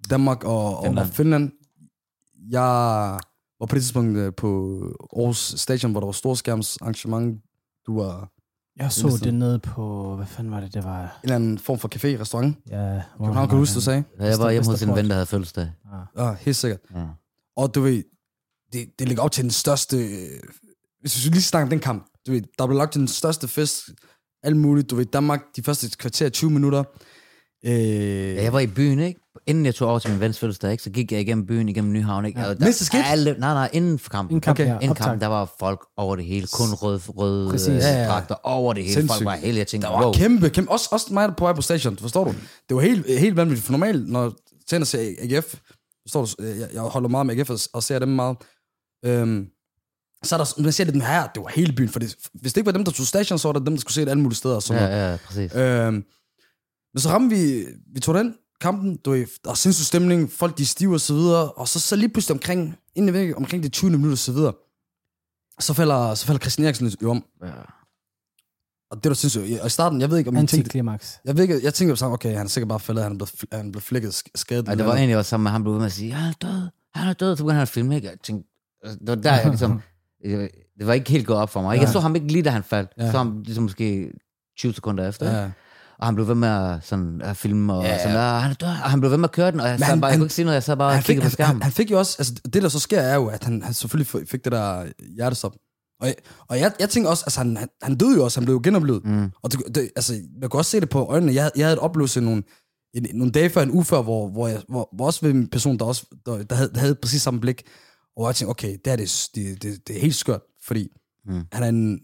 Danmark 0.09 0.43
og 0.43 0.77
og 0.77 0.85
Finland. 0.85 1.07
Finland. 1.11 1.43
Og 1.43 1.49
Finland. 1.49 1.51
Jeg 2.51 2.61
var 3.59 3.65
på 3.69 3.75
det 3.75 3.81
tidspunkt 3.83 4.17
øh, 4.17 4.31
på 4.37 4.47
Aarhus 5.17 5.53
Stadion, 5.57 5.91
hvor 5.91 5.99
der 6.01 6.07
var 6.07 6.11
storskærms 6.11 6.77
arrangement. 6.77 7.41
Du 7.87 7.99
var 8.01 8.29
Jeg 8.77 8.91
så 8.91 9.07
Næsten. 9.07 9.23
det 9.25 9.33
nede 9.33 9.59
på, 9.59 10.15
hvad 10.15 10.25
fanden 10.25 10.51
var 10.53 10.59
det, 10.59 10.73
det 10.73 10.83
var... 10.83 11.01
en 11.01 11.07
eller 11.23 11.35
anden 11.35 11.59
form 11.59 11.79
for 11.79 11.89
café, 11.95 12.19
restaurant. 12.21 12.57
Ja, 12.69 12.77
hvor 12.77 13.25
København, 13.25 13.35
kan 13.35 13.49
du 13.49 13.55
var 13.55 13.59
huske, 13.59 13.75
du 13.75 13.81
sagde? 13.81 14.03
Ja, 14.19 14.25
jeg 14.25 14.39
var 14.39 14.51
hjemme 14.51 14.69
hos 14.71 14.81
en 14.81 14.95
ven, 14.95 15.07
der 15.07 15.13
havde 15.13 15.25
fødselsdag. 15.25 15.71
Ja, 16.17 16.33
helt 16.33 16.55
sikkert. 16.57 16.79
Ja. 16.95 17.05
Og 17.57 17.75
du 17.75 17.81
ved, 17.81 18.03
det, 18.73 18.89
det 18.99 19.07
ligger 19.07 19.23
op 19.23 19.31
til 19.31 19.43
den 19.43 19.51
største... 19.51 19.97
øh, 19.97 20.39
Hvis 21.01 21.25
vi 21.25 21.29
lige 21.31 21.41
snakker 21.41 21.65
om 21.65 21.69
den 21.69 21.79
kamp, 21.79 22.05
du 22.27 22.31
ved, 22.31 22.41
der 22.59 22.67
blev 22.67 22.77
lagt 22.77 22.91
til 22.91 22.99
den 22.99 23.07
største 23.07 23.47
fest, 23.47 23.83
alt 24.43 24.57
muligt. 24.57 24.89
Du 24.89 24.95
ved, 24.95 25.05
Danmark, 25.05 25.41
de 25.55 25.63
første 25.63 25.89
kvarter 25.97 26.29
20 26.29 26.51
minutter. 26.51 26.83
Øh, 27.65 27.71
Ja, 28.35 28.43
jeg 28.43 28.53
var 28.53 28.59
i 28.59 28.67
byen, 28.67 28.99
ikke? 28.99 29.19
Inden 29.47 29.65
jeg 29.65 29.75
tog 29.75 29.89
over 29.89 29.99
til 29.99 30.11
min 30.11 30.19
vens 30.19 30.39
fødselsdag, 30.39 30.71
ikke? 30.71 30.83
så 30.83 30.89
gik 30.89 31.11
jeg 31.11 31.21
igennem 31.21 31.45
byen, 31.45 31.69
igennem 31.69 31.93
Nyhavn. 31.93 32.25
Ikke? 32.25 32.39
Og 32.47 32.59
der- 32.59 32.65
Mens 32.65 32.77
det 32.77 32.87
skete? 32.87 33.03
Alle, 33.03 33.35
nej, 33.39 33.53
nej, 33.53 33.69
inden 33.73 33.99
for 33.99 34.09
kampen. 34.09 34.37
En 34.37 34.41
kamp, 34.41 34.59
Okay. 34.59 34.67
ja, 34.67 34.79
Inden 34.79 34.95
kampen, 34.95 35.21
der 35.21 35.27
var 35.27 35.55
folk 35.59 35.79
over 35.97 36.15
det 36.15 36.25
hele. 36.25 36.47
Kun 36.53 36.73
røde, 36.73 37.01
røde 37.07 37.49
Præcis. 37.49 37.67
øh, 37.67 37.75
Ja, 37.75 38.01
ja. 38.01 38.07
dragter 38.07 38.35
over 38.43 38.73
det 38.73 38.83
hele. 38.83 38.93
Sindssygt. 38.93 39.17
Folk 39.17 39.25
var 39.25 39.35
hele, 39.35 39.57
jeg 39.57 39.67
tænkte, 39.67 39.87
der 39.87 39.93
var 39.93 40.03
wow. 40.03 40.13
kæmpe, 40.13 40.49
kæmpe. 40.49 40.71
Også, 40.71 40.89
også 40.91 41.13
mig 41.13 41.29
på 41.37 41.43
vej 41.45 41.53
på 41.53 41.61
station, 41.61 41.97
forstår 41.97 42.23
du? 42.23 42.33
Det 42.69 42.75
var 42.75 42.81
helt, 42.81 43.19
helt 43.19 43.35
vanvittigt. 43.35 43.65
For 43.65 43.71
normalt, 43.71 44.09
når 44.09 44.23
jeg 44.23 44.31
tænder 44.67 44.85
ser 44.85 45.13
AGF, 45.21 45.55
forstår 46.01 46.25
du, 46.25 46.43
jeg, 46.43 46.67
jeg 46.73 46.81
holder 46.81 47.09
meget 47.09 47.25
med 47.25 47.37
AGF 47.39 47.49
og, 47.49 47.59
og 47.73 47.83
ser 47.83 47.99
dem 47.99 48.09
meget. 48.09 48.37
Øhm, 49.05 49.47
så 50.23 50.35
er 50.35 50.37
der, 50.37 50.61
man 50.61 50.71
ser 50.71 50.83
det 50.83 50.93
den 50.93 51.01
her, 51.01 51.27
det 51.27 51.41
var 51.43 51.51
hele 51.55 51.73
byen. 51.73 51.89
For 51.89 51.99
det, 51.99 52.15
hvis 52.33 52.53
det 52.53 52.57
ikke 52.57 52.65
var 52.65 52.71
dem, 52.71 52.83
der 52.85 52.91
tog 52.91 53.05
station, 53.05 53.39
så 53.39 53.47
var 53.47 53.53
det 53.53 53.65
dem, 53.65 53.73
der 53.75 53.81
skulle 53.81 53.93
se 53.93 54.01
det 54.01 54.09
alle 54.09 54.21
mulige 54.23 54.37
steder. 54.37 54.55
og 54.55 54.63
Sådan. 54.63 54.91
Ja, 54.91 55.11
ja, 55.11 55.17
præcis. 55.25 55.55
Øhm, 55.55 56.03
men 56.93 57.01
så 57.01 57.09
ramte 57.09 57.35
vi, 57.35 57.65
vi 57.93 57.99
tog 57.99 58.15
den 58.15 58.35
kampen, 58.61 58.95
du 58.97 59.11
ved, 59.11 59.25
der 59.43 59.49
er 59.51 59.53
sindssyg 59.55 59.85
stemning, 59.85 60.31
folk 60.31 60.57
de 60.57 60.63
er 60.63 60.67
stive 60.67 60.93
og 60.93 61.01
så 61.01 61.13
videre, 61.13 61.51
og 61.51 61.67
så, 61.67 61.79
så 61.79 61.95
lige 61.95 62.09
pludselig 62.09 62.33
omkring, 62.35 62.75
inden 62.95 63.15
jeg 63.15 63.27
ved, 63.27 63.33
omkring 63.35 63.63
det 63.63 63.73
20. 63.73 63.91
minut 63.91 64.11
og 64.11 64.17
så 64.17 64.31
videre, 64.31 64.53
så 65.59 65.73
falder, 65.73 66.15
så 66.15 66.25
falder 66.25 66.39
Christian 66.39 66.65
Eriksen 66.65 66.91
jo 67.01 67.09
om. 67.11 67.23
Ja. 67.43 67.51
Og 68.91 69.03
det 69.03 69.09
var 69.09 69.13
sindssygt. 69.13 69.59
Og 69.59 69.67
i 69.67 69.69
starten, 69.69 70.01
jeg 70.01 70.09
ved 70.09 70.17
ikke, 70.17 70.27
om 70.27 70.35
I 70.35 70.37
tænkte, 70.39 70.57
Antiklimaks. 70.57 71.19
jeg 71.25 71.35
ved 71.37 71.43
ikke, 71.43 71.59
jeg 71.63 71.73
tænkte 71.73 71.95
sådan, 71.95 72.13
okay, 72.13 72.35
han 72.37 72.45
er 72.45 72.49
sikkert 72.49 72.69
bare 72.69 72.79
faldet, 72.79 73.03
han 73.03 73.11
er 73.11 73.15
blevet, 73.17 73.29
fl- 73.29 73.55
han 73.57 73.67
er 73.67 73.71
blevet 73.71 73.83
flækket, 73.83 74.09
sk- 74.09 74.31
skadet. 74.35 74.67
Ej, 74.67 74.75
det 74.75 74.85
var 74.85 74.95
en, 74.95 75.09
jeg 75.09 75.17
var 75.17 75.23
sammen 75.23 75.43
med 75.43 75.51
ham, 75.51 75.63
blev 75.63 75.73
ved 75.73 75.79
med 75.79 75.85
at 75.85 75.91
sige, 75.91 76.11
han 76.11 76.29
er 76.29 76.33
død, 76.47 76.67
han 76.95 77.07
er 77.09 77.13
død, 77.13 77.35
så 77.37 77.43
begyndte 77.43 77.53
han 77.53 77.61
at 77.61 77.67
filme, 77.69 77.95
ikke? 77.95 78.07
Jeg 78.07 78.17
tænkte, 78.23 78.49
altså, 78.83 78.99
det 78.99 79.07
var 79.07 79.15
der, 79.15 79.33
jeg 79.35 79.49
ligesom, 79.49 79.81
jeg- 80.25 80.49
det 80.77 80.87
var 80.87 80.93
ikke 80.93 81.11
helt 81.11 81.27
gået 81.27 81.39
op 81.39 81.49
for 81.49 81.61
mig. 81.61 81.75
Ikke? 81.75 81.83
Jeg 81.85 81.93
så 81.93 81.99
ham 81.99 82.15
ikke 82.15 82.27
lige, 82.27 82.43
da 82.43 82.49
han 82.49 82.63
faldt. 82.63 82.89
Ja. 82.97 83.05
Ja. 83.05 83.11
Så 83.11 83.17
ham 83.17 83.41
ligesom 83.45 83.63
måske 83.63 84.11
20 84.57 84.73
sekunder 84.73 85.07
efter. 85.09 85.41
Ja. 85.41 85.51
Og 85.99 86.05
han 86.07 86.15
blev 86.15 86.27
ved 86.27 86.35
med 86.35 86.47
at, 86.49 86.79
sådan, 86.85 87.21
at 87.21 87.37
filme, 87.37 87.73
og 87.73 87.83
Ja, 87.83 87.89
ja, 87.91 87.97
sådan, 87.97 88.15
ja. 88.15 88.21
han. 88.39 88.55
Og 88.61 88.67
han 88.67 88.99
blev 88.99 89.11
ved 89.11 89.17
med 89.17 89.29
at 89.29 89.31
køre 89.31 89.51
den, 89.51 89.59
og 89.59 89.67
jeg, 89.67 89.79
sad 89.79 89.85
han- 89.87 90.01
bare, 90.01 90.07
jeg 90.07 90.13
han- 90.13 90.19
kunne 90.19 90.25
ikke 90.25 90.33
sige 90.35 90.45
noget, 90.45 90.55
jeg 90.55 90.63
sad 90.63 90.77
bare 90.77 90.97
og 90.97 91.03
kiggede 91.03 91.25
på 91.25 91.29
skærmen. 91.29 91.53
han, 91.53 91.61
han, 91.61 91.71
fik 91.71 91.91
jo 91.91 91.99
også, 91.99 92.15
altså 92.19 92.33
det 92.53 92.63
der 92.63 92.69
så 92.69 92.79
sker 92.79 92.99
er 92.99 93.15
jo, 93.15 93.27
at 93.27 93.43
han, 93.43 93.61
han 93.61 93.73
selvfølgelig 93.73 94.07
fik- 94.27 94.43
det 94.43 94.51
der 94.51 94.85
hjertestop. 95.15 95.55
Og, 95.99 96.07
jeg, 96.07 96.15
og 96.49 96.59
jeg, 96.59 96.71
jeg 96.79 96.89
tænker 96.89 97.09
også, 97.09 97.23
altså 97.25 97.39
han, 97.39 97.57
han, 97.57 97.67
han 97.81 97.95
døde 97.95 98.15
jo 98.17 98.23
også, 98.23 98.39
han 98.39 98.45
blev 98.45 98.55
jo 98.55 98.61
genoplevet. 98.63 99.05
Mm. 99.05 99.31
Og 99.43 99.51
det, 99.51 99.59
det, 99.75 99.89
altså, 99.95 100.13
jeg 100.41 100.49
kunne 100.49 100.59
også 100.59 100.71
se 100.71 100.79
det 100.79 100.89
på 100.89 101.05
øjnene. 101.05 101.33
Jeg, 101.33 101.51
jeg 101.55 101.65
havde 101.65 101.73
et 101.73 101.79
oplevelse 101.79 102.21
nogle, 102.21 102.43
en, 102.93 103.07
nogle 103.13 103.31
dage 103.31 103.49
før, 103.49 103.61
en 103.61 103.71
uge 103.71 103.85
før, 103.85 104.01
hvor, 104.01 104.29
hvor, 104.29 104.47
jeg, 104.47 104.61
hvor, 104.69 104.89
hvor 104.95 105.05
også 105.05 105.19
ved 105.25 105.31
en 105.33 105.47
person, 105.47 105.79
der, 105.79 105.85
også, 105.85 106.05
der, 106.25 106.43
der, 106.43 106.55
havde, 106.55 106.69
der 106.73 106.79
havde 106.79 106.95
præcis 106.95 107.21
samme 107.21 107.39
blik. 107.39 107.63
Og 108.17 108.27
jeg 108.27 108.35
tænkte, 108.35 108.49
okay, 108.49 108.77
det 108.85 108.91
er, 108.93 108.95
det, 108.95 109.29
det, 109.35 109.63
det, 109.63 109.87
det 109.87 109.95
er 109.95 110.01
helt 110.01 110.15
skørt, 110.15 110.41
fordi 110.65 110.87
Mm. 111.25 111.41
han 111.51 111.63
er 111.63 111.67
en 111.67 111.99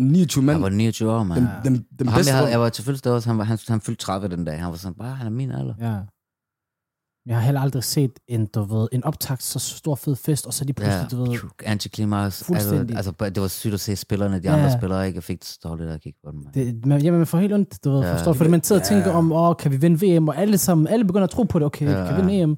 29 0.00 0.44
mand. 0.44 0.54
Han 0.56 0.62
var 0.62 0.68
29 0.68 1.12
år, 1.12 1.22
mand. 1.22 1.40
den, 1.40 1.74
den, 1.74 1.86
den 1.98 2.06
Og 2.08 2.12
ham, 2.14 2.22
jeg, 2.26 2.36
havde, 2.36 2.50
jeg 2.50 2.60
var 2.60 2.68
til 2.68 2.84
fødselsdag 2.84 3.12
også, 3.12 3.28
han, 3.28 3.38
var, 3.38 3.44
han, 3.44 3.58
han 3.68 3.80
fyldte 3.80 4.04
30 4.04 4.28
den 4.28 4.44
dag. 4.44 4.58
Han 4.60 4.70
var 4.70 4.76
sådan, 4.76 4.94
bare, 4.94 5.14
han 5.14 5.26
er 5.26 5.30
min 5.30 5.50
alder. 5.50 5.74
Ja. 5.80 5.98
Jeg 7.26 7.36
har 7.36 7.42
heller 7.44 7.60
aldrig 7.60 7.84
set 7.84 8.10
en, 8.28 8.46
du 8.46 8.62
ved, 8.62 8.88
en 8.92 9.04
optakt 9.04 9.42
så 9.42 9.58
stor 9.58 9.94
fed 9.94 10.16
fest, 10.16 10.46
og 10.46 10.54
så 10.54 10.64
lige 10.64 10.74
pludselig, 10.74 11.08
Ja, 11.12 11.16
du 11.16 11.24
ved, 11.24 11.38
antiklimaks. 11.64 12.24
Altså, 12.24 12.44
Fuldstændig. 12.44 12.96
altså, 12.96 13.12
det 13.20 13.40
var 13.42 13.48
sygt 13.48 13.74
at 13.74 13.80
se 13.80 13.96
spillerne, 13.96 14.38
de 14.42 14.50
Ja. 14.50 14.56
andre 14.56 14.78
spillere, 14.78 15.06
ikke? 15.06 15.16
Jeg 15.16 15.22
fik 15.24 15.38
det 15.38 15.46
så 15.46 15.58
dårligt 15.64 15.90
at 15.90 16.00
kigge 16.00 16.18
på 16.24 16.30
dem. 16.30 16.40
mand. 16.40 16.54
det, 16.54 16.86
man, 16.86 17.02
jamen, 17.02 17.18
man 17.18 17.26
får 17.26 17.38
helt 17.38 17.52
ondt, 17.52 17.84
du 17.84 17.90
ved, 17.90 18.00
Ja. 18.00 18.14
forstår? 18.14 18.32
Fordi 18.32 18.50
man 18.50 18.62
sidder 18.62 18.82
og 18.82 18.90
Ja. 18.90 18.94
tænker 18.96 19.12
om, 19.12 19.32
åh, 19.32 19.56
kan 19.58 19.72
vi 19.72 19.76
vinde 19.76 20.06
VM, 20.16 20.28
og 20.28 20.36
alle 20.36 20.58
sammen, 20.58 20.86
alle 20.88 21.04
begynder 21.04 21.24
at 21.24 21.30
tro 21.30 21.42
på 21.42 21.58
det, 21.58 21.66
okay, 21.66 21.86
Ja. 21.86 22.06
kan 22.06 22.16
vi 22.16 22.20
vinde 22.20 22.40
EM, 22.42 22.56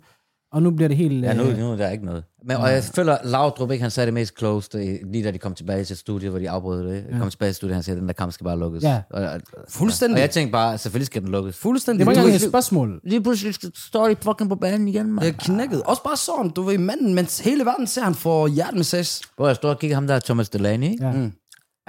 og 0.52 0.62
nu 0.62 0.70
bliver 0.70 0.88
det 0.88 0.96
helt... 0.96 1.24
Ja, 1.24 1.32
nu, 1.32 1.42
øh, 1.42 1.58
nu 1.58 1.72
er 1.72 1.76
der 1.76 1.90
ikke 1.90 2.04
noget. 2.04 2.24
Men, 2.44 2.56
og 2.56 2.72
jeg 2.72 2.84
føler, 2.84 3.18
Laudrup, 3.24 3.70
ikke, 3.70 3.82
han 3.82 3.90
sagde 3.90 4.06
det 4.06 4.14
mest 4.14 4.38
closed, 4.38 4.74
øh, 4.74 5.12
lige 5.12 5.24
da 5.24 5.30
de 5.30 5.38
kom 5.38 5.54
tilbage 5.54 5.84
til 5.84 5.96
studiet, 5.96 6.30
hvor 6.30 6.38
de 6.38 6.50
afbrød 6.50 6.84
det. 6.84 7.04
Ja. 7.12 7.18
Kom 7.18 7.30
tilbage 7.30 7.48
til 7.48 7.54
studiet, 7.54 7.74
han 7.74 7.82
sagde, 7.82 8.00
den 8.00 8.06
der 8.06 8.12
kamp 8.12 8.32
skal 8.32 8.44
bare 8.44 8.58
lukkes. 8.58 8.82
Ja. 8.82 9.02
Og, 9.10 9.22
og, 9.22 9.40
Fuldstændig. 9.68 10.14
Og 10.14 10.20
jeg 10.20 10.30
tænkte 10.30 10.52
bare, 10.52 10.78
selvfølgelig 10.78 11.06
skal 11.06 11.22
den 11.22 11.30
lukkes. 11.30 11.56
Fuldstændig. 11.56 12.06
Det 12.06 12.16
var 12.16 12.22
ikke 12.22 12.34
et 12.34 12.42
spørgsmål. 12.42 13.00
Lige 13.04 13.22
pludselig 13.22 13.54
står 13.74 14.08
de 14.08 14.16
fucking 14.22 14.50
på 14.50 14.56
banen 14.56 14.88
igen, 14.88 15.06
mand. 15.12 15.26
Jeg 15.26 15.34
er 15.34 15.38
knækket. 15.38 15.82
Også 15.82 16.02
bare 16.02 16.16
sådan, 16.16 16.50
du 16.50 16.62
ved, 16.62 16.78
manden, 16.78 17.14
mens 17.14 17.40
hele 17.40 17.64
verden 17.64 17.86
ser, 17.86 18.02
han 18.02 18.14
får 18.14 18.48
hjertemassage. 18.48 19.24
Hvor 19.36 19.46
jeg 19.46 19.56
står 19.56 19.68
og 19.68 19.78
kigger 19.78 19.96
ham 19.96 20.06
der, 20.06 20.18
Thomas 20.18 20.48
Delaney, 20.48 20.90
ikke? 20.90 21.04
Ja. 21.04 21.12
Mm. 21.12 21.32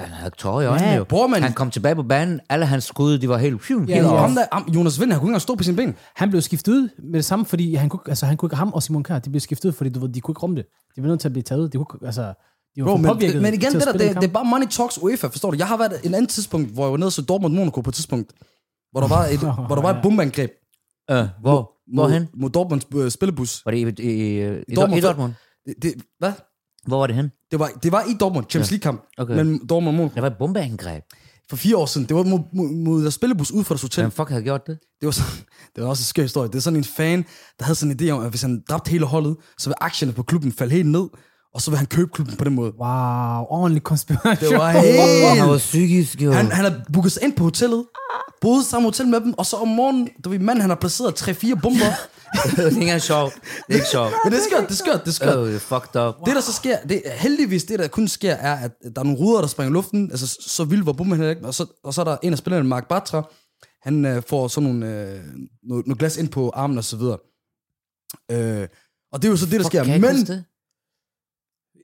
Han 0.02 0.14
havde 0.14 0.32
tårer 0.38 0.62
i 0.62 0.66
øjnene 0.66 0.90
Ja, 0.90 0.96
jo. 0.96 1.04
bror, 1.04 1.28
man. 1.28 1.44
Han 1.44 1.54
kom 1.54 1.72
tilbage 1.72 1.96
på 1.96 2.04
banen, 2.04 2.40
alle 2.50 2.66
hans 2.66 2.84
skud, 2.84 3.18
de 3.18 3.30
var 3.30 3.38
helt... 3.38 3.62
Phew, 3.62 3.86
Ja, 3.88 3.94
helt 3.96 4.08
ja. 4.08 4.16
Ham 4.16 4.36
der, 4.36 4.46
ham, 4.52 4.70
Jonas 4.76 5.00
Vind, 5.00 5.12
han 5.12 5.20
kunne 5.20 5.26
ikke 5.28 5.30
engang 5.32 5.42
stå 5.42 5.56
på 5.56 5.64
sine 5.64 5.78
ben. 5.78 5.96
Han 6.16 6.30
blev 6.30 6.42
skiftet 6.42 6.72
ud 6.72 6.90
med 7.04 7.14
det 7.14 7.26
samme, 7.26 7.46
fordi 7.46 7.76
han 7.76 7.90
kunne, 7.90 8.00
altså, 8.08 8.26
han 8.26 8.38
kunne 8.38 8.48
ikke, 8.48 8.56
ham 8.56 8.74
og 8.74 8.84
Simon 8.84 9.04
Kjær, 9.04 9.20
de 9.20 9.30
blev 9.30 9.40
skiftet 9.40 9.70
ud, 9.70 9.74
fordi 9.74 9.90
du 9.90 10.00
ved, 10.00 10.10
de 10.10 10.22
kunne 10.22 10.32
ikke 10.32 10.40
rumme 10.42 10.56
det. 10.56 10.66
De 10.96 11.02
blev 11.02 11.10
nødt 11.10 11.20
til 11.22 11.28
at 11.28 11.32
blive 11.34 11.44
taget 11.44 11.62
ud. 11.62 11.70
De 11.70 11.78
kunne, 11.78 12.00
altså, 12.06 12.22
de 12.76 12.82
var 12.82 12.88
Bro, 12.88 12.92
for 12.92 12.98
men, 12.98 13.12
påvirket 13.12 13.42
men 13.42 13.54
igen, 13.54 13.72
det, 13.74 13.84
der, 13.86 13.92
det, 13.92 14.16
det 14.16 14.24
er 14.24 14.28
bare 14.28 14.46
money 14.46 14.68
talks 14.68 15.00
UEFA, 15.02 15.28
forstår 15.28 15.52
du? 15.52 15.58
Jeg 15.58 15.68
har 15.68 15.78
været 15.78 16.00
en 16.04 16.14
anden 16.14 16.28
tidspunkt, 16.28 16.72
hvor 16.74 16.84
jeg 16.86 16.92
var 16.92 16.98
nede 16.98 17.08
og 17.08 17.12
så 17.12 17.22
Dortmund 17.22 17.54
Monaco 17.54 17.82
på 17.82 17.90
et 17.90 17.94
tidspunkt, 17.96 18.32
hvor 18.92 19.02
der 19.02 19.08
var 19.08 19.26
et, 19.26 19.40
hvor 19.40 19.76
der 19.76 19.82
var 19.82 19.90
et 19.94 20.00
bombeangreb 20.04 20.52
Øh, 21.12 21.28
hvor? 21.42 21.72
Hvorhen? 21.94 22.22
mod, 22.22 22.42
mod 22.42 22.50
Dortmunds 22.50 22.86
øh, 22.96 23.12
spillebus. 23.12 23.62
Var 23.66 23.72
det 23.72 23.78
i, 24.00 24.04
i, 24.04 24.12
i, 24.12 24.62
i, 24.68 24.76
Dortmund. 24.76 24.98
i 25.00 25.02
Dortmund? 25.02 25.34
Det, 25.66 25.74
det, 25.82 25.94
hvad? 26.20 26.32
Hvor 26.88 27.00
var 27.00 27.08
det 27.08 27.16
hen? 27.16 27.32
Det 27.52 27.60
var, 27.60 27.68
det 27.84 27.92
var 27.92 28.02
i 28.04 28.14
Dortmund, 28.20 28.46
Champions 28.50 28.72
League-kamp, 28.72 29.02
Okay. 29.18 29.36
mellem 29.36 29.68
Dortmund 29.68 29.98
Monaco. 29.98 30.16
Der 30.16 30.22
var 30.22 30.28
et 30.30 30.38
bombeangreb. 30.40 31.04
For 31.50 31.56
fire 31.58 31.78
år 31.78 31.86
siden. 31.86 32.08
Det 32.08 32.16
var 32.16 32.24
mod, 32.24 32.40
mod, 32.54 32.70
mod 32.70 33.02
deres 33.02 33.14
spillebus 33.14 33.52
ud 33.52 33.64
fra 33.64 33.74
deres 33.74 33.82
hotel. 33.82 34.04
Hvem 34.04 34.12
fuck 34.12 34.30
havde 34.30 34.44
gjort 34.44 34.68
det? 34.68 34.80
Det 35.02 35.06
var, 35.06 35.12
sådan, 35.12 35.32
det 35.76 35.84
var 35.84 35.90
også 35.90 36.02
en 36.02 36.06
skør 36.06 36.22
historie. 36.22 36.48
Det 36.50 36.56
er 36.56 36.60
sådan 36.60 36.78
en 36.78 36.84
fan, 36.84 37.26
der 37.60 37.66
havde 37.66 37.76
sådan 37.76 37.92
en 38.02 38.08
idé 38.08 38.12
om, 38.12 38.24
at 38.24 38.30
hvis 38.30 38.42
han 38.42 38.64
dræbte 38.70 38.92
hele 38.92 39.06
holdet, 39.06 39.38
så 39.58 39.70
vil 39.70 39.76
aktierne 39.82 40.14
på 40.14 40.24
klubben 40.24 40.52
falde 40.52 40.74
helt 40.74 40.90
ned, 40.90 41.08
og 41.54 41.62
så 41.62 41.72
vil 41.72 41.78
han 41.78 41.88
købe 41.88 42.12
klubben 42.14 42.36
på 42.36 42.44
den 42.44 42.56
måde. 42.56 42.74
Wow, 42.80 43.46
ordentlig 43.50 43.84
konspiration. 43.84 44.50
Det 44.50 44.58
var 44.58 44.72
helt... 44.82 45.40
han 45.40 45.50
var 45.50 45.58
psykisk, 45.58 46.22
jo. 46.22 46.32
Han, 46.32 46.52
han 46.52 46.66
har 46.66 46.82
booket 46.94 47.12
sig 47.12 47.24
ind 47.24 47.34
på 47.34 47.44
hotellet, 47.44 47.86
boede 48.42 48.64
samme 48.64 48.88
hotel 48.88 49.08
med 49.08 49.22
dem, 49.22 49.34
og 49.34 49.46
så 49.46 49.56
om 49.58 49.68
morgenen, 49.68 50.10
du 50.24 50.30
ved, 50.30 50.40
manden, 50.40 50.62
han 50.62 50.70
har 50.70 50.78
placeret 50.78 51.22
3-4 51.22 51.60
bomber. 51.62 51.86
det 52.56 52.60
er 52.60 52.68
ikke 52.68 52.82
engang 52.82 53.02
sjovt. 53.02 53.34
Det 53.34 53.44
er 53.70 53.74
ikke 53.74 53.88
sjovt. 53.88 54.14
Men 54.24 54.34
det 54.34 54.40
er 54.40 54.44
skørt, 54.50 54.64
det 54.64 54.72
er 54.72 54.84
skørt, 54.84 55.02
det 55.02 55.08
er 55.08 55.12
skørt. 55.12 55.38
Oh, 55.38 55.56
you're 55.56 55.58
fucked 55.58 56.02
up. 56.02 56.16
Det, 56.26 56.36
der 56.36 56.42
så 56.42 56.54
sker, 56.54 56.78
det, 56.90 57.02
heldigvis 57.06 57.64
det, 57.64 57.80
der 57.80 57.88
kun 57.88 58.08
sker, 58.08 58.34
er, 58.34 58.56
at 58.56 58.72
der 58.96 59.02
er 59.02 59.04
nogle 59.04 59.20
ruder, 59.20 59.42
der 59.42 59.48
springer 59.48 59.72
i 59.72 59.74
luften, 59.74 60.12
altså 60.12 60.38
så 60.48 60.64
vildt 60.64 60.86
var 60.86 60.94
bomben 60.94 61.30
ikke, 61.30 61.46
og 61.46 61.54
så, 61.54 61.66
og 61.84 61.94
så 61.94 62.02
er 62.02 62.06
der 62.06 62.18
en 62.24 62.32
af 62.32 62.38
spillerne, 62.38 62.70
Mark 62.70 62.88
Batra, 62.88 63.32
han 63.82 64.06
øh, 64.06 64.24
får 64.28 64.48
sådan 64.48 64.70
nogle, 64.70 64.86
øh, 64.86 65.20
noget, 65.64 65.88
noget 65.88 66.00
glas 66.00 66.18
ind 66.18 66.30
på 66.30 66.52
armen 66.56 66.78
og 66.78 66.84
så 66.84 66.98
videre. 66.98 67.18
Øh, 68.32 68.68
og 69.12 69.22
det 69.22 69.28
er 69.28 69.32
jo 69.32 69.38
så 69.38 69.46
det, 69.46 69.60
der 69.60 69.66
sker. 69.66 69.84
Kan 69.84 69.94
jeg 69.94 70.02
Men, 70.02 70.26
det? 70.26 70.44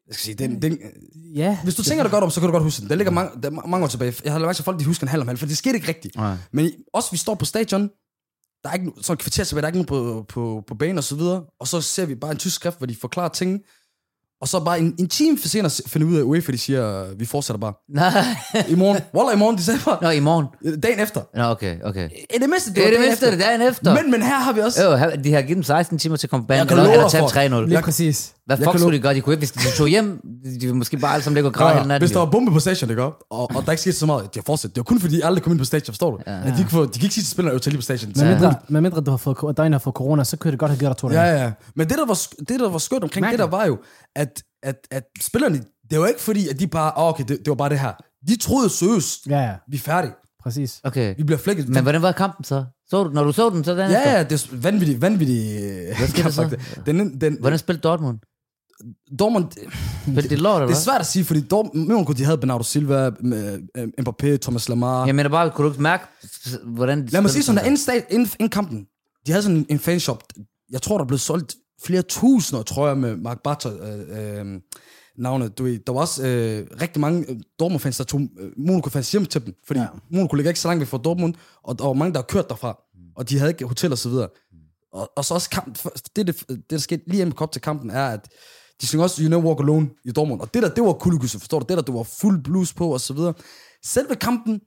Jeg 0.08 0.16
skal 0.16 0.24
sige, 0.26 0.36
den, 0.36 0.62
den, 0.62 0.78
Ja. 1.36 1.58
hvis 1.64 1.76
du 1.76 1.84
tænker 1.84 2.04
dig 2.04 2.12
godt 2.12 2.24
om, 2.24 2.30
så 2.30 2.40
kan 2.40 2.48
du 2.48 2.52
godt 2.52 2.64
huske 2.64 2.82
den. 2.82 2.90
Den 2.90 2.98
ligger 2.98 3.12
mange, 3.12 3.32
der 3.44 3.50
er 3.50 3.68
mange 3.68 3.84
år 3.84 3.88
tilbage. 3.88 4.14
Jeg 4.24 4.32
har 4.32 4.40
lagt 4.40 4.48
mærke 4.48 4.56
til, 4.56 4.62
at 4.62 4.66
folk 4.66 4.80
de 4.80 4.86
husker 4.86 5.04
en 5.04 5.08
halv 5.08 5.22
om 5.22 5.28
halv, 5.28 5.38
for 5.40 5.46
det 5.46 5.58
skete 5.58 5.76
ikke 5.76 5.88
rigtigt. 5.88 6.16
Nej. 6.16 6.36
Men 6.52 6.72
også, 6.94 7.12
vi 7.12 7.18
står 7.18 7.36
på 7.36 7.46
stadion, 7.46 7.90
der 8.64 8.70
er 8.70 8.74
ikke 8.74 8.92
sådan 9.02 9.14
et 9.14 9.20
kvarter 9.20 9.44
tilbage, 9.44 9.62
der 9.62 9.68
er 9.68 9.72
ikke 9.74 9.84
nogen 9.92 10.24
på, 10.26 10.26
på, 10.30 10.64
på 10.68 10.76
banen 10.76 10.98
og 10.98 11.04
så 11.04 11.16
videre, 11.16 11.44
og 11.60 11.68
så 11.68 11.82
ser 11.82 12.06
vi 12.06 12.16
bare 12.16 12.32
en 12.32 12.38
tysk 12.38 12.56
skrift, 12.56 12.78
hvor 12.78 12.88
de 12.88 12.96
forklarer 13.02 13.30
ting, 13.30 13.60
Og 14.42 14.48
så 14.48 14.60
bare 14.64 14.80
en, 14.80 14.96
en 15.00 15.08
time 15.10 15.38
for 15.38 15.48
senere 15.48 15.72
finder 15.88 16.08
ud 16.08 16.16
af, 16.18 16.22
UEFA 16.24 16.52
de 16.52 16.58
siger, 16.58 17.16
vi 17.16 17.26
fortsætter 17.26 17.60
bare. 17.60 17.74
Nej. 18.02 18.12
I 18.70 18.76
morgen. 18.76 19.02
Wallah, 19.16 19.36
i 19.36 19.38
morgen, 19.40 19.58
de 19.58 19.64
sagde 19.64 19.80
bare. 19.86 19.98
Nå, 20.02 20.10
i 20.10 20.20
morgen. 20.20 20.46
Dagen 20.84 21.00
efter. 21.00 21.22
Nå, 21.36 21.44
okay, 21.44 21.78
okay. 21.84 22.10
I 22.10 22.38
det 22.42 22.50
mindste, 22.50 22.74
Det 22.74 22.78
er 22.78 22.84
var 22.84 22.90
det 22.90 22.98
dagen 22.98 23.02
mindste, 23.10 23.26
det 23.26 23.34
er 23.34 23.38
dagen 23.38 23.62
efter. 23.62 24.02
Men, 24.02 24.12
men 24.12 24.22
her 24.22 24.36
har 24.40 24.54
vi 24.54 24.60
også... 24.60 24.84
Jo, 24.84 24.96
her- 24.96 25.16
de 25.16 25.34
har 25.34 25.42
givet 25.42 25.56
dem 25.56 25.64
16 25.64 26.00
timer 26.00 26.16
til 26.16 26.28
at 26.28 26.32
komme 26.32 26.44
på 26.44 26.48
banen, 26.48 26.60
Jeg 26.60 26.68
kan 26.68 26.78
eller, 26.78 26.84
love 26.96 27.08
eller 27.08 27.60
for- 27.60 27.64
3-0. 27.64 27.68
Lige 27.68 27.82
præcis. 27.82 28.34
Hvad 28.48 28.58
fuck 28.58 28.80
skulle 28.80 28.98
de 28.98 29.02
gøre? 29.02 29.14
De 29.14 29.22
kunne 29.22 29.34
ikke, 29.34 29.40
hvis 29.40 29.52
de 29.52 29.78
tog 29.78 29.88
hjem, 29.88 30.22
de 30.44 30.60
ville 30.60 30.76
måske 30.76 30.98
bare 30.98 31.14
alle 31.14 31.24
sammen 31.24 31.36
ligge 31.36 31.50
og 31.50 31.54
græde 31.54 31.74
hele 31.76 31.88
natten. 31.88 32.02
Hvis 32.08 32.12
der 32.12 32.20
var 32.20 32.26
bombe 32.26 32.52
på 32.52 32.60
stadion, 32.60 32.90
ikke? 32.90 33.04
Og, 33.04 33.16
og 33.30 33.66
der 33.66 33.72
ikke 33.72 33.82
skete 33.82 33.96
så 33.96 34.06
meget, 34.06 34.24
de 34.34 34.40
har 34.40 34.44
fortsat. 34.46 34.70
Det 34.70 34.78
var 34.78 34.84
kun 34.84 35.00
fordi, 35.00 35.16
de 35.16 35.26
aldrig 35.26 35.44
kom 35.44 35.52
ind 35.54 35.60
på 35.60 35.66
stadion, 35.66 35.86
forstår 35.94 36.12
du? 36.12 36.18
Ja. 36.28 36.32
At 36.48 36.54
de, 36.58 36.66
få, 36.70 36.86
de 36.86 36.92
kan 36.92 37.04
ikke 37.04 37.14
sige 37.14 37.24
til 37.24 37.32
spillerne, 37.32 37.56
at 37.56 37.66
lige 37.66 37.78
på 37.78 37.82
stadion. 37.82 38.14
Men 38.16 38.28
mindre, 38.28 38.56
med 38.70 38.82
mindre 38.82 39.02
du 39.02 39.12
har 39.12 39.18
fået, 39.18 39.58
har 39.60 39.80
fået 39.80 39.94
corona, 39.96 40.24
så 40.24 40.38
kunne 40.38 40.52
det 40.52 40.60
godt 40.60 40.72
have 40.72 40.80
givet 40.80 40.90
dig 40.90 40.98
to 40.98 41.12
Ja, 41.12 41.44
ja. 41.44 41.52
Men 41.76 41.90
det, 41.90 41.98
der 41.98 42.06
var, 42.06 42.20
det, 42.40 42.60
der 42.60 42.70
var 42.70 42.78
skønt 42.78 43.04
omkring 43.04 43.22
Mærkeligt. 43.22 43.44
det 43.44 43.52
der, 43.52 43.58
var 43.58 43.66
jo, 43.66 43.78
at, 44.16 44.44
at, 44.64 44.76
at 44.92 45.04
spillerne, 45.22 45.62
det 45.92 46.00
var 46.00 46.08
ikke 46.08 46.22
fordi, 46.22 46.48
at 46.50 46.60
de 46.60 46.68
bare, 46.68 46.92
oh, 46.96 47.10
okay, 47.10 47.24
det, 47.28 47.40
det 47.40 47.48
var 47.50 47.56
bare 47.56 47.70
det 47.70 47.80
her. 47.80 47.92
De 48.28 48.36
troede 48.36 48.70
seriøst, 48.70 49.28
Ja, 49.28 49.40
ja, 49.40 49.54
vi 49.72 49.78
er 49.78 49.82
færdige. 49.82 50.14
præcis. 50.44 50.82
Okay. 50.84 51.16
Vi 51.18 51.24
bliver 51.24 51.40
flækket. 51.40 51.70
Men 51.70 51.84
hvordan 51.84 52.02
var 52.02 52.12
kampen 52.12 52.44
så? 52.44 52.66
så 52.90 53.04
du, 53.04 53.10
når 53.10 53.24
du 53.24 53.32
så 53.32 53.50
den, 53.50 53.64
så 53.64 53.72
den 53.72 53.92
Ja, 53.92 54.18
ja, 54.18 54.24
det 54.24 54.44
er 54.44 54.56
vanvittigt, 54.58 55.02
vanvittigt. 55.02 55.98
Hvad 55.98 56.08
skete 56.08 56.24
der 56.24 56.30
så? 56.30 56.58
Den, 56.86 57.22
den, 57.22 57.38
Hvordan 57.40 57.60
spillede 57.60 57.82
Dortmund? 57.82 58.20
Dortmund, 59.20 59.46
Spillede 60.02 60.30
de 60.30 60.36
lort, 60.36 60.62
eller 60.62 60.68
det 60.68 60.76
er 60.76 60.84
svært 60.84 61.02
at 61.02 61.08
sige, 61.08 61.26
fordi 61.26 61.42
Dortmund, 61.42 62.16
de 62.16 62.24
havde 62.26 62.38
Bernardo 62.38 62.64
Silva, 62.64 63.12
øh, 63.24 63.88
Mbappé, 64.02 64.38
Thomas 64.38 64.70
Lamar. 64.70 65.06
Jeg 65.06 65.16
mener 65.16 65.30
bare, 65.30 65.52
kunne 65.52 65.66
du 65.66 65.72
ikke 65.72 65.82
mærke, 65.82 66.04
hvordan 66.64 67.02
de 67.02 67.12
Lad 67.12 67.22
mig 67.22 67.32
sige 67.32 67.44
sådan, 67.44 67.58
der 67.58 67.64
inden, 67.64 67.78
stat, 67.78 68.06
inden, 68.10 68.30
inden 68.40 68.50
kampen, 68.50 68.88
de 69.28 69.32
havde 69.32 69.44
sådan 69.44 69.66
en 69.70 69.80
fanshop, 69.80 70.24
jeg 70.72 70.82
tror, 70.82 70.98
der 70.98 71.06
blev 71.06 71.20
solgt 71.20 71.56
flere 71.84 72.02
tusinder, 72.02 72.64
tror 72.64 72.88
jeg, 72.88 72.98
med 72.98 73.16
Mark 73.16 73.38
Barter 73.44 73.72
øh, 73.84 74.40
øh, 74.40 74.62
navnet. 75.18 75.58
Du 75.58 75.64
ved, 75.64 75.80
der 75.88 75.94
var 75.94 76.00
også 76.00 76.28
øh, 76.28 76.68
rigtig 76.82 77.02
mange 77.02 77.26
øh, 77.30 77.36
Dortmund-fans, 77.60 77.98
der 77.98 78.04
tog 78.04 78.22
øh, 78.40 78.52
Monaco-fans 78.58 79.12
hjem 79.12 79.26
til 79.26 79.46
dem, 79.46 79.54
fordi 79.68 79.80
ja. 79.80 79.88
Monaco 80.12 80.36
ligger 80.36 80.50
ikke 80.50 80.60
så 80.60 80.68
langt 80.68 80.80
væk 80.80 80.88
fra 80.88 80.98
Dortmund, 80.98 81.34
og 81.64 81.80
der 81.80 81.86
var 81.86 81.94
mange, 81.94 82.14
der 82.14 82.20
har 82.20 82.26
kørt 82.26 82.50
derfra, 82.50 82.80
og 83.16 83.30
de 83.30 83.38
havde 83.38 83.52
ikke 83.52 83.66
hotel 83.66 83.92
og 83.92 83.98
så 83.98 84.10
videre. 84.10 84.30
Og, 84.94 85.12
og 85.16 85.26
så 85.26 85.34
også 85.34 85.50
kamp, 85.50 85.84
det, 86.16 86.28
det, 86.28 86.44
det, 86.50 86.70
der 86.70 86.78
skete 86.78 87.04
lige 87.08 87.22
inden 87.22 87.36
kort 87.36 87.52
til 87.52 87.62
kampen, 87.62 87.90
er, 87.90 88.06
at 88.06 88.30
de 88.82 88.88
synger 88.88 89.04
også 89.04 89.22
You 89.24 89.30
Never 89.30 89.44
Walk 89.44 89.60
Alone 89.60 89.88
i 90.06 90.12
Dortmund, 90.12 90.42
og 90.42 90.54
det 90.54 90.64
der, 90.64 90.70
det 90.70 90.84
var 90.84 90.94
kuldekysse, 90.94 91.40
forstår 91.40 91.60
du? 91.60 91.66
Det 91.70 91.78
der, 91.78 91.84
det 91.84 91.94
var 91.94 92.04
fuld 92.22 92.44
blues 92.44 92.74
på 92.74 92.94
og 92.94 93.02
så 93.02 93.14
videre. 93.14 93.34
Selve 93.86 94.16
kampen, 94.16 94.60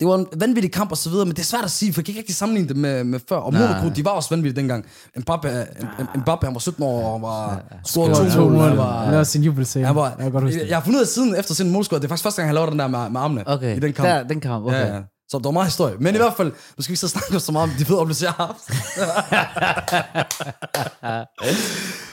det 0.00 0.08
var 0.08 0.14
en 0.14 0.26
vanvittig 0.36 0.72
kamp 0.72 0.90
og 0.90 0.96
så 0.98 1.10
videre, 1.10 1.26
men 1.26 1.34
det 1.34 1.40
er 1.42 1.44
svært 1.44 1.64
at 1.64 1.70
sige, 1.70 1.92
for 1.92 2.00
jeg 2.00 2.04
kan 2.04 2.12
ikke 2.12 2.20
rigtig 2.20 2.34
sammenligne 2.36 2.68
det 2.68 2.76
med, 2.76 3.04
med 3.04 3.20
før. 3.28 3.36
Og 3.36 3.52
Nej. 3.52 3.60
Monaco, 3.66 3.94
de 3.96 4.04
var 4.04 4.10
også 4.10 4.30
vanvittige 4.30 4.60
dengang. 4.60 4.84
Mbappé, 5.18 5.48
M- 5.48 6.18
Mbappé 6.18 6.44
han 6.44 6.54
var 6.54 6.58
17 6.58 6.82
år 6.82 7.12
og 7.14 7.22
var 7.22 7.64
scoret 7.84 8.16
To 8.16 8.30
to 8.36 8.48
mål. 8.48 8.68
Han 8.68 8.76
var, 8.76 9.06
Det 9.08 9.16
var 9.16 9.24
sin 9.24 9.42
jubelscene. 9.42 9.86
han 9.86 9.96
var, 9.96 10.16
jeg 10.18 10.68
jeg 10.68 10.76
har 10.76 10.84
fundet 10.84 10.98
ud 10.98 11.02
af 11.02 11.08
siden 11.08 11.36
efter 11.36 11.54
sin 11.54 11.70
målscore, 11.70 11.98
det 12.00 12.04
er 12.04 12.08
faktisk 12.08 12.22
første 12.22 12.40
gang, 12.42 12.48
han 12.48 12.54
lavede 12.54 12.70
den 12.70 12.78
der 12.78 12.86
med, 12.88 13.10
med 13.10 13.20
armene 13.20 13.42
Okay, 13.48 13.76
i 13.76 13.80
den 13.80 13.92
kamp. 13.92 14.08
Der, 14.08 14.22
den 14.22 14.40
kamp, 14.40 14.64
okay. 14.66 14.76
Ja, 14.78 14.94
ja. 14.94 15.00
Så 15.34 15.38
der 15.38 15.48
var 15.48 15.50
meget 15.50 15.66
historie. 15.66 15.96
Men 15.98 16.14
i 16.14 16.18
hvert 16.18 16.36
fald, 16.36 16.48
nu 16.48 16.82
skal 16.82 16.90
vi 16.90 16.92
ikke 16.92 17.00
så 17.00 17.08
snakke 17.08 17.40
så 17.40 17.52
meget 17.52 17.70
om 17.70 17.76
de 17.78 17.84
fede 17.84 17.98
oplevelser, 17.98 18.26
jeg 18.26 18.32
har 18.32 18.46
haft. 18.46 18.64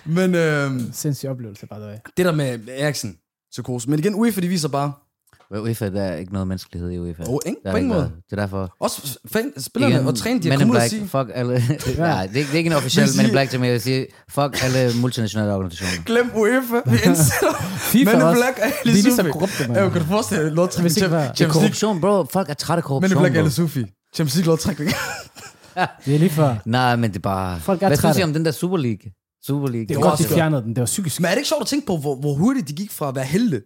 Men 0.17 0.35
øh, 0.35 0.93
Sindssyg 0.93 1.29
oplevelse, 1.29 1.67
the 1.67 1.79
way. 1.79 1.95
det 2.17 2.25
der 2.25 2.31
med 2.31 2.57
med 2.57 2.73
Eriksen, 2.77 3.17
psykose. 3.51 3.89
Men 3.89 3.99
igen, 3.99 4.15
UEFA, 4.15 4.41
de 4.41 4.47
viser 4.47 4.67
bare, 4.67 4.93
UEFA, 5.59 5.89
der 5.89 6.01
er 6.01 6.15
ikke 6.15 6.33
noget 6.33 6.47
menneskelighed 6.47 6.91
i 6.91 6.97
UEFA. 6.99 7.23
Åh, 7.27 7.37
ikke? 7.45 7.57
Der 7.63 7.69
er 7.69 7.73
På 7.73 7.77
ingen 7.77 7.89
måde. 7.89 7.99
noget. 7.99 8.13
Det 8.29 8.31
er 8.31 8.41
derfor... 8.41 8.75
også 8.79 9.19
fan, 9.31 9.51
spillerne 9.57 10.07
og 10.07 10.15
træne, 10.17 10.39
de 10.39 10.49
har 10.49 10.57
Men 10.57 10.59
kommet 10.67 10.75
ud 10.75 10.81
og 10.83 10.89
sige, 10.89 11.01
fuck 11.07 11.29
alle... 11.33 11.53
Nej, 11.97 12.25
det 12.27 12.35
er, 12.35 12.37
ikke- 12.37 12.39
det 12.39 12.53
er 12.53 12.57
ikke 12.57 12.67
en 12.69 12.75
officiel 12.75 13.07
Men 13.17 13.25
in 13.25 13.31
Black 13.31 13.49
til 13.49 13.59
mig. 13.59 13.65
Jeg 13.65 13.73
vil 13.73 13.81
sige, 13.81 14.05
fuck 14.29 14.63
alle 14.63 14.91
multinationale 15.01 15.53
organisationer. 15.53 16.03
glem 16.05 16.31
UEFA, 16.35 16.75
vi 16.85 16.97
indsætter 17.09 17.53
FIFA 17.77 18.11
Men 18.17 18.27
in. 18.27 18.33
Black 18.35 18.57
er 18.57 18.67
De 18.67 18.73
Ali 18.85 18.89
er 18.89 18.93
lige 18.93 19.03
så 19.03 19.15
Sufi. 19.15 19.29
korrupte, 19.31 19.63
Ja, 19.63 19.67
man. 19.67 19.91
kan 19.91 20.01
du 20.01 20.07
forestille 20.07 20.43
dig, 20.49 20.57
var- 20.57 20.67
Det 20.67 20.77
er 20.77 21.33
Champions 21.33 21.39
League? 21.39 21.53
korruption, 21.53 22.01
bro. 22.01 22.23
Folk 22.33 22.49
er 22.49 22.53
trætte 22.53 22.79
af 22.79 22.83
Men 22.83 22.87
korruption, 22.87 23.11
in 23.11 23.17
Black 23.21 23.35
er. 23.35 23.39
Ali 23.41 23.49
Sufi. 23.49 23.85
Champions 24.15 24.35
League 24.35 24.47
lodtrækning. 24.51 24.91
Det 26.05 26.15
er 26.15 26.19
lige 26.19 26.29
før. 26.29 26.55
Nej, 26.65 26.95
men 26.95 27.09
det 27.09 27.15
er 27.15 27.19
bare... 27.21 27.59
Folk 27.59 27.83
er 27.83 27.87
Hvad 27.87 27.97
synes. 27.97 28.17
I 28.17 28.23
om 28.23 28.33
den 28.33 28.45
der 28.45 28.51
Super 28.51 28.77
League? 28.77 29.11
Super 29.47 29.67
League. 29.67 29.87
Det 29.87 29.95
er 29.95 29.99
var 29.99 30.09
godt, 30.09 30.19
de 30.19 30.23
fjernede 30.23 30.61
den. 30.61 30.69
Det 30.69 30.79
var 30.79 30.85
psykisk. 30.85 31.19
Men 31.19 31.25
er 31.25 31.29
det 31.29 31.37
ikke 31.37 31.47
sjovt 31.47 31.61
at 31.61 31.67
tænke 31.67 31.85
på, 31.87 31.97
hvor, 31.97 32.15
hvor 32.15 32.33
hurtigt 32.33 32.67
de 32.67 32.73
gik 32.73 32.91
fra 32.91 33.07
at 33.09 33.15
være 33.15 33.25
helte 33.25 33.61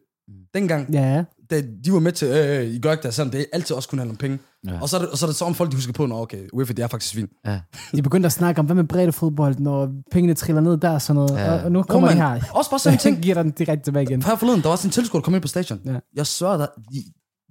dengang, 0.53 0.93
Ja, 0.93 1.23
da 1.51 1.61
de 1.85 1.93
var 1.93 1.99
med 1.99 2.11
til, 2.11 2.27
øh, 2.27 2.59
øh, 2.59 2.67
I 2.67 2.79
gør 2.79 2.91
ikke 2.91 3.03
det, 3.03 3.13
selvom 3.13 3.31
det 3.31 3.45
altid 3.53 3.75
også 3.75 3.89
kun 3.89 3.99
handler 3.99 4.13
om 4.13 4.17
penge. 4.17 4.39
Ja. 4.67 4.81
Og, 4.81 4.89
så 4.89 4.97
er 4.97 5.01
det, 5.01 5.09
og 5.09 5.17
så 5.17 5.25
er 5.25 5.29
det 5.29 5.35
så 5.37 5.45
om 5.45 5.55
folk, 5.55 5.71
de 5.71 5.75
husker 5.75 5.93
på, 5.93 6.05
når 6.05 6.21
okay, 6.21 6.47
UEFA, 6.53 6.73
det 6.73 6.83
er 6.83 6.87
faktisk 6.87 7.11
svin. 7.11 7.27
Ja. 7.45 7.59
de 7.95 8.01
begyndte 8.01 8.27
at 8.27 8.31
snakke 8.33 8.59
om, 8.59 8.65
hvad 8.65 8.75
med 8.75 8.83
bredde 8.83 9.11
fodbold, 9.11 9.55
når 9.59 9.89
pengene 10.11 10.33
triller 10.33 10.61
ned 10.61 10.77
der 10.77 10.89
og 10.89 11.01
sådan 11.01 11.15
noget. 11.15 11.31
Ja. 11.31 11.53
Og, 11.53 11.59
og 11.63 11.71
nu 11.71 11.83
kommer 11.83 12.09
de 12.09 12.15
man. 12.15 12.41
her. 12.41 12.41
Også 12.53 12.69
bare 12.69 12.79
sådan 12.79 12.95
en 12.95 12.99
ting. 13.05 13.21
giver 13.21 13.43
den 13.43 13.51
direkte 13.51 13.83
tilbage 13.85 14.03
igen. 14.03 14.23
Her 14.23 14.35
forleden, 14.35 14.61
der 14.61 14.67
var 14.67 14.71
også 14.71 14.87
en 14.87 14.91
tilskuer, 14.91 15.21
der 15.21 15.23
kom 15.25 15.33
ind 15.33 15.41
på 15.41 15.47
stadion. 15.47 15.79
Ja. 15.85 15.95
Jeg 16.15 16.27
sørger 16.27 16.57
dig, 16.57 16.67
de, 16.93 17.03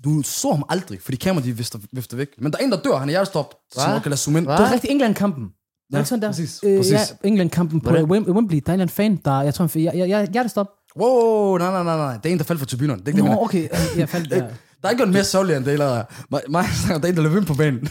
du 0.05 0.23
så 0.23 0.51
ham 0.51 0.65
aldrig, 0.69 1.01
fordi 1.01 1.17
kameraet 1.17 1.45
de 1.45 1.57
vifter, 1.57 1.79
vifter 1.93 2.17
væk. 2.17 2.29
Men 2.39 2.53
der 2.53 2.59
er 2.61 2.65
en, 2.65 2.71
der 2.73 2.81
dør, 2.83 2.97
han 2.97 3.09
er 3.09 3.13
hjertestop, 3.13 3.55
så 3.73 3.89
man 3.89 4.01
kan 4.01 4.11
lade 4.11 4.21
zoome 4.21 4.39
ind. 4.39 4.47
Hvad? 4.47 4.57
Det 4.57 4.63
var 4.65 4.73
rigtig 4.73 4.91
England-kampen. 4.91 5.49
Ja, 5.93 6.05
sådan 6.05 6.23
der? 6.23 6.29
præcis, 6.29 6.61
Øh, 6.65 6.77
præcis. 6.79 6.93
Ja, 6.93 7.29
England-kampen 7.29 7.81
på 7.81 7.91
Wembley. 8.11 8.61
Der 8.67 8.73
er 8.73 8.83
en 8.83 8.89
fan, 8.89 9.17
der... 9.25 9.43
Jeg 9.43 9.55
tror, 9.55 9.71
han... 9.75 9.83
Jeg, 9.83 9.93
jeg, 9.99 10.09
jeg, 10.09 10.29
hjertestop. 10.33 10.67
Wow, 11.01 11.59
nej, 11.59 11.71
nej, 11.71 11.85
nej, 11.85 11.97
nej. 11.97 12.17
Det 12.17 12.27
er 12.29 12.33
en, 12.33 12.39
der 12.39 12.45
faldt 12.45 12.61
fra 12.61 12.67
tribunerne. 12.67 13.01
Det 13.01 13.09
er 13.09 13.09
ikke 13.09 13.17
det, 13.17 13.25
Nå, 13.25 13.31
mener. 13.31 13.43
okay. 13.43 13.69
Jeg 13.97 14.09
faldt 14.09 14.31
der. 14.31 14.49
Der 14.83 14.89
er 14.89 14.93
ikke 14.93 15.01
noget 15.01 15.13
mere 15.13 15.25
sørgeligt 15.25 15.57
end 15.57 15.65
det, 15.65 15.73
eller 15.73 16.05
mig, 16.31 16.41
mig 16.49 16.65
der 16.89 16.95
er 16.95 17.09
en, 17.09 17.17
der 17.17 17.23
løber 17.23 17.37
ind 17.37 17.47
på 17.47 17.55
banen. 17.55 17.89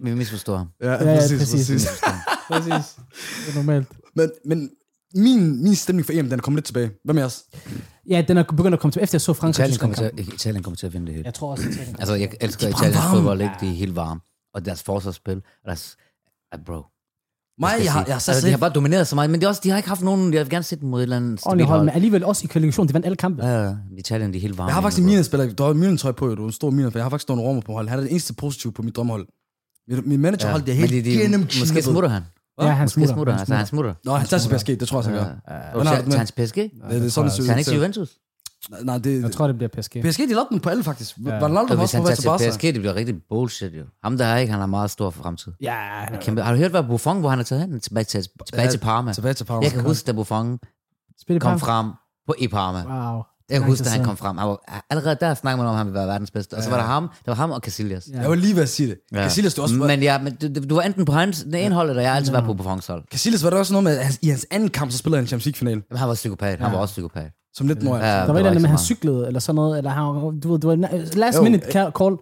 Vi 0.00 0.14
misforstår 0.14 0.56
ham. 0.56 0.68
Ja, 0.82 0.92
ja, 0.92 1.14
præcis. 1.38 1.88
Præcis. 2.48 2.96
Det 3.46 3.52
er 3.52 3.54
normalt. 3.54 3.88
Men, 4.16 4.30
men 4.44 4.70
min, 5.14 5.62
min 5.62 5.74
stemning 5.74 6.06
for 6.06 6.12
EM, 6.12 6.24
den 6.24 6.38
er 6.38 6.42
kommet 6.42 6.56
lidt 6.56 6.66
tilbage. 6.66 6.90
Hvad 7.04 7.14
med 7.14 7.22
os? 7.22 7.44
Ja, 8.08 8.24
den 8.28 8.36
er 8.36 8.42
begyndt 8.42 8.74
at 8.74 8.80
komme 8.80 8.92
til, 8.92 9.02
efter 9.02 9.16
jeg 9.16 9.20
så 9.20 9.32
Frankrig. 9.32 9.64
Italien 9.64 9.78
kommer, 9.78 9.96
til, 9.96 10.34
Italien 10.34 10.62
kommer 10.62 10.76
til 10.76 10.86
at 10.86 10.92
vinde 10.92 11.06
det 11.06 11.14
hele. 11.14 11.26
Jeg 11.26 11.34
tror 11.34 11.50
også, 11.50 11.68
Italien. 11.68 11.96
Altså, 11.98 12.14
jeg 12.14 12.36
elsker 12.40 12.68
Italiens 12.68 12.96
fodbold, 13.10 13.40
ikke? 13.40 13.54
De 13.60 13.66
er 13.66 13.74
helt 13.74 13.96
varme. 13.96 14.20
Og 14.54 14.64
deres 14.64 14.82
forsvarsspil, 14.82 15.36
og 15.36 15.66
deres... 15.66 15.96
Uh, 16.56 16.64
bro. 16.64 16.82
Mig, 17.60 17.74
jeg, 17.84 17.92
har, 17.92 18.04
jeg 18.06 18.14
har 18.14 18.28
altså, 18.28 18.46
de 18.46 18.50
har 18.50 18.58
bare 18.58 18.70
domineret 18.70 19.06
så 19.06 19.14
meget, 19.14 19.30
men 19.30 19.40
det 19.40 19.44
er 19.46 19.48
også, 19.48 19.60
de 19.64 19.70
har 19.70 19.76
ikke 19.76 19.88
haft 19.88 20.02
nogen, 20.02 20.34
jeg 20.34 20.40
vil 20.40 20.50
gerne 20.50 20.62
se 20.62 20.76
dem 20.76 20.88
mod 20.88 21.00
et 21.00 21.02
eller 21.02 21.16
andet 21.16 21.40
stabilt 21.40 21.68
hold, 21.68 21.80
men 21.80 21.94
alligevel 21.94 22.24
også 22.24 22.44
i 22.44 22.46
kvalifikation. 22.46 22.88
De 22.88 22.94
vandt 22.94 23.06
alle 23.06 23.16
kampe. 23.16 23.46
Ja, 23.46 23.64
ja, 23.64 23.74
Italien, 23.98 24.32
de 24.32 24.38
er 24.38 24.42
helt 24.42 24.58
varme. 24.58 24.68
Jeg 24.68 24.74
har 24.74 24.82
faktisk 24.82 25.00
en 25.00 25.06
Milan-spiller. 25.06 25.52
Du 25.52 25.62
har 25.62 25.70
en 25.70 25.78
Milan-trøje 25.78 26.14
på, 26.14 26.28
jo. 26.28 26.34
du 26.34 26.42
er 26.42 26.46
en 26.46 26.52
stor 26.52 26.70
Milan, 26.70 26.92
for 26.92 26.98
jeg 26.98 27.04
har 27.04 27.10
faktisk 27.10 27.22
stået 27.22 27.40
Roma 27.40 27.60
på 27.60 27.72
hold. 27.72 27.88
Han 27.88 27.98
er 27.98 28.02
det 28.02 28.10
eneste 28.10 28.34
positive 28.34 28.72
på 28.72 28.82
mit 28.82 28.96
drømmehold. 28.96 29.26
Mit, 29.88 30.06
mit 30.06 30.20
managerhold, 30.20 30.62
det 30.62 30.72
er 30.72 30.76
helt 30.76 30.92
men 30.94 31.04
de, 31.04 31.10
de, 31.10 31.16
gennemklippet. 31.16 31.60
Måske 31.60 31.82
smutter 31.82 32.08
han. 32.10 32.22
Ja, 32.62 32.68
han 32.68 32.88
smutter. 32.88 33.14
smutter 33.14 33.32
han. 33.32 33.40
Altså, 33.40 33.54
han 33.54 33.66
smutter. 33.66 33.94
Nå, 34.04 34.14
han 34.14 34.26
tager 34.26 34.40
til 34.40 34.56
PSG, 34.56 34.80
det 34.80 34.88
tror 34.88 34.98
jeg, 34.98 35.04
så 35.04 35.10
gør. 35.10 35.24
Og 35.74 35.86
har 35.86 35.96
til 35.96 36.04
du 36.06 36.26
til 36.26 36.44
PSG? 36.44 36.56
Det, 36.56 36.70
det 36.90 37.04
er 37.04 37.08
sådan, 37.08 37.30
det 37.30 37.36
Kan 37.36 37.48
han 37.48 37.58
ikke 37.58 37.58
til 37.58 37.64
ser 37.64 37.72
ud. 37.72 37.76
Juventus? 37.76 38.08
Nej, 38.82 38.98
det, 38.98 39.22
Jeg 39.22 39.32
tror, 39.32 39.46
det 39.46 39.56
bliver 39.56 39.68
PSG. 39.68 39.90
PSG, 40.04 40.18
de 40.18 40.26
lavede 40.28 40.46
den 40.50 40.60
på 40.60 40.68
alle, 40.68 40.84
faktisk. 40.84 41.16
Ja. 41.26 41.34
Ronaldo 41.42 41.66
har 41.66 41.74
hvis 41.74 41.82
også 41.82 41.96
han 41.96 42.06
på 42.06 42.10
til 42.14 42.26
Barca. 42.28 42.50
PSG, 42.50 42.62
det 42.62 42.74
bliver 42.74 42.94
rigtig 42.94 43.14
bullshit 43.28 43.72
jo. 43.72 43.84
Ham 44.04 44.18
der 44.18 44.24
er 44.24 44.38
ikke, 44.38 44.50
han 44.50 44.60
har 44.60 44.66
meget 44.66 44.90
stor 44.90 45.10
fremtid. 45.10 45.52
Ja, 45.60 46.16
Kæmpe. 46.20 46.42
Har 46.42 46.52
du 46.52 46.58
hørt, 46.58 46.70
hvad 46.70 46.82
Buffon, 46.82 47.20
hvor 47.20 47.30
han 47.30 47.38
er 47.38 47.42
taget 47.42 47.62
hen? 47.62 47.80
Tilbage 47.80 48.04
til, 48.04 48.22
tilbage 48.46 48.64
Ja, 48.64 48.70
til 48.70 48.78
Parma. 48.78 49.12
Tilbage 49.12 49.34
til 49.34 49.44
Parma. 49.44 49.62
Jeg 49.64 49.72
kan 49.72 49.80
huske, 49.82 50.06
da 50.06 50.12
Buffon 50.12 50.58
spille 51.20 51.40
kom 51.40 51.60
frem 51.60 51.90
på 52.26 52.34
i 52.38 52.48
Parma. 52.48 52.78
Wow. 53.12 53.22
Jeg 53.50 53.60
kan 53.60 53.68
huske, 53.68 53.84
da 53.84 53.90
han 53.90 54.04
kom 54.04 54.16
frem. 54.16 54.38
Han 54.38 54.48
var, 54.48 54.84
allerede 54.90 55.16
der 55.20 55.34
snakkede 55.34 55.58
man 55.62 55.66
om, 55.66 55.72
at 55.72 55.78
han 55.78 55.86
ville 55.86 55.98
være 55.98 56.06
verdens 56.06 56.30
bedste. 56.30 56.54
Og 56.54 56.62
så 56.62 56.70
var 56.70 56.76
der 56.76 56.84
ham, 56.84 57.02
der 57.24 57.30
var 57.30 57.34
ham 57.34 57.50
og 57.50 57.60
Casillas. 57.60 58.08
Ja. 58.12 58.20
Jeg 58.20 58.28
var 58.28 58.34
lige 58.36 58.54
ved 58.56 58.62
at 58.62 58.68
sige 58.68 58.88
det. 58.88 58.96
Ja. 59.12 59.22
Casillas, 59.22 59.54
du, 59.54 59.62
også, 59.62 59.74
Men 59.74 60.02
ja, 60.02 60.18
men 60.18 60.34
du, 60.34 60.48
du 60.68 60.74
var 60.74 60.82
enten 60.82 61.04
på 61.04 61.12
hans, 61.12 61.42
den 61.42 61.54
ene 61.54 61.74
hold, 61.74 61.88
eller 61.90 62.02
jeg 62.02 62.10
har 62.10 62.16
altid 62.16 62.32
været 62.32 62.44
på 62.44 62.54
Buffons 62.54 62.86
hold. 62.86 63.04
Casillas 63.12 63.44
var 63.44 63.50
der 63.50 63.56
også 63.56 63.72
noget 63.72 63.84
med, 63.84 63.98
at 63.98 64.04
han- 64.04 64.14
i 64.22 64.28
hans 64.28 64.46
anden 64.50 64.68
kamp, 64.68 64.90
så 64.90 64.98
spillede 64.98 65.20
han 65.20 65.26
Champions 65.26 65.46
League-finale. 65.46 65.82
Jamen, 65.90 65.98
han 65.98 66.08
var 66.08 66.14
psykopat. 66.14 66.60
Han 66.60 66.72
var 66.72 66.78
også 66.78 66.92
psykopat. 66.92 67.30
Som 67.54 67.66
lidt 67.66 67.82
når 67.82 67.96
Ja, 67.96 68.02
Der 68.02 68.26
var 68.26 68.34
et 68.34 68.38
eller 68.38 68.50
andet 68.50 68.54
med, 68.62 68.64
at 68.64 68.70
han 68.70 68.78
cyklede, 68.78 69.26
eller 69.26 69.40
sådan 69.40 69.54
noget, 69.56 69.78
eller 69.78 69.90
han, 69.90 70.40
du 70.40 70.52
ved, 70.52 70.58
du 70.60 70.66
var 70.68 70.76
last 71.16 71.38
Jo. 71.38 71.42
minute 71.42 71.66
ca- 71.66 71.90
call, 72.02 72.16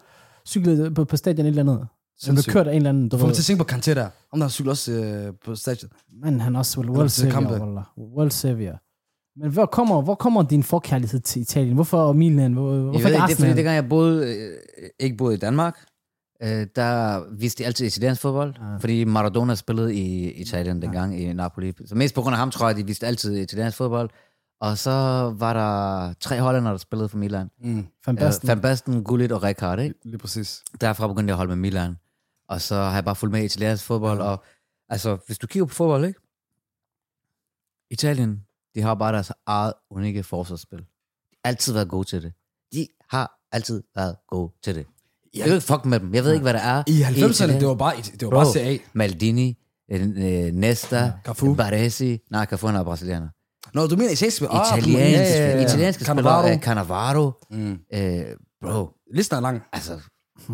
cyklede 0.46 0.90
på, 0.90 1.04
på 1.04 1.16
stadion 1.16 1.46
et 1.46 1.50
eller 1.50 1.62
andet. 1.62 1.86
Som 2.18 2.34
blev 2.34 2.42
kørt 2.44 2.66
af 2.66 2.70
en 2.70 2.76
eller 2.76 2.88
anden, 2.90 3.08
du 3.08 3.18
får 3.18 3.26
mig 3.26 3.34
til 3.34 3.42
at 3.42 3.44
tænke 3.44 3.64
på 3.64 3.74
Kanté 3.76 3.94
der. 3.94 4.08
Om 4.32 4.38
der 4.38 4.44
har 4.44 4.48
cyklet 4.50 4.70
også 4.70 4.92
øh, 4.92 5.32
på 5.44 5.54
stadion. 5.54 5.90
Men 6.22 6.40
han 6.40 6.54
er 6.54 6.58
også 6.58 6.80
well, 6.80 6.90
world 6.90 7.08
savior. 7.08 7.88
World 8.16 8.30
savior. 8.30 8.80
Men 9.40 9.50
hvor 9.50 9.66
kommer, 9.66 10.02
hvor 10.02 10.14
kommer 10.14 10.42
din 10.42 10.62
forkærlighed 10.62 11.20
til 11.20 11.42
Italien? 11.42 11.74
Hvorfor 11.74 12.12
Milan? 12.12 12.52
Hvor, 12.52 12.72
Jeg 12.74 12.80
hvorfor 12.82 12.98
ved 13.08 13.14
ikke 13.14 13.26
det 13.26 13.32
er 13.32 13.36
fordi, 13.36 13.48
dengang 13.52 13.74
jeg 13.74 13.88
boede, 13.88 14.36
øh, 14.36 14.56
ikke 15.00 15.16
boede 15.16 15.34
i 15.34 15.38
Danmark, 15.38 15.78
øh, 16.42 16.66
der 16.76 17.20
viste 17.38 17.62
de 17.62 17.66
altid 17.66 17.86
italiensk 17.86 18.20
fodbold, 18.22 18.54
Ja. 18.60 18.76
fordi 18.76 19.04
Maradona 19.04 19.54
spillede 19.54 19.94
i 19.94 20.30
Italien 20.32 20.82
dengang 20.82 21.20
i 21.20 21.32
Napoli. 21.32 21.72
Så 21.86 21.94
mest 21.94 22.14
på 22.14 22.20
grund 22.22 22.34
af 22.34 22.38
ham, 22.38 22.50
tror 22.50 22.66
jeg, 22.68 22.76
de 22.76 22.86
viste 22.86 23.06
altid 23.06 23.36
italiensk 23.36 23.76
fodbold. 23.76 24.10
Og 24.62 24.78
så 24.78 24.90
var 25.38 25.52
der 25.52 26.12
tre 26.12 26.40
hollændere, 26.40 26.72
der 26.72 26.78
spillede 26.78 27.08
for 27.08 27.18
Milan. 27.18 27.50
Mm, 27.60 27.86
Van 28.06 28.16
Ja, 28.18 28.24
Basten. 28.24 28.48
Van 28.48 28.60
Basten, 28.60 29.04
Gullit 29.04 29.32
og 29.32 29.42
Rijkaard, 29.42 29.80
ikke? 29.80 29.94
lige 30.04 30.18
præcis. 30.18 30.64
Derfra 30.80 31.08
begyndte 31.08 31.30
jeg 31.30 31.34
at 31.34 31.36
holde 31.36 31.48
med 31.48 31.56
Milan. 31.56 31.96
Og 32.48 32.60
så 32.60 32.74
har 32.74 32.94
jeg 32.94 33.04
bare 33.04 33.16
fulgt 33.16 33.32
med 33.32 33.42
i 33.42 33.44
italiensk 33.44 33.84
fodbold. 33.84 34.20
Og 34.20 34.44
altså, 34.88 35.18
hvis 35.26 35.38
du 35.38 35.46
kigger 35.46 35.66
på 35.66 35.74
fodbold, 35.74 36.04
ikke? 36.04 36.20
Italien, 37.90 38.40
de 38.74 38.82
har 38.82 38.94
bare 38.94 39.12
deres 39.12 39.32
eget 39.46 39.72
unikke 39.90 40.22
forsvarsspil. 40.22 40.78
De 40.78 40.84
har 41.44 41.50
altid 41.50 41.72
været 41.72 41.88
gode 41.88 42.08
til 42.08 42.22
det. 42.22 42.32
De 42.72 42.86
har 43.10 43.38
altid 43.52 43.82
været 43.96 44.16
gode 44.28 44.52
til 44.62 44.74
det. 44.74 44.86
Jeg 45.34 45.44
vil 45.44 45.52
ikke 45.54 45.66
fuck 45.66 45.84
med 45.84 46.00
dem. 46.00 46.14
Jeg 46.14 46.24
ved 46.24 46.32
ikke, 46.32 46.42
hvad 46.42 46.54
det 46.54 46.62
er. 46.64 46.82
I 46.86 47.02
90'erne, 47.02 47.30
Italien. 47.30 47.60
det 47.60 47.68
var 47.68 47.74
bare, 47.74 47.96
det 47.96 48.22
var 48.22 48.30
Bro, 48.30 48.38
bare 48.38 48.52
CA. 48.52 48.78
Maldini, 48.92 49.58
øh, 49.90 50.00
øh, 50.02 50.52
Nesta, 50.52 51.12
Cafu. 51.24 51.54
Baresi. 51.54 52.18
Nej, 52.30 52.46
Cafu 52.46 52.66
han 52.66 52.76
er 52.76 52.84
brasilianer. 52.84 53.28
Nå, 53.74 53.86
du 53.86 53.96
mener 53.96 54.10
italienske 54.12 54.30
spillere? 54.30 54.78
Italienske, 54.78 55.34
ja, 55.34 55.44
ja, 55.44 55.50
ja, 55.50 55.56
ja. 55.60 55.62
italienske 55.66 56.04
Cannavaro. 56.04 56.42
spillere, 56.42 56.62
Cannavaro, 56.62 57.32
Mm. 57.50 57.72
øh, 57.94 58.22
bro, 58.62 58.88
Listen 59.14 59.36
er 59.36 59.40
lang. 59.40 59.62
altså, 59.72 59.92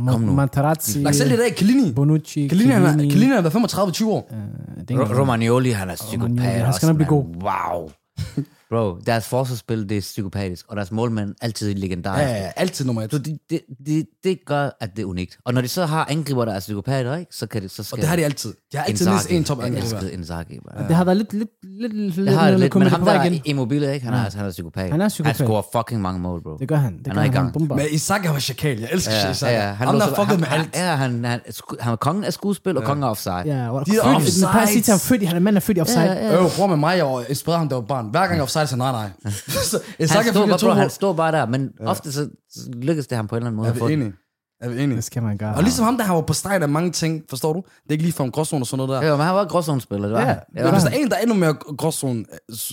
Kom 0.09 0.21
nu. 0.21 0.33
Materazzi, 0.35 0.99
Lad 1.03 1.13
selv 1.13 1.33
i 1.33 1.37
dag, 1.37 1.55
Chiellini. 1.57 1.93
Bonucci, 1.93 2.49
Chiellini, 2.49 2.73
han 2.73 2.83
er, 2.85 2.93
Chiellini 3.11 3.33
har 3.35 3.41
været 3.41 3.53
35-20 3.55 4.11
år. 4.11 4.29
Det 4.79 4.91
engang- 4.91 5.19
Romagnoli, 5.19 5.71
han 5.71 5.91
er 5.91 5.97
psykopat 5.97 6.41
han 6.41 6.73
skal 6.75 6.87
nok 6.87 6.97
blive 6.97 7.25
mand. 7.25 7.43
Wow. 7.43 7.91
Bro, 8.71 8.99
deres 9.07 9.29
forsvarsspil, 9.29 9.89
det 9.89 9.97
er 9.97 10.01
psykopatisk, 10.01 10.67
og 10.69 10.77
deres 10.77 10.93
målmænd 10.93 11.35
altid 11.43 11.75
legendarisk. 11.75 12.23
Ja, 12.29 12.35
ja, 12.37 12.43
ja, 12.43 12.51
altid 12.57 12.85
nummer 12.85 13.03
et. 13.03 13.11
Så 13.11 13.19
det, 13.19 13.39
det, 13.51 13.61
det, 13.87 14.07
det 14.25 14.39
gør, 14.47 14.71
at 14.81 14.91
det 14.97 15.03
er 15.03 15.07
unikt. 15.07 15.39
Og 15.45 15.55
når 15.55 15.61
de 15.61 15.69
så 15.69 15.87
har 15.87 16.07
angriber, 16.11 16.45
der 16.45 16.53
er 16.53 16.61
psykopater, 16.61 17.17
ikke? 17.17 17.35
så 17.35 17.47
kan 17.47 17.63
det 17.63 17.71
så 17.71 17.83
skal 17.83 17.95
Og 17.97 18.01
det 18.01 18.09
har 18.09 18.17
de 18.17 18.25
altid. 18.25 18.55
De 18.73 18.77
har 18.77 18.85
altid 18.85 19.09
mindst 19.09 19.31
en 19.31 19.45
top 19.45 19.59
Jeg 19.59 19.67
angriber. 19.67 19.85
elskede 19.85 20.13
Inzaghi, 20.13 20.59
man. 20.77 20.89
Det 20.89 20.97
har 20.97 21.05
været 21.05 21.17
lidt, 21.17 21.33
lidt, 21.33 21.51
lidt, 21.63 21.93
lidt, 21.95 22.17
Jeg 22.31 22.39
har 22.39 22.51
det 22.51 22.61
lidt, 22.61 22.75
men 22.75 22.89
ham 22.89 23.05
der 23.05 23.23
igen. 23.23 23.35
er 23.35 23.39
immobile, 23.45 23.95
ikke? 23.95 24.05
Han 24.07 24.15
er, 24.15 24.25
altså, 24.25 24.39
han 24.39 24.47
er 24.47 24.51
psykopat. 24.51 24.91
Han 24.91 25.01
er 25.01 25.09
psykopat. 25.09 25.37
Han 25.37 25.47
scorer 25.47 25.63
fucking 25.77 26.01
mange 26.03 26.21
mål, 26.21 26.43
bro. 26.43 26.57
Det 26.57 26.69
gør 26.69 26.77
han. 26.77 26.99
Det 26.99 27.07
Han 27.07 27.15
gør 27.15 27.21
er 27.21 27.25
i 27.25 27.29
han. 27.29 27.33
gang. 27.53 27.69
Han. 27.69 27.77
Men 27.77 27.87
Isaac 27.91 28.21
var 28.25 28.39
chakal. 28.39 28.79
Jeg 28.81 28.89
elsker 28.93 29.13
Ja, 29.15 29.35
ja, 29.43 29.67
ja. 29.69 29.73
Han 29.73 29.89
har 29.89 29.99
så- 29.99 30.07
fucket 30.15 30.27
han, 30.27 30.41
med 30.41 30.47
han, 30.49 30.61
alt. 30.61 30.75
Ja, 30.77 30.95
han, 30.97 31.25
han, 31.25 31.41
han 31.81 31.91
var 31.91 31.97
kongen 31.97 32.25
af 32.25 32.33
skuespil 32.33 32.77
og 32.77 32.85
kongen 32.85 33.03
af 33.05 33.11
offside. 33.11 33.35
Ja, 33.35 33.71
og 33.71 33.87
De 33.87 33.93
er 33.97 34.99
født, 35.03 35.23
i- 35.23 35.25
han 35.25 35.37
er 35.37 35.41
mand, 35.41 35.57
er 35.57 35.61
født 35.61 35.79
i 35.79 35.81
offside. 35.81 36.03
Ja, 36.05 36.27
ja. 36.29 36.45
Øh, 36.45 36.51
bror 36.57 36.67
med 36.67 36.77
mig, 36.77 36.99
jeg 36.99 37.25
inspirerede 37.29 37.59
ham, 37.59 37.69
der 37.69 37.77
var 37.77 37.83
barn. 37.83 38.07
Hver 38.11 38.21
gang 38.21 38.35
jeg 38.35 38.43
offside, 38.43 38.58
så 38.67 38.77
nej, 38.77 38.93
nej. 38.93 39.11
Så 39.71 39.81
Isaac 39.99 40.17
Han 40.25 40.27
er 40.29 40.33
stod, 40.33 40.49
bare, 40.49 40.59
bro, 40.59 40.71
han 40.71 40.91
stod 40.91 41.15
bare 41.15 41.33
der, 41.33 41.47
men 41.47 41.71
ofte 41.81 42.13
så 42.13 42.29
lykkedes 42.73 43.07
det 43.07 43.17
ham 43.17 43.27
på 43.27 43.37
en 43.37 43.37
eller 43.37 43.47
anden 43.47 43.57
måde. 43.57 43.69
Er 43.69 43.87
vi 43.87 43.93
enige? 43.93 44.13
Er 44.61 44.69
vi 44.69 44.83
enige? 44.83 44.97
Det 44.97 45.05
skal 45.05 45.23
man 45.23 45.39
gøre. 45.39 45.55
Og 45.55 45.63
ligesom 45.63 45.85
ham, 45.85 45.97
der 45.97 46.05
har 46.05 46.15
var 46.15 46.21
på 46.23 46.33
stregen 46.33 46.63
af 46.63 46.69
mange 46.69 46.91
ting, 46.93 47.23
forstår 47.31 47.53
du? 47.53 47.59
Det 47.83 47.89
er 47.89 47.93
ikke 47.93 48.05
lige 48.05 48.13
fra 48.13 48.25
en 48.25 48.31
gråzone 48.31 48.63
og 48.63 48.67
sådan 48.67 48.87
noget 48.87 49.03
der. 49.03 49.09
Ja, 49.09 49.17
men 49.17 49.27
han 49.27 49.35
var 49.35 49.45
gråzone-spiller, 49.45 50.09
det 50.09 50.15
var 50.15 50.21
Ja, 50.21 50.27
han. 50.27 50.37
det 50.37 50.63
Men 50.65 50.73
hvis 50.73 50.83
der 50.83 50.91
er 50.91 50.95
en, 50.95 51.11
der 51.11 51.17
er 51.17 51.21
endnu 51.21 51.35
mere 51.37 51.55
gråzone, 51.55 52.25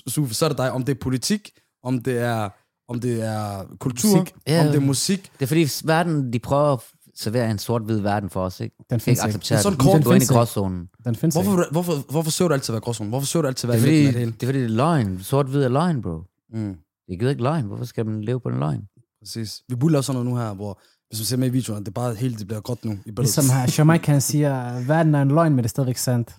Sufe, 0.08 0.34
så 0.34 0.46
er 0.46 0.50
det 0.50 0.58
dig. 0.58 0.72
Om 0.72 0.84
det 0.84 0.96
er 0.96 1.00
politik, 1.02 1.50
om 1.84 2.00
det 2.00 2.18
er, 2.18 2.50
om 2.90 3.00
det 3.00 3.24
er 3.24 3.64
kultur, 3.80 4.18
Musik. 4.18 4.34
Ja. 4.48 4.60
om 4.62 4.68
det 4.68 4.76
er 4.76 4.80
musik. 4.80 5.32
Det 5.40 5.46
er 5.46 5.48
fordi 5.48 5.68
verden, 5.84 6.34
de 6.34 6.40
prøver 6.40 6.78
at 7.16 7.20
servere 7.20 7.52
en 7.52 7.58
sort-hvid 7.60 8.00
verden 8.00 8.30
for 8.30 8.42
os, 8.42 8.60
ikke? 8.60 8.76
Den 8.90 8.96
Ikke 8.96 9.04
findes 9.04 9.20
ikke. 9.20 9.28
acceptere 9.28 9.58
sådan 9.60 9.78
den. 9.78 9.86
kort- 9.86 10.04
Du 10.04 10.10
er 10.10 10.14
inde 10.14 10.24
i 10.24 10.26
ikke. 10.26 10.34
gråzonen. 10.34 10.90
Den 11.06 11.16
findes 11.16 11.36
Hvorfor, 11.36 11.52
ikke. 11.52 11.72
hvorfor, 11.72 12.12
hvorfor 12.12 12.32
søger 12.32 12.50
du 12.50 12.54
altid 12.54 12.72
at 12.72 12.74
være 12.74 12.82
gråzone? 12.82 13.10
Hvorfor 13.10 13.26
søger 13.26 13.42
du 13.42 13.48
altid 13.48 13.70
at 13.70 13.74
Det 13.74 13.84
være 13.84 13.92
er 13.94 13.98
i 14.00 14.04
midten 14.04 14.14
fordi, 14.14 14.20
det 14.20 14.20
hele? 14.20 14.32
det 14.32 14.44
er, 14.44 14.48
fordi 14.48 14.60
det 14.60 14.66
er 14.66 14.70
løgn. 14.70 15.20
Sort-hvid 15.24 15.64
er 15.64 15.70
løgn, 15.70 16.02
bro. 16.02 16.22
Mm, 16.54 16.76
Jeg 17.10 17.20
gider 17.20 17.32
ikke 17.32 17.44
løgn. 17.44 17.66
Hvorfor 17.66 17.86
skal 17.86 18.06
man 18.06 18.22
leve 18.22 18.40
på 18.40 18.50
en 18.50 18.60
løgn? 18.60 18.82
præcis. 19.22 19.62
Vi 19.70 19.76
burde 19.76 19.92
lave 19.92 20.04
sådan 20.04 20.22
noget 20.24 20.30
nu 20.32 20.38
her, 20.42 20.54
hvor 20.54 20.80
hvis 21.10 21.20
man 21.20 21.26
ser 21.26 21.38
med 21.38 21.48
i 21.48 21.52
videoen, 21.52 21.80
det 21.80 21.88
er 21.88 21.92
bare 21.92 22.16
helt, 22.16 22.40
det 22.40 22.48
bliver 22.48 22.62
godt 22.62 22.86
nu. 22.86 22.92
I 22.92 22.96
billedet. 22.96 23.20
Ligesom 23.20 23.46
her, 23.58 23.74
Jamaica 23.78 24.12
han 24.12 24.22
siger, 24.22 24.86
verden 24.88 25.16
er 25.16 25.22
en 25.22 25.28
løgn, 25.28 25.52
men 25.52 25.58
det 25.58 25.66
er 25.66 25.70
stadigvæk 25.70 25.98
sandt. 25.98 26.36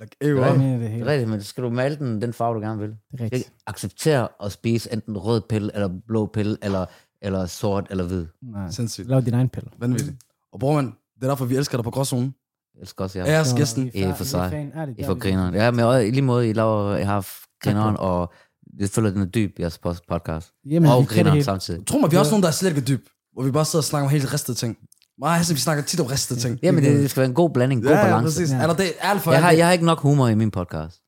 Like, 0.00 0.16
ew, 0.20 0.36
Jeg 0.38 0.46
right? 0.46 0.58
mener 0.58 0.72
det 0.72 0.80
Det 0.80 0.90
hele. 0.90 1.04
er 1.06 1.10
rigtigt, 1.12 1.30
men 1.30 1.40
så 1.42 1.46
skal 1.48 1.64
du 1.64 1.70
male 1.70 1.96
den, 1.96 2.22
den 2.22 2.32
farve, 2.32 2.54
du 2.54 2.60
gerne 2.60 2.80
vil. 2.80 2.88
Det 2.88 2.96
er 3.20 3.24
rigtigt. 3.24 3.38
ikke 3.46 3.50
acceptere 3.66 4.28
at 4.44 4.52
spise 4.52 4.92
enten 4.92 5.18
rød 5.18 5.40
pille, 5.48 5.70
eller 5.74 5.88
blå 6.06 6.26
pille, 6.26 6.56
eller, 6.62 6.86
eller 7.24 7.46
sort, 7.46 7.86
eller 7.90 8.04
hvid. 8.04 8.26
Nej. 8.42 8.70
Sindssygt. 8.70 9.08
Lav 9.08 9.20
din 9.20 9.34
egen 9.34 9.48
pille. 9.48 9.68
Vanvittigt. 9.78 10.16
Og 10.52 10.60
bror, 10.60 10.74
man, 10.74 10.86
det 10.86 11.22
er 11.24 11.28
derfor, 11.28 11.44
vi 11.44 11.56
elsker 11.56 11.78
dig 11.78 11.84
på 11.84 11.90
gråzonen. 11.90 12.34
Jeg 12.74 12.80
elsker 12.80 13.04
også 13.04 13.18
jer. 13.18 13.26
Ja, 13.32 13.44
Så, 13.44 13.56
gæsten. 13.56 13.90
I 13.94 14.02
er 14.02 14.14
for 14.14 14.24
sig. 14.24 14.70
er 14.74 14.86
I 14.86 15.02
er 15.02 15.14
vi. 15.14 15.20
grineren. 15.20 15.54
Ja, 15.54 15.70
men 15.70 16.06
i 16.06 16.10
lige 16.10 16.22
måde, 16.22 16.48
I 16.50 16.52
laver, 16.52 16.96
I 16.96 17.02
har 17.04 17.26
grineren, 17.62 17.96
og 17.98 18.32
jeg 18.80 18.88
føler, 18.88 19.10
den 19.10 19.20
er 19.22 19.26
dyb, 19.26 19.60
jeres 19.60 19.78
pod- 19.86 20.06
podcast. 20.08 20.52
Jamen, 20.70 20.90
og 20.90 21.00
vi 21.00 21.04
kan 21.06 21.08
det 21.08 21.14
grineren 21.16 21.32
hele. 21.34 21.44
samtidig. 21.44 21.86
Tro 21.86 21.98
mig, 21.98 22.10
vi 22.10 22.16
er 22.16 22.20
også 22.20 22.32
nogen, 22.32 22.42
der 22.42 22.48
er 22.48 22.52
slet 22.52 22.70
ikke 22.76 22.80
dyb. 22.88 23.06
Hvor 23.32 23.42
vi 23.42 23.50
bare 23.50 23.64
sidder 23.64 23.80
og 23.80 23.84
snakker 23.84 24.06
om 24.06 24.10
helt 24.10 24.32
ristede 24.34 24.56
ting. 24.56 24.76
Og 25.22 25.30
Hasse, 25.34 25.54
vi 25.54 25.60
snakker 25.60 25.84
tit 25.84 26.00
om 26.00 26.06
ristede 26.06 26.40
ting. 26.40 26.58
Jamen, 26.62 26.84
det, 26.84 26.92
det 27.00 27.10
skal 27.10 27.20
være 27.20 27.28
en 27.28 27.34
god 27.34 27.50
blanding, 27.50 27.82
god 27.82 27.90
ja, 27.90 27.98
ja, 27.98 28.04
balance. 28.04 28.24
præcis. 28.40 28.52
Ja. 28.54 28.62
Eller 28.62 28.74
det 28.76 28.86
er 28.86 29.10
alt 29.10 29.22
for 29.22 29.32
Jeg 29.32 29.42
har, 29.42 29.48
alt. 29.48 29.58
jeg 29.58 29.66
har 29.66 29.72
ikke 29.72 29.84
nok 29.84 30.00
humor 30.00 30.28
i 30.28 30.34
min 30.34 30.50
podcast. 30.50 31.00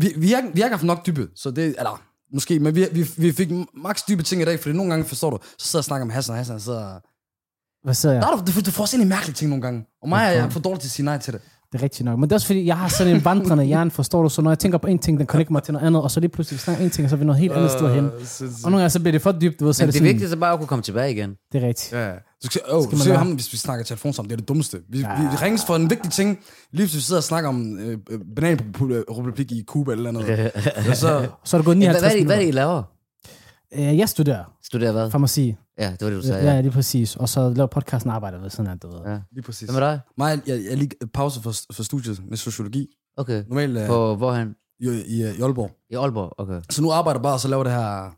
Vi, 0.00 0.12
vi, 0.16 0.30
har, 0.30 0.38
ikke- 0.38 0.54
vi 0.54 0.60
har 0.60 0.66
ikke 0.66 0.74
haft 0.76 0.84
nok 0.84 1.06
dybe, 1.06 1.28
så 1.34 1.50
det, 1.50 1.64
eller 1.78 2.02
måske, 2.34 2.58
men 2.58 2.74
vi, 2.74 2.86
vi, 2.92 3.06
vi 3.16 3.32
fik 3.32 3.48
maks 3.74 4.02
dybe 4.02 4.22
ting 4.22 4.42
i 4.42 4.44
dag, 4.44 4.60
fordi 4.60 4.76
nogle 4.76 4.90
gange, 4.90 5.04
forstår 5.04 5.30
du, 5.30 5.38
så 5.58 5.66
sidder 5.66 5.78
jeg 5.78 5.80
og 5.80 5.84
snakker 5.84 6.04
med 6.04 6.14
Hassan, 6.14 6.32
og 6.32 6.38
Hassan 6.38 6.60
sidder... 6.60 7.00
Hvad 7.84 7.94
siger 7.94 8.12
jeg? 8.12 8.22
Der 8.22 8.28
er 8.28 8.36
du, 8.36 8.52
du, 8.52 8.60
du 8.60 8.70
får 8.70 8.82
også 8.82 8.96
ind 8.96 9.04
i 9.04 9.08
mærkelige 9.08 9.34
ting 9.34 9.48
nogle 9.48 9.62
gange, 9.62 9.86
og 10.02 10.08
mig 10.08 10.24
er 10.26 10.30
jeg 10.30 10.52
for 10.52 10.60
dårlig 10.60 10.80
til 10.80 10.88
at 10.88 10.92
sige 10.92 11.04
nej 11.04 11.18
til 11.18 11.32
det. 11.32 11.40
Det 11.74 11.80
er 11.80 11.84
rigtigt 11.84 12.04
nok. 12.04 12.18
Men 12.18 12.22
det 12.28 12.32
er 12.32 12.36
også 12.36 12.46
fordi, 12.46 12.66
jeg 12.66 12.76
har 12.76 12.88
sådan 12.88 13.16
en 13.16 13.24
vandrende 13.24 13.64
hjerne, 13.64 13.90
forstår 13.90 14.22
du? 14.22 14.28
Så 14.28 14.42
når 14.42 14.50
jeg 14.50 14.58
tænker 14.58 14.78
på 14.78 14.86
en 14.86 14.98
ting, 14.98 15.18
den 15.18 15.26
connecter 15.26 15.52
mig 15.52 15.62
til 15.62 15.72
noget 15.74 15.86
andet, 15.86 16.02
og 16.02 16.10
så 16.10 16.20
lige 16.20 16.30
pludselig 16.30 16.60
snakker 16.60 16.84
en 16.84 16.90
ting, 16.90 17.04
og 17.04 17.10
så 17.10 17.16
er 17.16 17.18
vi 17.18 17.24
noget 17.24 17.40
helt 17.40 17.52
andet 17.52 17.70
sted 17.70 17.94
hen. 17.94 18.04
Og 18.64 18.70
nogle 18.70 18.76
gange 18.78 18.90
så 18.90 19.00
bliver 19.00 19.12
det 19.12 19.22
for 19.22 19.32
dybt, 19.32 19.60
du 19.60 19.64
ved, 19.64 19.72
så 19.72 19.82
Men 19.82 19.86
det 19.86 19.94
det 19.94 20.02
vigtigste 20.02 20.36
er 20.36 20.40
bare 20.40 20.52
at 20.52 20.58
kunne 20.58 20.66
komme 20.68 20.82
tilbage 20.82 21.10
igen. 21.12 21.34
det 21.52 21.62
er 21.64 21.68
rigtigt. 21.68 21.92
Ja. 21.92 22.10
Du 22.10 22.46
skal, 22.46 22.60
oh, 22.70 22.82
Skal 22.84 22.92
du 22.92 22.98
man 22.98 23.08
være- 23.08 23.18
ham, 23.18 23.32
hvis 23.32 23.52
vi 23.52 23.58
snakker 23.58 23.84
telefon 23.84 24.12
sammen, 24.12 24.30
det 24.30 24.34
er 24.34 24.40
det 24.40 24.48
dummeste. 24.48 24.78
Vi, 24.88 24.98
ja. 25.00 25.20
Vi, 25.20 25.36
ringes 25.42 25.64
for 25.66 25.76
en 25.76 25.90
vigtig 25.90 26.12
ting, 26.12 26.38
lige 26.72 26.86
hvis 26.86 26.96
vi 26.96 27.00
sidder 27.00 27.20
og 27.20 27.24
snakker 27.24 27.48
om 27.48 27.78
øh, 27.78 27.98
øh, 28.10 28.18
bananrepublik 28.36 29.52
i 29.52 29.64
Cuba 29.66 29.92
eller 29.92 30.10
noget. 30.10 30.50
så, 30.94 31.26
Så 31.44 31.56
er 31.56 31.60
det 31.60 31.64
gået 31.64 31.76
Hvad, 31.76 31.86
59 31.86 32.00
hvad, 32.00 32.10
er 32.12 32.16
det, 32.16 32.26
hvad 32.26 32.36
er 32.36 32.40
det, 32.40 32.46
minutter. 32.54 32.82
Øh, 33.74 33.98
Jeg 33.98 34.08
studerer 34.08 34.44
Studerer 34.62 34.92
hvad? 34.92 35.10
farmaci. 35.10 35.56
Ja, 35.78 35.90
det 35.90 36.00
var 36.00 36.10
det, 36.10 36.16
du 36.22 36.26
sagde. 36.26 36.52
Ja, 36.54 36.60
lige 36.60 36.72
præcis. 36.72 37.16
Og 37.16 37.28
så 37.28 37.48
laver 37.48 37.66
podcasten 37.66 38.10
arbejder 38.10 38.38
ved 38.40 38.50
sådan 38.50 38.72
at 38.72 38.82
du 38.82 38.88
ved. 38.88 39.00
Ja. 39.12 39.20
lige 39.30 39.42
præcis. 39.42 39.70
Hvad 39.70 39.80
med 39.80 39.88
dig? 39.88 40.00
Mig, 40.18 40.42
jeg, 40.46 40.64
jeg 40.70 40.76
lige 40.78 40.90
pause 41.14 41.40
for, 41.42 41.52
for 41.72 41.82
studiet 41.82 42.24
med 42.28 42.36
sociologi. 42.36 42.88
Okay. 43.16 43.44
Normalt 43.48 43.78
øh, 43.78 43.86
På 43.86 44.14
hvorhen? 44.16 44.56
i, 44.80 44.86
i, 45.06 45.20
i 45.36 45.40
Aalborg. 45.40 45.70
I 45.90 45.94
Aalborg? 45.94 46.32
Okay. 46.38 46.60
Så 46.70 46.82
nu 46.82 46.90
arbejder 46.92 47.18
jeg 47.18 47.22
bare, 47.22 47.32
og 47.34 47.40
så 47.40 47.48
laver 47.48 47.64
det 47.64 47.72
her 47.72 48.10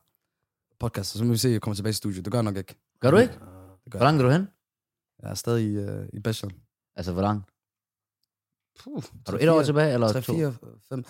podcast, 0.80 1.14
og 1.14 1.18
så 1.18 1.24
må 1.24 1.30
vi 1.30 1.36
se, 1.38 1.48
at 1.48 1.52
jeg 1.52 1.60
kommer 1.60 1.74
tilbage 1.74 1.90
i 1.90 1.92
studiet. 1.92 2.24
Det 2.24 2.32
gør 2.32 2.38
jeg 2.38 2.44
nok 2.44 2.56
ikke. 2.56 2.74
Gør 3.00 3.10
du 3.10 3.16
ikke? 3.16 3.32
Det 3.84 3.92
gør 3.92 3.98
Hvor 3.98 4.06
langt 4.06 4.22
er 4.22 4.26
du 4.26 4.32
hen? 4.32 4.48
Jeg 5.22 5.30
er 5.30 5.34
stadig 5.34 5.64
i, 5.72 5.78
uh, 5.78 6.04
i 6.12 6.20
bachelor. 6.20 6.52
Altså, 6.96 7.12
hvor 7.12 7.22
langt? 7.22 7.44
Puh, 8.84 9.02
Har 9.26 9.32
du 9.32 9.38
et 9.40 9.48
år 9.48 9.62
tilbage, 9.62 9.94
eller 9.94 10.12
3, 10.12 10.20
to? 10.20 10.32
4, 10.34 10.54
5. 10.88 11.04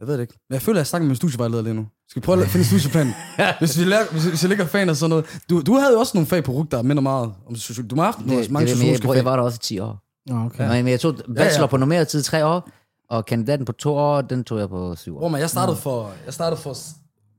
Jeg 0.00 0.06
ved 0.08 0.14
det 0.14 0.20
ikke. 0.20 0.34
Men 0.48 0.54
jeg 0.54 0.62
føler, 0.62 0.76
at 0.76 0.78
jeg 0.80 0.86
snakker 0.86 1.02
med 1.04 1.08
min 1.08 1.16
studievejleder 1.16 1.62
lige 1.62 1.74
nu. 1.74 1.86
Skal 2.08 2.22
vi 2.22 2.24
prøve 2.24 2.42
at 2.42 2.48
finde 2.48 2.62
en 2.62 2.64
studieplan? 2.80 3.06
hvis, 3.60 3.78
vi 3.78 3.84
lærer, 3.84 4.04
hvis, 4.12 4.24
hvis 4.24 4.42
jeg 4.42 4.48
ligger 4.48 4.66
fan 4.66 4.88
og 4.88 4.96
sådan 4.96 5.10
noget. 5.10 5.24
Du, 5.50 5.60
du 5.62 5.74
havde 5.74 5.92
jo 5.92 5.98
også 5.98 6.12
nogle 6.14 6.26
fag 6.26 6.44
på 6.44 6.52
RUG, 6.52 6.70
der 6.70 6.82
minder 6.82 7.00
meget 7.02 7.32
om 7.46 7.56
sociologi. 7.56 7.88
Du 7.88 7.96
har 7.96 8.04
haft 8.04 8.18
Det, 8.18 8.26
nogle, 8.26 8.42
det, 8.42 8.50
mange 8.50 8.64
det, 8.64 8.70
jeg, 8.70 8.76
sociologiske 8.76 9.08
jeg 9.08 9.16
fag. 9.16 9.24
var 9.24 9.36
der 9.36 9.42
også 9.42 9.56
i 9.56 9.64
10 9.64 9.78
år. 9.78 10.02
Okay. 10.30 10.64
Ja. 10.64 10.82
Men 10.82 10.88
jeg 10.88 11.00
tog 11.00 11.14
bachelor 11.14 11.44
Ja, 11.44 11.60
ja. 11.60 11.66
på 11.66 11.76
normeret 11.76 12.08
tid 12.08 12.22
tre 12.22 12.46
år, 12.46 12.68
og 13.10 13.26
kandidaten 13.26 13.64
på 13.64 13.72
to 13.72 13.94
år, 13.94 14.20
den 14.20 14.44
tog 14.44 14.58
jeg 14.58 14.68
på 14.68 14.94
syv 14.96 15.14
år. 15.16 15.18
Hvor 15.18 15.28
man, 15.28 15.40
jeg 15.40 15.50
startede 15.50 15.76
for... 15.76 16.10
Jeg 16.24 16.34
startede 16.34 16.60
for... 16.60 16.76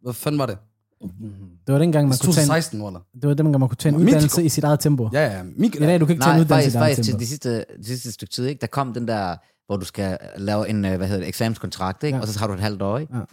Hvad 0.04 0.14
fanden 0.14 0.40
var 0.40 0.46
det? 0.46 0.58
Det 1.68 1.74
var 1.74 1.80
dengang, 1.80 2.08
man 2.08 2.18
kunne 2.18 2.34
tage 2.34 2.44
en, 2.44 2.50
2016 2.50 2.82
var 2.84 2.90
der. 2.90 3.00
det 3.22 3.28
var 3.28 3.34
dengang, 3.34 3.60
man 3.60 3.70
kunne 3.70 3.76
tage 3.78 3.96
en 3.96 4.02
uddannelse 4.02 4.44
i 4.44 4.50
sit 4.50 4.64
eget 4.64 4.80
tempo. 4.80 5.10
Ja, 5.14 5.38
ja. 5.38 5.44
Min, 5.44 5.74
I 5.74 5.78
dag, 5.80 6.00
du 6.00 6.06
kan 6.06 6.14
ikke 6.14 6.24
tage 6.24 6.32
en 6.32 6.36
Nej, 6.36 6.42
uddannelse 6.42 6.70
i 6.70 6.72
faktisk, 6.72 6.74
dit 6.74 6.76
eget 6.76 6.96
faktisk 6.96 7.06
til 7.06 7.12
tempo. 7.14 7.20
det 7.20 7.28
sidste, 7.28 7.66
det 7.78 7.86
sidste 7.86 8.12
stykke 8.12 8.34
tid, 8.34 8.46
ikke? 8.46 8.62
der 8.62 8.68
kom 8.68 8.94
den 8.94 9.08
der, 9.08 9.36
hvor 9.68 9.78
du 9.78 9.86
skal 9.86 10.18
lave 10.38 10.70
en, 10.70 10.86
øh, 10.86 10.98
hvad 10.98 11.08
hedder 11.08 11.22
det, 11.22 11.28
eksamenskontrakt, 11.28 12.04
ikke? 12.04 12.16
Ja. 12.16 12.22
og 12.22 12.28
så 12.28 12.40
har 12.40 12.48
du 12.48 12.54
et 12.54 12.60
halvt 12.60 12.82
år, 12.82 12.98
ikke? 12.98 13.18
Ja. 13.18 13.24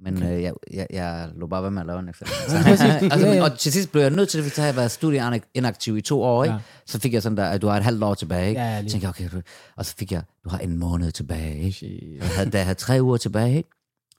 Men 0.00 0.22
øh, 0.22 0.42
jeg, 0.42 0.52
jeg, 0.72 0.86
jeg 0.90 1.28
lå 1.34 1.46
bare 1.46 1.62
ved 1.62 1.70
med 1.70 1.80
at 1.80 1.86
lave 1.86 1.98
en 1.98 2.08
eksamen. 2.08 2.32
altså, 3.12 3.26
men, 3.26 3.42
og 3.42 3.58
til 3.58 3.72
sidst 3.72 3.92
blev 3.92 4.02
jeg 4.02 4.10
nødt 4.10 4.28
til 4.28 4.38
det, 4.38 4.44
fordi 4.44 4.54
så 4.54 4.60
havde 4.60 4.72
jeg 4.72 4.76
været 4.76 4.90
studieinaktiv 4.90 5.96
i 5.96 6.00
to 6.00 6.22
år, 6.22 6.44
ikke? 6.44 6.54
Ja. 6.54 6.60
Så 6.86 7.00
fik 7.00 7.12
jeg 7.12 7.22
sådan 7.22 7.36
der, 7.36 7.44
at 7.44 7.62
du 7.62 7.66
har 7.66 7.76
et 7.76 7.84
halvt 7.84 8.02
år 8.02 8.14
tilbage, 8.14 8.48
ikke? 8.48 8.60
Ja, 8.60 8.76
så 8.76 8.82
lige. 8.82 8.90
tænkte 8.90 9.04
jeg, 9.04 9.08
okay, 9.08 9.36
du, 9.36 9.42
og 9.76 9.86
så 9.86 9.94
fik 9.98 10.12
jeg, 10.12 10.22
du 10.44 10.48
har 10.48 10.58
en 10.58 10.76
måned 10.78 11.12
tilbage, 11.12 11.58
ikke? 11.58 12.16
Jeg 12.20 12.28
havde, 12.28 12.50
da 12.50 12.58
jeg 12.58 12.66
havde 12.66 12.78
tre 12.78 13.02
uger 13.02 13.16
tilbage, 13.16 13.56
ikke? 13.56 13.70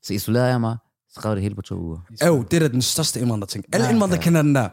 Så 0.03 0.13
isolerede 0.13 0.49
jeg 0.49 0.61
mig, 0.61 0.77
skrev 1.17 1.35
det 1.35 1.41
hele 1.43 1.55
på 1.55 1.61
to 1.61 1.75
uger. 1.75 1.99
Jo, 2.27 2.43
det 2.51 2.53
er 2.57 2.59
da 2.59 2.67
den 2.67 2.81
største 2.81 3.19
indvandrer-ting. 3.19 3.65
Alle 3.73 3.85
Ja. 3.85 3.91
indvandrere 3.91 4.21
kender 4.21 4.41
den 4.41 4.55
der. 4.55 4.69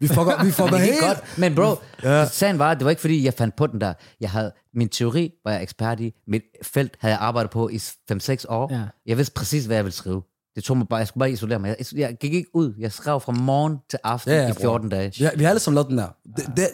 Vi 0.00 0.08
fucker, 0.08 0.44
vi 0.44 0.50
fucker 0.60 0.76
helt... 0.76 1.00
godt. 1.00 1.38
Men 1.38 1.54
bro, 1.54 1.74
ja. 2.02 2.26
sagen 2.28 2.58
var, 2.58 2.74
det 2.74 2.84
var 2.84 2.90
ikke 2.90 3.00
fordi, 3.00 3.24
jeg 3.24 3.34
fandt 3.34 3.56
på 3.56 3.66
den 3.66 3.80
der. 3.80 3.94
Jeg 4.20 4.30
havde, 4.30 4.52
min 4.74 4.88
teori 4.88 5.30
var 5.44 5.52
jeg 5.52 5.62
ekspert 5.62 6.00
i. 6.00 6.12
Mit 6.28 6.42
felt 6.62 6.96
havde 7.00 7.14
jeg 7.14 7.20
arbejdet 7.22 7.50
på 7.50 7.68
i 7.68 7.76
5-6 7.76 8.44
år. 8.48 8.74
Ja. 8.74 8.82
Jeg 9.06 9.16
vidste 9.16 9.34
præcis, 9.34 9.64
hvad 9.64 9.76
jeg 9.76 9.84
ville 9.84 9.94
skrive. 9.96 10.22
Det 10.56 10.64
tog 10.64 10.76
mig 10.76 10.88
bare, 10.88 10.98
jeg 10.98 11.08
skulle 11.08 11.22
bare 11.22 11.30
isolere 11.30 11.58
mig. 11.58 11.76
Jeg, 11.78 11.86
jeg 11.98 12.16
gik 12.20 12.34
ikke 12.34 12.48
ud. 12.54 12.74
Jeg 12.78 12.92
skrev 12.92 13.20
fra 13.20 13.32
morgen 13.32 13.76
til 13.90 13.98
aften 14.04 14.30
Ja, 14.32 14.36
ja, 14.36 14.42
ja, 14.42 14.48
i 14.50 14.52
bror. 14.52 14.60
14 14.60 14.88
dage. 14.88 15.12
Vi 15.18 15.24
har, 15.24 15.32
vi 15.36 15.42
har 15.44 15.50
alle 15.50 15.60
sammen 15.60 15.74
lavet 15.74 15.88
den 15.88 15.98
der. 15.98 16.08
Det, 16.36 16.46
det, 16.56 16.68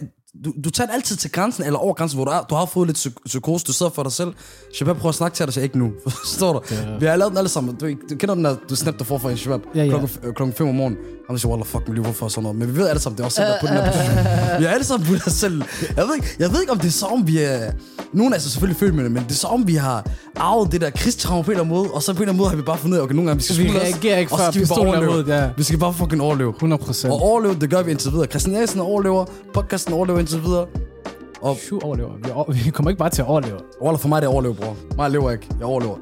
du, 0.45 0.53
du 0.65 0.71
tager 0.71 0.87
den 0.87 0.95
altid 0.95 1.17
til 1.17 1.31
grænsen, 1.33 1.65
eller 1.65 1.79
over 1.79 1.95
grænsen, 1.95 2.17
hvor 2.17 2.25
du, 2.25 2.31
er, 2.31 2.41
du 2.51 2.55
har 2.55 2.65
fået 2.67 2.87
lidt 2.89 2.97
psy- 2.99 3.23
psykose, 3.27 3.65
du 3.65 3.73
sidder 3.73 3.93
for 3.93 4.03
dig 4.03 4.13
selv. 4.13 4.33
Shabab 4.75 4.97
prøver 4.97 5.09
at 5.09 5.15
snakke 5.15 5.35
til 5.37 5.47
dig, 5.47 5.55
så 5.55 5.61
ikke 5.61 5.79
nu. 5.79 5.93
Forstår 6.09 6.53
du? 6.53 6.61
Vi 7.01 7.07
har 7.07 7.17
lavet 7.17 7.31
den 7.31 7.39
alle 7.39 7.49
sammen. 7.49 7.75
Du, 7.75 7.87
du 8.11 8.17
kender 8.17 8.35
den 8.35 8.45
der, 8.45 8.57
du 8.71 8.77
snap, 8.77 9.07
får 9.07 9.19
fra 9.19 9.31
en 9.31 9.37
Shabab 9.37 9.61
Ja, 9.75 9.83
ja. 9.85 9.89
klokken, 9.89 10.11
øh, 10.23 10.35
klokken 10.35 10.57
5 10.57 10.69
om 10.69 10.75
morgenen. 10.75 10.99
Han 11.33 11.39
siger, 11.39 11.51
wallah, 11.51 11.67
fuck 11.67 11.89
mit 11.89 11.95
liv, 11.95 12.05
hvorfor 12.05 12.29
sådan 12.29 12.43
noget? 12.43 12.59
Men 12.59 12.69
vi 12.69 12.77
ved 12.77 12.89
alle 12.89 13.01
sammen, 13.03 13.17
det 13.17 13.23
er 13.23 13.25
også 13.25 13.37
selv, 13.37 13.47
der 13.47 13.55
er 13.55 13.61
på 13.61 13.67
den 13.67 13.75
her 13.77 13.87
position. 13.93 14.17
Vi 14.61 14.65
er 14.65 14.71
alle 14.71 14.85
sammen 14.85 15.07
på 15.07 15.13
os 15.27 15.33
selv. 15.33 15.63
Jeg 15.97 16.05
ved, 16.05 16.15
ikke, 16.15 16.29
jeg 16.39 16.53
ved 16.53 16.61
ikke, 16.61 16.73
om 16.73 16.79
det 16.79 16.89
er 16.89 16.93
så, 16.93 17.07
om 17.07 17.27
vi 17.27 17.39
er... 17.39 17.73
Nogen 18.13 18.33
er 18.33 18.39
så 18.39 18.51
selvfølgelig 18.51 18.79
følt 18.81 18.95
med 18.95 19.05
det, 19.05 19.13
men 19.13 19.23
det 19.23 19.31
er 19.31 19.35
så, 19.35 19.47
om 19.47 19.67
vi 19.67 19.75
har 19.75 20.07
arvet 20.37 20.73
det 20.73 20.81
der 20.81 20.91
krigstraume 20.91 21.45
på 21.45 21.51
en 21.51 21.53
eller 21.53 21.65
anden 21.65 21.77
måde, 21.77 21.91
og 21.91 22.03
så 22.03 22.13
på 22.13 22.17
en 22.17 22.23
eller 22.23 22.33
anden 22.33 22.39
måde 22.39 22.49
har 22.51 22.57
vi 22.57 22.63
bare 22.63 22.79
fundet 22.79 22.97
ud 22.97 23.01
af, 23.01 23.05
okay, 23.05 23.15
nogle 23.15 23.29
gange 23.29 23.39
vi 23.39 23.45
skal 23.45 23.57
Vi 23.57 23.63
skjule 23.63 23.81
os, 23.81 23.87
reagerer 23.93 24.19
ikke 24.19 24.31
så 24.31 24.37
før 24.37 24.51
pistolen 24.51 24.95
er 25.31 25.43
ja. 25.43 25.51
Vi 25.57 25.63
skal 25.63 25.79
bare 25.79 25.93
fucking 25.95 26.23
overleve. 26.23 26.51
100 26.51 26.83
procent. 26.85 27.13
Og 27.13 27.23
overleve, 27.23 27.55
det 27.61 27.71
gør 27.71 27.83
vi 27.83 27.91
indtil 27.91 28.13
videre. 28.13 28.27
Christian 28.27 28.57
Eriksen 28.57 28.81
overlever, 28.81 29.25
podcasten 29.55 29.95
overlever 29.95 30.19
indtil 30.19 30.43
videre. 30.45 30.67
Og 31.43 31.57
Syv 31.57 31.81
overlever. 31.83 32.11
Vi, 32.25 32.31
over, 32.31 32.53
vi 32.65 32.71
kommer 32.71 32.91
ikke 32.91 32.99
bare 32.99 33.11
til 33.11 33.23
at 33.23 33.29
overleve. 33.29 33.59
Wallah, 33.83 34.01
for 34.01 34.09
mig 34.09 34.17
er 34.17 34.21
det 34.21 34.29
overleve, 34.29 34.55
bror. 34.55 34.77
Mig 34.97 35.11
lever 35.11 35.31
ikke. 35.31 35.47
Jeg 35.59 35.67
overlever. 35.67 35.97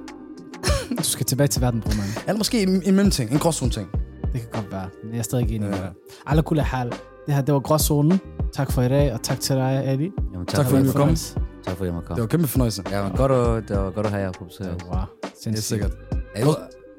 Du 0.99 1.03
skal 1.03 1.27
tilbage 1.27 1.49
til 1.49 1.63
verden, 1.63 1.81
bror, 1.81 1.93
man. 1.97 2.07
Eller 2.27 2.39
måske 2.39 2.63
en, 2.63 2.69
en 2.69 2.95
mellemting, 2.95 3.31
en 3.31 3.39
gråzone 3.39 3.71
ting. 3.71 3.89
Det 4.33 4.41
kan 4.41 4.51
godt 4.53 4.73
være. 4.73 4.89
Jeg 5.13 5.19
er 5.19 5.23
stadig 5.23 5.43
ikke 5.43 5.55
enig 5.55 5.69
med 5.71 5.79
dig. 5.79 5.93
Alla 6.27 6.43
hal. 6.63 6.93
Det 7.27 7.35
her, 7.35 7.43
det 7.43 7.55
var 7.55 7.61
gråzonen. 7.61 8.21
Tak 8.53 8.73
for 8.73 8.83
i 8.83 8.89
dag, 8.89 9.13
og 9.13 9.23
tak 9.23 9.41
til 9.41 9.57
dig, 9.57 9.83
Eddie. 9.87 10.11
Jamen, 10.33 10.47
Tak 10.47 10.67
for, 10.67 10.77
at 10.77 10.87
I 10.87 10.91
komme. 10.93 11.17
Tak 11.17 11.77
for, 11.77 11.85
at 11.85 11.87
jeg 11.87 11.95
måtte 11.95 12.01
Det 12.01 12.07
komme. 12.09 12.21
var 12.21 12.27
kæmpe 12.27 12.47
fornøjelse. 12.47 12.83
Ja, 12.91 13.03
men 13.03 13.13
godt 13.17 13.33
at, 13.33 13.69
det 13.69 13.77
var 13.79 13.91
godt 13.91 14.07
at 14.07 14.13
have 14.13 14.23
jer 14.25 14.33
på 14.33 14.45
besøg. 14.45 14.67
Wow. 14.67 15.01
Det 15.45 15.57
er 15.59 15.61
sikkert. 15.61 15.93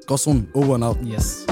Gråzone, 0.07 0.47
over 0.55 0.75
and 0.75 0.84
out. 0.84 0.97
Yes. 1.13 1.45